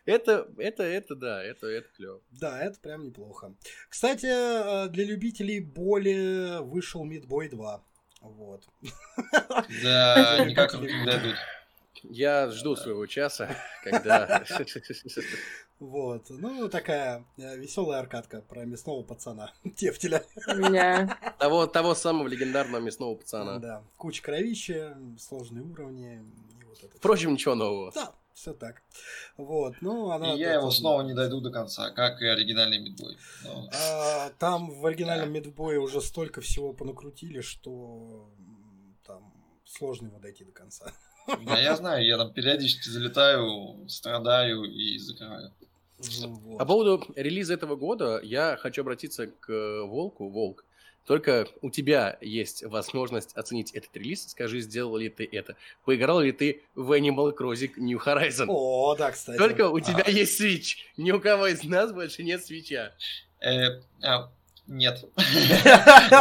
Это, 0.05 0.47
это, 0.57 0.81
это, 0.81 1.15
да, 1.15 1.43
это, 1.43 1.67
это 1.67 1.87
клево. 1.95 2.21
Да, 2.31 2.59
это 2.59 2.79
прям 2.79 3.05
неплохо. 3.05 3.53
Кстати, 3.87 4.25
э, 4.25 4.89
для 4.89 5.05
любителей 5.05 5.59
боли 5.59 6.57
вышел 6.61 7.03
Мидбой 7.03 7.47
2. 7.49 7.83
Вот. 8.21 8.63
Да, 9.83 10.43
никак 10.45 10.73
не 10.73 11.05
дойдут. 11.05 11.35
Я 12.03 12.49
жду 12.49 12.75
своего 12.75 13.05
часа, 13.05 13.55
когда... 13.83 14.43
Вот. 15.79 16.25
Ну, 16.29 16.67
такая 16.69 17.25
веселая 17.37 17.99
аркадка 17.99 18.41
про 18.41 18.65
мясного 18.65 19.03
пацана. 19.03 19.51
Тефтеля. 19.75 20.23
Меня 20.47 21.17
Того, 21.37 21.67
того 21.67 21.95
самого 21.95 22.27
легендарного 22.27 22.81
мясного 22.81 23.15
пацана. 23.15 23.59
Да. 23.59 23.83
Куча 23.97 24.21
кровища, 24.23 24.97
сложные 25.19 25.63
уровни. 25.63 26.23
И 26.59 26.65
вот 26.65 26.83
это. 26.83 26.97
Впрочем, 26.97 27.33
ничего 27.33 27.55
нового. 27.55 27.91
Да, 27.93 28.13
все 28.41 28.53
так. 28.53 28.81
Вот. 29.37 29.75
Ну, 29.81 30.09
она... 30.09 30.33
И 30.33 30.39
я 30.39 30.53
его 30.55 30.71
снова 30.71 31.03
не 31.03 31.13
дойду 31.13 31.41
до 31.41 31.51
конца, 31.51 31.91
как 31.91 32.21
и 32.21 32.25
оригинальный 32.25 32.79
Мидбой. 32.79 33.17
Но- 33.43 33.69
А, 33.71 34.29
там 34.39 34.71
в 34.71 34.85
оригинальном 34.85 35.31
Мидбое 35.31 35.79
уже 35.79 36.01
столько 36.01 36.41
всего 36.41 36.73
понакрутили, 36.73 37.41
что 37.41 38.31
там 39.05 39.31
сложно 39.65 40.07
его 40.07 40.19
дойти 40.19 40.43
до 40.43 40.51
конца. 40.51 40.91
Да, 41.45 41.59
я 41.59 41.75
знаю, 41.75 42.03
я 42.03 42.17
там 42.17 42.33
периодически 42.33 42.89
залетаю, 42.89 43.87
страдаю 43.87 44.63
и 44.63 44.97
закрываю. 44.97 45.53
Ну, 46.21 46.33
вот. 46.33 46.57
По 46.57 46.65
поводу 46.65 47.05
релиза 47.15 47.53
этого 47.53 47.75
года 47.75 48.19
я 48.23 48.57
хочу 48.57 48.81
обратиться 48.81 49.27
к 49.27 49.85
Волку. 49.85 50.29
Волк, 50.29 50.65
только 51.07 51.47
у 51.61 51.69
тебя 51.69 52.17
есть 52.21 52.63
возможность 52.63 53.33
оценить 53.35 53.71
этот 53.71 53.95
релиз. 53.97 54.29
Скажи, 54.29 54.61
сделал 54.61 54.97
ли 54.97 55.09
ты 55.09 55.27
это? 55.31 55.55
Поиграл 55.85 56.21
ли 56.21 56.31
ты 56.31 56.61
в 56.75 56.91
Animal 56.91 57.35
Crossing 57.37 57.71
New 57.77 57.99
Horizon? 58.03 58.45
О, 58.47 58.95
да, 58.95 59.11
кстати. 59.11 59.37
Только 59.37 59.67
у 59.69 59.79
тебя 59.79 60.03
А. 60.05 60.09
есть 60.09 60.39
Switch. 60.39 60.75
Ни 60.97 61.11
у 61.11 61.19
кого 61.19 61.47
из 61.47 61.63
нас 61.63 61.91
больше 61.91 62.23
нет 62.23 62.45
свеча. 62.45 62.93
Э, 63.39 63.81
а, 64.03 64.31
нет. 64.67 65.03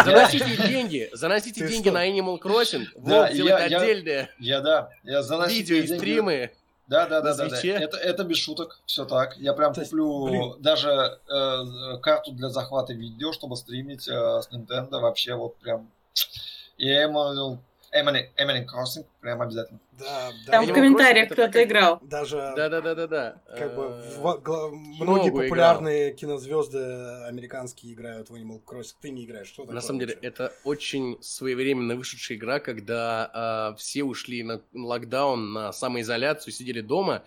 Заносите 0.04 0.56
деньги, 0.68 1.08
заносите 1.12 1.66
деньги 1.68 1.88
на 1.88 2.08
Animal 2.08 2.40
Crossing. 2.40 2.86
Я- 3.06 3.28
я- 3.28 3.56
отдельное 3.56 4.30
Я 4.38 4.60
да, 4.60 4.90
я 5.04 5.22
заносил 5.22 5.56
видео 5.58 5.76
и 5.76 5.82
деньги. 5.82 5.98
стримы. 5.98 6.50
Да, 6.90 7.06
да, 7.06 7.20
да, 7.20 7.36
да, 7.36 7.48
да. 7.48 7.56
Это, 7.56 7.96
это 7.98 8.24
без 8.24 8.38
шуток, 8.38 8.80
все 8.84 9.04
так. 9.04 9.36
Я 9.36 9.52
прям 9.52 9.72
То 9.72 9.80
есть, 9.80 9.92
куплю 9.92 10.24
блин. 10.26 10.54
даже 10.58 11.20
э, 11.28 11.98
карту 12.02 12.32
для 12.32 12.48
захвата 12.48 12.92
видео, 12.92 13.30
чтобы 13.30 13.54
стримить 13.54 14.08
э, 14.08 14.12
с 14.12 14.48
Nintendo. 14.50 15.00
Вообще 15.00 15.36
вот 15.36 15.56
прям. 15.58 15.88
И 16.78 16.90
Animal, 16.90 17.58
Animal, 17.92 18.22
Animal 18.38 18.64
Crossing 18.66 19.04
прям 19.20 19.42
обязательно. 19.42 19.80
Да, 19.98 20.30
да. 20.46 20.52
там 20.52 20.64
Animal 20.64 20.70
в 20.70 20.74
комментариях 20.74 21.30
кто-то 21.32 21.64
играл. 21.64 21.98
Даже 22.02 22.36
Да-да-да-да-да. 22.56 23.36
как 23.58 23.74
бы 23.74 23.82
Э, 23.82 24.16
в- 24.18 24.40
гла- 24.42 24.68
многие 24.70 25.02
много 25.02 25.28
играл. 25.28 25.42
популярные 25.42 26.12
кинозвезды 26.14 26.78
американские 27.26 27.92
играют 27.94 28.30
в 28.30 28.34
Animal 28.34 28.62
Crossing. 28.64 28.94
Ты 29.00 29.10
не 29.10 29.24
играешь. 29.24 29.48
Что 29.48 29.62
На 29.62 29.66
такое 29.68 29.80
самом 29.82 29.98
деле, 30.00 30.14
вообще? 30.14 30.28
это 30.28 30.52
очень 30.64 31.18
своевременно 31.20 31.96
вышедшая 31.96 32.38
игра, 32.38 32.60
когда 32.60 33.30
а, 33.34 33.74
все 33.76 34.04
ушли 34.04 34.42
на 34.44 34.60
локдаун, 34.72 35.52
на 35.52 35.72
самоизоляцию, 35.72 36.52
сидели 36.52 36.80
дома, 36.80 37.24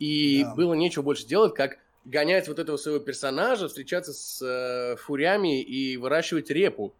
и 0.00 0.42
Да. 0.42 0.54
было 0.56 0.74
нечего 0.74 1.02
больше 1.02 1.26
делать, 1.26 1.54
как 1.54 1.78
гонять 2.04 2.48
вот 2.48 2.58
этого 2.58 2.76
своего 2.76 2.98
персонажа, 2.98 3.68
встречаться 3.68 4.12
с 4.12 4.42
э, 4.44 4.96
фурями 4.96 5.62
и 5.62 5.96
выращивать 5.96 6.50
репу. 6.50 6.92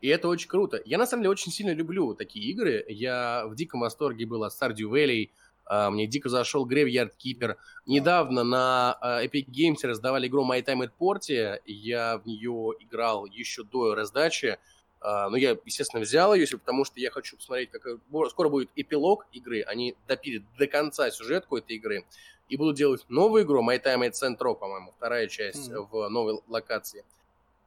И 0.00 0.08
это 0.08 0.28
очень 0.28 0.48
круто. 0.48 0.80
Я, 0.84 0.98
на 0.98 1.06
самом 1.06 1.22
деле, 1.22 1.32
очень 1.32 1.50
сильно 1.50 1.72
люблю 1.72 2.14
такие 2.14 2.50
игры. 2.50 2.84
Я 2.88 3.44
в 3.46 3.54
диком 3.54 3.80
восторге 3.80 4.26
был 4.26 4.44
от 4.44 4.52
Stardew 4.52 4.90
Valley. 4.90 5.30
А, 5.66 5.90
мне 5.90 6.06
дико 6.06 6.28
зашел 6.28 6.68
Graveyard 6.68 7.12
Keeper. 7.18 7.56
Недавно 7.86 8.44
на 8.44 8.96
а, 9.00 9.24
Epic 9.24 9.46
Games 9.46 9.78
раздавали 9.82 10.28
игру 10.28 10.48
My 10.48 10.64
Time 10.64 10.88
at 10.88 10.92
Portia. 10.98 11.60
Я 11.66 12.18
в 12.18 12.26
нее 12.26 12.74
играл 12.80 13.26
еще 13.26 13.64
до 13.64 13.94
раздачи. 13.94 14.58
А, 15.00 15.28
но 15.30 15.36
я, 15.36 15.56
естественно, 15.64 16.02
взял 16.02 16.32
ее, 16.34 16.46
потому 16.58 16.84
что 16.84 17.00
я 17.00 17.10
хочу 17.10 17.36
посмотреть, 17.36 17.70
как 17.70 17.82
скоро 18.30 18.48
будет 18.48 18.70
эпилог 18.76 19.26
игры. 19.32 19.62
Они 19.62 19.96
допилят 20.06 20.44
до 20.58 20.66
конца 20.66 21.10
сюжетку 21.10 21.56
этой 21.56 21.76
игры 21.76 22.04
и 22.48 22.56
будут 22.56 22.76
делать 22.76 23.04
новую 23.08 23.44
игру 23.44 23.62
My 23.62 23.82
Time 23.82 24.08
at 24.08 24.12
Centro, 24.12 24.54
по-моему, 24.54 24.92
вторая 24.96 25.28
часть 25.28 25.70
mm-hmm. 25.70 25.88
в 25.90 26.08
новой 26.08 26.40
локации. 26.48 27.04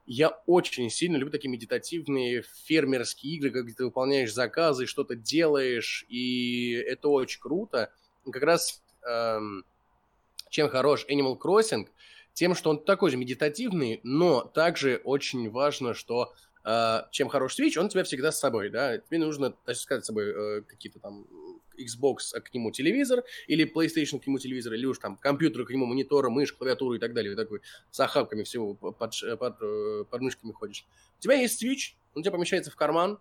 Я 0.05 0.29
очень 0.45 0.89
сильно 0.89 1.17
люблю 1.17 1.31
такие 1.31 1.49
медитативные 1.49 2.43
фермерские 2.65 3.35
игры, 3.35 3.51
когда 3.51 3.73
ты 3.73 3.85
выполняешь 3.85 4.33
заказы, 4.33 4.85
что-то 4.85 5.15
делаешь, 5.15 6.05
и 6.09 6.73
это 6.73 7.07
очень 7.09 7.39
круто. 7.39 7.91
Как 8.29 8.43
раз 8.43 8.81
эм, 9.07 9.63
чем 10.49 10.69
хорош 10.69 11.05
Animal 11.09 11.37
Crossing, 11.39 11.87
тем, 12.33 12.55
что 12.55 12.69
он 12.69 12.83
такой 12.83 13.11
же 13.11 13.17
медитативный, 13.17 13.99
но 14.03 14.41
также 14.41 15.01
очень 15.03 15.49
важно, 15.49 15.93
что 15.93 16.33
э, 16.63 17.01
чем 17.11 17.29
хорош 17.29 17.59
Switch, 17.59 17.77
он 17.77 17.89
тебя 17.89 18.03
всегда 18.03 18.31
с 18.31 18.39
собой, 18.39 18.69
да, 18.69 18.97
тебе 18.97 19.19
нужно 19.19 19.51
таскать 19.51 20.03
с 20.03 20.07
собой 20.07 20.29
э, 20.29 20.61
какие-то 20.61 20.99
там 20.99 21.25
Xbox 21.77 22.39
к 22.39 22.53
нему 22.53 22.71
телевизор, 22.71 23.23
или 23.47 23.65
PlayStation 23.65 24.19
к 24.19 24.27
нему 24.27 24.39
телевизор, 24.39 24.73
или 24.73 24.85
уж 24.85 24.99
там 24.99 25.17
компьютер 25.17 25.65
к 25.65 25.69
нему, 25.69 25.85
монитор, 25.85 26.29
мышь, 26.29 26.53
клавиатуру 26.53 26.95
и 26.95 26.99
так 26.99 27.13
далее. 27.13 27.35
Вот 27.35 27.41
такой 27.41 27.61
с 27.89 27.99
охапками 27.99 28.43
всего 28.43 28.73
под, 28.73 28.97
под, 28.97 29.61
э, 29.61 30.05
под 30.09 30.21
мышками 30.21 30.51
ходишь. 30.51 30.85
У 31.19 31.21
тебя 31.21 31.35
есть 31.35 31.63
Switch, 31.63 31.95
он 32.13 32.21
у 32.21 32.23
тебя 32.23 32.31
помещается 32.31 32.71
в 32.71 32.75
карман, 32.75 33.19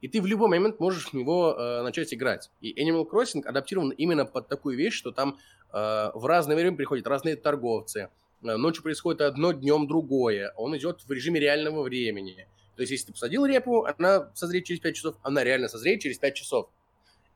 и 0.00 0.08
ты 0.08 0.20
в 0.20 0.26
любой 0.26 0.48
момент 0.48 0.80
можешь 0.80 1.06
в 1.06 1.14
него 1.14 1.54
э, 1.56 1.82
начать 1.82 2.12
играть. 2.12 2.50
И 2.60 2.74
Animal 2.78 3.08
Crossing 3.08 3.42
адаптирован 3.42 3.90
именно 3.90 4.26
под 4.26 4.48
такую 4.48 4.76
вещь, 4.76 4.94
что 4.94 5.12
там 5.12 5.38
э, 5.72 6.10
в 6.14 6.26
разное 6.26 6.56
время 6.56 6.76
приходят 6.76 7.06
разные 7.06 7.36
торговцы, 7.36 8.10
э, 8.42 8.56
ночью 8.56 8.82
происходит 8.82 9.22
одно, 9.22 9.52
днем 9.52 9.86
другое, 9.86 10.52
он 10.56 10.76
идет 10.76 11.02
в 11.06 11.10
режиме 11.10 11.40
реального 11.40 11.82
времени. 11.82 12.46
То 12.76 12.82
есть, 12.82 12.92
если 12.92 13.06
ты 13.06 13.12
посадил 13.12 13.46
репу, 13.46 13.84
она 13.84 14.30
созреет 14.34 14.66
через 14.66 14.80
5 14.80 14.94
часов, 14.94 15.16
она 15.22 15.42
реально 15.42 15.68
созреет 15.68 16.00
через 16.00 16.18
5 16.18 16.34
часов. 16.34 16.68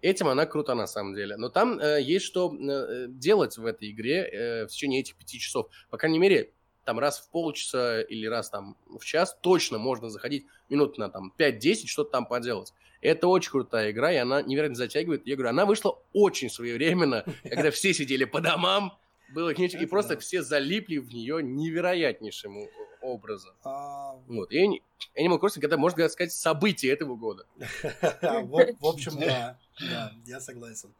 Этим 0.01 0.29
она 0.29 0.47
крута 0.47 0.75
на 0.75 0.87
самом 0.87 1.15
деле. 1.15 1.37
Но 1.37 1.49
там 1.49 1.79
э, 1.81 2.01
есть 2.01 2.25
что 2.25 2.55
э, 2.55 3.07
делать 3.09 3.57
в 3.59 3.67
этой 3.67 3.91
игре 3.91 4.23
э, 4.23 4.67
в 4.67 4.69
течение 4.69 5.01
этих 5.01 5.17
пяти 5.17 5.39
часов. 5.39 5.69
По 5.91 5.97
крайней 5.97 6.19
мере, 6.19 6.53
там 6.85 6.99
раз 6.99 7.19
в 7.19 7.31
полчаса 7.31 8.01
или 8.03 8.27
раз 8.27 8.49
там 8.49 8.77
в 8.87 9.05
час 9.05 9.37
точно 9.41 9.79
можно 9.79 10.09
заходить 10.09 10.47
минут 10.69 10.99
на 10.99 11.11
там 11.11 11.35
5-10, 11.37 11.87
что-то 11.87 12.13
там 12.13 12.27
поделать. 12.27 12.73
Это 13.01 13.29
очень 13.29 13.51
крутая 13.51 13.91
игра, 13.91 14.13
и 14.13 14.17
она 14.17 14.43
невероятно 14.43 14.77
затягивает. 14.77 15.27
Я 15.27 15.37
говорю, 15.37 15.51
она 15.51 15.67
вышла 15.67 15.99
очень 16.13 16.49
своевременно, 16.49 17.25
когда 17.43 17.71
все 17.71 17.93
сидели 17.93 18.25
по 18.25 18.41
домам, 18.41 18.97
было 19.35 19.53
нечего, 19.55 19.83
и 19.83 19.87
просто 19.87 20.19
все 20.19 20.43
залипли 20.43 20.99
в 20.99 21.13
нее 21.13 21.43
невероятнейшим 21.43 22.69
образом. 23.01 23.55
А... 23.65 24.15
Вот. 24.27 24.53
И 24.53 24.83
Animal 25.17 25.41
Crossing 25.41 25.65
это, 25.65 25.79
можно 25.79 26.09
сказать, 26.09 26.33
событие 26.33 26.93
этого 26.93 27.17
года. 27.17 27.47
В 27.93 28.87
общем, 28.87 29.19
да. 29.19 29.59
Да, 29.81 30.13
я 30.27 30.41
согласен. 30.41 30.93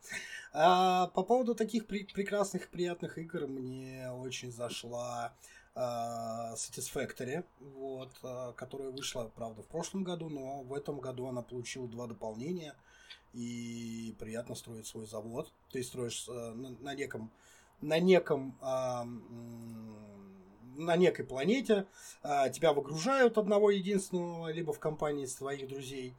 А, 0.53 1.09
по 1.09 1.23
поводу 1.23 1.55
таких 1.55 1.87
прекрасных, 1.87 2.69
приятных 2.69 3.19
игр 3.19 3.47
мне 3.47 4.11
очень 4.11 4.53
зашла 4.53 5.35
а, 5.75 6.55
Satisfactory, 6.55 7.45
вот, 7.61 8.11
а, 8.23 8.53
которая 8.53 8.91
вышла, 8.91 9.31
правда, 9.35 9.63
в 9.63 9.67
прошлом 9.67 10.05
году, 10.05 10.29
но 10.29 10.63
в 10.63 10.73
этом 10.75 11.01
году 11.01 11.27
она 11.27 11.43
получила 11.43 11.89
два 11.89 12.07
дополнения, 12.07 12.75
и 13.35 14.17
приятно 14.19 14.55
строить 14.55 14.87
свой 14.87 15.07
завод. 15.07 15.53
Ты 15.71 15.83
строишь 15.83 16.27
на, 16.29 16.71
на 16.81 16.95
неком 16.95 17.31
на 17.81 18.01
неком 18.01 18.57
э, 18.61 19.05
на 20.79 20.97
некой 20.97 21.25
планете, 21.25 21.87
э, 22.23 22.51
тебя 22.51 22.73
выгружают 22.73 23.37
одного 23.37 23.71
единственного, 23.71 24.51
либо 24.51 24.73
в 24.73 24.79
компании 24.79 25.27
своих 25.27 25.69
друзей, 25.69 26.15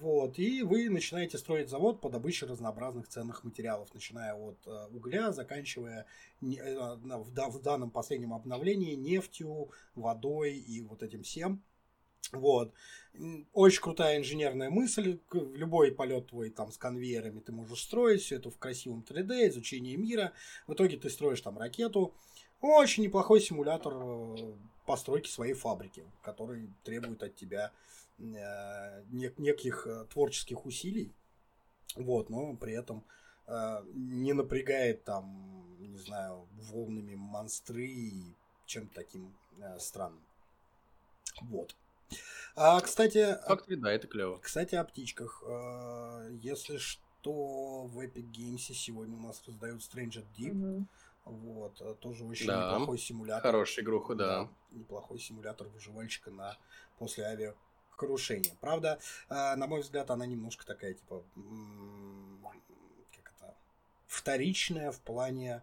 вот, 0.00 0.38
и 0.38 0.62
вы 0.62 0.88
начинаете 0.88 1.36
строить 1.36 1.68
завод 1.68 2.00
по 2.00 2.08
добыче 2.08 2.46
разнообразных 2.46 3.06
ценных 3.06 3.44
материалов, 3.44 3.92
начиная 3.92 4.34
от 4.34 4.56
э, 4.66 4.86
угля, 4.94 5.30
заканчивая 5.30 6.06
э, 6.40 6.46
в 6.46 7.60
данном 7.62 7.90
последнем 7.90 8.32
обновлении 8.32 8.94
нефтью, 8.94 9.70
водой 9.94 10.54
и 10.54 10.80
вот 10.80 11.02
этим 11.02 11.22
всем. 11.22 11.62
Вот. 12.32 12.72
Очень 13.52 13.82
крутая 13.82 14.18
инженерная 14.18 14.70
мысль. 14.70 15.18
Любой 15.32 15.92
полет 15.92 16.28
твой 16.28 16.50
там 16.50 16.70
с 16.70 16.78
конвейерами 16.78 17.40
ты 17.40 17.52
можешь 17.52 17.82
строить. 17.82 18.22
Все 18.22 18.36
это 18.36 18.50
в 18.50 18.58
красивом 18.58 19.04
3D, 19.06 19.48
изучение 19.48 19.96
мира. 19.96 20.32
В 20.66 20.74
итоге 20.74 20.96
ты 20.96 21.10
строишь 21.10 21.40
там 21.40 21.58
ракету. 21.58 22.14
Очень 22.60 23.04
неплохой 23.04 23.40
симулятор 23.40 23.94
э, 23.96 24.52
постройки 24.86 25.28
своей 25.28 25.54
фабрики, 25.54 26.04
который 26.22 26.68
требует 26.84 27.22
от 27.22 27.34
тебя 27.34 27.72
э, 28.18 29.02
неких 29.10 29.86
э, 29.86 30.04
творческих 30.12 30.66
усилий. 30.66 31.12
Вот, 31.96 32.30
но 32.30 32.54
при 32.54 32.72
этом 32.74 33.04
не 33.94 34.32
напрягает 34.32 35.02
там, 35.02 35.76
не 35.80 35.98
знаю, 35.98 36.46
волнами 36.52 37.16
монстры 37.16 37.84
и 37.84 38.36
чем-то 38.66 38.94
таким 38.94 39.34
странным. 39.80 40.22
Вот. 41.42 41.74
А, 42.54 42.80
кстати... 42.80 43.36
Фактори, 43.46 43.74
да, 43.74 43.90
это 43.90 44.06
клево. 44.06 44.38
Кстати, 44.38 44.76
о 44.76 44.84
птичках. 44.84 45.42
А, 45.46 46.28
если 46.42 46.76
что, 46.76 47.84
в 47.86 47.98
Epic 47.98 48.30
Games 48.30 48.72
сегодня 48.72 49.16
у 49.16 49.20
нас 49.20 49.42
раздают 49.46 49.80
Stranger 49.80 50.24
Deep. 50.38 50.52
Угу. 50.52 50.86
Вот, 51.24 51.80
а, 51.80 51.94
тоже 51.94 52.24
очень 52.24 52.46
да, 52.46 52.72
неплохой 52.72 52.98
симулятор. 52.98 53.42
Хороший 53.42 53.82
игруха, 53.84 54.14
да. 54.14 54.44
да. 54.44 54.48
Неплохой 54.72 55.18
симулятор 55.18 55.68
выживальщика 55.68 56.30
на 56.30 56.56
после 56.98 57.24
авиакрушения. 57.24 58.54
Правда, 58.60 58.98
на 59.28 59.66
мой 59.66 59.80
взгляд, 59.80 60.10
она 60.10 60.26
немножко 60.26 60.66
такая, 60.66 60.94
типа, 60.94 61.22
как 63.12 63.32
это, 63.36 63.54
вторичная 64.06 64.90
в 64.92 65.00
плане 65.00 65.62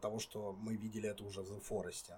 того, 0.00 0.18
что 0.20 0.52
мы 0.52 0.76
видели 0.76 1.08
это 1.08 1.24
уже 1.24 1.42
в 1.42 1.52
The 1.52 1.62
Forest. 1.68 2.12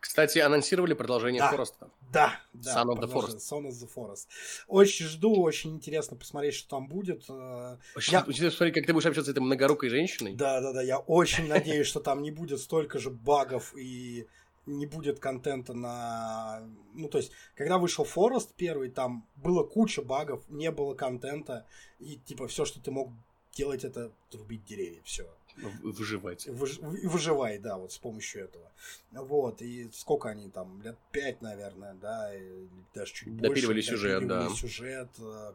Кстати, 0.00 0.38
анонсировали 0.38 0.94
продолжение 0.94 1.40
да, 1.40 1.50
Фореста. 1.50 1.90
Да, 2.10 2.40
да. 2.54 2.82
Son 2.82 2.88
of 2.88 3.00
the 3.00 3.12
Forest. 3.12 3.38
Son 3.38 3.66
of 3.66 3.72
the 3.72 3.88
Forest. 3.94 4.26
Очень 4.66 5.06
жду, 5.06 5.40
очень 5.40 5.74
интересно 5.74 6.16
посмотреть, 6.16 6.54
что 6.54 6.70
там 6.70 6.88
будет. 6.88 7.24
Э, 7.28 7.76
очень 7.94 8.14
я... 8.14 8.20
интересно 8.20 8.50
посмотреть, 8.50 8.74
как 8.74 8.86
ты 8.86 8.92
будешь 8.94 9.06
общаться 9.06 9.30
с 9.30 9.32
этой 9.32 9.40
многорукой 9.40 9.90
женщиной. 9.90 10.34
Да, 10.34 10.60
да, 10.60 10.72
да. 10.72 10.82
Я 10.82 10.98
очень 10.98 11.46
надеюсь, 11.48 11.86
что 11.86 12.00
там 12.00 12.22
не 12.22 12.30
будет 12.30 12.60
столько 12.60 12.98
же 12.98 13.10
багов 13.10 13.76
и 13.76 14.26
не 14.66 14.86
будет 14.86 15.20
контента 15.20 15.74
на... 15.74 16.62
Ну, 16.94 17.08
то 17.08 17.18
есть, 17.18 17.32
когда 17.54 17.78
вышел 17.78 18.04
Форест 18.04 18.54
первый, 18.54 18.90
там 18.90 19.28
было 19.36 19.64
куча 19.64 20.02
багов, 20.02 20.42
не 20.48 20.70
было 20.70 20.94
контента, 20.94 21.66
и, 21.98 22.16
типа, 22.16 22.48
все, 22.48 22.64
что 22.64 22.80
ты 22.80 22.90
мог 22.90 23.10
делать, 23.52 23.84
это 23.84 24.12
рубить 24.32 24.64
деревья, 24.64 25.02
все. 25.04 25.28
Выживать. 25.56 26.46
Выж, 26.46 26.78
выживай, 26.78 27.58
да, 27.58 27.76
вот 27.76 27.92
с 27.92 27.98
помощью 27.98 28.44
этого. 28.44 28.70
Вот, 29.12 29.62
и 29.62 29.88
сколько 29.92 30.28
они 30.28 30.48
там, 30.48 30.80
лет 30.82 30.96
пять, 31.12 31.42
наверное, 31.42 31.94
да, 31.94 32.34
или 32.34 32.68
даже 32.94 33.12
чуть 33.12 33.36
допиливали 33.36 33.76
больше. 33.76 33.90
Сюжет, 33.90 34.20
допиливали 34.20 34.48
да. 34.48 34.54
сюжет, 34.54 35.08
э, 35.18 35.52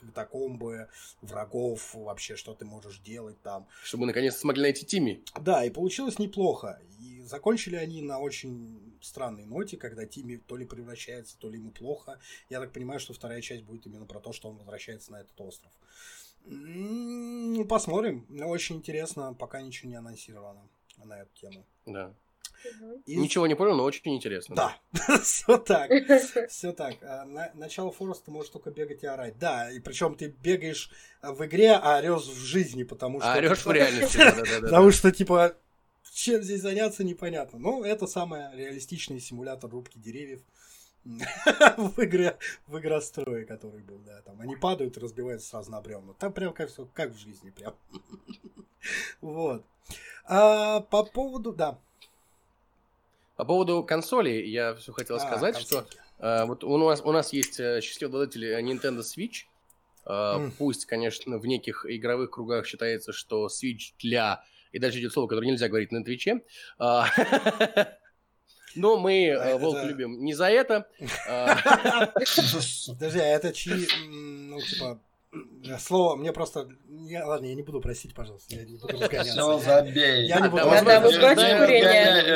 катакомбы, 0.00 0.88
врагов, 1.22 1.94
вообще, 1.94 2.36
что 2.36 2.54
ты 2.54 2.64
можешь 2.64 2.98
делать 3.00 3.40
там. 3.42 3.66
Чтобы 3.82 4.06
наконец 4.06 4.36
смогли 4.36 4.62
найти 4.62 4.86
Тими. 4.86 5.22
Да, 5.40 5.64
и 5.64 5.70
получилось 5.70 6.18
неплохо. 6.18 6.80
И 7.00 7.20
закончили 7.22 7.76
они 7.76 8.02
на 8.02 8.18
очень 8.18 8.96
странной 9.00 9.44
ноте, 9.44 9.76
когда 9.76 10.06
Тими 10.06 10.36
то 10.36 10.56
ли 10.56 10.64
превращается, 10.64 11.36
то 11.38 11.48
ли 11.48 11.58
ему 11.58 11.70
плохо. 11.70 12.18
Я 12.48 12.60
так 12.60 12.72
понимаю, 12.72 13.00
что 13.00 13.12
вторая 13.12 13.40
часть 13.40 13.64
будет 13.64 13.86
именно 13.86 14.06
про 14.06 14.20
то, 14.20 14.32
что 14.32 14.48
он 14.48 14.56
возвращается 14.56 15.12
на 15.12 15.20
этот 15.20 15.40
остров. 15.40 15.72
Ну, 16.50 17.64
посмотрим. 17.66 18.26
Очень 18.44 18.76
интересно, 18.76 19.34
пока 19.34 19.60
ничего 19.60 19.90
не 19.90 19.96
анонсировано 19.96 20.68
на 21.04 21.20
эту 21.20 21.34
тему. 21.34 21.66
Да. 21.86 22.14
И... 23.06 23.16
Ничего 23.16 23.46
не 23.46 23.54
понял, 23.54 23.76
но 23.76 23.84
очень 23.84 24.16
интересно. 24.16 24.56
Да, 24.56 24.76
все 25.22 25.58
так. 25.58 25.90
Все 26.48 26.72
так. 26.72 26.96
А, 27.02 27.24
на, 27.24 27.50
начало 27.54 27.92
Фореста 27.92 28.26
ты 28.26 28.30
можешь 28.32 28.50
только 28.50 28.70
бегать 28.70 29.04
и 29.04 29.06
орать. 29.06 29.38
Да, 29.38 29.70
и 29.70 29.78
причем 29.78 30.16
ты 30.16 30.34
бегаешь 30.42 30.90
в 31.22 31.44
игре, 31.44 31.72
а 31.72 31.98
орешь 31.98 32.24
в 32.24 32.44
жизни, 32.44 32.82
потому 32.82 33.20
что... 33.20 33.32
А 33.32 33.36
орешь 33.36 33.64
в 33.64 33.70
реальности, 33.70 34.16
да, 34.18 34.32
да, 34.32 34.60
Потому 34.62 34.90
что, 34.90 35.12
типа, 35.12 35.56
чем 36.18 36.42
здесь 36.42 36.62
заняться, 36.62 37.04
непонятно. 37.04 37.60
Ну, 37.60 37.84
это 37.84 38.08
самый 38.08 38.40
реалистичный 38.56 39.20
симулятор 39.20 39.70
рубки 39.70 39.98
деревьев 39.98 40.40
в 41.78 42.04
игре, 42.04 42.36
в 42.66 42.78
игрострое, 42.78 43.46
который 43.46 43.80
был, 43.80 43.98
да, 44.04 44.20
там 44.22 44.40
они 44.40 44.56
падают 44.56 44.96
и 44.96 45.00
разбиваются 45.00 45.48
сразу 45.48 45.70
на 45.70 45.80
бревна. 45.80 46.12
Там 46.14 46.32
прям 46.32 46.52
как, 46.52 46.70
как 46.92 47.12
в 47.12 47.18
жизни, 47.18 47.50
прям. 47.50 47.74
вот. 49.20 49.64
А, 50.26 50.80
по 50.80 51.04
поводу, 51.04 51.52
да. 51.52 51.78
По 53.36 53.44
поводу 53.44 53.82
консолей 53.84 54.50
я 54.50 54.74
все 54.74 54.92
хотел 54.92 55.16
а, 55.16 55.20
сказать, 55.20 55.54
консольки. 55.54 55.90
что 55.90 55.98
А, 56.18 56.46
вот 56.46 56.62
у 56.62 56.76
нас, 56.76 57.00
у 57.02 57.12
нас 57.12 57.32
есть 57.32 57.58
э, 57.58 57.80
счастливый 57.80 58.10
обладатель 58.10 58.44
Nintendo 58.60 59.00
Switch. 59.00 59.46
А, 60.04 60.36
М. 60.36 60.52
Пусть, 60.52 60.84
конечно, 60.84 61.38
в 61.38 61.46
неких 61.46 61.86
игровых 61.88 62.32
кругах 62.32 62.66
считается, 62.66 63.12
что 63.12 63.46
Switch 63.46 63.94
для... 63.98 64.44
И 64.72 64.78
дальше 64.78 64.98
идет 64.98 65.12
слово, 65.14 65.28
которое 65.28 65.46
нельзя 65.46 65.68
говорить 65.68 65.92
на 65.92 66.04
Твиче. 66.04 66.42
А, 68.76 68.78
Но 68.80 68.96
мы 68.98 69.30
А, 69.30 69.44
э, 69.44 69.48
это- 69.50 69.58
Волк 69.58 69.78
любим 69.84 70.24
не 70.24 70.34
за 70.34 70.48
это. 70.50 70.86
А, 71.28 71.56
Подожди, 72.88 73.18
а 73.18 73.24
это 73.26 73.52
чьи, 73.52 73.86
ну, 74.08 74.60
типа, 74.60 75.00
м, 75.32 75.78
слово, 75.78 76.16
мне 76.16 76.32
просто... 76.32 76.68
Я, 76.88 77.26
ладно, 77.26 77.46
я 77.46 77.54
не 77.54 77.62
буду 77.62 77.80
просить, 77.80 78.14
пожалуйста, 78.14 78.54
я 78.54 78.64
не 78.64 78.76
буду 78.76 78.88
Все, 78.96 78.98
разгоняться. 79.06 79.58
забей. 79.58 80.26
Я 80.26 80.40
не 80.40 80.48
буду 80.48 80.62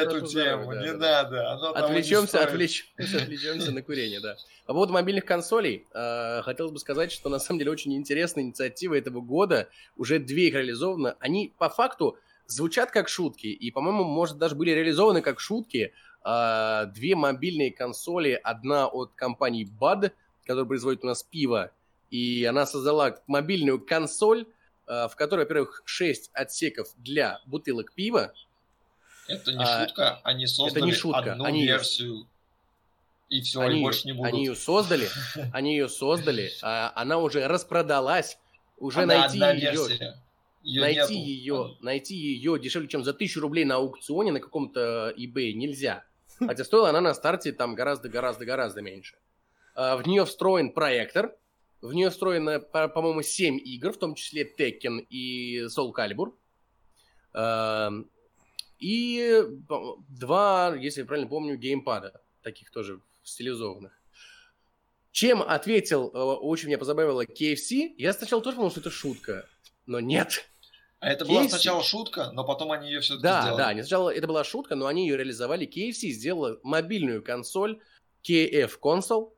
эту 0.00 0.26
тему, 0.26 0.72
не 0.74 0.92
надо. 0.92 1.52
Отвлечемся, 1.70 2.44
отвлечемся, 2.44 3.16
отвлечемся 3.18 3.72
на 3.72 3.82
курение, 3.82 4.20
да. 4.20 4.36
По 4.66 4.74
поводу 4.74 4.92
мобильных 4.92 5.24
консолей, 5.24 5.86
э, 5.92 6.42
хотелось 6.42 6.72
бы 6.72 6.78
сказать, 6.78 7.10
что 7.12 7.28
на 7.28 7.38
самом 7.40 7.58
деле 7.58 7.70
очень 7.72 7.94
интересная 7.94 8.44
инициатива 8.44 8.94
этого 8.94 9.20
года. 9.20 9.68
Уже 9.96 10.18
две 10.20 10.48
их 10.48 10.54
реализованы. 10.54 11.14
Они 11.18 11.52
по 11.58 11.68
факту 11.68 12.16
звучат 12.46 12.90
как 12.90 13.08
шутки, 13.08 13.46
и, 13.48 13.70
по-моему, 13.70 14.04
может, 14.04 14.38
даже 14.38 14.54
были 14.54 14.70
реализованы 14.70 15.20
как 15.22 15.40
шутки. 15.40 15.92
Э, 16.24 16.86
Две 16.94 17.14
мобильные 17.16 17.72
консоли, 17.72 18.40
одна 18.42 18.86
от 18.86 19.12
компании 19.14 19.68
Bud, 19.80 20.12
которая 20.44 20.64
производит 20.66 21.04
у 21.04 21.06
нас 21.06 21.22
пиво, 21.22 21.70
и 22.10 22.44
она 22.44 22.66
создала 22.66 23.16
мобильную 23.26 23.80
консоль, 23.80 24.46
э, 24.86 25.08
в 25.08 25.16
которой, 25.16 25.40
во-первых, 25.40 25.82
6 25.84 26.30
отсеков 26.32 26.88
для 26.96 27.40
бутылок 27.46 27.92
пива, 27.94 28.32
Это 29.28 29.52
не 29.52 29.62
А, 29.64 29.86
шутка, 29.86 30.20
они 30.24 30.46
создали 30.48 30.84
не 30.84 30.92
шутка, 30.92 31.32
одну 31.32 31.44
они- 31.44 31.64
версию. 31.64 32.26
И 33.28 33.40
все, 33.40 33.60
они, 33.60 33.74
они 33.74 33.82
больше 33.82 34.06
не 34.06 34.12
будут. 34.12 34.32
они 34.32 34.44
ее 34.44 34.54
создали, 34.56 35.08
они 35.54 35.72
ее 35.76 35.88
создали, 35.88 36.50
а 36.60 36.92
она 36.96 37.18
уже 37.18 37.46
распродалась, 37.46 38.36
уже 38.78 39.02
Она 39.02 39.20
найти 39.20 39.38
ее, 39.38 39.70
версия. 39.72 40.20
Её 40.64 40.80
найти 40.82 41.00
нету. 41.00 41.12
ее, 41.12 41.76
найти 41.80 42.14
ее 42.14 42.58
дешевле, 42.58 42.88
чем 42.88 43.04
за 43.04 43.14
тысячу 43.14 43.40
рублей 43.40 43.64
на 43.64 43.76
аукционе 43.76 44.32
на 44.32 44.40
каком-то 44.40 45.14
eBay 45.16 45.52
нельзя. 45.54 46.04
Хотя 46.46 46.64
стоила 46.64 46.88
она 46.90 47.00
на 47.00 47.14
старте 47.14 47.52
там 47.52 47.74
гораздо-гораздо-гораздо 47.74 48.82
меньше. 48.82 49.16
А, 49.74 49.96
В 49.96 50.06
нее 50.06 50.24
встроен 50.24 50.72
проектор, 50.72 51.34
в 51.80 51.92
нее 51.92 52.10
встроено, 52.10 52.60
по- 52.60 52.88
по-моему, 52.88 53.22
7 53.22 53.58
игр, 53.58 53.92
в 53.92 53.98
том 53.98 54.14
числе 54.14 54.42
Tekken 54.44 55.00
и 55.10 55.64
Soul 55.66 55.92
Calibur. 55.96 56.32
Эм, 57.34 58.08
И 58.78 59.42
два, 60.08 60.74
если 60.76 61.02
я 61.02 61.06
правильно 61.06 61.28
помню, 61.28 61.56
геймпада, 61.56 62.20
таких 62.42 62.70
тоже 62.72 63.00
стилизованных. 63.22 63.92
Чем 65.12 65.40
ответил, 65.42 66.10
э, 66.12 66.18
очень 66.18 66.66
меня 66.68 66.78
позабавило, 66.78 67.24
KFC, 67.24 67.94
я 67.96 68.12
сначала 68.12 68.42
тоже 68.42 68.56
подумал, 68.56 68.70
что 68.72 68.80
это 68.80 68.90
шутка, 68.90 69.46
но 69.86 70.00
нет. 70.00 70.48
А 71.02 71.08
это 71.10 71.24
была 71.24 71.42
KFC. 71.42 71.48
сначала 71.48 71.82
шутка, 71.82 72.30
но 72.32 72.44
потом 72.44 72.70
они 72.70 72.86
ее 72.88 73.00
все-таки 73.00 73.24
Да, 73.24 73.42
сделали. 73.42 73.58
да, 73.58 73.68
они 73.68 73.82
сначала 73.82 74.08
это 74.10 74.26
была 74.28 74.44
шутка, 74.44 74.76
но 74.76 74.86
они 74.86 75.06
ее 75.08 75.16
реализовали. 75.16 75.66
KFC 75.66 76.10
сделала 76.10 76.58
мобильную 76.62 77.22
консоль 77.24 77.80
KF 78.22 78.78
Console, 78.80 79.32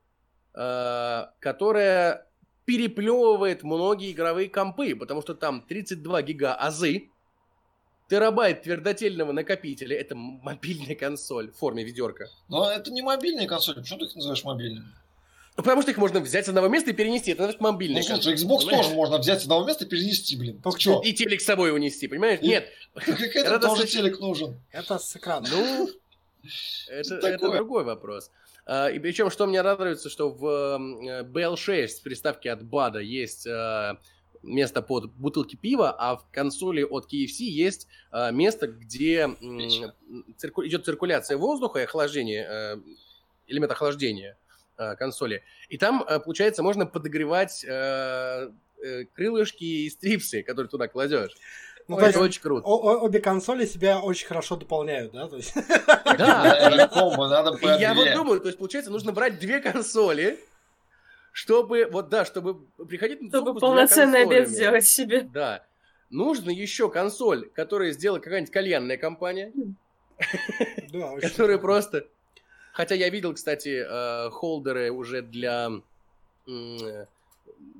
э, 0.53 1.25
которая 1.39 2.29
переплевывает 2.65 3.63
многие 3.63 4.11
игровые 4.11 4.47
компы, 4.47 4.95
потому 4.95 5.21
что 5.23 5.33
там 5.33 5.63
32 5.67 6.21
гига 6.21 6.53
азы, 6.53 7.09
терабайт 8.09 8.61
твердотельного 8.61 9.31
накопителя, 9.31 9.97
это 9.97 10.15
мобильная 10.15 10.95
консоль 10.95 11.51
в 11.51 11.57
форме 11.57 11.83
ведерка. 11.83 12.27
Но 12.47 12.69
это 12.71 12.91
не 12.91 13.01
мобильные 13.01 13.47
консоли. 13.47 13.79
Почему 13.79 13.99
ты 13.99 14.05
их 14.05 14.15
называешь 14.15 14.43
мобильными? 14.43 14.85
Ну, 15.57 15.63
потому 15.63 15.81
что 15.81 15.91
их 15.91 15.97
можно 15.97 16.19
взять 16.19 16.45
с 16.45 16.49
одного 16.49 16.67
места 16.67 16.89
и 16.89 16.93
перенести. 16.93 17.31
Это 17.31 17.43
значит 17.43 17.61
мобильная 17.61 18.01
Ну, 18.01 18.07
слушай, 18.21 18.33
Xbox 18.35 18.57
понимаешь? 18.65 18.85
тоже 18.85 18.95
можно 18.95 19.17
взять 19.19 19.39
с 19.39 19.43
одного 19.43 19.65
места 19.65 19.85
и 19.85 19.87
перенести, 19.87 20.35
блин. 20.35 20.59
Только 20.61 20.79
Чё? 20.79 20.99
И 21.01 21.13
телек 21.13 21.39
с 21.41 21.45
собой 21.45 21.71
унести, 21.73 22.07
понимаешь? 22.09 22.39
И- 22.41 22.47
Нет. 22.47 22.67
Как 22.93 23.07
Это 23.19 23.43
тоже 23.43 23.59
достаточно- 23.59 24.01
телек 24.01 24.19
нужен. 24.19 24.59
Это 24.73 24.99
с 24.99 25.15
экрана. 25.15 25.47
Ну, 25.49 25.89
это, 26.89 27.03
Что 27.19 27.27
это 27.27 27.49
другой 27.51 27.85
вопрос. 27.85 28.31
А, 28.65 28.89
И 28.89 28.99
причем, 28.99 29.29
что 29.31 29.47
мне 29.47 29.61
радуется, 29.61 30.09
что 30.09 30.29
в 30.29 30.45
э, 30.45 31.23
BL6 31.23 31.87
приставке 32.03 32.51
от 32.51 32.61
BAD 32.63 33.01
есть 33.01 33.47
э, 33.47 33.93
место 34.43 34.81
под 34.81 35.11
бутылки 35.13 35.55
пива, 35.55 35.95
а 35.97 36.17
в 36.17 36.27
консоли 36.31 36.83
от 36.83 37.05
KFC 37.05 37.43
есть 37.45 37.87
э, 38.11 38.31
место, 38.33 38.67
где 38.67 39.29
цирку- 40.37 40.65
идет 40.67 40.83
циркуляция 40.83 41.37
воздуха 41.37 41.79
и 41.79 41.83
охлаждение, 41.83 42.45
э, 42.49 42.77
элемент 43.47 43.71
охлаждения 43.71 44.31
э, 44.33 44.44
консоли. 44.95 45.43
И 45.69 45.77
там, 45.77 46.03
э, 46.07 46.19
получается, 46.19 46.63
можно 46.63 46.85
подогревать 46.85 47.63
э, 47.67 48.49
э, 48.83 49.05
крылышки 49.13 49.63
и 49.63 49.89
стрипсы, 49.89 50.43
которые 50.43 50.69
туда 50.69 50.87
кладешь. 50.87 51.35
Ну, 51.87 51.97
Ой, 51.97 52.01
то 52.01 52.07
есть, 52.07 52.17
очень 52.17 52.41
круто. 52.41 52.65
о- 52.67 53.03
обе 53.03 53.19
консоли 53.19 53.65
себя 53.65 53.99
очень 53.99 54.25
хорошо 54.25 54.55
дополняют, 54.55 55.11
да? 55.11 55.27
То 55.27 55.37
есть, 55.37 55.53
Да, 56.17 56.89
комбо, 56.91 57.27
надо 57.27 57.59
я 57.77 57.93
вот 57.93 58.11
думаю, 58.13 58.39
то 58.39 58.47
есть, 58.47 58.57
получается, 58.57 58.91
нужно 58.91 59.11
брать 59.11 59.39
две 59.39 59.59
консоли, 59.59 60.39
чтобы, 61.31 61.87
вот 61.91 62.09
да, 62.09 62.25
чтобы 62.25 62.65
приходить 62.87 63.21
на 63.21 63.29
Чтобы 63.29 63.59
полноценный 63.59 64.23
обед 64.23 64.47
сделать 64.47 64.85
себе. 64.85 65.21
Да. 65.21 65.63
Нужно 66.09 66.49
еще 66.49 66.89
консоль, 66.89 67.49
которую 67.49 67.91
сделала 67.91 68.19
какая-нибудь 68.19 68.53
кальянная 68.53 68.97
компания, 68.97 69.51
да, 70.91 71.11
очень 71.11 71.29
которая 71.29 71.57
просто... 71.57 72.07
Хотя 72.75 72.93
я 72.93 73.09
видел, 73.09 73.33
кстати, 73.33 73.85
э, 73.87 74.29
холдеры 74.31 74.91
уже 74.91 75.21
для 75.21 75.71
э, 76.45 77.05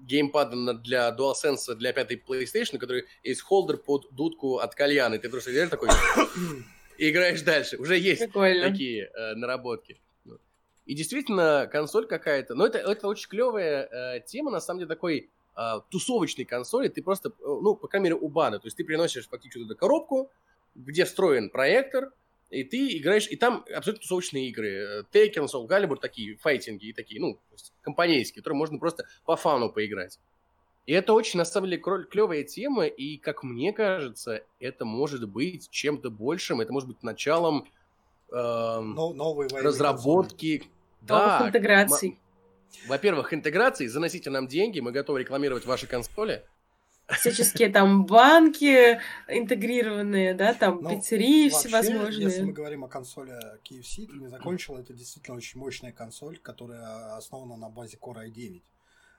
геймпада 0.08 0.74
для 0.76 1.14
DualSense 1.14 1.76
для 1.76 1.92
пятой 1.92 2.16
PlayStation, 2.26 2.78
который 2.78 3.04
есть 3.22 3.42
холдер 3.42 3.76
под 3.76 4.08
дудку 4.12 4.60
от 4.60 4.74
кальяны. 4.74 5.20
Ты 5.20 5.28
просто 5.28 5.52
идешь 5.52 5.68
такой 5.68 5.90
и 6.98 7.10
играешь 7.10 7.42
дальше. 7.42 7.76
Уже 7.76 8.00
есть 8.00 8.22
Прикольно. 8.22 8.70
такие 8.70 9.12
э, 9.14 9.36
наработки. 9.36 10.00
И 10.86 10.96
действительно, 10.96 11.68
консоль 11.70 12.08
какая-то. 12.08 12.56
Но 12.56 12.66
это, 12.66 12.78
это 12.78 13.10
очень 13.10 13.28
клевая 13.28 13.90
э, 13.92 14.22
тема, 14.26 14.50
на 14.50 14.62
самом 14.62 14.80
деле, 14.80 14.88
такой 14.88 15.30
э, 15.58 15.74
тусовочной 15.90 16.46
консоли. 16.46 16.88
Ты 16.88 17.04
просто, 17.04 17.32
э, 17.32 17.32
ну, 17.42 17.76
по 17.76 17.90
крайней 17.90 18.06
мере, 18.06 18.16
у 18.16 18.30
бана. 18.30 18.60
То 18.60 18.68
есть 18.68 18.78
ты 18.78 18.86
приносишь 18.86 19.28
фактически 19.28 19.60
туда 19.60 19.76
коробку, 19.76 20.32
где 20.74 21.04
встроен 21.04 21.50
проектор, 21.50 22.14
и 22.56 22.64
ты 22.64 22.98
играешь, 22.98 23.28
и 23.30 23.36
там 23.36 23.66
абсолютно 23.76 24.02
тусовочные 24.02 24.48
игры. 24.50 24.70
Э, 24.70 25.04
Tekken, 25.12 25.46
Soul 25.46 25.68
Calibur, 25.68 25.98
такие 26.00 26.38
файтинги 26.38 26.86
и 26.88 26.94
такие, 26.94 27.20
ну, 27.20 27.40
компанейские, 27.82 28.42
которые 28.42 28.58
можно 28.58 28.78
просто 28.80 29.06
по 29.26 29.36
фану 29.36 29.70
поиграть. 29.70 30.20
И 30.86 30.94
это 30.94 31.14
очень, 31.14 31.40
на 31.40 31.46
самом 31.46 31.70
деле, 31.70 31.82
клевая 31.82 32.44
тема, 32.44 32.86
и, 32.86 33.18
как 33.18 33.44
мне 33.44 33.74
кажется, 33.74 34.44
это 34.60 34.86
может 34.86 35.28
быть 35.28 35.70
чем-то 35.70 36.10
большим, 36.12 36.62
это 36.62 36.72
может 36.72 36.88
быть 36.88 37.02
началом 37.04 37.68
эм, 38.32 38.94
Но- 38.96 39.14
новые 39.14 39.50
военные 39.50 39.68
разработки. 39.68 40.64
Новых 41.08 41.40
Да, 41.40 41.48
интеграций. 41.48 42.10
м- 42.10 42.18
во-первых, 42.88 43.34
интеграции, 43.34 43.88
заносите 43.88 44.30
нам 44.30 44.48
деньги, 44.48 44.80
мы 44.80 44.92
готовы 44.92 45.20
рекламировать 45.20 45.66
ваши 45.66 45.88
консоли. 45.88 46.44
Всяческие 47.08 47.70
там 47.70 48.06
банки 48.06 49.00
интегрированные, 49.28 50.34
да, 50.34 50.54
там 50.54 50.80
Ну, 50.82 50.90
пиццерии 50.90 51.50
Вообще, 51.50 51.68
всевозможные. 51.68 52.26
Если 52.26 52.42
мы 52.42 52.52
говорим 52.54 52.84
о 52.84 52.88
консоли 52.88 53.38
KFC, 53.64 54.08
ты 54.08 54.18
не 54.18 54.28
закончил, 54.28 54.78
это 54.78 54.94
действительно 54.94 55.38
очень 55.38 55.60
мощная 55.60 55.92
консоль, 55.92 56.40
которая 56.40 57.16
основана 57.16 57.58
на 57.58 57.70
базе 57.70 57.98
Core 58.02 58.28
i9. 58.28 58.62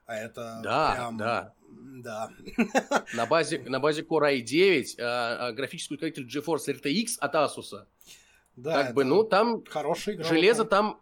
А 0.06 0.14
это 0.16 0.60
Да, 0.62 0.94
прям... 0.94 1.16
да. 1.16 1.54
Да. 1.68 2.30
На 3.14 3.26
базе, 3.26 3.60
на 3.60 3.80
базе 3.80 4.02
Core 4.02 4.40
i9 4.40 5.00
а, 5.00 5.48
а, 5.48 5.52
графический 5.52 5.94
ускоритель 5.94 6.26
GeForce 6.26 6.80
RTX 6.80 7.18
от 7.18 7.34
Asus. 7.34 7.86
Да, 8.56 8.84
как 8.84 8.94
бы, 8.94 9.04
ну, 9.04 9.22
там 9.22 9.64
хороший 9.64 10.22
железо 10.22 10.62
комп. 10.62 10.70
там 10.70 11.00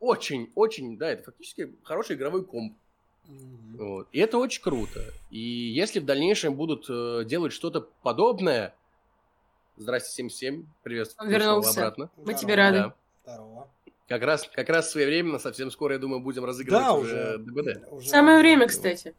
очень-очень, 0.00 0.96
да, 0.96 1.10
это 1.10 1.24
фактически 1.24 1.74
хороший 1.82 2.16
игровой 2.16 2.44
комп. 2.44 2.76
Вот. 3.78 4.08
И 4.12 4.18
это 4.18 4.38
очень 4.38 4.62
круто. 4.62 5.00
И 5.30 5.38
если 5.38 6.00
в 6.00 6.04
дальнейшем 6.04 6.54
будут 6.54 6.86
э, 6.88 7.24
делать 7.26 7.52
что-то 7.52 7.88
подобное... 8.02 8.74
Здрасте, 9.76 10.10
77. 10.14 10.64
Приветствую 10.82 11.26
Он 11.26 11.32
вернулся. 11.32 11.70
обратно. 11.80 12.10
Мы 12.16 12.22
Здорово. 12.22 12.38
тебе 12.40 12.54
рады. 12.54 12.78
Да. 12.78 12.94
Здорово. 13.34 13.68
Как 14.08 14.22
раз, 14.22 14.48
как 14.54 14.68
раз 14.70 14.90
своевременно, 14.90 15.38
совсем 15.38 15.70
скоро, 15.70 15.94
я 15.94 15.98
думаю, 15.98 16.20
будем 16.20 16.44
разыгрывать 16.44 16.84
Да, 16.84 16.92
уже 16.94 17.14
уже. 17.14 17.38
ДБД. 17.38 17.92
уже- 17.92 18.08
Самое 18.08 18.38
время, 18.38 18.68
кстати. 18.68 19.14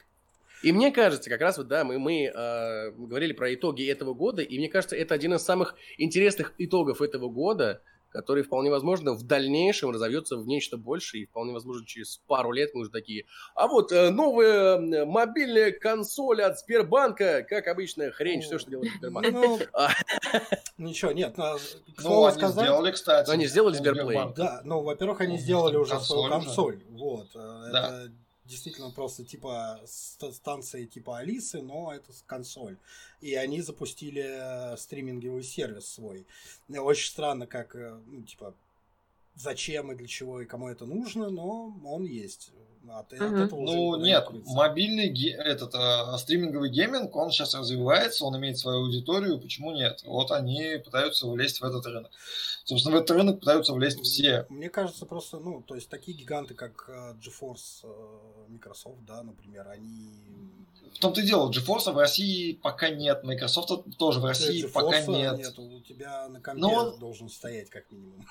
И 0.63 0.71
мне 0.71 0.91
кажется, 0.91 1.29
как 1.29 1.41
раз 1.41 1.57
вот, 1.59 1.67
да, 1.67 1.83
мы, 1.83 1.99
мы 1.99 2.23
э, 2.33 2.91
говорили 2.91 3.33
про 3.33 3.53
итоги 3.53 3.87
этого 3.87 4.15
года, 4.15 4.41
и 4.41 4.57
мне 4.57 4.69
кажется, 4.69 4.95
это 4.95 5.13
один 5.13 5.35
из 5.35 5.43
самых 5.43 5.75
интересных 5.99 6.53
итогов 6.57 7.01
этого 7.03 7.29
года, 7.29 7.81
который 8.09 8.43
вполне 8.43 8.69
возможно 8.71 9.13
в 9.13 9.23
дальнейшем 9.23 9.91
разовьется 9.91 10.37
в 10.37 10.47
нечто 10.47 10.77
большее, 10.77 11.23
и 11.23 11.25
вполне 11.25 11.53
возможно 11.53 11.85
через 11.85 12.17
пару 12.27 12.51
лет 12.51 12.71
мы 12.73 12.81
уже 12.81 12.89
такие, 12.91 13.25
а 13.55 13.67
вот 13.67 13.91
э, 13.91 14.09
новая 14.09 15.05
мобильная 15.05 15.71
консоль 15.71 16.41
от 16.41 16.59
Сбербанка, 16.59 17.43
как 17.47 17.67
обычно, 17.67 18.11
хрень, 18.11 18.41
все, 18.41 18.57
что 18.59 18.69
делает 18.71 18.91
Сбербанк. 18.97 19.27
Ну, 19.31 19.59
А. 19.73 19.89
ничего, 20.77 21.11
нет, 21.11 21.37
на- 21.37 21.55
к 21.55 21.59
Ну, 21.97 22.01
слову 22.01 22.25
они 22.25 22.37
сказать, 22.37 22.65
сделали, 22.65 22.91
кстати. 22.91 23.27
Ну, 23.27 23.33
они 23.33 23.47
сделали 23.47 23.75
Сберплей. 23.75 24.19
Да, 24.35 24.61
ну, 24.63 24.81
во-первых, 24.81 25.21
они 25.21 25.33
Ну, 25.33 25.39
сделали 25.39 25.75
уже 25.77 25.91
консоль 25.91 26.17
свою 26.17 26.29
консоль. 26.41 26.83
Вот. 26.89 27.27
э, 27.35 27.69
Да. 27.71 28.03
Действительно 28.47 28.91
просто 28.91 29.25
типа 29.25 29.81
ст- 29.85 30.33
станции 30.33 30.85
типа 30.85 31.17
Алисы, 31.19 31.61
но 31.61 31.93
это 31.93 32.11
консоль. 32.25 32.77
И 33.19 33.35
они 33.35 33.61
запустили 33.61 34.23
э, 34.25 34.77
стриминговый 34.77 35.43
сервис 35.43 35.87
свой. 35.87 36.25
И 36.69 36.77
Очень 36.77 37.09
странно, 37.09 37.45
как, 37.45 37.75
э, 37.75 37.99
ну, 38.05 38.23
типа, 38.23 38.55
зачем 39.35 39.91
и 39.91 39.95
для 39.95 40.07
чего 40.07 40.41
и 40.41 40.45
кому 40.45 40.69
это 40.69 40.85
нужно, 40.85 41.29
но 41.29 41.77
он 41.83 42.05
есть. 42.05 42.51
От, 42.89 43.13
от 43.13 43.19
Мгм. 43.19 43.35
этого 43.43 43.59
уже 43.61 43.75
Ну, 43.75 43.95
нет, 43.97 44.25
укрыться. 44.27 44.53
мобильный 44.53 45.09
ге- 45.09 45.31
этот 45.31 45.73
э, 45.75 46.17
стриминговый 46.17 46.69
гейминг, 46.69 47.15
он 47.15 47.31
сейчас 47.31 47.53
развивается, 47.55 48.25
он 48.25 48.37
имеет 48.37 48.57
свою 48.57 48.79
аудиторию, 48.85 49.39
почему 49.39 49.71
нет? 49.71 50.03
Вот 50.05 50.31
они 50.31 50.77
пытаются 50.83 51.27
влезть 51.27 51.61
в 51.61 51.65
этот 51.65 51.85
рынок. 51.85 52.11
Собственно, 52.63 52.97
в 52.97 52.99
этот 53.01 53.15
рынок 53.17 53.39
пытаются 53.39 53.73
влезть 53.73 54.01
все. 54.01 54.45
Мне 54.49 54.69
кажется, 54.69 55.05
просто, 55.05 55.37
ну, 55.39 55.61
то 55.65 55.75
есть 55.75 55.89
такие 55.89 56.17
гиганты, 56.17 56.53
как 56.53 56.89
э, 56.89 57.13
GeForce, 57.25 57.83
э, 57.83 57.87
Microsoft, 58.49 59.03
да, 59.07 59.23
например, 59.23 59.67
они... 59.69 60.09
В 60.93 60.99
том-то 60.99 61.21
и 61.21 61.25
дело, 61.25 61.49
GeForce 61.51 61.91
в 61.91 61.97
России 61.97 62.53
пока 62.53 62.89
нет, 62.89 63.23
Microsoft 63.23 63.97
тоже 63.97 64.19
в 64.19 64.25
России 64.25 64.65
GeForce 64.65 64.71
пока 64.71 65.01
нет. 65.05 65.37
нету, 65.37 65.61
у 65.61 65.79
тебя 65.81 66.27
на 66.29 66.39
компе 66.41 66.61
Ну, 66.61 66.69
он- 66.69 66.99
должен 66.99 67.29
стоять 67.29 67.69
как 67.69 67.89
минимум. 67.91 68.25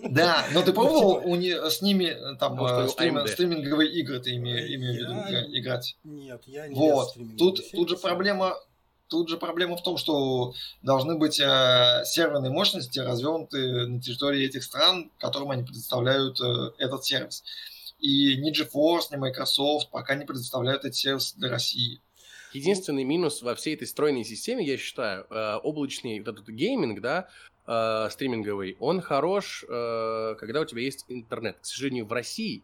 Да, 0.00 0.44
но 0.52 0.62
ты 0.62 0.72
пробовал 0.74 1.22
у 1.24 1.36
не- 1.36 1.70
с 1.70 1.80
ними 1.82 2.04
э, 2.06 2.36
там 2.38 2.62
э, 2.64 2.88
стрим- 2.88 3.18
AMD. 3.22 3.26
Игры 4.00 4.20
ты 4.20 4.36
име- 4.36 4.66
имею 4.74 4.94
в 4.94 4.96
виду 4.96 5.12
Я- 5.12 5.42
игра- 5.44 5.58
играть? 5.58 5.96
Нет, 6.04 6.42
я 6.46 6.66
не 6.68 6.74
Вот. 6.74 7.14
Тут, 7.36 7.60
тут 7.72 7.88
же 7.88 7.96
проблема. 7.96 8.56
Тут 9.08 9.30
же 9.30 9.38
проблема 9.38 9.78
в 9.78 9.82
том, 9.82 9.96
что 9.96 10.52
должны 10.82 11.16
быть 11.16 11.40
э, 11.40 12.02
серверные 12.04 12.50
мощности 12.52 12.98
развернуты 12.98 13.86
на 13.86 14.02
территории 14.02 14.44
этих 14.44 14.62
стран, 14.62 15.10
которым 15.18 15.50
они 15.50 15.62
предоставляют 15.64 16.38
э, 16.42 16.72
этот 16.78 17.06
сервис. 17.06 17.42
И 18.00 18.36
ни 18.36 18.52
GeForce, 18.52 19.04
ни 19.10 19.16
Microsoft 19.16 19.90
пока 19.90 20.14
не 20.14 20.26
предоставляют 20.26 20.84
этот 20.84 20.94
сервис 20.94 21.32
для 21.32 21.48
России. 21.48 22.00
Единственный 22.52 23.04
минус 23.04 23.40
во 23.40 23.54
всей 23.54 23.74
этой 23.74 23.86
стройной 23.86 24.24
системе, 24.24 24.64
я 24.66 24.76
считаю, 24.76 25.26
э, 25.30 25.56
облачный 25.62 26.18
вот 26.20 26.28
этот 26.28 26.48
гейминг, 26.48 27.00
да, 27.00 27.28
э, 27.66 28.08
стриминговый, 28.10 28.76
он 28.78 29.00
хорош, 29.00 29.64
э, 29.68 30.34
когда 30.38 30.60
у 30.60 30.64
тебя 30.66 30.82
есть 30.82 31.06
интернет. 31.08 31.56
К 31.60 31.64
сожалению, 31.64 32.04
в 32.06 32.12
России 32.12 32.62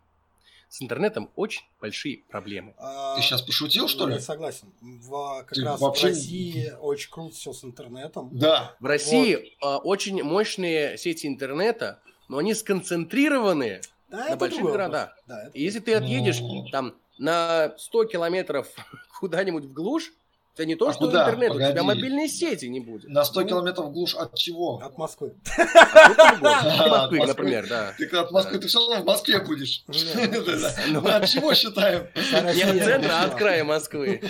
с 0.75 0.83
интернетом 0.83 1.31
очень 1.37 1.63
большие 1.81 2.25
проблемы. 2.29 2.75
А, 2.79 3.15
Ты 3.15 3.23
сейчас 3.23 3.43
пошутил, 3.43 3.87
что 3.87 4.09
ли? 4.09 4.15
Не 4.15 4.21
согласен. 4.21 4.73
В, 4.81 5.39
как 5.45 5.53
Ты 5.53 5.63
раз 5.63 5.81
вообще- 5.81 6.09
в 6.09 6.11
России 6.11 6.73
очень 6.81 7.11
круто 7.13 7.37
все 7.37 7.53
с 7.53 7.63
интернетом. 7.65 8.31
Да. 8.33 8.75
В 8.81 8.87
России 8.87 9.35
э, 9.63 9.67
очень 9.77 10.21
мощные 10.25 10.99
сети 10.99 11.29
интернета, 11.29 12.01
но 12.29 12.39
они 12.39 12.55
сконцентрированы. 12.55 13.83
Да, 14.09 14.17
На 14.19 14.27
это 14.31 14.37
больших 14.37 14.63
городах. 14.63 15.17
Да, 15.29 15.45
это- 15.45 15.57
И 15.57 15.63
если 15.63 15.79
ты 15.79 15.95
отъедешь 15.95 16.41
Ну. 16.41 16.67
там 16.73 16.97
на 17.19 17.75
100 17.79 18.07
километров 18.07 18.67
куда-нибудь 19.21 19.67
в 19.67 19.73
глушь, 19.73 20.13
тебя 20.55 20.67
не 20.67 20.75
то, 20.77 20.89
А 20.89 20.93
что 20.93 21.07
куда? 21.07 21.25
интернет, 21.25 21.51
у 21.51 21.55
тебя 21.57 21.69
Погоди. 21.69 21.87
мобильной 21.87 22.29
сети 22.29 22.67
не 22.67 22.81
будет. 22.81 23.09
На 23.11 23.25
100 23.25 23.41
Ну. 23.43 23.49
километров 23.49 23.93
глушь 23.93 24.15
от 24.15 24.37
чего? 24.37 24.79
От 24.79 24.97
Москвы. 24.99 25.35
Ну, 25.59 25.65
От 26.23 26.41
Москвы, 26.41 27.27
например, 27.27 27.69
да. 27.69 27.93
Ты 27.99 28.07
когда 28.07 28.23
от 28.23 28.31
Москвы, 28.31 28.59
ты 28.59 28.69
все 28.69 28.79
равно 28.79 29.03
в 29.03 29.07
Москве 29.07 29.41
будешь. 29.41 29.85
Да-да. 29.87 30.75
Ну. 30.89 31.01
Мы 31.01 31.11
от 31.13 31.29
чего 31.29 31.55
считаем? 31.55 32.07
Не 32.15 32.63
от 32.63 32.85
центра, 32.85 33.11
а 33.13 33.25
от 33.25 33.35
края 33.35 33.65
Москвы. 33.65 34.21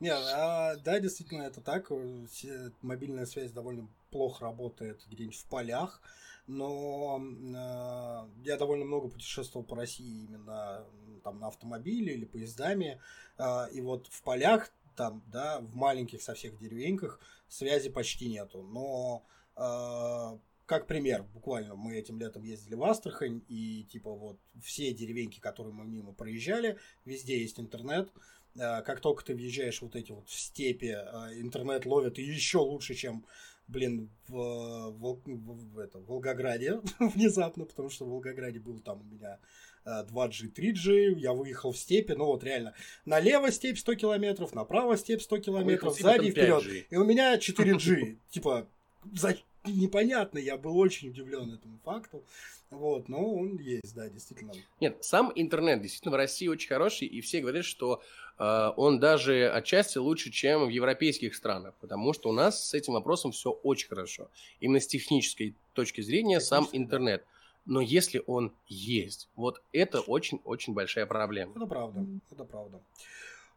Не, 0.00 0.12
а, 0.12 0.76
да, 0.76 0.98
действительно, 0.98 1.42
это 1.42 1.60
так. 1.60 1.90
Э, 1.90 2.70
Мобильная 2.82 3.26
связь 3.26 3.52
довольно 3.52 3.88
плохо 4.10 4.44
работает 4.44 5.00
где-нибудь 5.08 5.36
в 5.36 5.46
полях. 5.46 6.00
Но 6.48 7.20
э, 7.22 8.42
я 8.44 8.56
довольно 8.56 8.84
много 8.84 9.08
путешествовал 9.08 9.64
по 9.64 9.76
России 9.76 10.24
именно 10.24 10.84
там 11.22 11.38
на 11.38 11.46
автомобиле 11.46 12.14
или 12.14 12.24
поездами. 12.24 13.00
А, 13.38 13.68
и 13.72 13.80
вот 13.80 14.08
в 14.10 14.22
полях, 14.22 14.68
там, 14.96 15.22
да, 15.26 15.60
в 15.60 15.74
маленьких 15.74 16.22
со 16.22 16.34
всех 16.34 16.58
деревеньках 16.58 17.20
связи 17.48 17.90
почти 17.90 18.28
нету. 18.28 18.62
Но 18.62 19.24
э, 19.56 20.38
как 20.66 20.86
пример, 20.86 21.22
буквально 21.24 21.74
мы 21.74 21.96
этим 21.96 22.18
летом 22.18 22.42
ездили 22.44 22.74
в 22.74 22.84
Астрахань, 22.84 23.42
и 23.48 23.84
типа 23.90 24.10
вот 24.12 24.38
все 24.62 24.92
деревеньки, 24.92 25.40
которые 25.40 25.74
мы 25.74 25.84
мимо 25.84 26.12
проезжали, 26.12 26.78
везде 27.04 27.40
есть 27.40 27.58
интернет. 27.60 28.10
Э, 28.56 28.82
Как 28.82 29.00
только 29.00 29.24
ты 29.24 29.34
въезжаешь 29.34 29.82
вот 29.82 29.96
эти 29.96 30.12
вот 30.12 30.28
в 30.28 30.38
степи, 30.38 30.94
э, 30.96 31.40
интернет 31.40 31.84
ловит 31.86 32.18
еще 32.18 32.58
лучше, 32.58 32.94
чем, 32.94 33.26
блин, 33.68 34.10
в, 34.28 34.90
Вол- 34.90 35.22
в- 35.24 35.72
в 35.74 35.78
это, 35.78 35.98
в 35.98 36.06
Волгограде 36.06 36.80
внезапно, 37.00 37.64
потому 37.64 37.90
что 37.90 38.04
в 38.06 38.10
Волгограде 38.10 38.60
был 38.60 38.78
там 38.80 39.00
у 39.00 39.04
меня 39.04 39.38
2G, 39.86 40.52
3G, 40.52 41.18
я 41.18 41.32
выехал 41.32 41.72
в 41.72 41.78
степи, 41.78 42.12
ну 42.12 42.26
вот 42.26 42.44
реально, 42.44 42.74
налево 43.04 43.50
степь 43.50 43.78
100 43.78 43.94
километров, 43.96 44.54
направо 44.54 44.96
степь 44.96 45.22
100 45.22 45.38
километров, 45.38 45.98
сзади 45.98 46.28
и 46.28 46.30
вперед. 46.30 46.64
5G. 46.64 46.84
И 46.90 46.96
у 46.96 47.04
меня 47.04 47.36
4G. 47.36 48.16
Типа, 48.30 48.66
за- 49.12 49.36
непонятно, 49.64 50.38
я 50.38 50.56
был 50.56 50.76
очень 50.78 51.08
удивлен 51.08 51.52
этому 51.52 51.78
факту. 51.84 52.22
Вот, 52.70 53.10
но 53.10 53.34
он 53.34 53.58
есть, 53.58 53.94
да, 53.94 54.08
действительно. 54.08 54.52
Нет, 54.80 54.96
сам 55.04 55.30
интернет 55.34 55.82
действительно 55.82 56.12
в 56.12 56.16
России 56.16 56.48
очень 56.48 56.68
хороший, 56.68 57.06
и 57.06 57.20
все 57.20 57.42
говорят, 57.42 57.66
что 57.66 58.00
э, 58.38 58.70
он 58.76 58.98
даже 58.98 59.50
отчасти 59.50 59.98
лучше, 59.98 60.30
чем 60.30 60.64
в 60.64 60.68
европейских 60.70 61.34
странах, 61.34 61.74
потому 61.80 62.14
что 62.14 62.30
у 62.30 62.32
нас 62.32 62.66
с 62.66 62.72
этим 62.72 62.94
вопросом 62.94 63.32
все 63.32 63.50
очень 63.50 63.88
хорошо. 63.88 64.30
Именно 64.60 64.80
с 64.80 64.86
технической 64.86 65.54
точки 65.74 66.00
зрения 66.00 66.40
сам 66.40 66.64
Технически, 66.64 66.88
да. 66.88 67.24
Но 67.64 67.80
если 67.80 68.22
он 68.26 68.52
есть, 68.66 69.28
вот 69.36 69.62
это 69.72 70.00
очень-очень 70.00 70.74
большая 70.74 71.06
проблема. 71.06 71.52
Это 71.54 71.66
правда, 71.66 72.04
это 72.30 72.44
правда. 72.44 72.80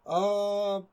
А, 0.06 0.86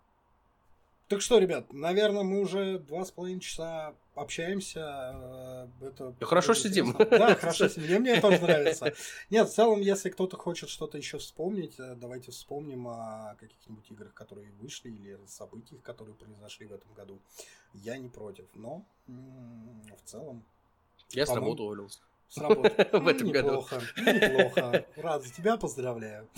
так 1.09 1.21
что, 1.21 1.39
ребят, 1.39 1.71
наверное, 1.75 2.23
мы 2.23 2.41
уже 2.41 2.79
два 2.79 3.05
с 3.05 3.11
половиной 3.11 3.41
часа 3.41 3.95
общаемся. 4.15 5.69
э, 5.83 5.87
Это 5.89 6.15
Да 6.19 6.25
хорошо 6.25 6.53
это 6.53 6.63
сидим. 6.63 6.97
Да, 6.99 7.35
хорошо 7.35 7.69
сидим. 7.69 8.01
Мне, 8.01 8.19
тоже 8.19 8.41
нравится. 8.41 8.95
Нет, 9.29 9.47
в 9.49 9.53
целом, 9.53 9.83
если 9.83 10.09
кто-то 10.09 10.39
хочет 10.39 10.71
что-то 10.71 10.97
еще 10.97 11.19
вспомнить, 11.19 11.79
э, 11.79 11.97
давайте 11.97 12.31
вспомним 12.31 12.89
о 12.89 13.37
каких-нибудь 13.39 13.91
играх, 13.91 14.15
которые 14.15 14.51
вышли, 14.53 14.89
или 14.89 15.19
событиях, 15.27 15.83
которые 15.83 16.15
произошли 16.15 16.67
в 16.67 16.73
этом 16.73 16.91
году. 16.95 17.19
Я 17.75 17.99
не 17.99 18.09
против, 18.09 18.47
но 18.55 18.83
в 19.07 20.03
целом 20.07 20.43
Я 21.11 21.27
с 21.27 21.31
работы 21.31 21.63
уволился. 21.63 22.01
В 22.93 23.09
этом 23.09 23.31
году. 23.31 23.49
Неплохо, 23.49 23.81
неплохо. 23.97 24.87
Рад 24.97 25.23
за 25.23 25.33
тебя, 25.33 25.57
поздравляю. 25.57 26.29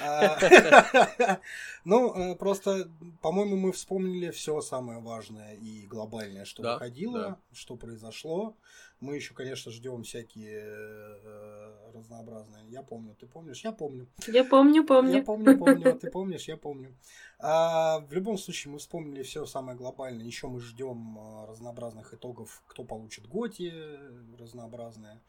А, 0.00 1.38
Ну, 1.84 2.14
э, 2.14 2.34
просто, 2.36 2.88
по-моему, 3.20 3.56
мы 3.56 3.72
вспомнили 3.72 4.30
все 4.30 4.60
самое 4.60 5.00
важное 5.00 5.54
и 5.54 5.86
глобальное, 5.86 6.44
что 6.44 6.62
выходило, 6.62 7.38
что 7.52 7.76
произошло. 7.76 8.56
Мы 9.00 9.16
еще, 9.16 9.34
конечно, 9.34 9.70
ждем 9.70 10.02
всякие 10.02 10.62
э, 10.64 11.90
разнообразные. 11.92 12.66
Я 12.68 12.82
помню, 12.82 13.14
ты 13.14 13.26
помнишь? 13.26 13.62
Я 13.64 13.72
помню. 13.72 14.06
Я 14.26 14.44
помню, 14.44 14.82
Я 14.82 14.86
помню. 14.86 15.24
помню, 15.24 15.58
помню. 15.58 15.98
Ты 16.00 16.10
помнишь? 16.10 16.48
Я 16.48 16.56
помню. 16.56 16.94
А, 17.38 17.98
в 18.00 18.12
любом 18.12 18.38
случае, 18.38 18.72
мы 18.72 18.78
вспомнили 18.78 19.22
все 19.22 19.44
самое 19.46 19.76
глобальное. 19.76 20.24
Еще 20.24 20.48
мы 20.48 20.60
ждем 20.60 21.18
э, 21.18 21.46
разнообразных 21.46 22.14
итогов, 22.14 22.62
кто 22.66 22.84
получит 22.84 23.26
Готи 23.26 23.70
э, 23.74 24.36
разнообразные. 24.38 25.20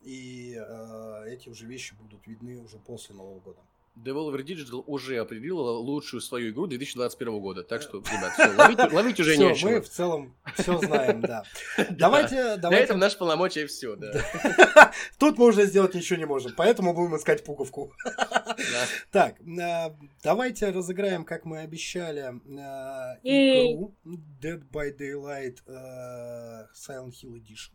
И 0.00 0.54
э, 0.56 1.24
эти 1.28 1.48
уже 1.48 1.66
вещи 1.66 1.94
будут 1.94 2.26
видны 2.26 2.58
уже 2.58 2.78
после 2.78 3.14
Нового 3.14 3.40
года. 3.40 3.60
Devolver 3.96 4.42
Digital 4.44 4.82
уже 4.86 5.18
определила 5.18 5.70
лучшую 5.72 6.20
свою 6.20 6.50
игру 6.50 6.66
2021 6.66 7.40
года. 7.40 7.64
Так 7.64 7.82
что, 7.82 7.98
ребят, 7.98 8.32
всё, 8.34 8.56
ловить, 8.56 8.78
ловить 8.92 9.20
уже 9.20 9.32
Всё, 9.34 9.48
нечего. 9.50 9.70
мы 9.70 9.80
в 9.80 9.88
целом 9.88 10.36
все 10.56 10.78
знаем, 10.78 11.20
да. 11.20 11.44
Давайте, 11.90 12.36
На 12.44 12.56
давайте. 12.56 12.84
этом 12.84 12.98
наши 12.98 13.18
полномочия 13.18 13.66
все, 13.66 13.96
да. 13.96 14.12
Тут 15.18 15.38
мы 15.38 15.46
уже 15.46 15.66
сделать 15.66 15.94
ничего 15.94 16.18
не 16.18 16.26
можем, 16.26 16.52
поэтому 16.56 16.94
будем 16.94 17.16
искать 17.16 17.44
пуговку. 17.44 17.92
Так, 19.10 19.40
э, 19.40 19.90
давайте 20.22 20.70
разыграем, 20.70 21.24
как 21.24 21.44
мы 21.44 21.58
обещали, 21.60 22.22
э, 22.22 23.18
игру 23.72 23.94
Dead 24.04 24.62
by 24.70 24.96
Daylight 24.96 25.58
э, 25.66 26.66
Silent 26.74 27.12
Hill 27.22 27.34
Edition. 27.34 27.72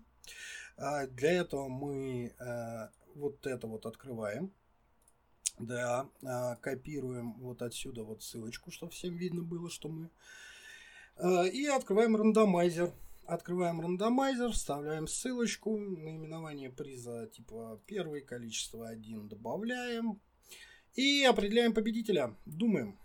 Для 1.11 1.31
этого 1.31 1.67
мы 1.67 2.33
э, 2.39 2.87
вот 3.15 3.45
это 3.45 3.67
вот 3.67 3.85
открываем. 3.85 4.51
Да, 5.59 6.09
а, 6.23 6.55
копируем 6.57 7.33
вот 7.33 7.61
отсюда 7.61 8.03
вот 8.03 8.23
ссылочку, 8.23 8.71
чтобы 8.71 8.91
всем 8.91 9.15
видно 9.15 9.43
было, 9.43 9.69
что 9.69 9.87
мы... 9.89 10.09
э, 11.17 11.49
И 11.49 11.65
открываем 11.67 12.15
рандомайзер. 12.15 12.91
открываем 13.25 13.79
рандомайзер, 13.79 14.51
вставляем 14.51 15.07
ссылочку, 15.07 15.77
наименование 15.77 16.69
приза 16.69 17.27
типа 17.27 17.79
первый, 17.85 18.21
количество 18.21 18.87
один 18.87 19.27
добавляем 19.29 20.19
и 20.95 21.23
определяем 21.23 21.73
победителя. 21.73 22.35
Думаем. 22.45 22.97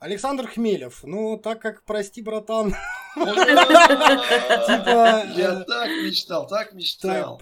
Александр 0.00 0.48
Хмелев. 0.48 1.04
Ну, 1.04 1.36
так 1.36 1.60
как, 1.60 1.84
прости, 1.84 2.22
братан, 2.22 2.74
Типа, 3.14 3.26
Я 5.36 5.60
э, 5.60 5.64
так 5.64 5.88
мечтал, 5.88 6.46
так 6.46 6.72
мечтал. 6.72 7.36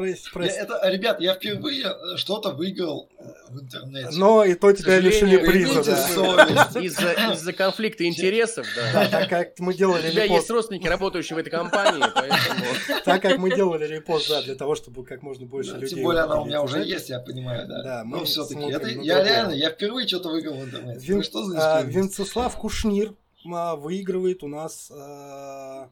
ребят, 0.83 1.21
я 1.21 1.35
впервые 1.35 1.87
э, 1.87 2.17
что-то 2.17 2.51
выиграл 2.51 3.09
в 3.51 3.61
интернете. 3.61 4.11
Но 4.17 4.45
и 4.45 4.55
то 4.55 4.73
тебя 4.73 5.01
лишили 5.01 5.37
приза, 5.39 5.83
да. 5.83 6.81
Из-за 6.81 7.13
из-за 7.33 7.53
конфликта 7.53 8.07
интересов, 8.07 8.67
Да, 8.77 8.93
да. 8.93 9.09
так 9.09 9.29
как 9.29 9.59
мы 9.59 9.73
У 9.73 9.77
делали 9.77 10.11
тебя 10.11 10.23
есть 10.23 10.33
репост, 10.35 10.51
родственники, 10.51 10.87
работающие 10.87 11.35
в 11.37 11.39
этой 11.39 11.51
компании, 11.51 12.05
поэтому... 12.15 12.65
так 13.05 13.23
как 13.23 13.39
мы 13.39 13.55
делали 13.55 13.87
репост, 13.87 14.29
да, 14.29 14.43
для 14.43 14.55
того, 14.55 14.75
чтобы 14.77 15.05
как 15.05 15.23
можно 15.23 15.47
больше 15.47 15.73
Да, 15.73 15.79
людей... 15.79 15.97
Тем 15.97 16.05
более 16.05 16.23
она 16.23 16.41
у 16.41 16.45
меня 16.47 16.63
уже 16.63 16.83
есть, 16.85 17.09
я 17.09 17.19
понимаю, 17.21 17.67
да. 17.67 17.83
Да, 17.83 18.05
мы 18.05 18.19
Но 18.19 18.25
все-таки, 18.25 18.61
смотрим 18.61 18.77
это 18.81 18.89
я 18.89 19.25
реально, 19.25 19.53
я 19.53 19.71
впервые 19.71 20.07
что-то 20.07 20.29
выиграл 20.31 20.55
в 20.55 20.65
интернете. 20.65 21.01
Вин- 21.07 21.17
Ну 21.19 21.23
что 21.23 21.45
за 21.45 21.79
а? 21.79 21.83
Венцеслав 21.83 22.57
Кушнир 22.57 23.15
а, 23.53 23.77
выигрывает 23.77 24.43
у 24.43 24.49
нас... 24.49 24.91
а, 24.95 25.89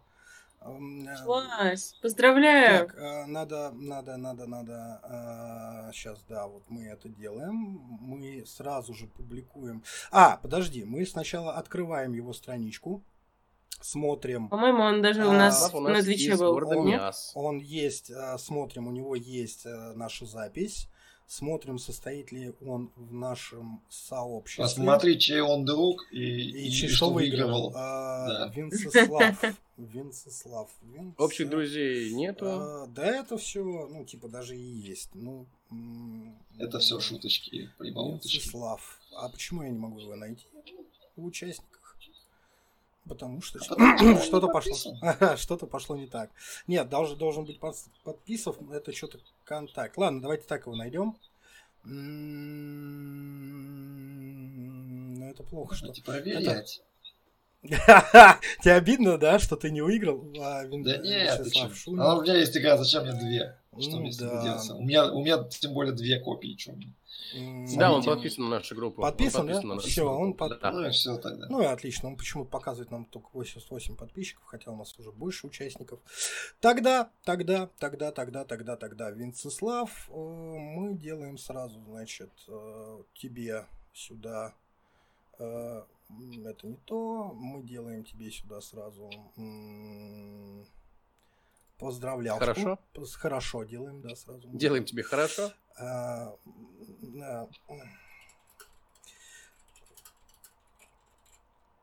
Класс. 1.25 1.95
Поздравляю. 2.03 2.87
Так, 2.87 2.97
а, 2.99 3.27
надо, 3.27 3.71
надо, 3.75 4.17
надо, 4.17 4.47
надо. 4.47 5.91
сейчас, 5.93 6.23
да, 6.29 6.47
вот 6.47 6.65
мы 6.69 6.85
это 6.87 7.09
делаем. 7.09 7.55
Мы 8.01 8.45
сразу 8.47 8.95
же 8.95 9.07
публикуем. 9.07 9.83
А, 10.11 10.37
подожди, 10.37 10.85
мы 10.85 11.07
сначала 11.07 11.55
открываем 11.55 12.13
его 12.13 12.33
страничку, 12.33 13.05
смотрим. 13.81 14.49
По-моему, 14.49 14.83
он 14.83 15.03
даже 15.03 15.25
у 15.27 15.31
А, 15.31 15.33
нас 15.33 15.71
У 15.73 15.81
на 15.81 16.03
Твиче 16.03 16.37
был. 16.37 16.55
Он-. 16.57 17.13
Он 17.35 17.59
есть, 17.59 18.11
а, 18.11 18.39
смотрим, 18.39 18.89
у 18.89 18.93
него 18.93 19.15
есть 19.15 19.67
а, 19.67 19.93
наша 19.95 20.27
запись. 20.27 20.89
Смотрим, 21.29 21.79
состоит 21.79 22.31
ли 22.31 22.53
он 22.65 22.91
в 22.95 23.13
нашем 23.13 23.83
сообществе. 23.89 24.65
Посмотри, 24.65 25.19
чей 25.19 25.41
он 25.41 25.65
друг 25.65 26.07
и, 26.13 26.19
И, 26.21 26.69
и 26.69 26.71
чи- 26.71 26.87
что 26.89 27.11
выигрывал. 27.11 27.73
А, 27.75 28.27
Да. 28.29 28.53
Венцеслав. 28.55 29.45
Венцеслав. 29.77 30.71
Венце- 30.85 31.15
Общих 31.19 31.49
друзей 31.51 32.13
нету. 32.15 32.47
А, 32.49 32.87
да, 32.87 33.07
это 33.07 33.37
все, 33.39 33.63
ну, 33.65 34.05
типа, 34.05 34.29
даже 34.29 34.57
и 34.57 34.61
есть. 34.63 35.11
Ну, 35.15 35.47
Это 36.59 36.79
все 36.79 37.01
шуточки, 37.01 37.71
прибауточки. 37.79 38.37
Венцеслав. 38.37 39.01
А 39.17 39.29
почему 39.29 39.63
я 39.65 39.71
не 39.71 39.79
могу 39.79 39.99
его 39.99 40.15
найти 40.15 40.45
в 41.17 41.25
участниках? 41.25 41.76
Потому 43.09 43.41
что 43.41 43.63
что-то 43.63 44.49
пошло, 44.49 44.75
что-то 45.37 45.67
пошло 45.67 45.97
не 45.97 46.07
так. 46.07 46.31
Нет, 46.67 46.89
должен, 46.89 47.17
должен 47.17 47.45
быть 47.45 47.61
подписов, 48.05 48.57
это 48.73 48.93
что-то 48.93 49.19
контакт. 49.45 49.97
Ладно, 49.97 50.21
давайте 50.21 50.45
так 50.45 50.67
его 50.67 50.77
найдем. 50.77 51.17
М, 51.85 51.95
Ну, 55.15 55.31
это 55.31 55.43
плохо, 55.45 55.77
что... 55.77 55.87
Можете 55.87 56.05
проверять. 56.05 56.83
Тебе 57.69 58.73
обидно, 58.75 59.19
да, 59.19 59.39
что 59.39 59.57
ты 59.57 59.71
не 59.71 59.81
выиграл? 59.83 60.25
а 60.41 60.65
Вин- 60.65 60.83
Да 60.83 60.97
нет? 60.99 61.41
А 61.99 62.17
у 62.17 62.23
меня 62.23 62.37
есть 62.37 62.57
игра, 62.57 62.77
зачем 62.77 63.03
мне 63.05 63.13
две? 63.13 63.59
Что 63.79 63.91
Ну 63.97 64.01
мне 64.01 64.13
с 64.13 64.21
ними 64.21 64.31
да. 64.31 64.43
делаться? 64.43 64.75
У 64.75 64.83
меня, 64.83 65.13
у 65.13 65.23
меня 65.23 65.45
тем 65.45 65.75
более 65.75 65.93
две 65.93 66.19
копии, 66.21 66.57
мне? 66.73 66.95
М, 67.35 67.67
Да, 67.77 67.93
он 67.93 68.03
подписан 68.05 68.45
на 68.45 68.51
нашу 68.51 68.75
группу. 68.75 69.03
Он 69.03 69.09
Подписан, 69.11 69.47
да? 69.47 69.61
на 69.61 69.77
группу. 69.77 70.23
он 70.23 70.33
под- 70.35 70.61
Да. 70.61 70.71
Ну 70.71 70.87
и 70.87 70.91
все 70.91 71.17
тогда. 71.19 71.47
Ну 71.51 71.61
и 71.61 71.65
отлично, 71.67 72.09
он 72.09 72.17
почему-то 72.17 72.49
показывает 72.51 72.91
нам 72.91 73.05
только 73.05 73.29
88 73.33 73.97
подписчиков, 73.97 74.45
хотя 74.47 74.71
у 74.71 74.77
нас 74.77 74.95
уже 74.99 75.11
больше 75.13 75.47
участников. 75.47 75.99
Тогда, 76.61 77.11
тогда, 77.25 77.69
тогда, 77.79 78.13
тогда, 78.13 78.45
тогда, 78.45 78.77
тогда, 78.77 79.11
Венцеслав, 79.11 80.09
э, 80.09 80.15
мы 80.15 80.95
делаем 80.95 81.37
сразу, 81.37 81.81
значит, 81.89 82.31
э, 82.49 82.99
тебе 83.15 83.67
сюда, 83.93 84.55
э, 85.39 85.83
это 86.09 86.67
не 86.67 86.77
то, 86.77 87.33
мы 87.35 87.63
делаем 87.63 88.05
тебе 88.05 88.31
сюда 88.31 88.61
сразу 88.61 89.11
м, 89.37 90.67
поздравлялку. 91.79 92.41
Хорошо. 92.41 92.79
Хорошо 93.15 93.65
делаем, 93.65 94.01
да, 94.01 94.15
сразу. 94.15 94.49
Делаем 94.49 94.85
тебе 94.85 95.03
хорошо. 95.03 95.53
А, 95.79 96.35
а, 97.23 97.49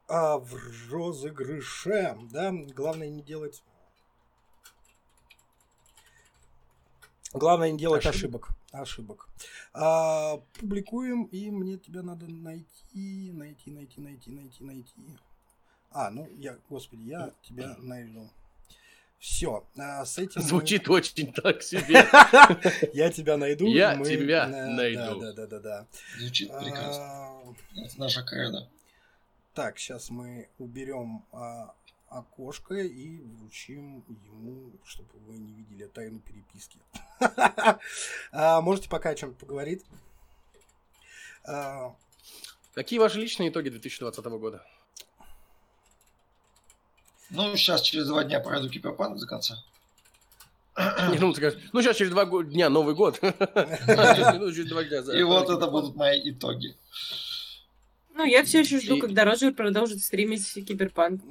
а 0.07 0.37
в 0.37 0.91
розыгрыше, 0.91 2.17
да, 2.31 2.51
главное 2.51 3.09
не 3.09 3.21
делать... 3.21 3.63
Главное 7.33 7.71
не 7.71 7.77
делать 7.77 8.05
ошибок. 8.05 8.49
Ошибок. 8.71 9.27
А, 9.73 10.37
публикуем, 10.59 11.23
и 11.25 11.49
мне 11.49 11.77
тебя 11.77 12.03
надо 12.03 12.27
найти, 12.27 13.31
найти, 13.33 13.71
найти, 13.71 14.01
найти, 14.01 14.31
найти, 14.31 14.63
найти. 14.63 14.93
А, 15.91 16.09
ну, 16.09 16.27
я, 16.37 16.57
господи, 16.69 17.03
я 17.03 17.31
тебя 17.41 17.75
найду. 17.79 18.29
Все, 19.19 19.65
с 19.77 20.17
этим... 20.17 20.41
мы- 20.41 20.47
Звучит 20.47 20.89
очень 20.89 21.31
так 21.31 21.63
себе. 21.63 22.05
Я 22.93 23.09
тебя 23.09 23.37
найду. 23.37 23.65
Я 23.67 23.95
мы- 23.95 24.05
тебя 24.05 24.47
да, 24.47 24.67
найду. 24.67 25.21
Да, 25.21 25.31
да, 25.31 25.47
да, 25.47 25.59
да. 25.59 25.87
Звучит 26.19 26.49
да. 26.49 26.59
прекрасно. 26.59 27.03
А, 27.05 27.53
Это 27.77 27.99
наша 27.99 28.21
кредо. 28.23 28.67
Так, 29.53 29.79
сейчас 29.79 30.09
мы 30.09 30.49
уберем 30.59 31.23
а, 31.31 31.73
окошко 32.17 32.75
и 32.75 33.19
вручим 33.21 34.03
ему, 34.25 34.71
чтобы 34.85 35.09
вы 35.27 35.37
не 35.37 35.53
видели 35.53 35.87
тайну 35.87 36.19
переписки. 36.19 36.77
А, 38.31 38.61
Можете 38.61 38.89
пока 38.89 39.09
о 39.09 39.15
чем 39.15 39.33
поговорить? 39.33 39.83
А, 41.45 41.95
Какие 42.73 42.99
ваши 42.99 43.19
личные 43.19 43.49
итоги 43.49 43.69
2020 43.69 44.25
года? 44.25 44.65
Ну, 47.29 47.55
сейчас 47.55 47.81
через 47.81 48.07
два 48.07 48.23
дня 48.23 48.39
пройду 48.39 48.69
киберпанк 48.69 49.19
до 49.19 49.27
конца. 49.27 49.55
Не, 50.77 51.19
Ну, 51.19 51.33
ты 51.33 51.37
скажешь, 51.37 51.59
ну, 51.71 51.81
сейчас 51.81 51.97
через 51.97 52.11
два 52.11 52.25
дня 52.43 52.69
Новый 52.69 52.95
год. 52.95 53.19
И 53.23 55.23
вот 55.23 55.49
это 55.49 55.67
будут 55.67 55.95
мои 55.95 56.31
итоги. 56.31 56.75
Ну, 58.15 58.25
я 58.25 58.43
все 58.43 58.59
еще 58.59 58.79
жду, 58.79 58.99
когда 58.99 59.25
Роджер 59.25 59.53
продолжит 59.53 60.01
стримить 60.01 60.47
Киберпанк. 60.53 61.21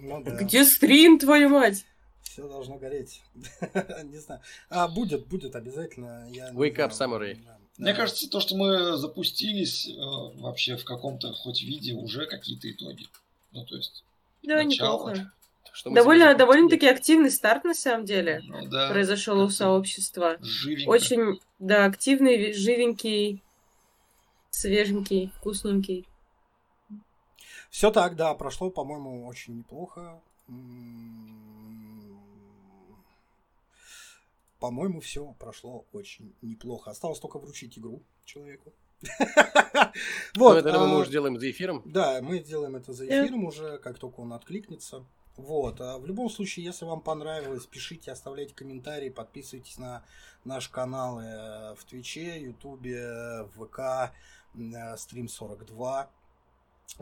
Ну 0.00 0.22
да. 0.22 0.30
Где 0.36 0.64
стрим, 0.64 1.18
твою 1.18 1.48
мать? 1.48 1.84
Все 2.22 2.46
должно 2.48 2.76
гореть. 2.76 3.22
Не 4.04 4.18
знаю. 4.18 4.40
А, 4.70 4.86
будет, 4.88 5.26
будет 5.26 5.56
обязательно. 5.56 6.28
Я 6.30 6.50
Wake 6.52 6.76
up. 6.76 6.90
Samurai. 6.90 7.36
Да. 7.44 7.58
Мне 7.78 7.94
кажется, 7.94 8.28
то, 8.28 8.40
что 8.40 8.56
мы 8.56 8.96
запустились 8.96 9.88
э, 9.88 9.92
вообще 10.40 10.76
в 10.76 10.84
каком-то 10.84 11.32
хоть 11.32 11.62
виде, 11.62 11.94
уже 11.94 12.26
какие-то 12.26 12.70
итоги. 12.70 13.06
Ну, 13.52 13.64
то 13.64 13.76
есть, 13.76 14.04
Да, 14.42 14.62
Начало. 14.62 15.10
неплохо. 15.10 15.32
Что 15.72 15.90
Довольно, 15.90 16.34
довольно-таки 16.34 16.88
активный 16.88 17.30
старт, 17.30 17.62
на 17.64 17.74
самом 17.74 18.04
деле, 18.04 18.42
ну 18.46 18.66
да, 18.66 18.88
произошел 18.88 19.38
у 19.40 19.48
сообщества. 19.48 20.36
живенько. 20.40 20.90
Очень, 20.90 21.40
да, 21.60 21.84
активный, 21.84 22.52
живенький, 22.52 23.42
свеженький, 24.50 25.30
вкусненький. 25.36 26.06
Все 27.70 27.90
так, 27.90 28.16
да, 28.16 28.34
прошло, 28.34 28.70
по-моему, 28.70 29.26
очень 29.26 29.58
неплохо. 29.58 30.20
По-моему, 34.58 35.00
все 35.00 35.34
прошло 35.38 35.84
очень 35.92 36.34
неплохо. 36.42 36.90
Осталось 36.90 37.20
только 37.20 37.38
вручить 37.38 37.78
игру 37.78 38.02
человеку. 38.24 38.72
Ну, 40.34 40.44
Вот. 40.44 40.56
это 40.58 40.78
мы 40.78 40.96
а, 40.96 40.98
уже 40.98 41.10
делаем 41.10 41.38
за 41.38 41.50
эфиром. 41.50 41.82
Да, 41.84 42.20
мы 42.20 42.38
сделаем 42.40 42.76
это 42.76 42.92
за 42.92 43.06
Да. 43.06 43.24
эфиром 43.24 43.44
уже, 43.44 43.78
как 43.78 43.98
только 43.98 44.20
он 44.20 44.32
откликнется. 44.32 45.04
Вот. 45.36 45.80
А 45.80 45.98
в 45.98 46.06
любом 46.06 46.28
случае, 46.30 46.64
если 46.66 46.84
вам 46.84 47.00
понравилось, 47.00 47.66
пишите, 47.66 48.10
оставляйте 48.10 48.54
комментарии, 48.54 49.08
подписывайтесь 49.08 49.78
на 49.78 50.04
наш 50.44 50.68
канал 50.68 51.20
э, 51.20 51.74
в 51.76 51.84
Твиче, 51.84 52.40
Ютубе, 52.40 53.44
в 53.54 53.66
ВК, 53.66 54.12
э, 54.56 54.96
Стрим 54.96 55.28
42. 55.28 56.10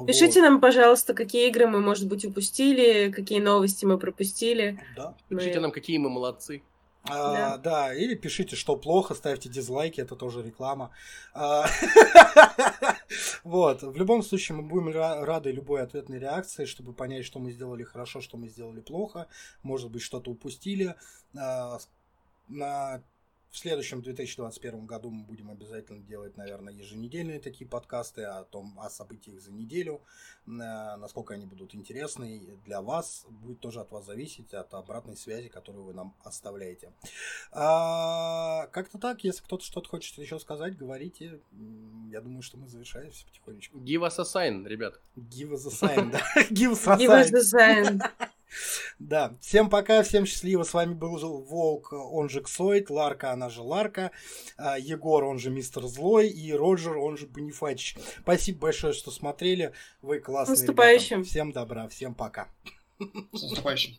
Пишите 0.07 0.41
Вот. 0.41 0.49
нам, 0.51 0.61
пожалуйста, 0.61 1.15
какие 1.15 1.49
игры 1.49 1.67
мы, 1.67 1.81
может 1.81 2.07
быть, 2.09 2.25
упустили, 2.25 3.11
какие 3.11 3.41
новости 3.41 3.85
мы 3.85 3.99
пропустили. 3.99 4.79
Да. 4.97 5.15
Мы- 5.31 5.39
Пишите 5.39 5.61
нам, 5.61 5.71
какие 5.71 5.99
мы 5.99 6.11
молодцы. 6.11 6.63
А, 7.09 7.57
да, 7.59 7.95
или 7.95 8.17
пишите, 8.17 8.57
что 8.57 8.75
плохо, 8.77 9.15
ставьте 9.15 9.49
дизлайки, 9.49 10.01
это 10.01 10.17
тоже 10.17 10.43
реклама. 10.43 10.91
А, 11.35 11.65
Вот, 13.45 13.83
в 13.83 13.97
любом 13.97 14.23
случае 14.25 14.57
мы 14.57 14.63
будем 14.65 14.89
ра- 14.89 15.23
рады 15.25 15.53
любой 15.53 15.83
ответной 15.83 16.19
реакции, 16.19 16.65
чтобы 16.65 16.93
понять, 16.93 17.25
что 17.25 17.39
мы 17.39 17.53
сделали 17.53 17.85
хорошо, 17.85 18.21
что 18.21 18.37
мы 18.37 18.49
сделали 18.49 18.81
плохо, 18.81 19.29
может 19.63 19.91
быть, 19.91 20.03
что-то 20.03 20.31
упустили. 20.33 20.97
А, 21.39 21.79
На 22.49 23.03
в 23.57 23.59
следующем 23.59 24.03
2021 24.03 24.85
году 24.85 25.09
мы 25.09 25.25
будем 25.25 25.51
обязательно 25.51 26.01
делать, 26.01 26.37
наверное, 26.37 26.75
еженедельные 26.75 27.41
такие 27.41 27.67
подкасты 27.67 28.25
о 28.25 28.45
том, 28.45 28.79
о 28.79 28.91
событиях 28.91 29.41
за 29.41 29.51
неделю, 29.51 30.03
э, 30.47 30.51
насколько 30.51 31.33
они 31.33 31.47
будут 31.47 31.75
интересны 31.75 32.59
для 32.67 32.83
вас, 32.83 33.25
будет 33.31 33.61
тоже 33.61 33.81
от 33.81 33.91
вас 33.93 34.05
зависеть, 34.05 34.53
от 34.53 34.75
обратной 34.75 35.17
связи, 35.17 35.49
которую 35.49 35.87
вы 35.87 35.95
нам 35.95 36.15
оставляете. 36.23 36.93
А, 37.51 38.67
как-то 38.73 38.99
так, 38.99 39.25
если 39.25 39.43
кто-то 39.43 39.65
что-то 39.65 39.89
хочет 39.89 40.19
еще 40.19 40.39
сказать, 40.39 40.77
говорите. 40.77 41.41
Я 42.13 42.21
думаю, 42.21 42.43
что 42.43 42.59
мы 42.59 42.69
завершаемся 42.69 43.25
потихонечку. 43.25 43.79
Give 43.79 44.03
us 44.03 44.19
a 44.19 44.25
sign, 44.25 44.69
ребят. 44.69 45.01
Give 45.17 45.53
us 45.53 45.67
a 45.67 45.71
sign, 45.71 46.11
да. 46.11 46.21
Give 46.51 46.73
us 46.73 46.87
a 46.87 46.99
Give 46.99 47.11
us 47.11 47.33
a 47.33 47.43
sign. 47.43 48.03
Да, 48.99 49.37
всем 49.41 49.69
пока, 49.69 50.03
всем 50.03 50.27
счастливо. 50.27 50.63
С 50.63 50.73
вами 50.75 50.95
был 50.95 51.17
Волк, 51.19 51.93
он 51.93 52.29
же 52.29 52.41
Ксоид, 52.41 52.91
Ларка, 52.91 53.33
она 53.33 53.49
же 53.51 53.63
Ларка, 53.63 54.11
а, 54.57 54.79
Егор, 54.79 55.25
он 55.25 55.39
же 55.39 55.51
Мистер 55.51 55.83
Злой, 55.87 56.29
и 56.29 56.53
Роджер, 56.53 56.97
он 56.97 57.17
же 57.17 57.27
Бонифач. 57.27 57.97
Спасибо 58.21 58.61
большое, 58.61 58.93
что 58.93 59.11
смотрели. 59.11 59.73
Вы 60.03 60.21
классные 60.21 60.57
Наступающим. 60.57 61.17
ребята. 61.19 61.31
Всем 61.31 61.53
добра, 61.53 61.89
всем 61.89 62.15
пока. 62.15 62.49
С 63.33 63.43
наступающим. 63.43 63.99